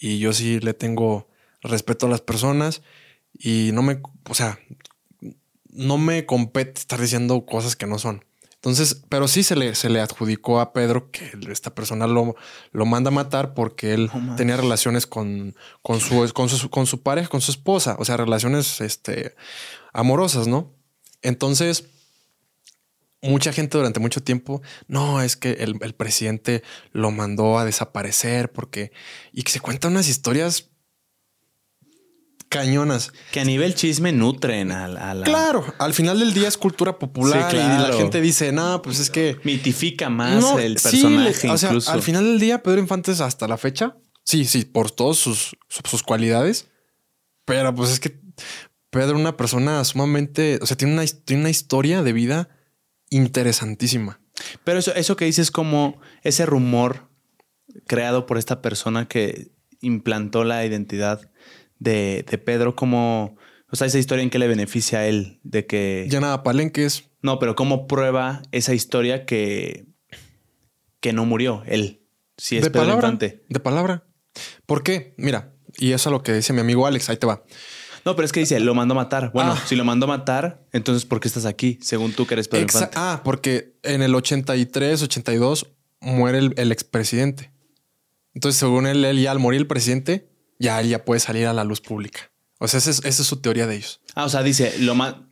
y 0.00 0.18
yo 0.18 0.32
sí 0.32 0.58
le 0.58 0.74
tengo 0.74 1.28
respeto 1.60 2.06
a 2.06 2.10
las 2.10 2.22
personas 2.22 2.82
y 3.38 3.70
no 3.72 3.82
me, 3.82 4.00
o 4.28 4.34
sea, 4.34 4.58
no 5.68 5.98
me 5.98 6.26
compete 6.26 6.80
estar 6.80 7.00
diciendo 7.00 7.44
cosas 7.46 7.76
que 7.76 7.86
no 7.86 7.98
son. 7.98 8.24
Entonces, 8.54 9.04
pero 9.08 9.26
sí 9.26 9.42
se 9.42 9.56
le, 9.56 9.74
se 9.74 9.88
le 9.88 10.00
adjudicó 10.00 10.60
a 10.60 10.74
Pedro 10.74 11.10
que 11.10 11.30
esta 11.50 11.74
persona 11.74 12.06
lo, 12.06 12.36
lo 12.72 12.84
manda 12.84 13.08
a 13.08 13.12
matar 13.12 13.54
porque 13.54 13.94
él 13.94 14.10
tenía 14.36 14.58
relaciones 14.58 15.06
con, 15.06 15.54
con, 15.80 15.98
su, 16.00 16.30
con, 16.34 16.50
su, 16.50 16.68
con 16.68 16.86
su 16.86 17.02
pareja, 17.02 17.28
con 17.28 17.40
su 17.40 17.52
esposa, 17.52 17.96
o 17.98 18.04
sea, 18.04 18.18
relaciones 18.18 18.82
este, 18.82 19.34
amorosas, 19.94 20.46
¿no? 20.46 20.74
Entonces, 21.22 21.86
mucha 23.22 23.52
gente 23.52 23.76
durante 23.76 24.00
mucho 24.00 24.22
tiempo, 24.22 24.62
no, 24.88 25.20
es 25.22 25.36
que 25.36 25.52
el, 25.52 25.76
el 25.82 25.94
presidente 25.94 26.62
lo 26.92 27.10
mandó 27.10 27.58
a 27.58 27.64
desaparecer 27.64 28.50
porque, 28.52 28.92
y 29.32 29.42
que 29.42 29.52
se 29.52 29.60
cuentan 29.60 29.92
unas 29.92 30.08
historias 30.08 30.70
cañonas. 32.48 33.12
Que 33.30 33.40
a 33.40 33.44
nivel 33.44 33.74
chisme 33.74 34.12
nutren 34.12 34.72
a, 34.72 34.88
la- 34.88 35.10
a 35.10 35.14
la... 35.14 35.24
Claro, 35.24 35.64
al 35.78 35.94
final 35.94 36.18
del 36.18 36.34
día 36.34 36.48
es 36.48 36.56
cultura 36.58 36.98
popular 36.98 37.48
Sí, 37.50 37.56
y 37.56 37.60
la 37.60 37.92
gente 37.96 38.20
dice, 38.20 38.50
no, 38.52 38.82
pues 38.82 38.98
es 38.98 39.08
que... 39.10 39.36
Mitifica 39.44 40.10
más 40.10 40.40
No, 40.42 40.58
el 40.58 40.78
sí, 40.78 40.82
personaje 40.90 41.48
o 41.48 41.56
sea, 41.58 41.68
incluso. 41.68 41.92
al 41.92 42.02
final 42.02 42.24
del 42.24 42.40
día, 42.40 42.62
Pedro 42.62 42.80
Infante 42.80 43.12
hasta 43.12 43.46
la 43.46 43.56
fecha, 43.56 43.96
sí, 44.24 44.44
sí, 44.44 44.64
por 44.64 44.90
todas 44.90 45.16
sus, 45.18 45.56
sus, 45.68 46.02
cualidades, 46.02 46.66
pero 47.44 47.72
pues 47.74 47.90
es 47.90 48.00
que 48.00 48.18
Pedro 48.90 49.16
una 49.16 49.36
persona 49.36 49.84
sumamente, 49.84 50.58
o 50.60 50.66
sea, 50.66 50.76
tiene 50.76 50.94
una, 50.94 51.04
tiene 51.06 51.42
una 51.42 51.50
historia 51.50 52.02
de 52.02 52.12
vida 52.12 52.48
interesantísima. 53.10 54.20
Pero 54.64 54.78
eso, 54.78 54.94
eso 54.94 55.16
que 55.16 55.26
dices 55.26 55.48
es 55.48 55.50
como 55.50 56.00
ese 56.22 56.46
rumor 56.46 57.08
creado 57.86 58.26
por 58.26 58.38
esta 58.38 58.62
persona 58.62 59.06
que 59.06 59.50
implantó 59.80 60.44
la 60.44 60.64
identidad 60.64 61.30
de, 61.78 62.24
de 62.28 62.38
Pedro, 62.38 62.76
como, 62.76 63.36
o 63.70 63.76
sea, 63.76 63.86
esa 63.86 63.98
historia 63.98 64.22
en 64.22 64.30
que 64.30 64.38
le 64.38 64.48
beneficia 64.48 65.00
a 65.00 65.06
él, 65.06 65.40
de 65.42 65.66
que... 65.66 66.06
Ya 66.08 66.20
nada, 66.20 66.42
Palenques, 66.42 67.08
No, 67.22 67.38
pero 67.38 67.54
¿cómo 67.54 67.86
prueba 67.86 68.42
esa 68.52 68.74
historia 68.74 69.24
que, 69.26 69.86
que 71.00 71.12
no 71.12 71.24
murió 71.24 71.62
él? 71.66 72.02
Si 72.36 72.56
es 72.56 72.64
de 72.64 72.70
Pedro 72.70 72.84
palabra, 72.84 73.08
Infante. 73.08 73.44
de 73.48 73.60
palabra. 73.60 74.04
¿Por 74.66 74.82
qué? 74.82 75.14
Mira, 75.18 75.52
y 75.76 75.92
eso 75.92 76.08
es 76.08 76.12
lo 76.12 76.22
que 76.22 76.32
dice 76.32 76.52
mi 76.52 76.60
amigo 76.60 76.86
Alex, 76.86 77.10
ahí 77.10 77.16
te 77.16 77.26
va. 77.26 77.42
No, 78.04 78.16
pero 78.16 78.24
es 78.26 78.32
que 78.32 78.40
dice, 78.40 78.58
lo 78.60 78.74
mandó 78.74 78.92
a 78.92 78.96
matar. 78.96 79.30
Bueno, 79.32 79.52
Ah. 79.56 79.62
si 79.66 79.76
lo 79.76 79.84
mandó 79.84 80.06
a 80.06 80.08
matar, 80.08 80.64
entonces 80.72 81.04
¿por 81.04 81.20
qué 81.20 81.28
estás 81.28 81.44
aquí? 81.44 81.78
Según 81.82 82.12
tú 82.12 82.26
que 82.26 82.34
eres 82.34 82.48
Pedro 82.48 82.62
Infante. 82.62 82.90
ah, 82.96 83.20
porque 83.24 83.74
en 83.82 84.02
el 84.02 84.14
83, 84.14 85.02
82 85.02 85.66
muere 86.00 86.38
el, 86.38 86.54
el 86.56 86.72
expresidente. 86.72 87.52
Entonces, 88.34 88.58
según 88.58 88.86
él, 88.86 89.04
él 89.04 89.20
ya 89.20 89.32
al 89.32 89.38
morir 89.38 89.60
el 89.60 89.66
presidente, 89.66 90.30
ya 90.58 90.80
él 90.80 90.88
ya 90.88 91.04
puede 91.04 91.20
salir 91.20 91.46
a 91.46 91.52
la 91.52 91.64
luz 91.64 91.80
pública. 91.80 92.30
O 92.58 92.68
sea, 92.68 92.78
esa 92.78 92.90
es, 92.90 92.98
esa 93.04 93.22
es 93.22 93.28
su 93.28 93.36
teoría 93.40 93.66
de 93.66 93.76
ellos. 93.76 94.00
Ah, 94.14 94.24
o 94.24 94.28
sea, 94.28 94.42
dice, 94.42 94.74
lo, 94.78 94.94
ma- 94.94 95.28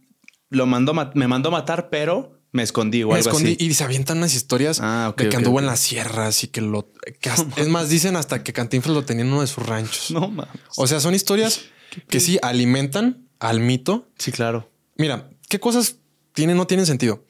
lo 0.50 0.66
mandó, 0.66 0.94
ma- 0.94 1.10
me 1.14 1.28
mandó 1.28 1.48
a 1.50 1.52
matar, 1.52 1.90
pero 1.90 2.40
me 2.50 2.62
escondí 2.62 3.02
o 3.02 3.08
Me 3.08 3.16
algo 3.16 3.28
escondí 3.30 3.52
así. 3.54 3.64
y 3.66 3.74
se 3.74 3.84
avientan 3.84 4.18
unas 4.18 4.34
historias 4.34 4.80
Ah, 4.82 5.14
de 5.16 5.28
que 5.28 5.36
anduvo 5.36 5.60
en 5.60 5.66
las 5.66 5.80
sierras 5.80 6.42
y 6.44 6.48
que 6.48 6.60
lo... 6.60 6.90
que 7.20 7.30
hasta- 7.30 7.60
es 7.60 7.68
más, 7.68 7.88
dicen 7.88 8.16
hasta 8.16 8.42
que 8.42 8.52
Cantinflas 8.52 8.94
lo 8.94 9.04
tenía 9.04 9.24
en 9.24 9.30
uno 9.32 9.42
de 9.42 9.46
sus 9.46 9.64
ranchos. 9.66 10.10
No, 10.10 10.28
mames. 10.28 10.50
O 10.76 10.86
sea, 10.86 10.98
son 11.00 11.14
historias 11.14 11.60
que 12.08 12.20
sí 12.20 12.38
alimentan 12.42 13.28
al 13.38 13.60
mito. 13.60 14.10
Sí, 14.18 14.32
claro. 14.32 14.70
Mira, 14.96 15.30
¿qué 15.48 15.60
cosas 15.60 15.96
tienen 16.32 16.56
no 16.56 16.66
tienen 16.66 16.86
sentido? 16.86 17.24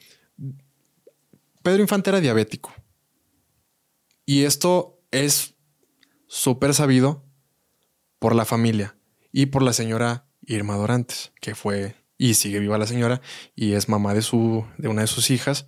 Pedro 1.63 1.81
Infante 1.81 2.09
era 2.09 2.21
diabético. 2.21 2.73
Y 4.25 4.43
esto 4.43 5.01
es 5.11 5.55
súper 6.27 6.73
sabido 6.73 7.25
por 8.19 8.35
la 8.35 8.45
familia 8.45 8.95
y 9.31 9.47
por 9.47 9.61
la 9.61 9.73
señora 9.73 10.27
Irma 10.45 10.75
Dorantes, 10.75 11.31
que 11.41 11.55
fue 11.55 11.95
y 12.17 12.33
sigue 12.33 12.59
viva 12.59 12.77
la 12.77 12.85
señora 12.85 13.21
y 13.55 13.73
es 13.73 13.87
mamá 13.87 14.13
de 14.13 14.21
su 14.21 14.65
de 14.77 14.89
una 14.89 15.01
de 15.01 15.07
sus 15.07 15.31
hijas 15.31 15.67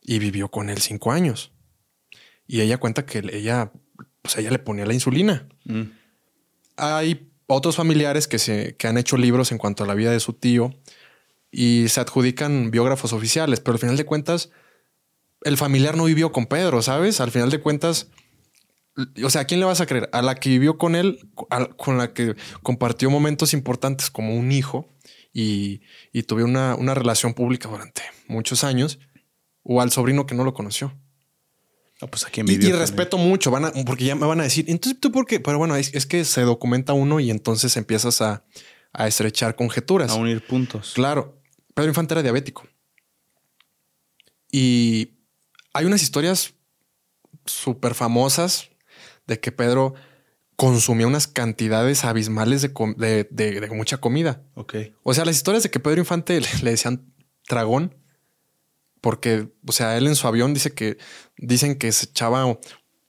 y 0.00 0.18
vivió 0.18 0.50
con 0.50 0.70
él 0.70 0.78
cinco 0.78 1.12
años. 1.12 1.52
Y 2.46 2.60
ella 2.60 2.78
cuenta 2.78 3.04
que 3.04 3.18
ella, 3.18 3.72
pues 4.22 4.36
ella 4.36 4.50
le 4.50 4.58
ponía 4.58 4.86
la 4.86 4.94
insulina. 4.94 5.48
Mm. 5.64 5.82
Hay 6.76 7.30
otros 7.48 7.74
familiares 7.76 8.28
que, 8.28 8.38
se, 8.38 8.76
que 8.76 8.86
han 8.86 8.98
hecho 8.98 9.16
libros 9.16 9.50
en 9.50 9.58
cuanto 9.58 9.82
a 9.82 9.86
la 9.86 9.94
vida 9.94 10.12
de 10.12 10.20
su 10.20 10.34
tío 10.34 10.72
y 11.50 11.88
se 11.88 12.00
adjudican 12.00 12.70
biógrafos 12.70 13.12
oficiales, 13.12 13.58
pero 13.60 13.74
al 13.74 13.80
final 13.80 13.96
de 13.96 14.04
cuentas, 14.04 14.50
el 15.42 15.56
familiar 15.56 15.96
no 15.96 16.04
vivió 16.04 16.30
con 16.30 16.46
Pedro, 16.46 16.82
¿sabes? 16.82 17.20
Al 17.20 17.30
final 17.30 17.50
de 17.50 17.60
cuentas, 17.60 18.08
o 19.24 19.30
sea, 19.30 19.42
¿a 19.42 19.44
quién 19.46 19.60
le 19.60 19.66
vas 19.66 19.80
a 19.80 19.86
creer? 19.86 20.10
A 20.12 20.22
la 20.22 20.34
que 20.34 20.50
vivió 20.50 20.76
con 20.76 20.94
él, 20.94 21.20
a- 21.50 21.66
con 21.66 21.96
la 21.98 22.12
que 22.12 22.34
compartió 22.62 23.10
momentos 23.10 23.54
importantes 23.54 24.10
como 24.10 24.36
un 24.36 24.52
hijo 24.52 24.88
y, 25.32 25.80
y 26.12 26.24
tuvieron 26.24 26.50
una, 26.50 26.74
una 26.74 26.94
relación 26.94 27.32
pública 27.34 27.68
durante 27.68 28.02
muchos 28.26 28.62
años, 28.64 28.98
o 29.62 29.80
al 29.80 29.90
sobrino 29.90 30.26
que 30.26 30.34
no 30.34 30.44
lo 30.44 30.52
conoció. 30.54 30.92
Pues 32.06 32.24
aquí 32.24 32.42
y, 32.46 32.52
y 32.52 32.72
respeto 32.72 33.18
mucho, 33.18 33.50
van 33.50 33.64
a, 33.64 33.72
porque 33.84 34.04
ya 34.04 34.14
me 34.14 34.26
van 34.26 34.40
a 34.40 34.44
decir, 34.44 34.66
entonces 34.68 35.00
tú 35.00 35.10
por 35.10 35.26
qué, 35.26 35.40
pero 35.40 35.58
bueno, 35.58 35.74
es, 35.74 35.92
es 35.94 36.06
que 36.06 36.24
se 36.24 36.42
documenta 36.42 36.92
uno 36.92 37.18
y 37.18 37.30
entonces 37.30 37.76
empiezas 37.76 38.22
a, 38.22 38.44
a 38.92 39.08
estrechar 39.08 39.56
conjeturas. 39.56 40.12
A 40.12 40.14
unir 40.14 40.46
puntos. 40.46 40.92
Claro, 40.94 41.40
Pedro 41.74 41.90
Infante 41.90 42.14
era 42.14 42.22
diabético. 42.22 42.66
Y 44.50 45.18
hay 45.72 45.84
unas 45.84 46.02
historias 46.02 46.54
súper 47.44 47.94
famosas 47.94 48.70
de 49.26 49.40
que 49.40 49.52
Pedro 49.52 49.94
consumía 50.56 51.06
unas 51.06 51.28
cantidades 51.28 52.04
abismales 52.04 52.62
de, 52.62 53.68
mucha 53.72 53.98
comida. 53.98 54.42
Ok. 54.54 54.74
O 55.02 55.14
sea, 55.14 55.24
las 55.24 55.36
historias 55.36 55.62
de 55.62 55.70
que 55.70 55.78
Pedro 55.78 56.00
Infante 56.00 56.40
le, 56.40 56.70
decían 56.70 57.12
dragón, 57.48 57.94
porque, 59.00 59.48
o 59.66 59.72
sea, 59.72 59.96
él 59.96 60.06
en 60.06 60.16
su 60.16 60.26
avión 60.26 60.54
dice 60.54 60.72
que 60.74 60.98
dicen 61.36 61.76
que 61.76 61.92
se 61.92 62.06
echaba 62.06 62.58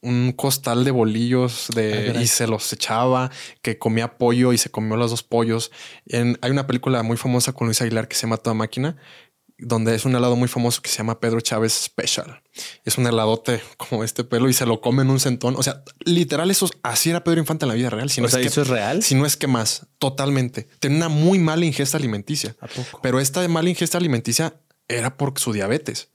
un 0.02 0.32
costal 0.32 0.86
de 0.86 0.92
bolillos 0.92 1.68
de, 1.76 2.18
y 2.22 2.28
se 2.28 2.48
los 2.48 2.72
echaba, 2.72 3.32
que 3.62 3.78
comía 3.78 4.18
pollo 4.18 4.54
y 4.54 4.58
se 4.58 4.70
comió 4.70 4.96
los 4.96 5.12
dos 5.12 5.24
pollos. 5.24 5.72
En, 6.06 6.38
hay 6.42 6.52
una 6.52 6.68
película 6.68 7.04
muy 7.04 7.18
famosa 7.18 7.54
con 7.54 7.68
Luis 7.68 7.82
Aguilar 7.82 8.08
que 8.08 8.16
se 8.16 8.22
llama 8.22 8.38
Toda 8.38 8.54
Máquina, 8.54 8.98
donde 9.58 9.94
es 9.94 10.06
un 10.06 10.16
helado 10.16 10.38
muy 10.38 10.48
famoso 10.48 10.82
que 10.82 10.90
se 10.90 10.98
llama 10.98 11.20
Pedro 11.20 11.42
Chávez 11.42 11.74
Special. 11.74 12.42
Es 12.86 12.98
un 12.98 13.08
heladote 13.08 13.62
como 13.78 14.06
este 14.06 14.24
pelo 14.24 14.48
y 14.48 14.54
se 14.54 14.66
lo 14.66 14.80
come 14.80 15.02
en 15.02 15.10
un 15.10 15.20
centón. 15.20 15.56
O 15.58 15.64
sea, 15.64 15.84
literal, 16.06 16.50
eso 16.50 16.70
así 16.82 17.10
era 17.10 17.26
Pedro 17.26 17.40
Infante 17.40 17.66
en 17.66 17.70
la 17.70 17.76
vida 17.76 17.90
real. 17.90 18.10
Si 18.10 18.22
no 18.22 18.28
es 18.28 18.36
que, 18.36 18.44
eso 18.44 18.62
es 18.62 18.70
real. 18.70 19.04
Si 19.04 19.16
no 19.16 19.26
es 19.26 19.36
que 19.36 19.48
más, 19.48 19.88
totalmente. 19.98 20.68
Tenía 20.80 20.98
una 20.98 21.10
muy 21.10 21.40
mala 21.40 21.66
ingesta 21.66 21.98
alimenticia. 21.98 22.56
Pero 23.02 23.20
esta 23.20 23.46
mala 23.50 23.70
ingesta 23.70 23.98
alimenticia 23.98 24.54
era 24.90 25.16
por 25.16 25.40
su 25.40 25.54
diabetes. 25.54 26.10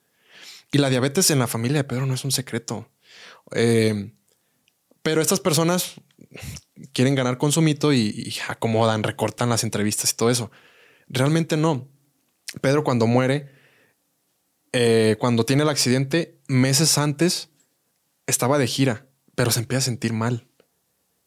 Y 0.70 0.78
la 0.78 0.90
diabetes 0.90 1.30
en 1.30 1.38
la 1.38 1.46
familia 1.46 1.78
de 1.78 1.84
Pedro 1.84 2.04
no 2.04 2.14
es 2.14 2.24
un 2.24 2.32
secreto. 2.32 2.90
Eh, 3.52 4.12
pero 5.02 5.22
estas 5.22 5.40
personas 5.40 6.00
quieren 6.92 7.14
ganar 7.14 7.38
con 7.38 7.52
su 7.52 7.62
mito 7.62 7.92
y, 7.92 8.34
acomodan, 8.48 9.02
recortan 9.02 9.48
las 9.48 9.64
entrevistas 9.64 10.12
y 10.12 10.16
todo 10.16 10.30
eso. 10.30 10.50
Realmente 11.08 11.56
no. 11.56 11.88
Pedro 12.60 12.84
cuando 12.84 13.06
muere, 13.06 13.52
eh, 14.72 15.16
cuando 15.18 15.44
tiene 15.44 15.62
el 15.62 15.68
accidente, 15.68 16.40
meses 16.48 16.98
antes 16.98 17.50
estaba 18.26 18.58
de 18.58 18.66
gira, 18.66 19.06
pero 19.34 19.50
se 19.50 19.60
empieza 19.60 19.78
a 19.78 19.82
sentir 19.82 20.12
mal. 20.12 20.48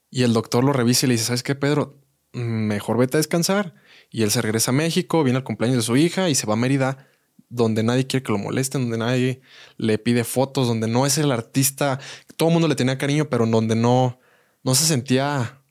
Y 0.10 0.24
el 0.24 0.34
doctor 0.34 0.64
lo 0.64 0.74
revisa 0.74 1.06
y 1.06 1.10
le 1.10 1.14
dice, 1.14 1.26
¿sabes 1.26 1.44
qué, 1.44 1.56
Pedro? 1.56 2.02
Mejor 2.34 2.98
vete 2.98 3.18
a 3.18 3.20
descansar. 3.20 3.76
Y 4.10 4.24
él 4.24 4.32
se 4.32 4.42
regresa 4.42 4.72
a 4.72 4.74
México, 4.74 5.24
viene 5.24 5.38
al 5.38 5.44
cumpleaños 5.44 5.78
de 5.78 5.84
su 5.84 5.98
hija 5.98 6.30
y 6.30 6.36
se 6.36 6.48
va 6.48 6.54
a 6.54 6.58
Mérida 6.58 7.08
donde 7.50 7.84
nadie 7.84 8.08
quiere 8.08 8.24
que 8.24 8.32
lo 8.32 8.38
molesten, 8.38 8.82
donde 8.82 8.98
nadie 8.98 9.42
le 9.78 9.98
pide 9.98 10.24
fotos, 10.24 10.68
donde 10.68 10.88
no 10.88 11.06
es 11.06 11.18
el 11.18 11.32
artista, 11.32 12.00
todo 12.36 12.50
el 12.50 12.54
mundo 12.54 12.68
le 12.68 12.76
tenía 12.76 12.98
cariño, 12.98 13.30
pero 13.30 13.46
donde 13.46 13.76
no, 13.76 14.20
no 14.64 14.76
se 14.76 14.86
sentía 14.86 15.62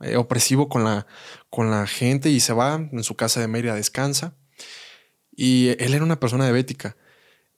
eh, 0.00 0.16
opresivo 0.16 0.68
con 0.68 0.84
la, 0.84 1.06
con 1.50 1.70
la 1.70 1.86
gente 1.86 2.30
y 2.30 2.40
se 2.40 2.52
va 2.52 2.88
en 2.90 3.04
su 3.04 3.16
casa 3.16 3.40
de 3.40 3.48
Mérida, 3.48 3.74
descansa. 3.74 4.34
Y 5.30 5.68
él 5.78 5.94
era 5.94 6.04
una 6.04 6.20
persona 6.20 6.44
diabética. 6.44 6.96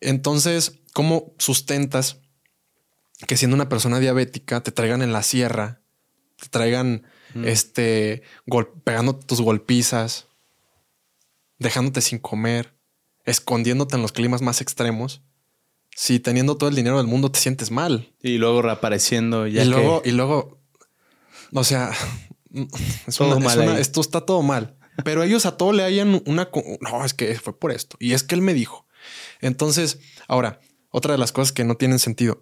Entonces, 0.00 0.80
¿cómo 0.92 1.34
sustentas 1.38 2.20
que 3.28 3.36
siendo 3.36 3.54
una 3.54 3.68
persona 3.68 4.00
diabética 4.00 4.62
te 4.62 4.72
traigan 4.72 5.02
en 5.02 5.12
la 5.12 5.22
sierra, 5.22 5.80
te 6.36 6.48
traigan 6.48 7.04
mm. 7.34 7.44
este, 7.44 8.22
pegando 8.82 9.16
tus 9.16 9.40
golpizas, 9.40 10.26
dejándote 11.58 12.00
sin 12.00 12.18
comer? 12.18 12.74
Escondiéndote 13.24 13.96
en 13.96 14.02
los 14.02 14.12
climas 14.12 14.42
más 14.42 14.60
extremos, 14.60 15.22
si 15.94 16.20
teniendo 16.20 16.56
todo 16.56 16.68
el 16.68 16.76
dinero 16.76 16.98
del 16.98 17.06
mundo 17.06 17.30
te 17.30 17.38
sientes 17.38 17.70
mal. 17.70 18.12
Y 18.22 18.38
luego 18.38 18.62
reapareciendo 18.62 19.46
ya. 19.46 19.62
Y 19.62 19.66
luego, 19.66 20.02
y 20.04 20.12
luego, 20.12 20.60
o 21.52 21.64
sea, 21.64 21.92
esto 23.78 24.00
está 24.00 24.22
todo 24.22 24.42
mal. 24.42 24.76
Pero 25.04 25.22
ellos 25.22 25.46
a 25.46 25.56
todo 25.56 25.72
le 25.72 25.84
hayan 25.84 26.22
una... 26.26 26.50
No, 26.80 27.04
es 27.04 27.14
que 27.14 27.34
fue 27.36 27.58
por 27.58 27.72
esto. 27.72 27.96
Y 27.98 28.12
es 28.12 28.22
que 28.22 28.34
él 28.34 28.42
me 28.42 28.54
dijo. 28.54 28.86
Entonces, 29.40 29.98
ahora, 30.28 30.60
otra 30.90 31.12
de 31.12 31.18
las 31.18 31.32
cosas 31.32 31.52
que 31.52 31.64
no 31.64 31.76
tienen 31.76 31.98
sentido. 31.98 32.40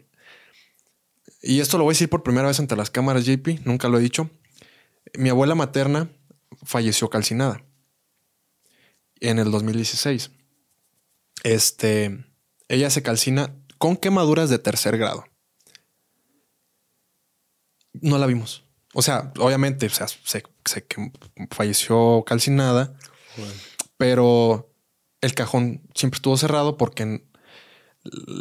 Y 1.42 1.60
esto 1.60 1.78
lo 1.78 1.84
voy 1.84 1.92
a 1.92 1.94
decir 1.94 2.08
por 2.08 2.22
primera 2.22 2.48
vez 2.48 2.58
ante 2.58 2.76
las 2.76 2.90
cámaras, 2.90 3.24
JP. 3.24 3.64
Nunca 3.64 3.88
lo 3.88 3.98
he 3.98 4.02
dicho. 4.02 4.30
Mi 5.16 5.28
abuela 5.28 5.54
materna 5.54 6.10
falleció 6.64 7.08
calcinada 7.08 7.64
en 9.20 9.38
el 9.38 9.50
2016. 9.50 10.30
Este, 11.42 12.24
ella 12.68 12.90
se 12.90 13.02
calcina 13.02 13.54
con 13.78 13.96
quemaduras 13.96 14.50
de 14.50 14.58
tercer 14.58 14.98
grado. 14.98 15.24
No 17.92 18.18
la 18.18 18.26
vimos. 18.26 18.64
O 18.92 19.02
sea, 19.02 19.32
obviamente, 19.38 19.86
o 19.86 19.90
sea, 19.90 20.06
se, 20.08 20.44
falleció 21.50 22.24
calcinada, 22.26 22.94
pero 23.96 24.72
el 25.20 25.34
cajón 25.34 25.82
siempre 25.94 26.18
estuvo 26.18 26.36
cerrado 26.36 26.76
porque 26.76 27.22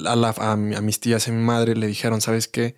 a, 0.06 0.56
mis 0.56 1.00
tías 1.00 1.28
y 1.28 1.32
a 1.32 1.34
mi 1.34 1.44
madre 1.44 1.76
le 1.76 1.88
dijeron, 1.88 2.22
¿sabes 2.22 2.48
qué? 2.48 2.76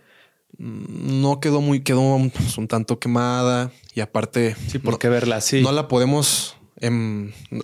No 0.57 1.39
quedó 1.39 1.61
muy, 1.61 1.81
quedó 1.81 2.17
pues, 2.33 2.57
un, 2.57 2.67
tanto 2.67 2.99
quemada 2.99 3.71
y 3.93 4.01
aparte... 4.01 4.55
Sí, 4.67 4.79
¿por 4.79 4.99
qué 4.99 5.07
verla 5.07 5.37
así? 5.37 5.61
No 5.61 5.71
la 5.71 5.87
podemos 5.87 6.57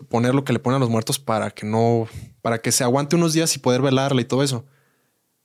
poner 0.10 0.36
lo 0.36 0.44
que 0.44 0.54
le 0.54 0.60
ponen 0.60 0.78
a 0.78 0.80
los 0.80 0.90
muertos 0.90 1.20
para 1.20 1.50
que 1.52 1.66
no, 1.66 2.08
para 2.42 2.62
que 2.62 2.72
se 2.72 2.84
aguante 2.84 3.16
unos 3.16 3.34
días 3.34 3.56
y 3.56 3.60
poder 3.60 3.82
velarla 3.82 4.22
y 4.22 4.26
todo 4.26 4.44
eso. 4.44 4.66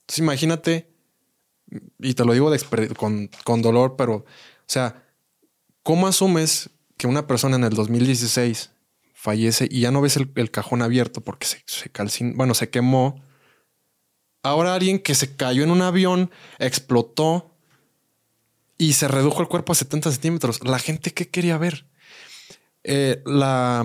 Entonces 0.02 0.18
imagínate, 0.18 0.92
y 1.98 2.14
te 2.14 2.24
lo 2.24 2.32
digo 2.32 2.50
con, 2.96 3.30
con, 3.44 3.62
dolor, 3.62 3.96
pero, 3.96 4.14
o 4.14 4.24
sea, 4.66 5.04
¿cómo 5.82 6.06
asumes 6.06 6.70
que 6.96 7.06
una 7.06 7.26
persona 7.26 7.56
en 7.56 7.64
el 7.64 7.70
2016 7.70 8.70
fallece 9.14 9.68
y 9.70 9.80
ya 9.80 9.90
no 9.90 10.00
ves 10.00 10.16
el, 10.16 10.50
cajón 10.50 10.82
abierto 10.82 11.20
porque 11.20 11.46
se, 11.46 11.62
se 11.66 11.90
bueno, 12.34 12.54
se 12.54 12.68
quemó? 12.68 13.22
Ahora 14.42 14.74
alguien 14.74 14.98
que 14.98 15.14
se 15.14 15.36
cayó 15.36 15.62
en 15.62 15.70
un 15.70 15.82
avión, 15.82 16.30
explotó 16.58 17.54
y 18.76 18.94
se 18.94 19.06
redujo 19.06 19.40
el 19.40 19.48
cuerpo 19.48 19.72
a 19.72 19.76
70 19.76 20.10
centímetros. 20.10 20.64
La 20.64 20.80
gente 20.80 21.12
que 21.12 21.28
quería 21.28 21.56
ver. 21.56 21.86
Eh, 22.84 23.22
la, 23.24 23.84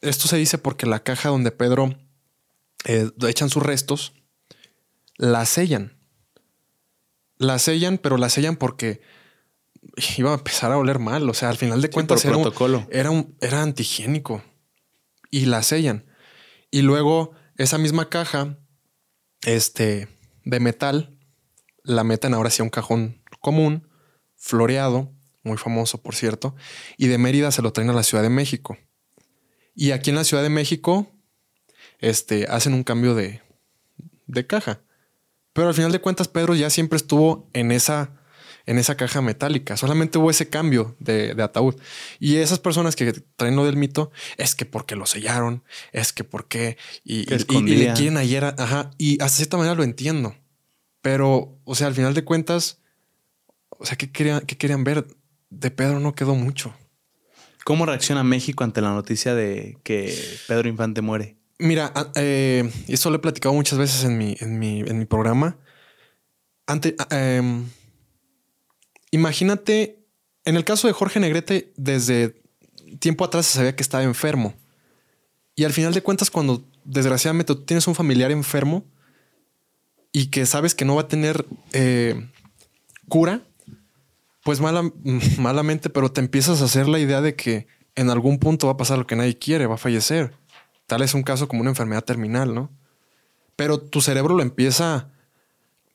esto 0.00 0.28
se 0.28 0.36
dice 0.36 0.58
porque 0.58 0.86
la 0.86 1.02
caja 1.02 1.28
donde 1.28 1.50
Pedro 1.50 1.94
eh, 2.84 3.10
echan 3.26 3.50
sus 3.50 3.62
restos, 3.62 4.12
la 5.16 5.46
sellan. 5.46 5.98
La 7.36 7.58
sellan, 7.58 7.98
pero 7.98 8.16
la 8.18 8.28
sellan 8.28 8.56
porque 8.56 9.00
iba 10.16 10.30
a 10.30 10.34
empezar 10.34 10.72
a 10.72 10.78
oler 10.78 10.98
mal. 10.98 11.28
O 11.28 11.34
sea, 11.34 11.48
al 11.48 11.56
final 11.56 11.80
de 11.80 11.90
cuentas 11.90 12.24
era, 12.24 12.36
Un, 12.36 12.86
era, 12.90 13.10
un, 13.10 13.36
era 13.40 13.62
antihigiénico 13.62 14.42
y 15.30 15.46
la 15.46 15.62
sellan. 15.62 16.06
Y 16.70 16.82
luego 16.82 17.32
esa 17.56 17.78
misma 17.78 18.08
caja 18.08 18.58
este, 19.42 20.08
de 20.44 20.60
metal 20.60 21.18
la 21.84 22.04
meten 22.04 22.34
ahora 22.34 22.48
hacia 22.48 22.64
un 22.64 22.70
cajón 22.70 23.22
común, 23.40 23.88
floreado, 24.36 25.12
muy 25.42 25.58
famoso, 25.58 26.02
por 26.02 26.14
cierto, 26.14 26.54
y 26.96 27.08
de 27.08 27.18
Mérida 27.18 27.50
se 27.50 27.62
lo 27.62 27.72
traen 27.72 27.90
a 27.90 27.94
la 27.94 28.02
Ciudad 28.02 28.22
de 28.22 28.30
México. 28.30 28.78
Y 29.74 29.90
aquí 29.92 30.10
en 30.10 30.16
la 30.16 30.24
Ciudad 30.24 30.42
de 30.42 30.50
México, 30.50 31.10
este, 31.98 32.46
hacen 32.48 32.74
un 32.74 32.84
cambio 32.84 33.14
de, 33.14 33.40
de 34.26 34.46
caja. 34.46 34.80
Pero 35.52 35.68
al 35.68 35.74
final 35.74 35.92
de 35.92 36.00
cuentas, 36.00 36.28
Pedro 36.28 36.54
ya 36.54 36.70
siempre 36.70 36.96
estuvo 36.96 37.48
en 37.52 37.72
esa, 37.72 38.10
en 38.66 38.78
esa 38.78 38.96
caja 38.96 39.20
metálica. 39.20 39.76
Solamente 39.76 40.18
hubo 40.18 40.30
ese 40.30 40.48
cambio 40.48 40.96
de, 40.98 41.34
de, 41.34 41.42
ataúd. 41.42 41.76
Y 42.18 42.36
esas 42.36 42.58
personas 42.58 42.96
que 42.96 43.12
traen 43.36 43.56
lo 43.56 43.64
del 43.64 43.76
mito 43.76 44.10
es 44.36 44.54
que 44.54 44.64
porque 44.64 44.96
lo 44.96 45.06
sellaron, 45.06 45.62
es 45.92 46.12
que 46.12 46.24
porque 46.24 46.78
y, 47.04 47.20
y, 47.32 47.76
le 47.76 47.92
quieren 47.92 48.16
ayer, 48.16 48.44
ajá. 48.44 48.90
Y 48.98 49.22
hasta 49.22 49.36
cierta 49.36 49.56
manera 49.56 49.74
lo 49.74 49.84
entiendo. 49.84 50.34
Pero, 51.02 51.58
o 51.64 51.74
sea, 51.74 51.88
al 51.88 51.94
final 51.94 52.14
de 52.14 52.24
cuentas, 52.24 52.78
o 53.68 53.84
sea, 53.84 53.96
¿qué 53.96 54.10
querían, 54.10 54.40
qué 54.46 54.56
querían 54.56 54.84
ver? 54.84 55.06
De 55.52 55.70
Pedro 55.70 56.00
no 56.00 56.14
quedó 56.14 56.34
mucho. 56.34 56.74
¿Cómo 57.64 57.86
reacciona 57.86 58.24
México 58.24 58.64
ante 58.64 58.80
la 58.80 58.90
noticia 58.92 59.34
de 59.34 59.78
que 59.84 60.12
Pedro 60.48 60.68
Infante 60.68 61.00
muere? 61.00 61.36
Mira, 61.58 61.92
eh, 62.16 62.68
eso 62.88 63.10
lo 63.10 63.16
he 63.16 63.20
platicado 63.20 63.54
muchas 63.54 63.78
veces 63.78 64.02
en 64.04 64.18
mi, 64.18 64.36
en 64.40 64.58
mi, 64.98 65.04
programa. 65.04 65.58
Ante, 66.66 66.96
em, 67.10 67.68
imagínate, 69.12 70.00
en 70.44 70.56
el 70.56 70.64
caso 70.64 70.88
de 70.88 70.92
Jorge 70.92 71.20
Negrete, 71.20 71.72
desde 71.76 72.42
tiempo 72.98 73.24
atrás 73.24 73.46
se 73.46 73.58
sabía 73.58 73.76
que 73.76 73.82
estaba 73.82 74.02
enfermo. 74.02 74.54
Y 75.54 75.64
al 75.64 75.72
final 75.72 75.94
de 75.94 76.02
cuentas, 76.02 76.30
cuando 76.30 76.64
desgraciadamente 76.84 77.54
tú 77.54 77.64
tienes 77.64 77.86
un 77.86 77.94
familiar 77.94 78.32
enfermo 78.32 78.84
y 80.10 80.26
que 80.26 80.46
sabes 80.46 80.74
que 80.74 80.84
no 80.84 80.96
va 80.96 81.02
a 81.02 81.08
tener 81.08 81.46
eh, 81.72 82.28
cura, 83.08 83.42
pues 84.44 84.60
mala, 84.60 84.82
malamente, 85.38 85.90
pero 85.90 86.10
te 86.10 86.20
empiezas 86.20 86.62
a 86.62 86.64
hacer 86.64 86.88
la 86.88 86.98
idea 86.98 87.20
de 87.20 87.34
que 87.36 87.66
en 87.94 88.10
algún 88.10 88.38
punto 88.38 88.66
va 88.66 88.74
a 88.74 88.76
pasar 88.76 88.98
lo 88.98 89.06
que 89.06 89.16
nadie 89.16 89.38
quiere, 89.38 89.66
va 89.66 89.74
a 89.74 89.78
fallecer. 89.78 90.34
Tal 90.86 91.02
es 91.02 91.14
un 91.14 91.22
caso 91.22 91.48
como 91.48 91.60
una 91.60 91.70
enfermedad 91.70 92.04
terminal, 92.04 92.54
¿no? 92.54 92.70
Pero 93.56 93.78
tu 93.78 94.00
cerebro 94.00 94.34
lo 94.34 94.42
empieza, 94.42 95.10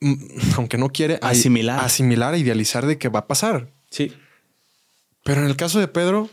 mm, 0.00 0.14
aunque 0.56 0.78
no 0.78 0.90
quiere, 0.90 1.18
a 1.22 1.30
Asimilar. 1.30 1.80
a 1.80 1.84
asimilar, 1.84 2.34
a 2.34 2.38
idealizar 2.38 2.86
de 2.86 2.98
que 2.98 3.08
va 3.08 3.20
a 3.20 3.26
pasar. 3.26 3.72
Sí. 3.90 4.12
Pero 5.24 5.40
en 5.42 5.46
el 5.46 5.56
caso 5.56 5.78
de 5.78 5.88
Pedro, 5.88 6.30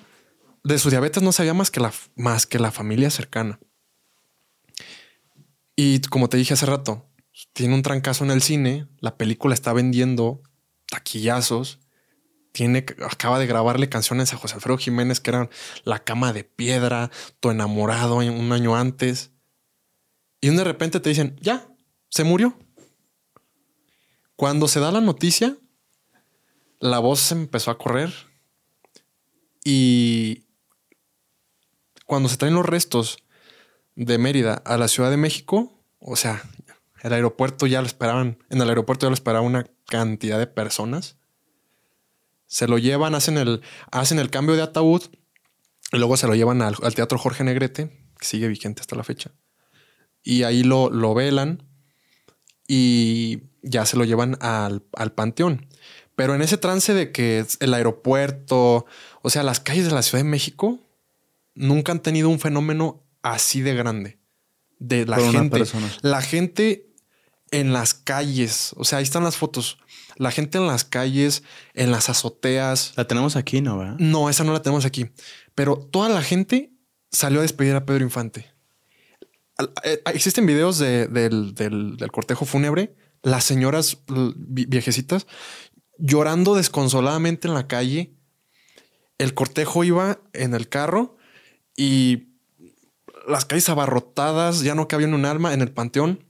de 0.63 0.79
su 0.79 0.89
diabetes 0.89 1.21
no 1.21 1.31
sabía 1.31 1.53
más 1.53 1.71
que 1.71 1.79
la, 1.79 1.93
más 2.15 2.45
que 2.45 2.59
la 2.59 2.71
familia 2.71 3.09
cercana. 3.09 3.59
Y 5.75 5.99
como 6.01 6.29
te 6.29 6.37
dije 6.37 6.53
hace 6.53 6.65
rato, 6.65 7.05
tiene 7.53 7.73
un 7.73 7.81
trancazo 7.81 8.23
en 8.23 8.31
el 8.31 8.41
cine, 8.41 8.87
la 8.99 9.17
película 9.17 9.53
está 9.53 9.73
vendiendo 9.73 10.41
taquillazos, 10.89 11.79
tiene, 12.55 12.85
acaba 13.09 13.37
de 13.37 13.47
grabarle 13.47 13.89
canciones 13.89 14.33
a 14.33 14.37
José 14.37 14.55
Alfredo 14.55 14.77
Jiménez 14.77 15.19
que 15.19 15.29
eran 15.31 15.49
La 15.83 15.99
cama 15.99 16.31
de 16.31 16.45
piedra, 16.45 17.11
Tu 17.41 17.49
enamorado 17.49 18.15
un 18.15 18.51
año 18.53 18.77
antes. 18.77 19.31
Y 20.39 20.49
de 20.49 20.63
repente 20.63 21.01
te 21.01 21.09
dicen, 21.09 21.35
ya, 21.41 21.67
se 22.09 22.23
murió. 22.23 22.57
Cuando 24.37 24.69
se 24.69 24.79
da 24.79 24.89
la 24.93 25.01
noticia, 25.01 25.57
la 26.79 26.99
voz 26.99 27.19
se 27.19 27.35
empezó 27.35 27.71
a 27.71 27.77
correr 27.77 28.13
y 29.65 30.45
cuando 32.05 32.29
se 32.29 32.37
traen 32.37 32.53
los 32.53 32.65
restos 32.65 33.17
de 33.95 34.17
Mérida 34.17 34.61
a 34.65 34.77
la 34.77 34.87
Ciudad 34.87 35.09
de 35.09 35.17
México, 35.17 35.81
o 35.99 36.15
sea, 36.15 36.41
el 37.01 37.11
aeropuerto 37.11 37.67
ya 37.67 37.81
lo 37.81 37.87
esperaban, 37.87 38.37
en 38.49 38.61
el 38.61 38.69
aeropuerto 38.69 39.07
ya 39.07 39.09
lo 39.09 39.15
esperaba 39.15 39.45
una 39.45 39.65
cantidad 39.87 40.39
de 40.39 40.47
personas. 40.47 41.17
Se 42.47 42.67
lo 42.67 42.77
llevan, 42.77 43.15
hacen 43.15 43.37
el, 43.37 43.61
hacen 43.91 44.19
el 44.19 44.29
cambio 44.29 44.55
de 44.55 44.61
ataúd 44.61 45.03
y 45.91 45.97
luego 45.97 46.17
se 46.17 46.27
lo 46.27 46.35
llevan 46.35 46.61
al, 46.61 46.75
al 46.81 46.95
Teatro 46.95 47.17
Jorge 47.17 47.43
Negrete, 47.43 47.89
que 48.17 48.25
sigue 48.25 48.47
vigente 48.47 48.81
hasta 48.81 48.95
la 48.95 49.03
fecha. 49.03 49.31
Y 50.23 50.43
ahí 50.43 50.63
lo, 50.63 50.89
lo 50.89 51.13
velan 51.13 51.63
y 52.67 53.43
ya 53.61 53.85
se 53.85 53.97
lo 53.97 54.03
llevan 54.03 54.37
al, 54.41 54.83
al 54.93 55.11
panteón. 55.13 55.67
Pero 56.15 56.33
en 56.33 56.41
ese 56.41 56.57
trance 56.57 56.93
de 56.93 57.11
que 57.11 57.45
el 57.59 57.73
aeropuerto, 57.73 58.85
o 59.21 59.29
sea, 59.29 59.43
las 59.43 59.59
calles 59.59 59.85
de 59.85 59.91
la 59.91 60.01
Ciudad 60.01 60.23
de 60.23 60.29
México 60.29 60.79
nunca 61.53 61.91
han 61.91 62.01
tenido 62.01 62.29
un 62.29 62.39
fenómeno 62.39 63.03
así 63.21 63.61
de 63.61 63.75
grande. 63.75 64.19
De 64.79 65.05
la 65.05 65.17
Por 65.17 65.31
gente. 65.31 65.63
La 66.01 66.21
gente 66.21 66.93
en 67.51 67.73
las 67.73 67.93
calles. 67.93 68.73
O 68.77 68.85
sea, 68.85 68.99
ahí 68.99 69.03
están 69.03 69.23
las 69.23 69.37
fotos. 69.37 69.77
La 70.17 70.31
gente 70.31 70.57
en 70.57 70.67
las 70.67 70.83
calles, 70.85 71.43
en 71.73 71.91
las 71.91 72.09
azoteas. 72.09 72.93
La 72.95 73.05
tenemos 73.07 73.35
aquí, 73.35 73.61
¿no? 73.61 73.77
¿verdad? 73.77 73.95
No, 73.99 74.29
esa 74.29 74.43
no 74.43 74.53
la 74.53 74.61
tenemos 74.61 74.85
aquí. 74.85 75.09
Pero 75.55 75.77
toda 75.77 76.09
la 76.09 76.21
gente 76.21 76.71
salió 77.11 77.39
a 77.39 77.41
despedir 77.43 77.75
a 77.75 77.85
Pedro 77.85 78.03
Infante. 78.03 78.53
Eh, 79.83 80.01
Existen 80.13 80.45
videos 80.45 80.77
de- 80.79 81.07
del, 81.07 81.53
del- 81.55 81.97
del 81.97 82.11
cortejo 82.11 82.45
fúnebre. 82.45 82.95
Las 83.23 83.43
señoras 83.43 83.97
viejecitas 84.35 85.25
llorando 85.97 86.55
desconsoladamente 86.55 87.47
en 87.47 87.53
la 87.53 87.67
calle. 87.67 88.13
El 89.17 89.33
cortejo 89.33 89.83
iba 89.83 90.19
en 90.33 90.53
el 90.53 90.67
carro 90.67 91.15
y 91.77 92.33
las 93.27 93.45
calles 93.45 93.69
abarrotadas, 93.69 94.61
ya 94.61 94.75
no 94.75 94.87
cabía 94.87 95.07
ni 95.07 95.13
un 95.13 95.25
alma 95.25 95.53
en 95.53 95.61
el 95.61 95.71
panteón. 95.71 96.25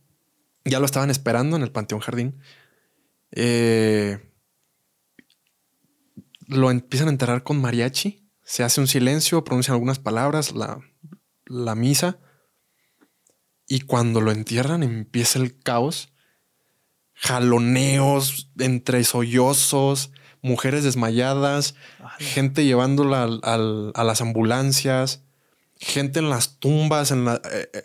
Ya 0.63 0.79
lo 0.79 0.85
estaban 0.85 1.09
esperando 1.09 1.55
en 1.57 1.63
el 1.63 1.71
panteón 1.71 1.99
jardín. 2.01 2.39
Eh, 3.35 4.31
lo 6.47 6.71
empiezan 6.71 7.07
a 7.07 7.11
enterrar 7.11 7.43
con 7.43 7.59
mariachi. 7.61 8.29
Se 8.43 8.63
hace 8.63 8.79
un 8.81 8.87
silencio, 8.87 9.43
pronuncian 9.43 9.73
algunas 9.73 9.99
palabras, 9.99 10.53
la, 10.53 10.79
la 11.45 11.75
misa. 11.75 12.19
Y 13.67 13.81
cuando 13.81 14.21
lo 14.21 14.31
entierran 14.31 14.83
empieza 14.83 15.39
el 15.39 15.59
caos. 15.59 16.09
Jaloneos 17.13 18.51
entre 18.59 19.03
sollozos, 19.05 20.11
mujeres 20.41 20.83
desmayadas, 20.83 21.75
gente 22.19 22.65
llevándola 22.65 23.23
al- 23.23 23.39
al- 23.43 23.91
a 23.95 24.03
las 24.03 24.19
ambulancias, 24.21 25.23
gente 25.79 26.19
en 26.19 26.29
las 26.29 26.59
tumbas, 26.59 27.11
en 27.11 27.23
la, 27.25 27.35
eh, 27.51 27.69
eh, 27.73 27.83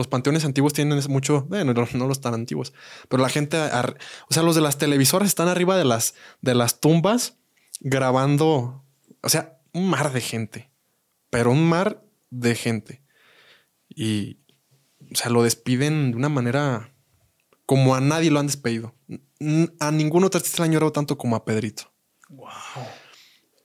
los 0.00 0.08
panteones 0.08 0.44
antiguos 0.44 0.72
tienen 0.72 0.98
mucho, 1.08 1.44
bueno, 1.48 1.72
no, 1.74 1.86
no 1.92 2.06
los 2.06 2.20
tan 2.20 2.32
antiguos, 2.34 2.72
pero 3.08 3.22
la 3.22 3.28
gente, 3.28 3.56
ar- 3.58 3.98
o 4.28 4.34
sea, 4.34 4.42
los 4.42 4.54
de 4.54 4.62
las 4.62 4.78
televisoras 4.78 5.28
están 5.28 5.48
arriba 5.48 5.76
de 5.76 5.84
las, 5.84 6.14
de 6.40 6.54
las 6.54 6.80
tumbas 6.80 7.34
grabando, 7.80 8.82
o 9.22 9.28
sea, 9.28 9.60
un 9.72 9.88
mar 9.90 10.12
de 10.12 10.20
gente, 10.20 10.70
pero 11.28 11.50
un 11.50 11.68
mar 11.68 12.02
de 12.30 12.54
gente. 12.54 13.02
Y, 13.88 14.38
o 15.12 15.16
sea, 15.16 15.30
lo 15.30 15.42
despiden 15.42 16.12
de 16.12 16.16
una 16.16 16.28
manera 16.28 16.92
como 17.66 17.94
a 17.94 18.00
nadie 18.00 18.30
lo 18.30 18.40
han 18.40 18.46
despedido. 18.46 18.94
A 19.80 19.90
ningún 19.90 20.24
otro 20.24 20.38
artista 20.38 20.62
le 20.62 20.66
han 20.66 20.72
llorado 20.72 20.92
tanto 20.92 21.16
como 21.18 21.36
a 21.36 21.44
Pedrito. 21.44 21.92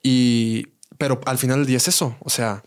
Y, 0.04 0.68
pero 0.98 1.20
al 1.26 1.38
final 1.38 1.60
del 1.60 1.68
día 1.68 1.78
es 1.78 1.88
eso. 1.88 2.16
O 2.20 2.30
sea, 2.30 2.64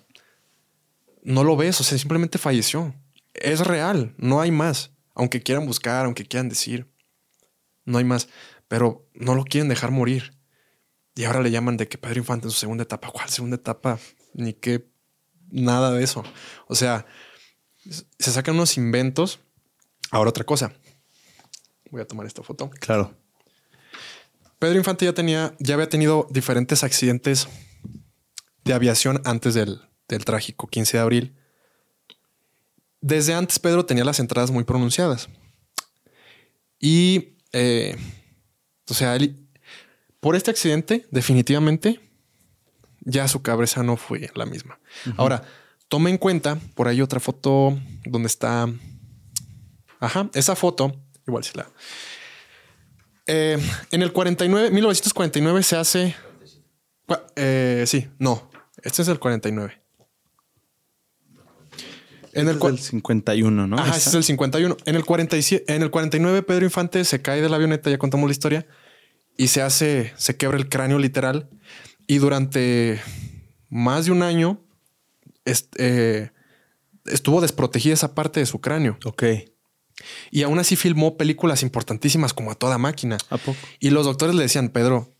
no 1.22 1.44
lo 1.44 1.56
ves. 1.56 1.80
O 1.80 1.84
sea, 1.84 1.96
simplemente 1.98 2.38
falleció. 2.38 2.94
Es 3.42 3.60
real. 3.60 4.14
No 4.18 4.40
hay 4.40 4.50
más. 4.50 4.92
Aunque 5.14 5.42
quieran 5.42 5.66
buscar, 5.66 6.04
aunque 6.04 6.26
quieran 6.26 6.48
decir, 6.48 6.90
no 7.84 7.98
hay 7.98 8.04
más. 8.04 8.28
Pero 8.68 9.08
no 9.14 9.34
lo 9.34 9.44
quieren 9.44 9.68
dejar 9.68 9.90
morir. 9.90 10.38
Y 11.14 11.24
ahora 11.24 11.42
le 11.42 11.50
llaman 11.50 11.76
de 11.76 11.88
que 11.88 11.98
Pedro 11.98 12.18
Infante 12.18 12.46
en 12.46 12.52
su 12.52 12.58
segunda 12.58 12.84
etapa. 12.84 13.10
¿Cuál 13.10 13.28
segunda 13.28 13.56
etapa? 13.56 13.98
Ni 14.34 14.52
que 14.52 14.88
nada 15.50 15.90
de 15.90 16.04
eso. 16.04 16.22
O 16.68 16.74
sea, 16.74 17.06
se 18.18 18.30
sacan 18.30 18.54
unos 18.54 18.76
inventos. 18.76 19.40
Ahora 20.10 20.30
otra 20.30 20.44
cosa. 20.44 20.72
Voy 21.90 22.02
a 22.02 22.06
tomar 22.06 22.26
esta 22.26 22.42
foto. 22.42 22.70
Claro. 22.70 23.14
Pedro 24.58 24.78
Infante 24.78 25.04
ya 25.04 25.12
tenía, 25.12 25.54
ya 25.58 25.74
había 25.74 25.88
tenido 25.88 26.26
diferentes 26.30 26.84
accidentes 26.84 27.48
de 28.64 28.74
aviación 28.74 29.20
antes 29.24 29.54
del, 29.54 29.80
del 30.08 30.24
trágico 30.24 30.66
15 30.66 30.96
de 30.96 31.02
abril. 31.02 31.37
Desde 33.00 33.34
antes 33.34 33.58
Pedro 33.58 33.84
tenía 33.86 34.04
las 34.04 34.20
entradas 34.20 34.50
muy 34.50 34.64
pronunciadas. 34.64 35.28
Y, 36.80 37.36
eh, 37.52 37.96
o 38.88 38.94
sea, 38.94 39.16
él, 39.16 39.48
por 40.20 40.36
este 40.36 40.50
accidente, 40.50 41.06
definitivamente, 41.10 42.00
ya 43.00 43.28
su 43.28 43.42
cabeza 43.42 43.82
no 43.82 43.96
fue 43.96 44.30
la 44.34 44.46
misma. 44.46 44.78
Ahora, 45.16 45.42
tome 45.88 46.10
en 46.10 46.18
cuenta, 46.18 46.58
por 46.74 46.88
ahí 46.88 47.00
otra 47.00 47.20
foto 47.20 47.78
donde 48.04 48.26
está... 48.26 48.68
Ajá, 50.00 50.30
esa 50.34 50.54
foto, 50.54 50.94
igual 51.26 51.44
si 51.44 51.56
la... 51.56 51.70
Eh, 53.26 53.58
en 53.90 54.02
el 54.02 54.12
49, 54.12 54.70
1949 54.70 55.62
se 55.62 55.76
hace. 55.76 56.16
Eh, 57.36 57.84
sí, 57.86 58.08
no. 58.18 58.50
Este 58.82 59.02
es 59.02 59.08
el 59.08 59.18
49. 59.18 59.82
En 62.40 62.48
el, 62.48 62.54
Este 62.56 62.60
cua- 62.66 62.74
es 62.74 62.80
el 62.80 62.84
51, 62.84 63.66
¿no? 63.66 63.78
Ajá, 63.78 63.96
ese 63.96 64.08
es 64.10 64.14
el 64.14 64.24
51. 64.24 64.76
En 64.84 64.94
el 64.94 65.04
47, 65.04 65.74
en 65.74 65.82
el 65.82 65.90
49, 65.90 66.42
Pedro 66.42 66.64
Infante 66.64 67.04
se 67.04 67.20
cae 67.22 67.40
de 67.42 67.48
la 67.48 67.56
avioneta, 67.56 67.90
ya 67.90 67.98
contamos 67.98 68.28
la 68.28 68.32
historia, 68.32 68.66
y 69.36 69.48
se 69.48 69.62
hace, 69.62 70.12
se 70.16 70.36
quebra 70.36 70.56
el 70.58 70.68
cráneo 70.68 70.98
literal. 70.98 71.48
Y 72.06 72.18
durante 72.18 73.00
más 73.68 74.06
de 74.06 74.12
un 74.12 74.22
año 74.22 74.60
est- 75.44 75.74
eh, 75.78 76.30
estuvo 77.04 77.40
desprotegida 77.40 77.94
esa 77.94 78.14
parte 78.14 78.40
de 78.40 78.46
su 78.46 78.60
cráneo. 78.60 78.98
Ok. 79.04 79.22
Y 80.30 80.42
aún 80.42 80.58
así 80.58 80.76
filmó 80.76 81.16
películas 81.16 81.62
importantísimas 81.62 82.32
como 82.32 82.50
a 82.50 82.54
toda 82.54 82.78
máquina. 82.78 83.18
¿A 83.30 83.36
poco? 83.38 83.58
Y 83.80 83.90
los 83.90 84.06
doctores 84.06 84.34
le 84.36 84.42
decían, 84.42 84.68
Pedro, 84.68 85.12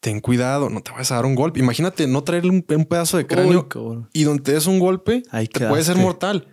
ten 0.00 0.20
cuidado, 0.20 0.70
no 0.70 0.82
te 0.82 0.92
vayas 0.92 1.10
a 1.12 1.16
dar 1.16 1.26
un 1.26 1.34
golpe. 1.34 1.58
Imagínate 1.60 2.06
no 2.06 2.22
traerle 2.24 2.50
un, 2.50 2.64
un 2.68 2.84
pedazo 2.86 3.16
de 3.18 3.26
cráneo 3.26 3.68
Uy, 3.74 4.06
y 4.12 4.22
donde 4.24 4.42
te 4.44 4.52
des 4.52 4.66
un 4.66 4.78
golpe, 4.78 5.22
Ahí 5.30 5.46
te 5.48 5.66
puede 5.66 5.82
ser 5.84 5.96
mortal. 5.96 6.46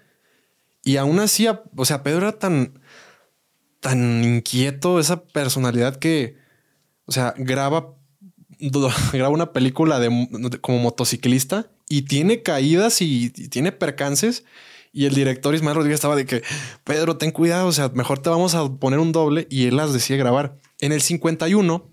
Y 0.88 0.96
aún 0.96 1.20
así, 1.20 1.46
o 1.76 1.84
sea, 1.84 2.02
Pedro 2.02 2.20
era 2.20 2.40
tan, 2.40 2.80
tan 3.82 4.24
inquieto, 4.24 5.02
esa 5.02 5.26
personalidad 5.26 5.98
que, 5.98 6.38
o 7.06 7.12
sea, 7.12 7.34
graba, 7.38 7.94
graba 9.12 9.28
una 9.28 9.52
película 9.52 10.00
de- 10.00 10.60
como 10.62 10.80
motociclista 10.80 11.70
y 11.90 12.04
tiene 12.04 12.42
caídas 12.42 13.02
y, 13.02 13.26
y 13.36 13.50
tiene 13.50 13.74
percances. 13.74 14.46
Y 14.94 15.08
el 15.08 15.14
director 15.14 15.54
Ismael 15.54 15.76
Rodríguez 15.76 15.96
estaba 15.98 16.16
de 16.16 16.26
que, 16.26 16.42
Pedro, 16.86 17.18
ten 17.18 17.32
cuidado, 17.32 17.68
o 17.68 17.74
sea, 17.74 17.90
mejor 17.90 18.20
te 18.20 18.30
vamos 18.30 18.56
a 18.56 18.68
poner 18.76 19.00
un 19.00 19.12
doble. 19.12 19.46
Y 19.50 19.66
él 19.68 19.76
las 19.76 19.92
decide 19.92 20.18
grabar. 20.18 20.58
En 20.80 20.94
el 20.94 21.02
51 21.02 21.86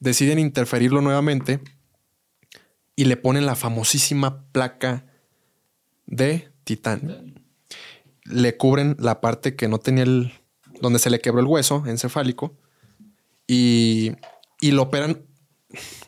deciden 0.00 0.38
interferirlo 0.38 1.00
nuevamente 1.00 1.60
y 2.94 3.06
le 3.06 3.16
ponen 3.16 3.46
la 3.46 3.56
famosísima 3.56 4.44
placa 4.52 5.06
de 6.06 6.50
titán. 6.64 7.33
Le 8.24 8.56
cubren 8.56 8.96
la 8.98 9.20
parte 9.20 9.54
que 9.56 9.68
no 9.68 9.78
tenía 9.78 10.04
el. 10.04 10.32
donde 10.80 10.98
se 10.98 11.10
le 11.10 11.20
quebró 11.20 11.40
el 11.40 11.46
hueso 11.46 11.84
encefálico 11.86 12.56
y, 13.46 14.12
y 14.60 14.70
lo 14.72 14.82
operan 14.82 15.26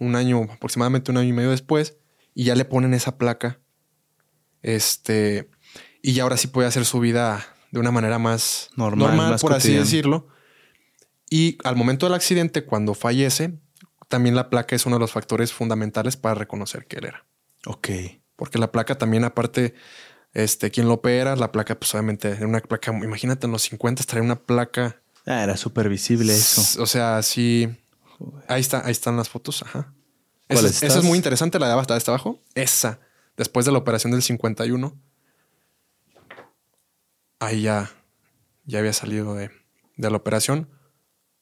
un 0.00 0.16
año, 0.16 0.42
aproximadamente 0.50 1.10
un 1.10 1.18
año 1.18 1.28
y 1.28 1.32
medio 1.32 1.50
después, 1.50 1.96
y 2.34 2.44
ya 2.44 2.54
le 2.54 2.64
ponen 2.64 2.94
esa 2.94 3.18
placa 3.18 3.60
Este, 4.62 5.50
y 6.02 6.12
ya 6.12 6.22
ahora 6.22 6.36
sí 6.36 6.48
puede 6.48 6.68
hacer 6.68 6.84
su 6.84 7.00
vida 7.00 7.44
de 7.70 7.80
una 7.80 7.90
manera 7.90 8.18
más 8.18 8.70
Normal, 8.76 9.08
normal, 9.08 9.30
más 9.32 9.40
por 9.40 9.52
así 9.52 9.74
decirlo. 9.74 10.28
Y 11.28 11.58
al 11.64 11.76
momento 11.76 12.06
del 12.06 12.14
accidente, 12.14 12.64
cuando 12.64 12.94
fallece, 12.94 13.58
también 14.08 14.36
la 14.36 14.48
placa 14.48 14.76
es 14.76 14.86
uno 14.86 14.96
de 14.96 15.00
los 15.00 15.10
factores 15.10 15.52
fundamentales 15.52 16.16
para 16.16 16.36
reconocer 16.36 16.86
que 16.86 16.96
él 16.96 17.06
era. 17.06 17.26
Ok. 17.66 17.88
Porque 18.36 18.58
la 18.58 18.70
placa 18.70 18.96
también, 18.96 19.24
aparte, 19.24 19.74
este, 20.38 20.70
quien 20.70 20.86
lo 20.86 20.94
opera, 20.94 21.34
la 21.34 21.50
placa, 21.50 21.78
pues 21.78 21.94
obviamente, 21.94 22.28
era 22.28 22.46
una 22.46 22.60
placa, 22.60 22.92
imagínate 22.92 23.46
en 23.46 23.52
los 23.52 23.62
50 23.62 24.04
traer 24.04 24.22
una 24.22 24.36
placa. 24.36 25.00
Ah, 25.24 25.42
era 25.42 25.56
súper 25.56 25.88
visible 25.88 26.34
eso. 26.34 26.82
O 26.82 26.86
sea, 26.86 27.22
sí. 27.22 27.74
Ahí 28.46 28.60
está, 28.60 28.84
ahí 28.84 28.92
están 28.92 29.16
las 29.16 29.30
fotos. 29.30 29.62
Ajá. 29.62 29.94
¿Cuál 30.48 30.66
Esa, 30.66 30.86
esa 30.86 30.98
es 30.98 31.04
muy 31.04 31.16
interesante, 31.16 31.58
la 31.58 31.66
de 31.68 31.72
abajo, 31.72 31.86
la 31.88 31.94
de 31.94 31.98
hasta 31.98 32.12
abajo. 32.12 32.40
Esa, 32.54 33.00
después 33.38 33.64
de 33.64 33.72
la 33.72 33.78
operación 33.78 34.12
del 34.12 34.22
51. 34.22 34.94
Ahí 37.40 37.62
ya, 37.62 37.90
ya 38.64 38.78
había 38.78 38.92
salido 38.92 39.34
de, 39.34 39.50
de 39.96 40.10
la 40.10 40.16
operación. 40.16 40.68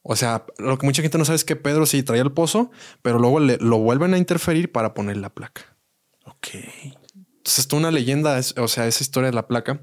O 0.02 0.16
sea, 0.16 0.44
lo 0.58 0.78
que 0.78 0.86
mucha 0.86 1.02
gente 1.02 1.18
no 1.18 1.24
sabe 1.24 1.36
es 1.36 1.44
que 1.44 1.56
Pedro 1.56 1.86
sí 1.86 2.02
traía 2.02 2.22
el 2.22 2.32
pozo, 2.32 2.70
pero 3.02 3.18
luego 3.18 3.40
le- 3.40 3.58
lo 3.58 3.78
vuelven 3.78 4.14
a 4.14 4.18
interferir 4.18 4.70
para 4.70 4.94
poner 4.94 5.16
la 5.16 5.30
placa. 5.30 5.76
Ok. 6.26 6.48
Entonces, 7.44 7.58
es 7.58 7.68
toda 7.68 7.80
una 7.80 7.90
leyenda, 7.90 8.38
es- 8.38 8.54
o 8.56 8.68
sea, 8.68 8.86
esa 8.86 9.02
historia 9.04 9.28
de 9.28 9.34
la 9.36 9.46
placa. 9.46 9.82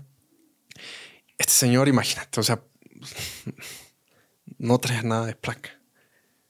Este 1.38 1.54
señor, 1.54 1.88
imagínate, 1.88 2.40
o 2.40 2.44
sea, 2.44 2.60
no 4.58 4.78
traía 4.80 5.04
nada 5.04 5.26
de 5.28 5.36
placa. 5.36 5.70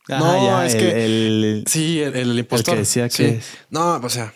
Ah, 0.09 0.19
No, 0.19 0.45
ya, 0.45 0.65
es 0.65 0.73
el- 0.75 0.79
que- 0.79 1.05
el- 1.05 1.63
Sí, 1.67 1.99
el, 2.01 2.15
el 2.15 2.39
impostor. 2.39 2.77
decía 2.77 3.09
Sí. 3.09 3.23
que- 3.23 3.41
No, 3.69 3.95
o 3.97 4.09
sea, 4.09 4.33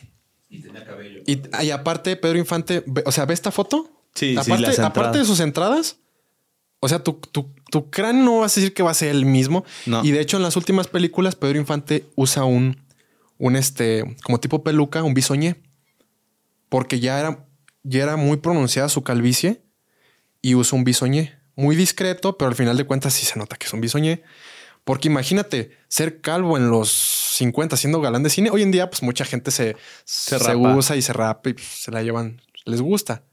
Y 0.49 0.61
tenía 0.61 0.85
cabello. 0.85 1.21
y, 1.25 1.41
y 1.65 1.71
aparte, 1.71 2.15
Pedro 2.15 2.37
Infante, 2.37 2.83
ve- 2.85 3.03
o 3.05 3.11
sea, 3.11 3.25
ve 3.25 3.33
esta 3.33 3.51
foto. 3.51 3.89
Sí, 4.13 4.31
sí, 4.33 4.37
aparte, 4.37 4.67
las 4.67 4.79
aparte 4.79 5.17
de 5.17 5.25
sus 5.25 5.39
entradas, 5.41 5.97
o 6.79 6.87
sea, 6.87 7.03
tu, 7.03 7.13
tu, 7.13 7.51
tu 7.71 7.89
cráneo 7.89 8.23
no 8.23 8.39
vas 8.39 8.55
a 8.55 8.59
decir 8.61 8.73
que 8.73 8.83
va 8.83 8.91
a 8.91 8.93
ser 8.93 9.09
el 9.09 9.25
mismo. 9.25 9.65
No. 9.85 10.03
Y 10.05 10.11
de 10.11 10.21
hecho, 10.21 10.37
en 10.37 10.43
las 10.43 10.55
últimas 10.55 10.87
películas, 10.87 11.35
Pedro 11.35 11.57
Infante 11.57 12.05
usa 12.15 12.45
un, 12.45 12.81
un 13.37 13.55
este, 13.57 14.15
como 14.23 14.39
tipo 14.39 14.63
peluca, 14.63 15.03
un 15.03 15.13
bisoñé. 15.13 15.55
Porque 16.75 16.99
ya 16.99 17.21
era, 17.21 17.47
ya 17.83 18.03
era 18.03 18.17
muy 18.17 18.35
pronunciada 18.35 18.89
su 18.89 19.01
calvicie 19.01 19.61
y 20.41 20.55
usa 20.55 20.77
un 20.77 20.83
bisoñé. 20.83 21.39
Muy 21.55 21.77
discreto, 21.77 22.37
pero 22.37 22.49
al 22.49 22.55
final 22.55 22.75
de 22.75 22.83
cuentas 22.83 23.13
sí 23.13 23.25
se 23.25 23.39
nota 23.39 23.55
que 23.55 23.65
es 23.65 23.71
un 23.71 23.79
bisoñé. 23.79 24.23
Porque 24.83 25.07
imagínate 25.07 25.71
ser 25.87 26.19
calvo 26.19 26.57
en 26.57 26.69
los 26.69 26.89
50 26.91 27.77
siendo 27.77 28.01
galán 28.01 28.23
de 28.23 28.29
cine. 28.29 28.49
Hoy 28.49 28.61
en 28.61 28.71
día, 28.71 28.89
pues 28.89 29.03
mucha 29.03 29.23
gente 29.23 29.51
se, 29.51 29.77
se, 30.03 30.35
usa 30.57 30.97
y 30.97 31.01
se 31.01 31.13
rapa 31.13 31.49
y 31.49 31.53
pues, 31.53 31.65
se 31.65 31.91
la 31.91 32.03
llevan, 32.03 32.41
les 32.65 32.81
gusta. 32.81 33.23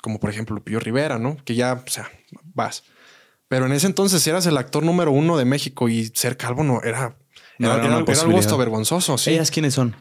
Como 0.00 0.18
por 0.18 0.30
ejemplo 0.30 0.56
Lupillo 0.56 0.80
Rivera, 0.80 1.18
¿no? 1.18 1.36
Que 1.44 1.54
ya, 1.54 1.84
o 1.86 1.90
sea, 1.90 2.10
vas. 2.54 2.84
Pero 3.48 3.66
en 3.66 3.72
ese 3.72 3.86
entonces, 3.86 4.26
eras 4.26 4.46
el 4.46 4.56
actor 4.56 4.82
número 4.82 5.12
uno 5.12 5.36
de 5.36 5.44
México 5.44 5.90
y 5.90 6.06
ser 6.14 6.38
calvo 6.38 6.64
no 6.64 6.80
era, 6.82 7.18
No 7.58 7.66
era, 7.68 7.74
era 7.74 7.74
era- 7.74 7.84
era 7.84 7.94
algo 7.96 8.06
posibilidad. 8.06 8.40
hasta 8.40 8.56
vergonzoso. 8.56 9.18
Sí. 9.18 9.32
¿Ellas 9.32 9.50
quiénes 9.50 9.74
son? 9.74 9.94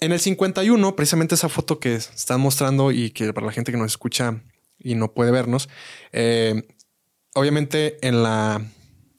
En 0.00 0.12
el 0.12 0.20
51, 0.20 0.94
precisamente 0.94 1.34
esa 1.34 1.48
foto 1.48 1.80
que 1.80 1.94
están 1.96 2.40
mostrando 2.40 2.92
y 2.92 3.10
que 3.10 3.32
para 3.32 3.46
la 3.46 3.52
gente 3.52 3.72
que 3.72 3.78
nos 3.78 3.90
escucha 3.90 4.42
y 4.78 4.94
no 4.94 5.12
puede 5.12 5.32
vernos, 5.32 5.68
eh, 6.12 6.68
obviamente 7.34 8.06
en 8.06 8.22
la, 8.22 8.64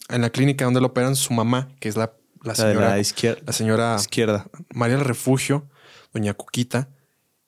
en 0.07 0.21
la 0.21 0.29
clínica 0.29 0.63
donde 0.65 0.79
lo 0.79 0.87
operan, 0.87 1.15
su 1.17 1.33
mamá, 1.33 1.69
que 1.79 1.89
es 1.89 1.97
la, 1.97 2.13
la 2.43 2.53
La 2.53 2.55
señora, 2.55 2.89
la 2.89 2.99
izquierda. 2.99 3.41
la 3.45 3.53
señora 3.53 3.95
izquierda. 3.99 4.47
María 4.73 4.95
del 4.95 5.05
Refugio, 5.05 5.69
doña 6.13 6.33
Cuquita, 6.33 6.89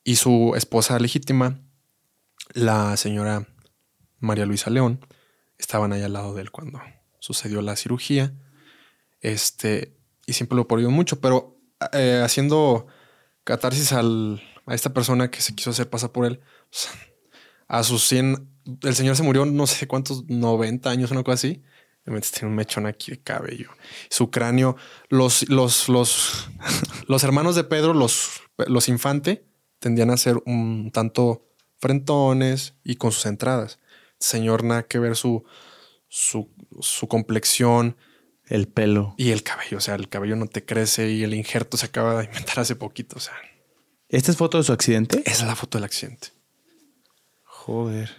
y 0.03 0.17
su 0.17 0.53
esposa 0.55 0.99
legítima, 0.99 1.59
la 2.53 2.97
señora 2.97 3.47
María 4.19 4.45
Luisa 4.45 4.69
León, 4.69 5.05
estaban 5.57 5.93
ahí 5.93 6.01
al 6.01 6.13
lado 6.13 6.33
de 6.33 6.41
él 6.41 6.51
cuando 6.51 6.81
sucedió 7.19 7.61
la 7.61 7.77
cirugía. 7.77 8.33
Este, 9.21 9.95
y 10.25 10.33
siempre 10.33 10.55
lo 10.55 10.63
apoyó 10.63 10.89
mucho, 10.89 11.21
pero 11.21 11.57
eh, 11.93 12.21
haciendo 12.23 12.87
catarsis 13.43 13.93
al, 13.93 14.41
a 14.65 14.75
esta 14.75 14.93
persona 14.93 15.29
que 15.31 15.41
se 15.41 15.55
quiso 15.55 15.71
hacer 15.71 15.89
pasar 15.89 16.11
por 16.11 16.25
él, 16.25 16.41
a 17.67 17.83
sus 17.83 18.03
100, 18.07 18.49
el 18.83 18.95
señor 18.95 19.15
se 19.15 19.23
murió 19.23 19.45
no 19.45 19.67
sé 19.67 19.87
cuántos, 19.87 20.25
90 20.27 20.89
años, 20.89 21.11
una 21.11 21.23
cosa 21.23 21.35
así. 21.35 21.63
Obviamente 22.03 22.29
Tiene 22.31 22.49
un 22.49 22.55
mechón 22.55 22.85
aquí 22.87 23.11
de 23.11 23.21
cabello. 23.21 23.69
Su 24.09 24.31
cráneo, 24.31 24.75
los, 25.09 25.47
los, 25.49 25.87
los, 25.87 26.49
los 27.07 27.23
hermanos 27.23 27.55
de 27.55 27.63
Pedro, 27.63 27.93
los, 27.93 28.41
los 28.57 28.89
infante, 28.89 29.45
tendían 29.79 30.09
a 30.09 30.17
ser 30.17 30.37
un 30.45 30.91
tanto 30.91 31.47
frentones 31.79 32.75
y 32.83 32.95
con 32.95 33.11
sus 33.11 33.25
entradas. 33.25 33.79
Señor, 34.19 34.63
nada 34.63 34.83
que 34.83 34.99
ver 34.99 35.15
su, 35.15 35.43
su, 36.07 36.49
su 36.79 37.07
complexión 37.07 37.97
El 38.51 38.67
pelo. 38.67 39.15
y 39.17 39.31
el 39.31 39.41
cabello. 39.43 39.77
O 39.77 39.81
sea, 39.81 39.95
el 39.95 40.07
cabello 40.09 40.35
no 40.35 40.45
te 40.47 40.63
crece 40.63 41.09
y 41.11 41.23
el 41.23 41.33
injerto 41.33 41.77
se 41.77 41.87
acaba 41.87 42.19
de 42.19 42.25
inventar 42.25 42.59
hace 42.59 42.75
poquito. 42.75 43.15
O 43.17 43.19
sea, 43.19 43.33
¿Esta 44.09 44.29
es 44.31 44.37
foto 44.37 44.57
de 44.57 44.63
su 44.65 44.73
accidente? 44.73 45.23
esa 45.25 45.43
es 45.43 45.47
la 45.47 45.55
foto 45.55 45.77
del 45.77 45.85
accidente. 45.85 46.27
Joder. 47.43 48.09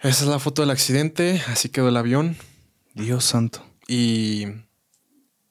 Esa 0.00 0.24
es 0.24 0.28
la 0.30 0.38
foto 0.38 0.62
del 0.62 0.70
accidente. 0.70 1.40
Así 1.48 1.68
quedó 1.68 1.88
el 1.88 1.96
avión. 1.96 2.36
Dios 2.94 3.24
santo. 3.24 3.64
Y 3.88 4.46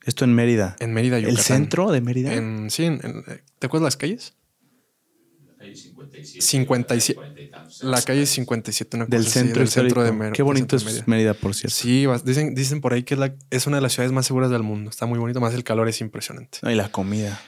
Esto 0.06 0.26
en 0.26 0.34
Mérida. 0.36 0.76
en 0.80 0.94
Mérida, 0.94 1.18
Yucatán. 1.20 1.38
¿El 1.38 1.44
centro 1.44 1.92
de 1.92 2.02
Mérida? 2.02 2.34
En, 2.34 2.70
sí, 2.70 2.86
en- 2.86 3.00
en- 3.04 3.24
¿te 3.60 3.68
acuerdas 3.68 3.86
las 3.88 3.98
calles? 3.98 4.34
La 5.48 5.56
calle 5.58 5.76
57. 6.40 6.40
57. 6.40 7.20
40 7.22 7.42
y 7.42 7.48
tantos. 7.48 7.84
La 7.84 8.02
calle 8.02 8.26
57, 8.26 8.98
una 8.98 9.06
del 9.06 9.20
cosa 9.24 9.30
así, 9.30 9.40
centro 9.40 9.60
del 9.60 9.70
centro 9.70 10.04
de 10.04 10.12
Mérida. 10.12 10.34
Qué 10.34 10.44
bonito 10.44 10.76
del 10.76 10.86
es 10.86 10.86
Mérida. 10.86 11.04
Mérida, 11.08 11.34
por 11.34 11.54
cierto. 11.56 11.76
Sí, 11.76 12.06
dicen, 12.26 12.54
dicen 12.56 12.82
por 12.82 12.94
ahí 12.94 13.04
que 13.04 13.14
es, 13.16 13.20
la- 13.20 13.36
es 13.50 13.68
una 13.68 13.78
de 13.78 13.82
las 13.82 13.94
ciudades 13.94 14.12
más 14.12 14.26
seguras 14.26 14.50
del 14.52 14.64
mundo. 14.64 14.90
Está 14.90 15.06
muy 15.06 15.20
bonito, 15.20 15.40
más 15.40 15.54
el 15.54 15.64
calor 15.64 15.88
es 15.90 16.02
impresionante. 16.02 16.60
No, 16.62 16.72
y 16.72 16.76
la 16.76 16.90
comida. 16.92 17.42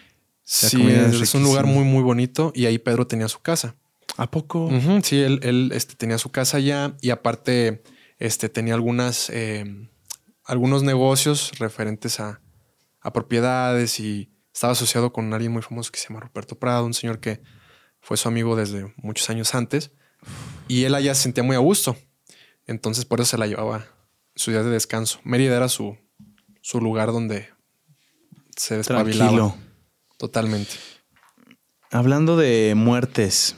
Sí, 0.44 0.77
comida 0.77 1.07
es 1.07 1.22
es, 1.22 1.34
un 1.35 1.44
lugar 1.44 1.65
muy, 1.65 1.84
muy 1.85 2.03
bonito 2.03 2.52
y 2.56 2.65
ahí 2.65 2.77
Pedro 2.77 3.07
tenía 3.07 3.27
su 3.27 3.40
casa. 3.40 3.76
¿A 4.18 4.30
poco? 4.30 4.69
Sí, 5.03 5.19
él, 5.22 5.40
él, 5.44 5.72
este, 5.73 5.95
tenía 5.95 6.18
su 6.18 6.30
casa 6.30 6.57
allá 6.57 6.95
y 7.02 7.10
aparte 7.10 7.81
este, 8.19 8.49
tenía 8.49 8.73
algunas, 8.76 9.30
eh, 9.30 9.65
algunos 10.44 10.84
negocios 10.84 11.52
referentes 11.60 12.19
a, 12.19 12.41
a 13.02 13.14
propiedades 13.14 13.99
y 13.99 14.30
estaba 14.53 14.73
asociado 14.73 15.11
con 15.14 15.34
alguien 15.34 15.52
muy 15.52 15.61
famoso 15.61 15.91
que 15.91 15.99
se 15.99 16.10
llama 16.10 16.19
Roberto 16.19 16.60
Prado, 16.60 16.85
un 16.85 16.94
señor 16.94 17.19
que 17.19 17.41
fue 18.03 18.17
su 18.17 18.27
amigo 18.27 18.55
desde 18.55 18.93
muchos 18.97 19.30
años 19.30 19.55
antes 19.55 19.91
y 20.67 20.84
él 20.84 20.93
allá 20.93 21.15
se 21.15 21.23
sentía 21.23 21.43
muy 21.43 21.55
a 21.55 21.59
gusto. 21.59 21.95
Entonces 22.67 23.05
por 23.05 23.21
eso 23.21 23.31
se 23.31 23.38
la 23.38 23.47
llevaba 23.47 23.85
su 24.35 24.51
día 24.51 24.61
de 24.61 24.69
descanso. 24.69 25.19
Mérida 25.23 25.55
era 25.55 25.69
su, 25.69 25.97
su 26.61 26.81
lugar 26.81 27.11
donde 27.11 27.49
se 28.55 28.77
despabilaba. 28.77 29.31
Tranquilo. 29.31 29.55
Totalmente. 30.17 30.73
Hablando 31.91 32.38
de 32.38 32.73
muertes, 32.75 33.55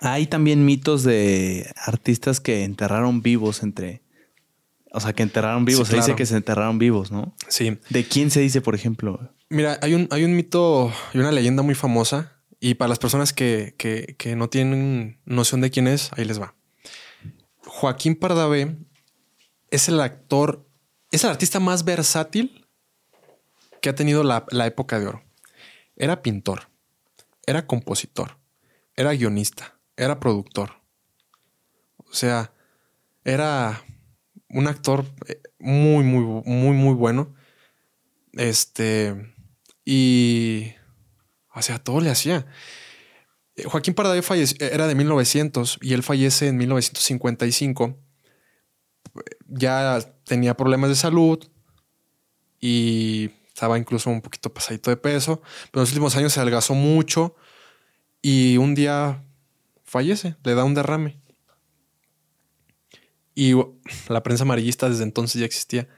hay 0.00 0.26
también 0.26 0.64
mitos 0.64 1.02
de 1.02 1.72
artistas 1.76 2.40
que 2.40 2.64
enterraron 2.64 3.22
vivos 3.22 3.62
entre. 3.62 4.02
O 4.92 5.00
sea, 5.00 5.14
que 5.14 5.22
enterraron 5.22 5.64
vivos. 5.64 5.88
Sí, 5.88 5.92
Se 5.92 5.96
dice 5.96 6.14
que 6.14 6.26
se 6.26 6.36
enterraron 6.36 6.78
vivos, 6.78 7.10
¿no? 7.10 7.34
Sí. 7.48 7.78
¿De 7.88 8.04
quién 8.04 8.30
se 8.30 8.40
dice, 8.40 8.60
por 8.60 8.74
ejemplo? 8.74 9.32
Mira, 9.48 9.78
hay 9.80 9.94
un, 9.94 10.06
hay 10.10 10.24
un 10.24 10.36
mito 10.36 10.92
y 11.14 11.18
una 11.18 11.32
leyenda 11.32 11.62
muy 11.62 11.74
famosa. 11.74 12.31
Y 12.64 12.74
para 12.74 12.90
las 12.90 13.00
personas 13.00 13.32
que, 13.32 13.74
que- 13.76 14.36
no 14.36 14.48
tienen 14.48 15.20
noción 15.24 15.60
de 15.60 15.72
quién 15.72 15.88
es, 15.88 16.12
ahí 16.12 16.24
les 16.24 16.40
va. 16.40 16.54
Joaquín 17.66 18.14
Pardavé 18.14 18.76
es 19.72 19.88
el 19.88 20.00
actor, 20.00 20.64
es 21.10 21.24
el 21.24 21.30
artista 21.30 21.58
más 21.58 21.84
versátil 21.84 22.68
que 23.80 23.88
ha 23.88 23.96
tenido 23.96 24.22
la, 24.22 24.46
la 24.52 24.68
época 24.68 25.00
de 25.00 25.08
oro. 25.08 25.24
Era 25.96 26.22
pintor, 26.22 26.68
era 27.48 27.66
compositor, 27.66 28.38
era 28.94 29.10
guionista, 29.12 29.76
era 29.96 30.20
productor. 30.20 30.82
O 31.96 32.14
sea, 32.14 32.52
era 33.24 33.82
un 34.48 34.68
actor 34.68 35.04
eh, 35.26 35.42
muy, 35.58 36.04
muy, 36.04 36.44
muy, 36.46 36.76
muy 36.76 36.94
bueno. 36.94 37.34
Este, 38.34 39.34
y, 39.84 40.74
o 41.54 41.62
sea, 41.62 41.78
todo 41.78 42.00
le 42.00 42.10
hacía. 42.10 42.46
Eh, 43.56 43.64
Joaquín 43.64 43.94
Pardavé 43.94 44.22
falleció, 44.22 44.66
era 44.66 44.86
de 44.86 44.94
1900 44.94 45.78
y 45.82 45.92
él 45.92 46.02
fallece 46.02 46.48
en 46.48 46.56
1955. 46.56 47.98
Ya 49.48 49.98
tenía 50.24 50.56
problemas 50.56 50.90
de 50.90 50.96
salud 50.96 51.44
y 52.60 53.30
estaba 53.48 53.78
incluso 53.78 54.08
un 54.08 54.22
poquito 54.22 54.52
pasadito 54.52 54.90
de 54.90 54.96
peso, 54.96 55.42
pero 55.70 55.80
en 55.80 55.82
los 55.82 55.90
últimos 55.90 56.16
años 56.16 56.32
se 56.32 56.40
adelgazó 56.40 56.74
mucho 56.74 57.36
y 58.22 58.56
un 58.56 58.74
día 58.74 59.24
fallece, 59.84 60.36
le 60.44 60.54
da 60.54 60.64
un 60.64 60.74
derrame. 60.74 61.20
Y 63.34 63.54
la 64.08 64.22
prensa 64.22 64.44
amarillista 64.44 64.88
desde 64.88 65.04
entonces 65.04 65.40
ya 65.40 65.46
existía. 65.46 65.88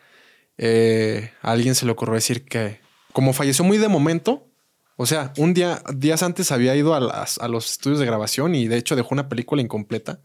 Eh, 0.56 1.32
a 1.42 1.52
alguien 1.52 1.74
se 1.74 1.84
le 1.84 1.92
ocurrió 1.92 2.14
decir 2.14 2.44
que, 2.44 2.80
como 3.12 3.32
falleció 3.32 3.64
muy 3.64 3.78
de 3.78 3.88
momento, 3.88 4.48
O 4.96 5.06
sea, 5.06 5.32
un 5.38 5.54
día, 5.54 5.82
días 5.96 6.22
antes 6.22 6.52
había 6.52 6.74
ido 6.76 6.94
a, 6.94 7.00
las- 7.00 7.38
a 7.38 7.48
los 7.48 7.70
estudios 7.72 7.98
de 8.00 8.06
grabación 8.06 8.54
y 8.54 8.68
de 8.68 8.76
hecho 8.76 8.96
dejó 8.96 9.10
una 9.14 9.28
película 9.28 9.62
incompleta. 9.62 10.20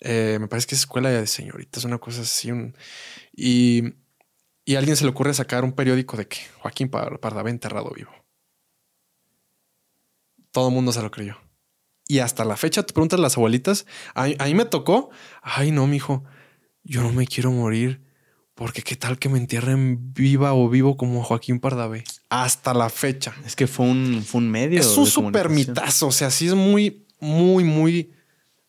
Eh, 0.00 0.38
me 0.40 0.48
parece 0.48 0.66
que 0.66 0.74
es 0.74 0.80
escuela 0.82 1.08
de 1.10 1.26
señoritas, 1.26 1.84
una 1.84 1.98
cosa 1.98 2.22
así. 2.22 2.50
y, 3.34 3.94
y 4.64 4.74
a 4.76 4.78
alguien 4.78 4.96
se 4.96 5.04
le 5.04 5.10
ocurre 5.10 5.34
sacar 5.34 5.64
un 5.64 5.72
periódico 5.72 6.16
de 6.16 6.28
que 6.28 6.38
Joaquín 6.60 6.90
Par- 6.90 7.20
Pardavé 7.20 7.50
enterrado 7.50 7.90
vivo. 7.94 8.12
Todo 10.52 10.68
el 10.68 10.74
mundo 10.74 10.92
se 10.92 11.02
lo 11.02 11.10
creyó. 11.10 11.36
Y 12.06 12.20
hasta 12.20 12.44
la 12.44 12.56
fecha, 12.56 12.84
te 12.84 12.92
preguntas 12.92 13.18
a 13.18 13.22
las 13.22 13.36
abuelitas, 13.36 13.86
a, 14.14 14.24
a 14.24 14.44
mí 14.46 14.54
me 14.54 14.66
tocó, 14.66 15.10
ay 15.42 15.70
no, 15.72 15.86
mijo, 15.86 16.24
yo 16.84 17.02
no 17.02 17.12
me 17.12 17.26
quiero 17.26 17.50
morir 17.50 18.02
porque 18.54 18.82
qué 18.82 18.96
tal 18.96 19.18
que 19.18 19.28
me 19.30 19.38
entierren 19.38 20.12
viva 20.14 20.54
o 20.54 20.68
vivo 20.68 20.96
como 20.96 21.24
Joaquín 21.24 21.60
Pardavé. 21.60 22.04
Hasta 22.42 22.74
la 22.74 22.90
fecha. 22.90 23.32
Es 23.46 23.54
que 23.54 23.66
fue 23.68 23.86
un, 23.86 24.22
fue 24.24 24.40
un 24.40 24.50
medio. 24.50 24.80
Es 24.80 24.96
un 24.96 25.06
super 25.06 25.48
mitazo. 25.48 26.08
O 26.08 26.12
sea, 26.12 26.30
sí 26.30 26.48
es 26.48 26.54
muy, 26.54 27.06
muy, 27.20 27.62
muy 27.62 28.12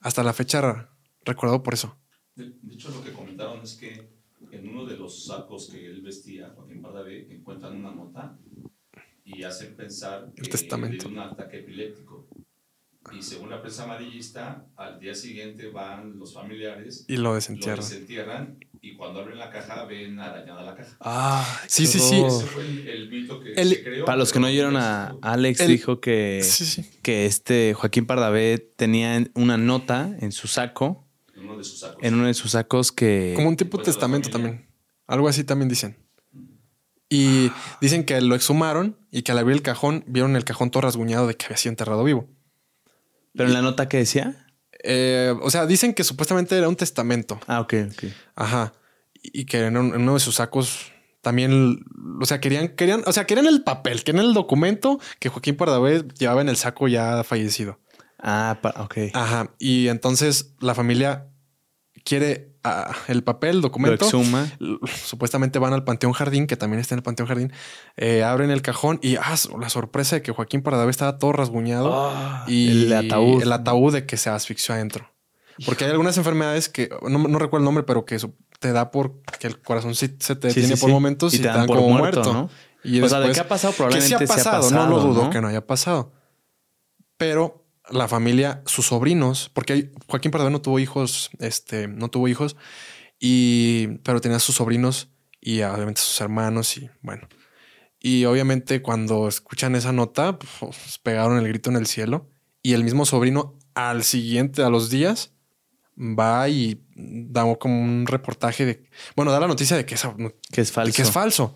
hasta 0.02 0.22
la 0.24 0.34
fecha 0.34 0.62
re- 0.62 0.88
recordado 1.24 1.64
por 1.64 1.74
eso. 1.74 1.98
De, 2.36 2.44
de 2.62 2.74
hecho, 2.76 2.90
lo 2.92 3.04
que 3.04 3.12
comentaron 3.12 3.64
es 3.64 3.74
que 3.76 4.08
en 4.52 4.68
uno 4.68 4.86
de 4.86 4.98
los 4.98 5.26
sacos 5.26 5.70
que 5.72 5.84
él 5.86 6.02
vestía, 6.04 6.52
Joaquín 6.56 6.82
Pardavé, 6.82 7.28
encuentran 7.34 7.76
una 7.76 7.92
nota 7.92 8.38
y 9.24 9.42
hacen 9.44 9.76
pensar 9.76 10.32
que 10.36 10.44
testamento. 10.48 11.10
un 11.10 11.18
ataque 11.20 11.58
epiléptico. 11.58 12.25
Y 13.12 13.22
según 13.22 13.50
la 13.50 13.62
prensa 13.62 13.84
amarillista, 13.84 14.68
al 14.78 15.00
día 15.00 15.14
siguiente 15.16 15.68
van 15.70 16.18
los 16.18 16.34
familiares, 16.34 17.06
Y 17.08 17.18
lo 17.18 17.24
lo 17.24 17.36
desentierran. 17.36 17.86
y 18.82 18.96
cuando 18.96 19.20
abren 19.22 19.38
la 19.40 19.50
caja 19.50 19.86
ven 19.86 20.20
arañada 20.20 20.64
la 20.64 20.76
caja. 20.76 20.98
Ah, 21.02 21.62
Sí, 21.68 21.88
sí, 21.88 22.00
sí. 22.00 22.22
Ese 22.24 22.46
fue 22.48 22.64
el, 22.64 22.88
el 22.88 23.10
mito 23.10 23.40
que 23.40 23.54
El- 23.56 23.70
se 23.70 23.84
creó. 23.84 24.06
Para 24.06 24.18
los 24.18 24.32
que 24.32 24.40
no 24.40 24.48
oyeron 24.48 24.76
a 24.78 25.18
Alex, 25.22 25.60
El- 25.62 25.72
dijo 25.72 26.00
que, 26.00 26.42
Sí, 26.44 26.66
sí. 26.66 26.86
que 27.02 27.26
este 27.26 27.74
Joaquín 27.74 28.06
Pardavé 28.06 28.58
tenía 28.76 29.24
una 29.34 29.58
nota 29.58 30.16
en 30.20 30.32
su 30.32 30.48
saco, 30.48 31.08
en 31.34 31.42
uno 31.44 31.58
de 31.58 31.64
sus 31.64 31.80
sacos. 31.80 31.98
en 32.02 32.14
uno 32.16 32.28
de 32.28 32.34
sus 32.34 32.52
sacos 32.52 32.92
que... 32.92 33.34
Como 33.36 33.50
un 33.50 33.58
tipo 33.58 33.78
de 33.78 33.84
testamento 33.86 34.30
también. 34.30 34.68
Algo 35.08 35.28
así 35.28 35.44
también 35.44 35.70
dicen. 35.70 35.98
Y 37.10 37.52
dicen 37.82 38.04
que 38.04 38.20
lo 38.22 38.36
exhumaron 38.36 38.98
y 39.12 39.22
que 39.22 39.32
al 39.32 39.38
abrir 39.38 39.56
el 39.58 39.62
cajón 39.62 40.04
vieron 40.08 40.36
el 40.36 40.44
cajón 40.44 40.72
todo 40.72 40.82
rasguñado 40.82 41.28
de 41.28 41.36
que 41.36 41.46
había 41.46 41.58
sido 41.58 41.72
enterrado 41.72 42.04
vivo. 42.04 42.28
Pero 43.36 43.50
en 43.50 43.54
la 43.54 43.62
nota 43.62 43.88
que 43.90 43.98
decía... 43.98 44.42
Eh, 44.88 45.34
o 45.42 45.50
sea, 45.50 45.66
dicen 45.66 45.94
que 45.96 46.04
supuestamente 46.04 46.56
era 46.56 46.70
un 46.70 46.76
testamento. 46.76 47.40
Ah, 47.48 47.60
ok, 47.62 47.74
ok. 47.92 48.04
Ajá. 48.36 48.74
Y 49.24 49.46
que 49.46 49.66
en, 49.66 49.78
un- 49.78 49.96
en 49.96 50.02
uno 50.02 50.14
de 50.14 50.20
sus 50.20 50.36
sacos 50.36 50.92
también, 51.22 51.84
o 52.22 52.26
sea, 52.26 52.40
querían, 52.40 52.68
querían, 52.70 53.02
o 53.08 53.12
sea, 53.12 53.26
querían 53.26 53.48
el 53.48 53.64
papel, 53.64 54.04
querían 54.04 54.26
el 54.26 54.36
documento 54.36 55.00
que 55.20 55.30
Joaquín 55.30 55.56
Pardavé 55.56 56.04
llevaba 56.20 56.42
en 56.42 56.50
el 56.50 56.56
saco 56.56 56.88
ya 56.88 57.24
fallecido. 57.24 57.80
Ah, 58.20 58.60
ok. 58.78 58.98
Ajá. 59.14 59.50
Y 59.58 59.88
entonces 59.88 60.54
la 60.60 60.76
familia 60.76 61.30
quiere 62.04 62.55
ah, 62.66 62.96
el 63.08 63.24
papel, 63.24 63.52
el 63.52 63.56
Lo 63.58 63.62
documento. 63.64 64.06
exhuma. 64.06 64.48
L- 64.60 64.78
Supuestamente 65.06 65.60
van 65.60 65.74
al 65.74 65.84
Panteón 65.84 66.12
Jardín, 66.14 66.48
que 66.48 66.58
también 66.58 66.80
está 66.82 66.96
en 66.96 67.00
el 67.00 67.04
Panteón 67.04 67.28
Jardín. 67.28 67.54
eh, 67.98 68.24
abren 68.24 68.52
el 68.52 68.62
cajón 68.62 69.00
y 69.02 69.16
ah, 69.16 69.36
la 69.60 69.70
sorpresa 69.70 70.18
de 70.18 70.22
que 70.22 70.32
Joaquín 70.32 70.62
Pardavé 70.62 70.92
estaba 70.92 71.18
todo 71.20 71.32
rasguñado 71.32 71.92
Ah, 71.94 72.44
y 72.48 72.86
el 72.86 72.94
ataúd. 72.94 73.42
el 73.42 73.52
ataúd 73.54 73.94
de 73.94 74.06
que 74.06 74.18
se 74.18 74.30
asfixió 74.30 74.76
adentro. 74.76 75.10
Porque 75.66 75.86
hay 75.86 75.92
algunas 75.92 76.18
enfermedades 76.18 76.68
que 76.68 76.90
no, 77.02 77.18
no 77.18 77.40
recuerdo 77.40 77.62
el 77.62 77.66
nombre, 77.66 77.84
pero 77.86 78.04
que 78.04 78.18
te 78.60 78.72
da 78.74 78.92
por 78.92 79.22
que 79.40 79.48
el 79.48 79.62
corazón 79.62 79.96
sí 79.96 80.14
se 80.20 80.36
te 80.36 80.52
Sí, 80.52 80.64
sí, 80.64 80.72
por 80.72 80.90
sí. 80.90 80.94
momentos 80.94 81.34
y, 81.34 81.40
te 81.40 81.48
dan, 81.48 81.66
por 81.66 81.78
como 81.78 81.90
muerto, 81.98 82.22
muerto. 82.24 82.34
¿no? 82.34 82.50
Y 82.84 83.02
o 83.02 83.08
sea, 83.08 83.20
de 83.20 83.28
después- 83.30 83.36
qué 83.36 83.40
ha 83.42 83.48
pasado 83.48 83.72
que 83.74 83.78
probablemente 83.78 84.08
sí 84.18 84.24
ha 84.24 84.28
pasado, 84.28 84.70
no 84.72 84.88
lo 84.88 85.00
dudo 85.00 85.24
¿no? 85.26 85.30
que 85.30 85.40
no 85.42 85.48
haya 85.48 85.66
pasado. 85.66 86.12
Pero 87.18 87.65
la 87.92 88.08
familia, 88.08 88.62
sus 88.66 88.88
sobrinos, 88.88 89.50
porque 89.54 89.92
Joaquín 90.08 90.32
Pardavé 90.32 90.52
no 90.52 90.62
tuvo 90.62 90.80
hijos, 90.80 91.30
este, 91.40 91.88
no 91.88 92.10
tuvo 92.10 92.28
hijos, 92.28 92.56
y 93.20 93.88
pero 94.04 94.22
tenía 94.22 94.40
sus 94.40 94.56
sobrinos 94.56 95.10
y 95.42 95.62
obviamente 95.62 96.02
sus 96.02 96.20
hermanos 96.22 96.78
y 96.78 96.90
bueno. 97.02 97.28
Y 98.00 98.26
obviamente 98.26 98.82
cuando 98.82 99.28
escuchan 99.28 99.76
esa 99.76 99.92
nota, 99.92 100.38
pues, 100.38 101.00
pegaron 101.02 101.38
el 101.38 101.48
grito 101.48 101.70
en 101.70 101.76
el 101.76 101.88
cielo 101.88 102.30
y 102.62 102.74
el 102.74 102.84
mismo 102.84 103.06
sobrino 103.06 103.58
al 103.74 104.04
siguiente, 104.04 104.62
a 104.64 104.70
los 104.70 104.90
días, 104.90 105.32
va 105.98 106.48
y 106.50 106.84
da 106.96 107.44
como 107.56 107.82
un 107.82 108.06
reportaje 108.08 108.66
de, 108.66 108.84
bueno, 109.16 109.32
da 109.32 109.40
la 109.40 109.48
noticia 109.48 109.76
de 109.78 109.86
que, 109.86 109.96
de 109.96 110.36
Que 110.52 110.62
es 110.62 110.72
falso. 110.72 110.96
que 110.96 111.02
es 111.02 111.12
falso. 111.12 111.56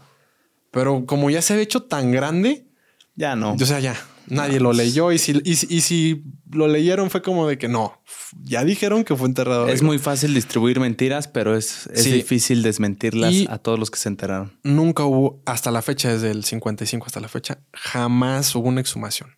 Pero 0.72 1.06
como 1.06 1.30
ya 1.30 1.41
se 1.41 1.53
había 1.53 1.64
hecho 1.64 1.84
tan 1.84 2.11
grande, 2.11 2.68
Ya 3.15 3.35
no. 3.35 3.53
o 3.53 3.65
sea, 3.65 3.80
ya 3.80 3.95
nadie 4.30 4.60
lo 4.60 4.73
leyó 4.73 5.11
y 5.11 5.18
si, 5.18 5.39
y, 5.43 5.56
si- 5.56 5.68
y 5.69 5.81
si 5.81 6.23
lo 6.51 6.68
leyeron 6.68 7.10
fue 7.10 7.22
como 7.22 7.47
de 7.47 7.57
que 7.57 7.68
no, 7.68 8.01
ya 8.43 8.64
dijeron 8.64 9.03
que 9.03 9.15
fue 9.15 9.27
enterrado. 9.27 9.68
es 9.68 9.81
muy 9.81 9.99
fácil 9.99 10.34
distribuir 10.34 10.80
mentiras, 10.80 11.27
pero 11.27 11.56
es, 11.56 11.88
es 11.88 12.03
Sí. 12.03 12.11
difícil 12.11 12.64
desmentirlas 12.64 13.34
Y- 13.34 13.47
a 13.49 13.57
todos 13.57 13.77
los 13.80 13.91
que 13.91 13.99
se 13.99 14.10
enteraron. 14.10 14.57
Nunca 14.64 15.03
hubo, 15.06 15.41
hasta 15.45 15.72
la 15.72 15.81
fecha, 15.81 16.11
desde 16.11 16.31
el 16.31 16.43
55 16.43 17.06
hasta 17.07 17.19
la 17.19 17.27
fecha, 17.27 17.60
jamás 17.73 18.53
hubo 18.56 18.68
una 18.68 18.81
exhumación. 18.81 19.35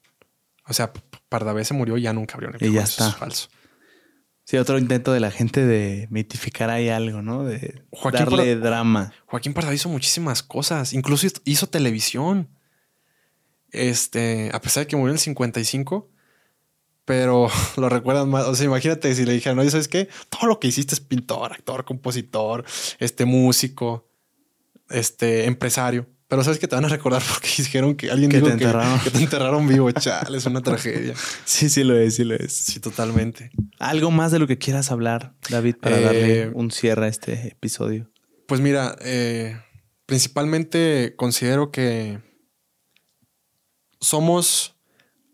O 0.67 0.73
sea, 0.73 0.93
Pardavé 1.29 1.65
se 1.65 1.73
murió 1.73 1.97
y 1.97 2.03
ya 2.03 2.13
nunca 2.13 2.33
abrieron 2.35 2.57
el 2.59 2.67
Y 2.69 2.73
ya 2.73 2.83
eso 2.83 3.01
es 3.03 3.07
está. 3.07 3.19
falso. 3.19 3.49
Sí, 4.43 4.57
otro 4.57 4.77
intento 4.77 5.13
de 5.13 5.19
la 5.19 5.31
gente 5.31 5.65
de 5.65 6.07
mitificar 6.09 6.69
ahí 6.69 6.89
algo, 6.89 7.21
¿no? 7.21 7.43
De 7.45 7.83
Joaquín 7.91 8.25
darle 8.25 8.55
drama. 8.57 9.13
Joaquín 9.27 9.53
Pardavé 9.53 9.75
hizo 9.75 9.87
muchísimas 9.87 10.43
cosas, 10.43 10.93
incluso 10.93 11.27
hizo 11.45 11.67
televisión. 11.67 12.49
Este, 13.71 14.49
a 14.53 14.61
pesar 14.61 14.83
de 14.83 14.87
que 14.87 14.95
murió 14.95 15.11
en 15.11 15.15
el 15.15 15.19
55, 15.19 16.09
pero 17.05 17.49
lo 17.77 17.89
recuerdan 17.89 18.29
más. 18.29 18.45
O 18.45 18.55
sea, 18.55 18.65
imagínate 18.65 19.13
si 19.15 19.25
le 19.25 19.33
dijeran, 19.33 19.59
oye, 19.59 19.71
¿sabes 19.71 19.87
qué? 19.87 20.09
Todo 20.29 20.47
lo 20.47 20.59
que 20.59 20.67
hiciste 20.67 20.93
es 20.95 20.99
pintor, 21.01 21.53
actor, 21.53 21.85
compositor, 21.85 22.63
este 22.99 23.25
músico, 23.25 24.07
este 24.89 25.45
empresario. 25.45 26.07
Pero 26.27 26.45
sabes 26.45 26.59
que 26.59 26.67
te 26.69 26.75
van 26.75 26.85
a 26.85 26.87
recordar 26.87 27.21
porque 27.29 27.49
dijeron 27.57 27.95
que 27.95 28.09
alguien 28.09 28.29
Que 28.31 28.37
dijo 28.37 28.47
te 28.47 28.53
enterraron. 28.53 28.99
Que, 28.99 29.05
que 29.05 29.11
te 29.11 29.23
enterraron 29.23 29.67
vivo, 29.67 29.91
chale, 29.91 30.37
es 30.37 30.45
una 30.45 30.61
tragedia. 30.63 31.13
Sí, 31.43 31.69
sí 31.69 31.83
lo 31.83 31.97
es, 31.97 32.15
sí 32.15 32.23
lo 32.23 32.35
es. 32.35 32.53
Sí, 32.53 32.79
totalmente. 32.79 33.51
¿Algo 33.79 34.11
más 34.11 34.31
de 34.31 34.39
lo 34.39 34.47
que 34.47 34.57
quieras 34.57 34.91
hablar, 34.91 35.33
David, 35.49 35.75
para 35.81 35.97
Eh, 35.97 36.01
darle 36.01 36.49
un 36.53 36.71
cierre 36.71 37.05
a 37.05 37.09
este 37.09 37.49
episodio? 37.49 38.09
Pues 38.47 38.61
mira, 38.61 38.95
eh, 39.01 39.57
principalmente 40.05 41.15
considero 41.17 41.71
que 41.71 42.19
somos 44.01 44.75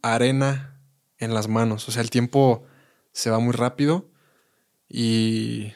arena 0.02 0.80
en 1.18 1.34
las 1.34 1.48
manos. 1.48 1.88
O 1.88 1.92
sea, 1.92 2.02
el 2.02 2.10
tiempo 2.10 2.66
se 3.12 3.32
va 3.32 3.40
muy 3.40 3.54
rápido 3.54 4.12
y 4.88 5.74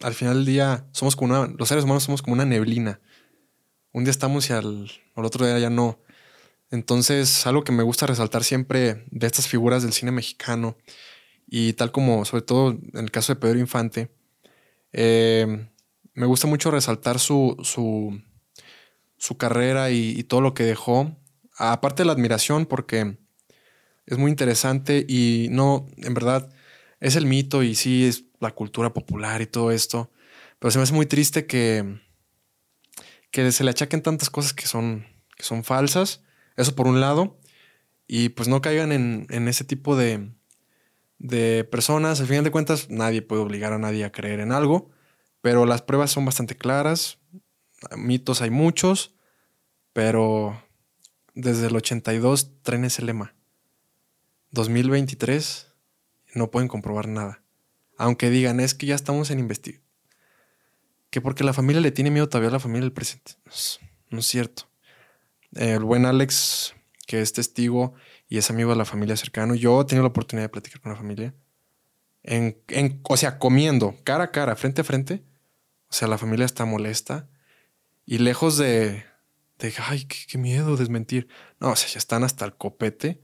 al 0.00 0.14
final 0.14 0.34
del 0.34 0.44
día 0.44 0.86
somos 0.92 1.16
como 1.16 1.34
una, 1.34 1.52
los 1.56 1.68
seres 1.68 1.84
humanos 1.84 2.04
somos 2.04 2.20
como 2.20 2.34
una 2.34 2.44
neblina. 2.44 3.00
Un 3.92 4.04
día 4.04 4.10
estamos 4.10 4.50
y 4.50 4.52
al, 4.52 4.90
al 5.14 5.24
otro 5.24 5.46
día 5.46 5.58
ya 5.58 5.70
no. 5.70 5.98
Entonces, 6.70 7.46
algo 7.46 7.64
que 7.64 7.72
me 7.72 7.82
gusta 7.82 8.06
resaltar 8.06 8.44
siempre 8.44 9.06
de 9.10 9.26
estas 9.26 9.48
figuras 9.48 9.82
del 9.82 9.94
cine 9.94 10.12
mexicano 10.12 10.76
y 11.46 11.72
tal 11.72 11.90
como, 11.92 12.24
sobre 12.26 12.42
todo 12.42 12.70
en 12.70 13.04
el 13.04 13.10
caso 13.10 13.34
de 13.34 13.40
Pedro 13.40 13.58
Infante, 13.58 14.10
eh, 14.92 15.68
me 16.14 16.26
gusta 16.26 16.46
mucho 16.46 16.70
resaltar 16.70 17.18
su, 17.18 17.56
su, 17.62 18.20
su 19.18 19.36
carrera 19.36 19.90
y, 19.90 20.22
todo 20.24 20.40
lo 20.40 20.54
que 20.54 20.64
dejó. 20.64 21.16
Aparte 21.56 22.02
de 22.02 22.06
la 22.06 22.12
admiración, 22.12 22.66
porque 22.66 23.18
es 24.06 24.16
muy 24.16 24.30
interesante 24.30 25.04
y 25.06 25.48
no, 25.50 25.86
en 25.96 26.14
verdad, 26.14 26.50
es 27.00 27.16
el 27.16 27.26
mito 27.26 27.62
y 27.62 27.74
sí 27.74 28.06
es 28.06 28.24
la 28.40 28.52
cultura 28.52 28.94
popular 28.94 29.42
y 29.42 29.46
todo 29.46 29.70
esto. 29.72 30.10
Pero 30.58 30.70
se 30.70 30.78
me 30.78 30.84
hace 30.84 30.94
muy 30.94 31.06
triste 31.06 31.46
que, 31.46 32.00
que 33.30 33.52
se 33.52 33.64
le 33.64 33.70
achaquen 33.70 34.02
tantas 34.02 34.30
cosas 34.30 34.54
que 34.54 34.66
son, 34.66 35.06
que 35.36 35.42
son 35.42 35.64
falsas. 35.64 36.22
Eso 36.56 36.74
por 36.74 36.86
un 36.86 37.00
lado. 37.00 37.38
Y 38.06 38.30
pues 38.30 38.48
no 38.48 38.62
caigan 38.62 38.92
en, 38.92 39.26
en 39.30 39.48
ese 39.48 39.64
tipo 39.64 39.96
de, 39.96 40.30
de 41.18 41.64
personas. 41.64 42.20
Al 42.20 42.26
final 42.26 42.44
de 42.44 42.50
cuentas, 42.50 42.88
nadie 42.88 43.22
puede 43.22 43.42
obligar 43.42 43.72
a 43.72 43.78
nadie 43.78 44.04
a 44.04 44.12
creer 44.12 44.40
en 44.40 44.52
algo. 44.52 44.90
Pero 45.40 45.66
las 45.66 45.82
pruebas 45.82 46.10
son 46.10 46.24
bastante 46.24 46.56
claras. 46.56 47.18
Mitos 47.96 48.42
hay 48.42 48.50
muchos. 48.50 49.14
Pero 49.92 50.62
desde 51.34 51.66
el 51.66 51.76
82 51.76 52.62
traen 52.62 52.84
ese 52.84 53.02
lema. 53.02 53.34
2023 54.52 55.72
no 56.34 56.50
pueden 56.50 56.68
comprobar 56.68 57.08
nada. 57.08 57.42
Aunque 57.96 58.30
digan, 58.30 58.60
es 58.60 58.74
que 58.74 58.86
ya 58.86 58.94
estamos 58.94 59.30
en 59.30 59.40
investigación. 59.40 59.86
Que 61.10 61.20
porque 61.20 61.42
la 61.42 61.52
familia 61.52 61.80
le 61.80 61.90
tiene 61.90 62.10
miedo 62.10 62.28
todavía 62.28 62.50
a 62.50 62.52
la 62.52 62.60
familia 62.60 62.82
del 62.82 62.92
presente. 62.92 63.32
No 64.10 64.18
es, 64.18 64.26
cierto. 64.26 64.68
El 65.54 65.80
buen 65.80 66.06
Alex, 66.06 66.74
que 67.06 67.20
es 67.20 67.32
testigo 67.32 67.94
y 68.28 68.38
es 68.38 68.50
amigo 68.50 68.70
de 68.70 68.76
la 68.76 68.84
familia 68.84 69.16
cercano, 69.16 69.54
yo 69.54 69.80
he 69.80 69.84
tenido 69.84 70.02
la 70.02 70.10
oportunidad 70.10 70.44
de 70.44 70.50
platicar 70.50 70.80
con 70.80 70.92
la 70.92 70.98
familia. 70.98 71.34
En, 72.22 72.58
en, 72.68 73.00
o 73.08 73.16
sea, 73.16 73.38
comiendo 73.38 73.96
cara 74.04 74.24
a 74.24 74.30
cara, 74.30 74.54
frente 74.54 74.82
a 74.82 74.84
frente. 74.84 75.24
O 75.88 75.92
sea, 75.94 76.08
la 76.08 76.18
familia 76.18 76.44
está 76.44 76.64
molesta. 76.66 77.28
Y 78.10 78.16
lejos 78.16 78.56
de, 78.56 79.04
de, 79.58 79.74
ay, 79.86 80.06
qué, 80.06 80.38
miedo 80.38 80.78
desmentir. 80.78 81.28
No, 81.60 81.72
o 81.72 81.76
sea, 81.76 81.90
ya 81.90 81.98
están 81.98 82.24
hasta 82.24 82.46
el 82.46 82.54
copete 82.54 83.20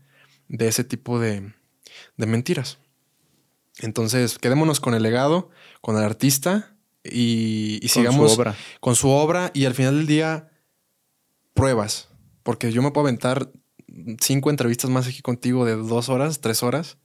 de 0.48 0.68
ese 0.68 0.84
tipo 0.84 1.18
de, 1.18 1.54
de 2.18 2.26
mentiras. 2.26 2.76
Entonces, 3.78 4.38
quedémonos 4.38 4.80
con 4.80 4.92
el 4.92 5.02
legado, 5.02 5.48
con 5.80 5.96
el 5.96 6.04
artista 6.04 6.76
y, 7.02 7.80
sigamos 7.88 8.38
con 8.80 8.94
su 8.94 9.08
obra 9.08 9.50
y 9.54 9.64
al 9.64 9.72
final 9.72 9.96
del 9.96 10.06
día 10.06 10.50
pruebas, 11.54 12.10
porque 12.42 12.70
yo 12.70 12.82
me 12.82 12.90
puedo 12.90 13.06
aventar 13.06 13.50
cinco 14.20 14.50
entrevistas 14.50 14.90
más 14.90 15.06
aquí 15.06 15.22
contigo 15.22 15.64
de 15.64 15.76
dos 15.76 16.10
horas, 16.10 16.42
tres 16.42 16.62
horas, 16.62 16.98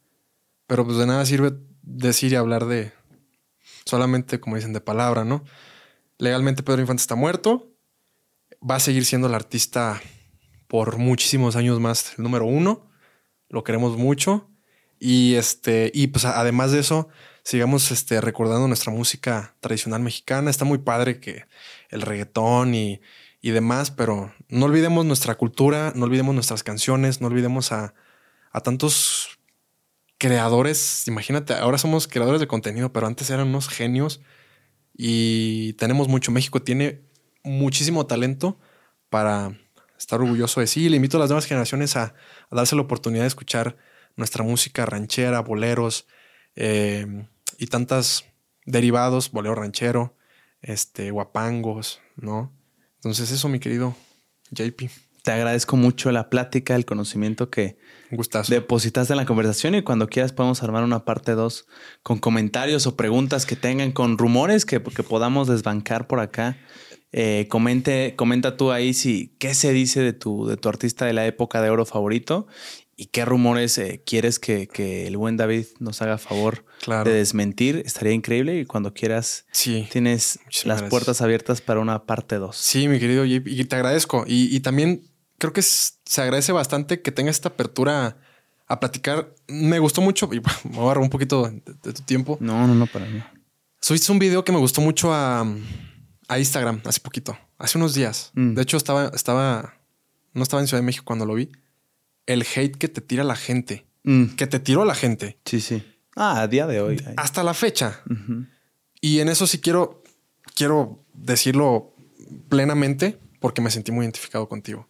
pero 0.67 0.83
pues 0.83 0.97
de 0.97 1.05
nada 1.05 1.25
sirve 1.25 1.53
decir 1.81 2.33
y 2.33 2.35
hablar 2.35 2.65
de 2.65 2.91
solamente, 3.85 4.41
como 4.41 4.57
dicen, 4.57 4.73
de 4.73 4.81
palabra, 4.81 5.23
¿no? 5.23 5.45
Legalmente 6.19 6.61
Pedro 6.61 6.81
Infante 6.81 7.01
está 7.01 7.15
muerto, 7.15 7.73
va 8.61 8.75
a 8.75 8.79
seguir 8.79 9.05
siendo 9.05 9.27
el 9.27 9.33
artista 9.33 9.99
por 10.67 10.99
muchísimos 10.99 11.55
años 11.55 11.79
más, 11.79 12.13
el 12.17 12.23
número 12.23 12.45
uno, 12.45 12.87
lo 13.49 13.63
queremos 13.63 13.97
mucho. 13.97 14.47
Y 14.99 15.35
este, 15.35 15.91
y 15.95 16.07
pues 16.07 16.25
además 16.25 16.71
de 16.71 16.79
eso, 16.79 17.07
sigamos 17.41 17.89
este, 17.89 18.21
recordando 18.21 18.67
nuestra 18.67 18.91
música 18.91 19.55
tradicional 19.61 20.01
mexicana, 20.01 20.51
está 20.51 20.65
muy 20.65 20.77
padre 20.77 21.19
que 21.19 21.45
el 21.89 22.03
reggaetón 22.03 22.75
y 22.75 23.01
y 23.41 23.51
demás, 23.51 23.91
pero 23.91 24.33
no 24.49 24.65
olvidemos 24.65 25.05
nuestra 25.05 25.35
cultura, 25.35 25.93
no 25.95 26.05
olvidemos 26.05 26.35
nuestras 26.35 26.63
canciones, 26.63 27.21
no 27.21 27.27
olvidemos 27.27 27.71
a, 27.71 27.93
tantos 28.63 29.39
creadores. 30.17 31.07
Imagínate, 31.07 31.53
ahora 31.53 31.77
somos 31.77 32.07
creadores 32.07 32.41
de 32.41 32.47
contenido, 32.47 32.91
pero 32.91 33.07
antes 33.07 33.29
eran 33.29 33.47
unos 33.47 33.69
genios 33.69 34.21
y 35.01 35.71
tenemos 35.73 36.09
mucho. 36.09 36.29
México 36.29 36.61
tiene 36.61 36.99
muchísimo 37.41 38.05
talento 38.05 38.59
para 39.09 39.57
estar 39.97 40.19
orgulloso 40.19 40.59
de 40.59 40.67
sí. 40.67 40.89
Le 40.89 40.97
invito 40.97 41.15
a 41.15 41.21
las 41.21 41.29
nuevas 41.29 41.45
generaciones 41.45 41.95
a, 41.95 42.15
darse 42.51 42.75
la 42.75 42.81
oportunidad 42.81 43.23
de 43.23 43.29
escuchar 43.29 43.77
nuestra 44.17 44.43
música 44.43 44.85
ranchera, 44.85 45.39
boleros 45.39 46.05
eh, 46.57 47.25
y 47.57 47.67
tantas 47.67 48.25
derivados, 48.65 49.31
bolero 49.31 49.55
ranchero, 49.55 50.17
este, 50.61 51.11
guapangos, 51.11 52.01
¿no? 52.17 52.51
Entonces 52.95 53.31
eso, 53.31 53.47
mi 53.47 53.59
querido 53.61 53.95
JP. 54.51 54.89
Te 55.29 55.33
agradezco 55.33 55.77
mucho 55.77 56.11
la 56.11 56.27
plática, 56.27 56.75
el 56.75 56.85
conocimiento 56.85 57.51
que 57.51 57.77
depositaste 58.47 59.13
en 59.13 59.17
la 59.17 59.27
conversación 59.27 59.75
y 59.75 59.83
cuando 59.83 60.07
quieras 60.07 60.33
podemos 60.33 60.63
armar 60.63 60.83
una 60.83 61.05
parte 61.05 61.33
2 61.33 61.67
con 62.01 62.17
comentarios 62.17 62.87
o 62.87 62.95
preguntas 62.95 63.45
que 63.45 63.55
tengan, 63.55 63.91
con 63.91 64.17
rumores 64.17 64.65
que, 64.65 64.81
que 64.81 65.03
podamos 65.03 65.47
desbancar 65.47 66.07
por 66.07 66.19
acá. 66.19 66.57
Eh, 67.11 67.45
comente, 67.47 68.15
comenta 68.15 68.57
tú 68.57 68.71
ahí 68.71 68.95
si 68.95 69.35
qué 69.37 69.53
se 69.53 69.71
dice 69.71 70.01
de 70.01 70.13
tu, 70.13 70.47
de 70.47 70.57
tu 70.57 70.67
artista 70.67 71.05
de 71.05 71.13
la 71.13 71.27
época 71.27 71.61
de 71.61 71.69
oro 71.69 71.85
favorito 71.85 72.47
¿Y 73.01 73.05
qué 73.05 73.23
rumores 73.23 73.77
eh, 73.77 74.03
quieres 74.05 74.39
que, 74.39 74.67
el 75.07 75.15
buen 75.15 75.37
David 75.37 75.67
nos 75.79 76.01
haga 76.01 76.17
favor 76.17 76.65
de 76.85 77.13
desmentir? 77.13 77.81
Estaría 77.85 78.11
increíble 78.11 78.59
y 78.59 78.65
cuando 78.65 78.93
quieras 78.93 79.45
sí, 79.53 79.87
tienes 79.89 80.37
las 80.65 80.83
puertas 80.83 81.21
abiertas 81.21 81.61
para 81.61 81.79
una 81.79 82.03
parte 82.03 82.35
2. 82.35 82.53
Sí, 82.53 82.89
mi 82.89 82.99
querido 82.99 83.23
y 83.23 83.39
te 83.39 83.75
agradezco. 83.77 84.25
Y, 84.27 84.59
también 84.59 85.08
creo 85.39 85.53
que 85.53 85.63
se 85.63 86.21
agradece 86.21 86.51
bastante 86.51 87.01
que 87.01 87.11
tengas 87.11 87.37
esta 87.37 87.49
apertura 87.49 88.17
a 88.67 88.79
platicar. 88.79 89.33
Me 89.47 89.79
gustó 89.79 90.01
mucho 90.01 90.29
y 90.31 90.39
me 90.69 90.77
a 90.77 90.81
agarrar 90.81 91.03
un 91.03 91.09
poquito 91.09 91.49
de, 91.49 91.93
tu 91.93 92.03
tiempo. 92.03 92.37
No, 92.39 92.67
no, 92.67 92.75
no, 92.75 92.85
para 92.85 93.05
mí. 93.07 93.23
Subiste 93.81 94.11
un 94.11 94.19
video 94.19 94.43
que 94.43 94.51
me 94.51 94.59
gustó 94.59 94.81
mucho 94.81 95.11
a, 95.13 95.45
Instagram 96.37 96.81
hace 96.85 96.99
poquito, 96.99 97.35
hace 97.57 97.77
unos 97.77 97.95
días. 97.95 98.31
Mm. 98.35 98.53
De 98.53 98.61
hecho, 98.61 98.77
estaba, 98.77 99.11
estaba, 99.15 99.73
no 100.33 100.43
estaba 100.43 100.61
en 100.61 100.67
Ciudad 100.67 100.81
de 100.81 100.85
México 100.85 101.05
cuando 101.05 101.25
lo 101.25 101.33
vi 101.33 101.49
el 102.29 102.43
hate 102.43 102.77
que 102.77 102.87
te 102.87 103.01
tira 103.01 103.23
la 103.23 103.35
gente. 103.35 103.87
Mm. 104.03 104.35
Que 104.35 104.45
te 104.45 104.59
tiró 104.59 104.85
la 104.85 104.93
gente. 104.93 105.39
Sí, 105.45 105.59
sí. 105.59 105.83
Ah, 106.15 106.41
a 106.41 106.47
día 106.47 106.67
de 106.67 106.79
hoy. 106.79 107.03
Hasta 107.17 107.43
la 107.43 107.53
fecha. 107.53 108.01
Y 109.01 109.19
en 109.19 109.29
eso 109.29 109.47
sí 109.47 109.59
quiero, 109.59 110.03
quiero 110.55 111.03
decirlo 111.13 111.95
plenamente 112.47 113.17
porque 113.39 113.61
me 113.61 113.71
sentí 113.71 113.91
muy 113.91 114.05
identificado 114.05 114.47
contigo. 114.47 114.87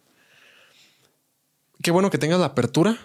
Qué 1.82 1.90
bueno 1.90 2.10
que 2.10 2.18
tengas 2.18 2.40
la 2.40 2.46
apertura 2.46 2.98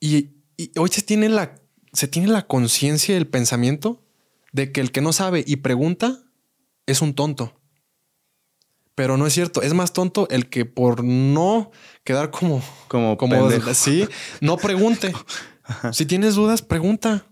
y, 0.00 0.30
hoy 0.76 0.88
se 0.90 1.02
tiene 1.02 1.28
la, 1.28 1.56
se 1.92 2.08
tiene 2.08 2.28
la 2.28 2.46
conciencia 2.46 3.14
y 3.14 3.18
el 3.18 3.26
pensamiento 3.26 4.04
de 4.52 4.70
que 4.70 4.80
el 4.80 4.92
que 4.92 5.00
no 5.00 5.12
sabe 5.12 5.44
y 5.46 5.56
pregunta 5.56 6.22
es 6.86 7.02
un 7.02 7.14
tonto. 7.14 7.60
Pero 8.94 9.16
no 9.16 9.26
es 9.26 9.32
cierto. 9.32 9.62
Es 9.62 9.74
más 9.74 9.92
tonto 9.92 10.28
el 10.30 10.48
que 10.48 10.66
por 10.66 11.02
no 11.02 11.72
quedar 12.04 12.30
como, 12.30 12.62
como, 12.86 13.16
como 13.16 13.50
sí, 13.74 14.08
no 14.40 14.56
pregunte. 14.56 15.12
Si 15.92 16.04
tienes 16.04 16.34
dudas, 16.34 16.60
pregunta. 16.60 17.26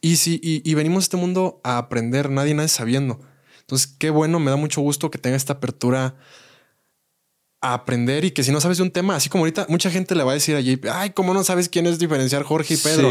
Y 0.00 0.14
si 0.18 0.38
y, 0.40 0.74
venimos 0.74 0.98
a 0.98 1.06
este 1.06 1.16
mundo 1.16 1.60
a 1.64 1.76
aprender, 1.76 2.30
nadie 2.30 2.54
nadie 2.54 2.68
sabiendo. 2.68 3.18
Entonces, 3.58 3.96
qué 3.98 4.10
bueno, 4.10 4.38
me 4.38 4.52
da 4.52 4.56
mucho 4.56 4.80
gusto 4.80 5.10
que 5.10 5.18
tenga 5.18 5.36
esta 5.36 5.54
apertura 5.54 6.14
a 7.60 7.74
aprender 7.74 8.24
y 8.24 8.30
que 8.30 8.44
si 8.44 8.52
no 8.52 8.60
sabes 8.60 8.78
de 8.78 8.84
un 8.84 8.90
tema, 8.90 9.16
así 9.16 9.28
como 9.28 9.42
ahorita 9.42 9.66
mucha 9.68 9.90
gente 9.90 10.14
le 10.14 10.22
va 10.22 10.30
a 10.30 10.34
decir 10.34 10.54
a 10.54 10.60
JP, 10.60 10.86
ay, 10.92 11.10
¿cómo 11.10 11.34
no 11.34 11.42
sabes 11.42 11.68
quién 11.68 11.86
es 11.86 11.98
diferenciar 11.98 12.44
Jorge 12.44 12.74
y 12.74 12.76
Pedro? 12.76 13.10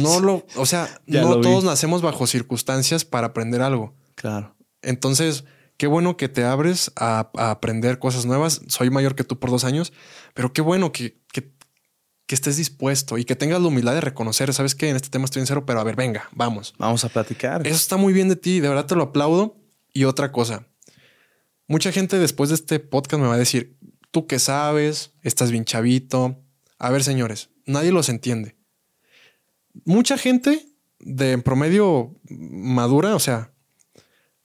no 0.00 0.20
lo, 0.20 0.46
o 0.54 0.66
sea, 0.66 1.00
no 1.06 1.40
todos 1.40 1.64
nacemos 1.64 2.02
bajo 2.02 2.26
circunstancias 2.26 3.04
para 3.04 3.28
aprender 3.28 3.60
algo. 3.60 3.94
Claro. 4.14 4.54
Entonces, 4.82 5.44
qué 5.76 5.88
bueno 5.88 6.16
que 6.16 6.28
te 6.28 6.44
abres 6.44 6.92
a, 6.96 7.30
aprender 7.34 7.98
cosas 7.98 8.24
nuevas. 8.24 8.60
Soy 8.68 8.90
mayor 8.90 9.14
que 9.14 9.24
tú 9.24 9.38
por 9.38 9.50
dos 9.50 9.64
años, 9.64 9.92
pero 10.34 10.52
qué 10.52 10.60
bueno 10.60 10.92
que, 10.92 11.20
estés 12.28 12.56
dispuesto 12.56 13.18
y 13.18 13.26
que 13.26 13.36
tengas 13.36 13.60
la 13.60 13.68
humildad 13.68 13.92
de 13.92 14.00
reconocer, 14.00 14.54
sabes 14.54 14.74
que 14.74 14.88
en 14.88 14.96
este 14.96 15.10
tema 15.10 15.26
estoy 15.26 15.40
en 15.40 15.46
cero, 15.46 15.66
pero 15.66 15.80
a 15.80 15.84
ver, 15.84 15.96
venga, 15.96 16.30
vamos. 16.32 16.72
Vamos 16.78 17.04
a 17.04 17.10
platicar. 17.10 17.66
Eso 17.66 17.76
está 17.76 17.98
muy 17.98 18.14
bien 18.14 18.30
de 18.30 18.36
ti, 18.36 18.60
de 18.60 18.70
verdad 18.70 18.86
te 18.86 18.96
lo 18.96 19.02
aplaudo. 19.02 19.58
Y 19.92 20.04
otra 20.04 20.32
cosa, 20.32 20.66
mucha 21.66 21.92
gente 21.92 22.18
después 22.18 22.50
de 22.50 22.56
este 22.56 22.80
podcast 22.80 23.20
me 23.20 23.28
va 23.28 23.34
a 23.34 23.38
decir, 23.38 23.76
tú 24.10 24.26
qué 24.26 24.38
sabes, 24.38 25.12
estás 25.22 25.50
bien 25.50 25.64
chavito. 25.64 26.42
A 26.78 26.90
ver, 26.90 27.02
señores, 27.04 27.50
nadie 27.66 27.92
los 27.92 28.08
entiende. 28.08 28.56
Mucha 29.84 30.18
gente 30.18 30.66
de 30.98 31.38
promedio 31.38 32.14
madura, 32.28 33.14
o 33.16 33.20
sea, 33.20 33.52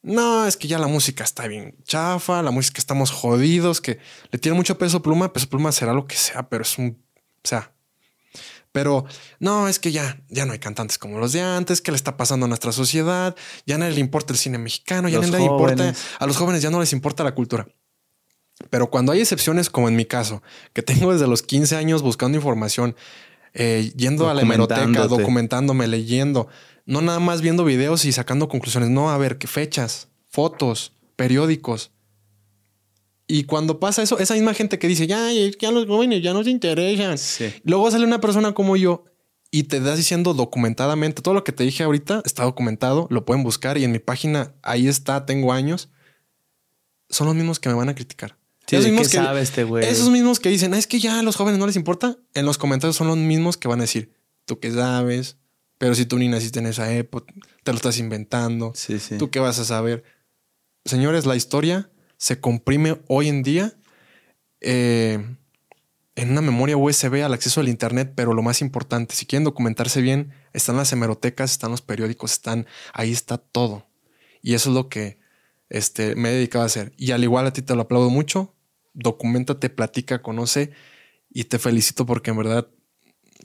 no, 0.02 0.46
es 0.46 0.56
que 0.56 0.68
ya 0.68 0.80
la 0.80 0.88
música 0.88 1.24
está 1.24 1.48
bien 1.48 1.76
chafa, 1.84 2.42
la 2.42 2.52
música 2.52 2.80
estamos 2.80 3.12
jodidos, 3.12 3.82
que 3.82 4.00
le 4.32 4.40
tiene 4.40 4.56
mucho 4.56 4.78
peso 4.78 5.02
pluma, 5.02 5.34
peso 5.34 5.50
pluma 5.50 5.72
será 5.72 5.94
lo 5.94 6.08
que 6.08 6.16
sea, 6.16 6.48
pero 6.50 6.64
es 6.64 6.78
un, 6.78 7.04
o 7.44 7.48
sea, 7.48 7.74
pero 8.78 9.06
no, 9.40 9.68
es 9.68 9.80
que 9.80 9.92
ya, 9.92 10.22
ya 10.30 10.46
no 10.46 10.54
hay 10.54 10.60
cantantes 10.60 11.00
como 11.00 11.18
los 11.18 11.34
de 11.34 11.42
antes, 11.42 11.82
¿qué 11.82 11.90
le 11.90 11.96
está 11.96 12.16
pasando 12.16 12.46
a 12.46 12.48
nuestra 12.48 12.72
sociedad? 12.72 13.36
Ya 13.66 13.80
nadie 13.80 13.96
le 13.96 14.02
importa 14.02 14.34
el 14.34 14.38
cine 14.38 14.60
mexicano, 14.60 15.10
ya 15.10 15.18
nadie 15.18 15.32
le 15.32 15.46
importa, 15.46 15.96
a 16.20 16.26
los 16.28 16.38
jóvenes 16.38 16.62
ya 16.62 16.70
no 16.70 16.80
les 16.80 16.94
importa 16.94 17.24
la 17.24 17.34
cultura. 17.34 17.68
Pero 18.70 18.92
cuando 18.92 19.14
hay 19.14 19.22
excepciones, 19.22 19.72
como 19.72 19.90
en 19.90 19.96
mi 19.96 20.06
caso, 20.06 20.44
que 20.74 20.84
tengo 20.84 21.12
desde 21.12 21.26
los 21.26 21.42
15 21.42 21.76
años 21.76 22.04
buscando 22.04 22.38
información, 22.38 22.96
eh, 23.56 23.92
yendo 23.96 24.30
a 24.30 24.36
la 24.36 24.44
hemeroteca, 24.44 25.08
documentándome, 25.08 25.88
leyendo, 25.88 26.48
no 26.86 27.02
nada 27.02 27.20
más 27.20 27.42
viendo 27.42 27.66
videos 27.66 28.06
y 28.06 28.12
sacando 28.12 28.48
conclusiones. 28.48 28.92
No, 28.92 29.10
a 29.10 29.18
ver, 29.18 29.40
qué 29.40 29.48
fechas, 29.48 30.10
fotos, 30.30 30.94
periódicos. 31.16 31.90
Y 33.28 33.44
cuando 33.44 33.80
pasa 33.80 34.02
eso, 34.02 34.18
esa 34.20 34.36
misma 34.36 34.54
gente 34.54 34.80
que 34.80 34.88
dice, 34.88 35.06
ya, 35.06 35.30
ya 35.32 35.72
los 35.72 35.86
jóvenes 35.86 36.24
ya 36.24 36.34
no 36.34 36.44
se 36.44 36.50
interesan. 36.50 37.18
Luego 37.64 37.92
sale 37.92 38.06
una 38.06 38.22
persona 38.22 38.54
como 38.54 38.78
yo 38.78 39.04
y 39.52 39.64
te 39.64 39.82
das 39.82 39.98
diciendo 39.98 40.34
documentadamente 40.34 41.22
todo 41.22 41.34
lo 41.34 41.44
que 41.44 41.52
te 41.52 41.64
dije 41.64 41.84
ahorita 41.84 42.22
está 42.26 42.44
documentado, 42.44 43.08
lo 43.10 43.26
pueden 43.26 43.44
buscar 43.44 43.78
y 43.78 43.84
en 43.84 43.92
mi 43.92 44.00
página 44.00 44.54
ahí 44.62 44.88
está, 44.88 45.26
tengo 45.26 45.52
años. 45.52 45.90
Son 47.10 47.28
los 47.28 47.36
mismos 47.36 47.60
que 47.60 47.70
me 47.70 47.76
van 47.76 47.90
a 47.90 47.96
criticar. 47.96 48.38
esos 48.70 48.86
mismos 48.86 49.10
que, 49.10 49.42
este 49.42 49.64
güey? 49.66 49.86
Esos 49.86 50.10
mismos 50.10 50.40
que 50.40 50.50
dicen, 50.50 50.74
es 50.74 50.88
que 50.88 51.00
ya 51.00 51.20
a 51.20 51.24
los 51.24 51.36
jóvenes 51.36 51.60
no 51.60 51.68
les 51.68 51.76
importa. 51.76 52.18
En 52.34 52.46
los 52.46 52.58
comentarios 52.58 52.96
son 52.96 53.08
los 53.08 53.18
mismos 53.18 53.58
que 53.58 53.68
van 53.68 53.80
a 53.80 53.84
decir, 53.84 54.14
tú 54.46 54.60
qué 54.60 54.72
sabes, 54.72 55.38
pero 55.78 55.96
si 55.96 56.06
tú 56.06 56.18
ni 56.18 56.30
naciste 56.30 56.60
en 56.60 56.68
esa 56.68 56.94
época, 56.94 57.34
te 57.64 57.72
lo 57.72 57.76
estás 57.76 57.98
inventando. 58.00 58.72
Sí, 58.74 59.00
sí. 59.00 59.18
¿Tú 59.18 59.30
qué 59.30 59.40
vas 59.40 59.60
a 59.60 59.66
saber? 59.66 60.04
Señores, 60.86 61.26
la 61.26 61.36
historia 61.36 61.90
se 62.18 62.40
comprime 62.40 63.02
hoy 63.08 63.30
en 63.30 63.44
día 63.44 63.74
eh, 64.62 65.24
en 66.16 66.32
una 66.32 66.42
memoria 66.42 66.78
USB 66.78 67.24
al 67.24 67.34
acceso 67.34 67.62
al 67.62 67.70
Internet, 67.70 68.14
pero 68.16 68.34
lo 68.34 68.42
más 68.42 68.62
importante, 68.62 69.16
si 69.16 69.28
quieren 69.28 69.44
documentarse 69.44 70.02
bien, 70.02 70.34
están 70.52 70.76
las 70.76 70.92
hemerotecas, 70.92 71.52
están 71.52 71.70
los 71.70 71.84
periódicos, 71.84 72.32
están 72.32 72.66
ahí 72.94 73.12
está 73.12 73.38
todo. 73.38 73.88
Y 74.42 74.56
eso 74.56 74.70
es 74.70 74.76
lo 74.76 74.90
que 74.90 75.20
este, 75.70 76.16
me 76.16 76.30
he 76.30 76.34
dedicado 76.34 76.64
a 76.64 76.68
hacer. 76.68 76.92
Y 76.98 77.12
al 77.12 77.24
igual 77.24 77.46
a 77.46 77.54
ti 77.54 77.62
te 77.62 77.76
lo 77.76 77.84
aplaudo 77.84 78.10
mucho. 78.10 78.56
Documentate, 78.94 79.70
platica, 79.70 80.24
conoce 80.24 80.72
y 81.30 81.44
te 81.44 81.60
felicito 81.60 82.08
porque 82.08 82.32
en 82.32 82.38
verdad 82.38 82.68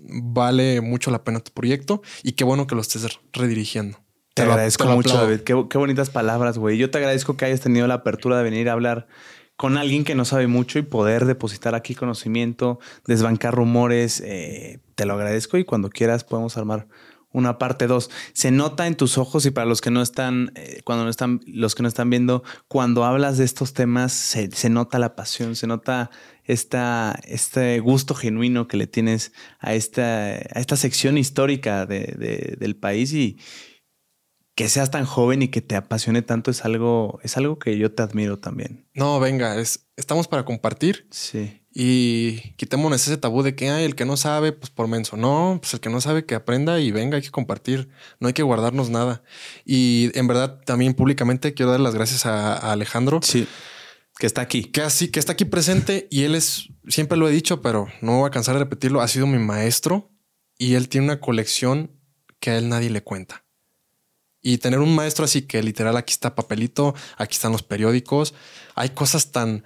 vale 0.00 0.80
mucho 0.80 1.10
la 1.10 1.24
pena 1.24 1.40
tu 1.40 1.52
proyecto 1.52 2.00
y 2.22 2.32
qué 2.32 2.44
bueno 2.44 2.66
que 2.66 2.74
lo 2.74 2.80
estés 2.80 3.06
redirigiendo. 3.32 3.98
Te, 4.34 4.42
agradezco 4.42 4.86
mucho, 4.86 5.14
David. 5.14 5.40
Qué, 5.40 5.54
bonitas 5.54 6.08
palabras, 6.08 6.56
güey. 6.56 6.78
Yo 6.78 6.90
te 6.90 6.98
agradezco 6.98 7.36
que 7.36 7.44
hayas 7.44 7.60
tenido 7.60 7.86
la 7.86 7.94
apertura 7.94 8.38
de 8.38 8.42
venir 8.42 8.70
a 8.70 8.72
hablar 8.72 9.06
con 9.56 9.76
alguien 9.76 10.04
que 10.04 10.14
no 10.14 10.24
sabe 10.24 10.46
mucho 10.46 10.78
y 10.78 10.82
poder 10.82 11.26
depositar 11.26 11.74
aquí 11.74 11.94
conocimiento, 11.94 12.78
desbancar 13.06 13.54
rumores. 13.54 14.22
Eh, 14.24 14.80
te 14.94 15.04
lo 15.04 15.14
agradezco 15.14 15.58
y 15.58 15.64
cuando 15.64 15.90
quieras 15.90 16.24
podemos 16.24 16.56
armar 16.56 16.88
una 17.32 17.58
parte 17.58 17.86
2. 17.86 18.10
Se 18.32 18.50
nota 18.50 18.86
en 18.86 18.96
tus 18.96 19.18
ojos 19.18 19.44
y 19.46 19.50
para 19.50 19.66
los 19.66 19.80
que 19.80 19.90
no 19.90 20.02
están, 20.02 20.52
eh, 20.54 20.80
cuando 20.84 21.04
no 21.04 21.10
están, 21.10 21.40
los 21.46 21.74
que 21.74 21.82
no 21.82 21.88
están 21.88 22.10
viendo, 22.10 22.42
cuando 22.68 23.04
hablas 23.04 23.38
de 23.38 23.44
estos 23.44 23.72
temas, 23.74 24.12
se, 24.12 24.70
nota 24.70 24.98
la 24.98 25.14
pasión, 25.14 25.56
se 25.56 25.66
nota 25.66 26.10
esta, 26.44 27.18
este 27.24 27.80
gusto 27.80 28.14
genuino 28.14 28.68
que 28.68 28.76
le 28.76 28.86
tienes 28.86 29.32
a 29.60 29.74
esta, 29.74 30.32
a 30.32 30.60
esta 30.60 30.76
sección 30.76 31.18
histórica 31.18 31.86
de, 31.86 32.56
del 32.58 32.76
país 32.76 33.12
y 33.12 33.38
que 34.54 34.68
seas 34.68 34.90
tan 34.90 35.04
joven 35.04 35.42
y 35.42 35.48
que 35.48 35.62
te 35.62 35.76
apasione 35.76 36.22
tanto 36.22 36.50
es 36.50 36.64
algo, 36.64 37.20
es 37.22 37.36
algo 37.36 37.58
que 37.58 37.78
yo 37.78 37.92
te 37.92 38.02
admiro 38.02 38.38
también. 38.38 38.86
No, 38.94 39.18
venga, 39.20 39.58
es, 39.58 39.86
estamos 39.96 40.28
para 40.28 40.44
compartir. 40.44 41.06
Sí 41.10 41.62
y 41.74 42.52
quitémonos 42.56 43.06
ese 43.06 43.16
tabú 43.16 43.42
de 43.42 43.54
que 43.54 43.70
hay 43.70 43.84
el 43.84 43.94
que 43.94 44.04
no 44.04 44.16
sabe, 44.16 44.52
pues 44.52 44.70
por 44.70 44.88
menso. 44.88 45.16
No, 45.16 45.58
pues 45.60 45.72
el 45.74 45.80
que 45.80 45.88
no 45.88 46.00
sabe 46.00 46.26
que 46.26 46.34
aprenda 46.34 46.80
y 46.80 46.90
venga, 46.90 47.16
hay 47.16 47.22
que 47.22 47.30
compartir, 47.30 47.88
no 48.20 48.28
hay 48.28 48.34
que 48.34 48.42
guardarnos 48.42 48.90
nada. 48.90 49.22
Y 49.64 50.10
en 50.14 50.26
verdad, 50.26 50.60
también 50.66 50.94
públicamente 50.94 51.54
quiero 51.54 51.72
dar 51.72 51.80
las 51.80 51.94
gracias 51.94 52.26
a, 52.26 52.72
Alejandro. 52.72 53.20
Sí. 53.22 53.48
Que 54.18 54.26
está 54.26 54.42
aquí. 54.42 54.64
Que 54.64 54.82
así, 54.82 55.08
que 55.08 55.18
está 55.18 55.32
aquí 55.32 55.46
presente 55.46 56.08
y 56.10 56.24
él 56.24 56.34
es, 56.34 56.68
siempre 56.88 57.16
lo 57.16 57.28
he 57.28 57.32
dicho, 57.32 57.62
pero 57.62 57.88
no 58.02 58.18
voy 58.18 58.28
a 58.28 58.30
cansar 58.30 58.54
de 58.54 58.60
repetirlo, 58.60 59.00
ha 59.00 59.08
sido 59.08 59.26
mi 59.26 59.38
maestro 59.38 60.10
y 60.58 60.74
él 60.74 60.88
tiene 60.90 61.06
una 61.06 61.20
colección 61.20 61.90
que 62.38 62.50
a 62.50 62.58
él 62.58 62.68
nadie 62.68 62.90
le 62.90 63.02
cuenta. 63.02 63.41
Y 64.42 64.58
tener 64.58 64.80
un 64.80 64.94
maestro 64.94 65.24
así 65.24 65.42
que 65.42 65.62
literal 65.62 65.96
aquí 65.96 66.12
está 66.12 66.34
papelito, 66.34 66.94
aquí 67.16 67.34
están 67.34 67.52
los 67.52 67.62
periódicos, 67.62 68.34
hay 68.74 68.90
cosas 68.90 69.30
tan 69.30 69.64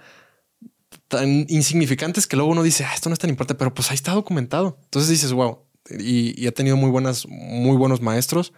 tan 1.07 1.45
insignificantes 1.49 2.27
que 2.27 2.35
luego 2.35 2.51
uno 2.51 2.63
dice, 2.63 2.83
ah, 2.83 2.93
esto 2.93 3.09
no 3.09 3.13
es 3.13 3.19
tan 3.19 3.29
importante, 3.29 3.57
pero 3.57 3.73
pues 3.73 3.89
ahí 3.91 3.95
está 3.95 4.13
documentado. 4.13 4.77
Entonces 4.83 5.09
dices, 5.09 5.31
wow, 5.31 5.67
y, 5.89 6.47
ha 6.47 6.51
tenido 6.51 6.75
muy 6.75 6.89
buenas, 6.89 7.25
muy 7.27 7.77
buenos 7.77 8.01
maestros. 8.01 8.53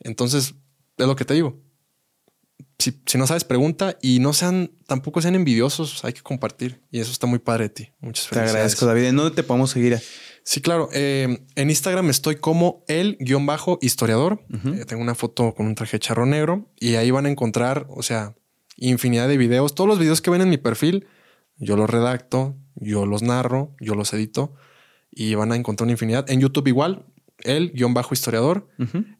Entonces, 0.00 0.54
es 0.96 1.06
lo 1.06 1.16
que 1.16 1.24
te 1.24 1.34
digo. 1.34 1.60
Si, 2.78 2.92
no 3.16 3.26
sabes, 3.26 3.44
pregunta 3.44 3.96
y 4.02 4.18
no 4.18 4.32
sean, 4.32 4.72
tampoco 4.86 5.22
sean 5.22 5.34
envidiosos, 5.34 6.04
hay 6.04 6.12
que 6.12 6.22
compartir. 6.22 6.80
Y 6.90 7.00
eso 7.00 7.12
está 7.12 7.26
muy 7.26 7.38
padre 7.38 7.64
de 7.64 7.70
ti. 7.70 7.92
Muchas 8.00 8.28
gracias. 8.30 8.52
Te 8.52 8.58
agradezco, 8.58 8.86
David. 8.86 9.04
¿En 9.04 9.16
dónde 9.16 9.34
te 9.34 9.42
podemos 9.42 9.70
seguir? 9.70 10.00
Sí, 10.44 10.60
claro. 10.60 10.90
Eh, 10.92 11.44
en 11.56 11.70
Instagram 11.70 12.10
estoy 12.10 12.36
como 12.36 12.84
el 12.86 13.16
guion 13.18 13.46
bajo 13.46 13.78
historiador. 13.80 14.44
Eh, 14.50 14.84
tengo 14.84 15.02
una 15.02 15.14
foto 15.14 15.54
con 15.54 15.66
un 15.66 15.74
traje 15.74 15.98
charro 15.98 16.26
negro 16.26 16.70
y 16.78 16.94
ahí 16.94 17.10
van 17.10 17.26
a 17.26 17.30
encontrar, 17.30 17.86
o 17.88 18.02
sea, 18.02 18.36
infinidad 18.76 19.26
de 19.26 19.38
videos. 19.38 19.74
Todos 19.74 19.88
los 19.88 19.98
videos 19.98 20.20
que 20.20 20.30
ven 20.30 20.42
en 20.42 20.50
mi 20.50 20.58
perfil 20.58 21.06
yo 21.56 21.76
los 21.76 21.88
redacto, 21.88 22.56
yo 22.74 23.06
los 23.06 23.22
narro, 23.22 23.74
yo 23.80 23.94
los 23.94 24.12
edito 24.12 24.54
y 25.10 25.34
van 25.34 25.52
a 25.52 25.56
encontrar 25.56 25.86
una 25.86 25.92
infinidad. 25.92 26.28
En 26.30 26.40
YouTube 26.40 26.68
igual, 26.68 27.06
el 27.38 27.72
guion 27.72 27.94
bajo 27.94 28.14
historiador. 28.14 28.68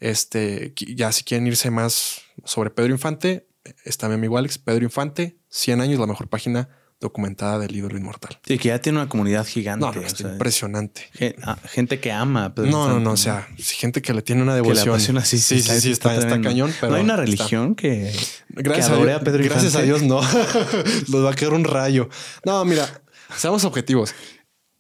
Este, 0.00 0.74
ya 0.74 1.12
si 1.12 1.24
quieren 1.24 1.46
irse 1.46 1.70
más 1.70 2.22
sobre 2.44 2.70
Pedro 2.70 2.92
Infante, 2.92 3.48
está 3.84 4.08
mi 4.08 4.14
amigo 4.14 4.36
Alex, 4.36 4.58
Pedro 4.58 4.84
Infante, 4.84 5.38
100 5.48 5.80
años, 5.80 6.00
la 6.00 6.06
mejor 6.06 6.28
página 6.28 6.68
documentada 7.00 7.58
del 7.58 7.72
libro 7.72 7.96
inmortal. 7.96 8.38
Sí, 8.46 8.58
que 8.58 8.68
ya 8.68 8.80
tiene 8.80 8.98
una 8.98 9.08
comunidad 9.08 9.46
gigante. 9.46 9.86
impresionante. 10.20 11.10
Ah, 11.42 11.58
gente 11.64 12.00
que 12.00 12.12
ama. 12.12 12.46
A 12.46 12.54
Pedro 12.54 12.70
no, 12.70 12.88
no, 12.88 13.00
no, 13.00 13.12
o 13.12 13.16
sea, 13.16 13.46
gente 13.58 14.02
que 14.02 14.14
le 14.14 14.22
tiene 14.22 14.42
una 14.42 14.54
devoción. 14.54 15.00
sí, 15.00 15.38
sí, 15.38 15.60
sí, 15.60 15.90
está, 15.90 16.16
cañón. 16.40 16.72
Pero 16.80 16.90
no 16.90 16.96
hay 16.96 17.04
una 17.04 17.16
religión 17.16 17.74
que, 17.74 18.12
gracias 18.48 18.90
a, 18.90 18.96
Dios, 18.96 19.22
Pedro 19.22 19.44
Gracias 19.44 19.76
a 19.76 19.82
Dios, 19.82 20.02
no. 20.02 20.20
Nos 21.08 21.24
va 21.24 21.30
a 21.30 21.34
quedar 21.34 21.54
un 21.54 21.64
rayo. 21.64 22.08
No, 22.44 22.64
mira, 22.64 23.02
seamos 23.36 23.64
objetivos. 23.64 24.14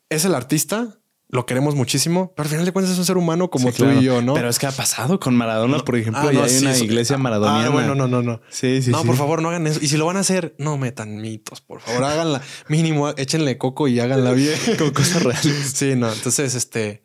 Es 0.08 0.24
el 0.24 0.34
artista 0.34 0.98
lo 1.28 1.46
queremos 1.46 1.74
muchísimo, 1.74 2.32
pero 2.36 2.44
al 2.44 2.50
final 2.50 2.64
de 2.64 2.72
cuentas 2.72 2.92
es 2.92 2.98
un 2.98 3.04
ser 3.04 3.16
humano 3.16 3.50
como 3.50 3.72
tú 3.72 3.86
y 3.90 4.04
yo, 4.04 4.22
¿no? 4.22 4.34
Pero 4.34 4.48
es 4.48 4.58
que 4.58 4.66
ha 4.66 4.72
pasado 4.72 5.18
con 5.18 5.34
Maradona, 5.34 5.78
por 5.78 5.96
ejemplo, 5.96 6.22
ah, 6.22 6.32
y 6.32 6.36
hay 6.36 6.58
una 6.58 6.76
iglesia 6.76 7.18
maradoniana. 7.18 7.66
Ah, 7.66 7.70
bueno, 7.70 7.94
no, 7.94 8.06
no, 8.06 8.22
no. 8.22 8.40
Sí, 8.50 8.82
sí. 8.82 8.90
No, 8.90 9.02
por 9.04 9.16
favor, 9.16 9.42
no 9.42 9.48
hagan 9.48 9.66
eso. 9.66 9.80
Y 9.82 9.88
si 9.88 9.96
lo 9.96 10.06
van 10.06 10.16
a 10.16 10.20
hacer, 10.20 10.54
no 10.58 10.78
metan 10.78 11.16
mitos, 11.16 11.60
por 11.60 11.80
favor, 11.80 12.04
háganla 12.04 12.42
mínimo, 12.68 13.08
échenle 13.10 13.58
coco 13.58 13.88
y 13.88 13.98
háganla 14.00 14.32
bien. 14.32 14.58
con 14.78 14.90
cosas 14.90 15.22
reales. 15.22 15.72
Sí, 15.74 15.94
no. 15.96 16.12
Entonces, 16.12 16.54
este, 16.54 17.04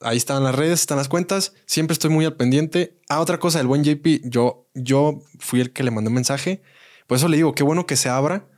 ahí 0.00 0.16
están 0.16 0.42
las 0.42 0.54
redes, 0.54 0.80
están 0.80 0.98
las 0.98 1.08
cuentas. 1.08 1.52
Siempre 1.66 1.92
estoy 1.92 2.10
muy 2.10 2.24
al 2.24 2.36
pendiente. 2.36 2.98
Ah, 3.08 3.20
otra 3.20 3.38
cosa, 3.38 3.60
el 3.60 3.66
buen 3.66 3.84
JP, 3.84 4.22
yo, 4.24 4.68
yo 4.74 5.20
fui 5.38 5.60
el 5.60 5.72
que 5.72 5.82
le 5.82 5.90
mandé 5.90 6.08
un 6.08 6.14
mensaje. 6.14 6.62
Por 7.06 7.16
eso 7.16 7.28
le 7.28 7.36
digo, 7.36 7.54
qué 7.54 7.62
bueno 7.62 7.86
que 7.86 7.96
se 7.96 8.08
abra. 8.08 8.48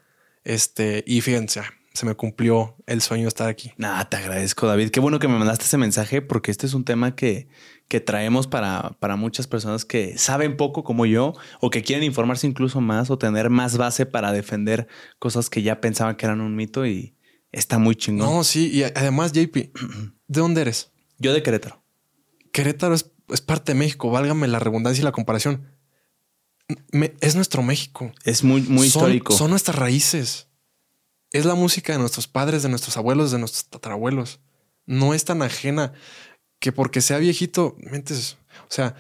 Este, 0.45 1.05
y 1.07 1.21
fíjense, 1.21 1.61
se 1.93 2.07
me 2.07 2.15
cumplió 2.15 2.77
el 2.87 3.01
sueño 3.01 3.25
de 3.25 3.29
estar 3.29 3.49
aquí. 3.49 3.73
Nada, 3.77 4.09
te 4.09 4.17
agradezco, 4.17 4.67
David. 4.67 4.91
Qué 4.91 5.01
bueno 5.01 5.19
que 5.19 5.29
me 5.29 5.39
mandaste 5.39 5.65
ese 5.65 5.77
mensaje 5.77 6.23
porque 6.23 6.51
este 6.51 6.67
es 6.67 6.75
un 6.75 6.85
tema 6.85 7.17
que, 7.17 7.49
que 7.89 8.01
traemos 8.01 8.47
para, 8.47 8.97
para 9.01 9.17
muchas 9.17 9.49
personas 9.49 9.85
que 9.85 10.17
saben 10.17 10.57
poco 10.57 10.85
como 10.85 11.05
yo 11.05 11.35
o 11.61 11.71
que 11.71 11.83
quieren 11.83 12.05
informarse 12.05 12.47
incluso 12.47 12.81
más 12.81 13.11
o 13.11 13.19
tener 13.19 13.51
más 13.51 13.77
base 13.77 14.07
para 14.07 14.33
defender 14.33 14.87
cosas 15.19 15.51
que 15.51 15.63
ya 15.63 15.81
pensaban 15.81 16.17
que 16.17 16.27
eran 16.27 16.41
un 16.41 16.55
mito 16.55 16.87
y 16.87 17.17
está 17.51 17.79
muy 17.79 17.97
chingón. 17.97 18.29
No, 18.29 18.45
sí. 18.45 18.71
Y 18.73 18.85
además, 18.85 19.33
JP, 19.33 19.57
¿de 19.57 19.73
dónde 20.29 20.61
eres? 20.61 20.93
Yo 21.19 21.33
de 21.33 21.43
Querétaro. 21.43 21.83
Querétaro 22.53 22.95
es, 22.95 23.11
parte 23.45 23.73
de 23.73 23.79
México, 23.79 24.11
válgame 24.11 24.47
la 24.47 24.61
redundancia 24.61 25.03
y 25.03 25.05
la 25.05 25.13
comparación. 25.13 25.73
es 27.21 27.35
nuestro 27.35 27.65
México. 27.65 28.13
Es 28.25 28.45
muy, 28.45 28.63
muy 28.63 28.87
histórico. 28.87 29.37
Son 29.37 29.51
nuestras 29.51 29.77
raíces 29.77 30.50
es 31.31 31.45
la 31.45 31.55
música 31.55 31.93
de 31.93 31.99
nuestros 31.99 32.27
padres, 32.27 32.63
de 32.63 32.69
nuestros 32.69 32.97
abuelos, 32.97 33.31
de 33.31 33.39
nuestros 33.39 33.67
tatarabuelos. 33.67 34.41
No 34.87 35.15
es 35.15 35.25
tan 35.25 35.43
ajena 35.43 35.93
que 36.59 36.73
porque 36.73 37.01
sea 37.01 37.19
viejito, 37.19 37.77
mentes, 37.79 38.37
o 38.63 38.73
sea, 38.73 38.95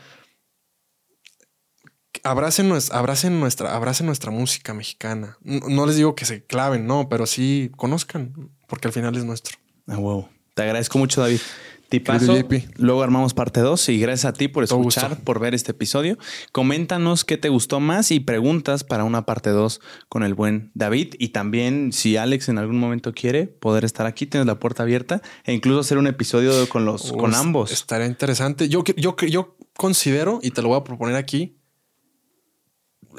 abracen 2.22 2.72
abracen 2.92 3.40
nuestra, 3.40 3.74
abracen 3.74 4.06
nuestra 4.06 4.30
música 4.30 4.74
mexicana. 4.74 5.38
No, 5.42 5.86
les 5.86 5.96
digo 5.96 6.14
que 6.14 6.24
se 6.24 6.44
claven, 6.44 6.86
no, 6.86 7.08
pero 7.08 7.26
sí 7.26 7.70
conozcan, 7.76 8.50
porque 8.66 8.88
al 8.88 8.92
final 8.92 9.16
es 9.16 9.24
nuestro. 9.24 9.58
Ah, 9.86 9.96
wow. 9.96 10.28
Te 10.54 10.62
agradezco 10.62 10.98
mucho, 10.98 11.20
David. 11.20 11.40
Tipazo. 11.90 12.38
Luego 12.76 13.02
armamos 13.02 13.34
parte 13.34 13.60
2 13.60 13.88
y 13.88 13.98
gracias 13.98 14.24
a 14.24 14.32
ti 14.32 14.46
por 14.46 14.62
escuchar, 14.62 15.18
por 15.24 15.40
ver 15.40 15.54
este 15.56 15.72
episodio. 15.72 16.16
Coméntanos 16.52 17.24
qué 17.24 17.36
te 17.36 17.48
gustó 17.48 17.80
más 17.80 18.12
y 18.12 18.20
preguntas 18.20 18.84
para 18.84 19.02
una 19.02 19.26
parte 19.26 19.50
2 19.50 19.80
con 20.08 20.22
el 20.22 20.34
buen 20.34 20.70
David. 20.74 21.14
Y 21.18 21.30
también, 21.30 21.92
si 21.92 22.16
Alex 22.16 22.48
en 22.48 22.58
algún 22.58 22.78
momento 22.78 23.12
quiere 23.12 23.48
poder 23.48 23.84
estar 23.84 24.06
aquí, 24.06 24.26
tienes 24.26 24.46
la 24.46 24.60
puerta 24.60 24.84
abierta 24.84 25.20
e 25.44 25.52
incluso 25.52 25.80
hacer 25.80 25.98
un 25.98 26.06
episodio 26.06 26.68
con 26.68 26.84
los 26.84 27.12
con 27.12 27.34
ambos. 27.34 27.72
Estaría 27.72 28.06
interesante. 28.06 28.68
Yo, 28.68 28.84
yo, 28.96 29.16
yo 29.16 29.56
considero, 29.76 30.38
y 30.42 30.52
te 30.52 30.62
lo 30.62 30.68
voy 30.68 30.78
a 30.78 30.84
proponer 30.84 31.16
aquí, 31.16 31.58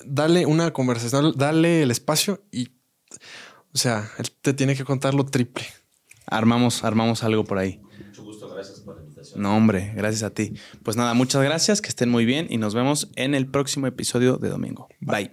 dale 0.06 0.46
una 0.46 0.72
conversación, 0.72 1.34
dale 1.36 1.84
el 1.84 1.92
espacio 1.92 2.46
y, 2.54 2.70
o 3.74 3.78
sea, 3.78 4.10
él 4.18 4.32
te 4.42 4.54
tiene 4.54 4.78
que 4.78 4.86
contar 4.86 5.14
lo 5.14 5.26
triple. 5.26 5.66
Armamos, 6.26 6.86
armamos 6.86 7.26
algo 7.26 7.44
por 7.44 7.58
ahí 7.58 7.82
No, 9.36 9.56
hombre, 9.56 9.94
gracias 9.96 10.24
a 10.24 10.34
ti. 10.34 10.54
Pues 10.84 10.98
nada, 10.98 11.14
muchas 11.14 11.44
gracias, 11.44 11.82
que 11.82 11.90
estén 11.90 12.10
muy 12.10 12.26
bien 12.26 12.48
y 12.50 12.58
nos 12.58 12.74
vemos 12.74 13.10
en 13.16 13.36
el 13.36 13.48
próximo 13.48 13.88
episodio 13.88 14.38
de 14.38 14.50
domingo. 14.50 14.88
Bye. 15.00 15.32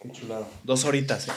Qué 0.00 0.10
chulado. 0.12 0.48
Dos 0.64 0.84
horitas. 0.84 1.28
Eh. 1.28 1.32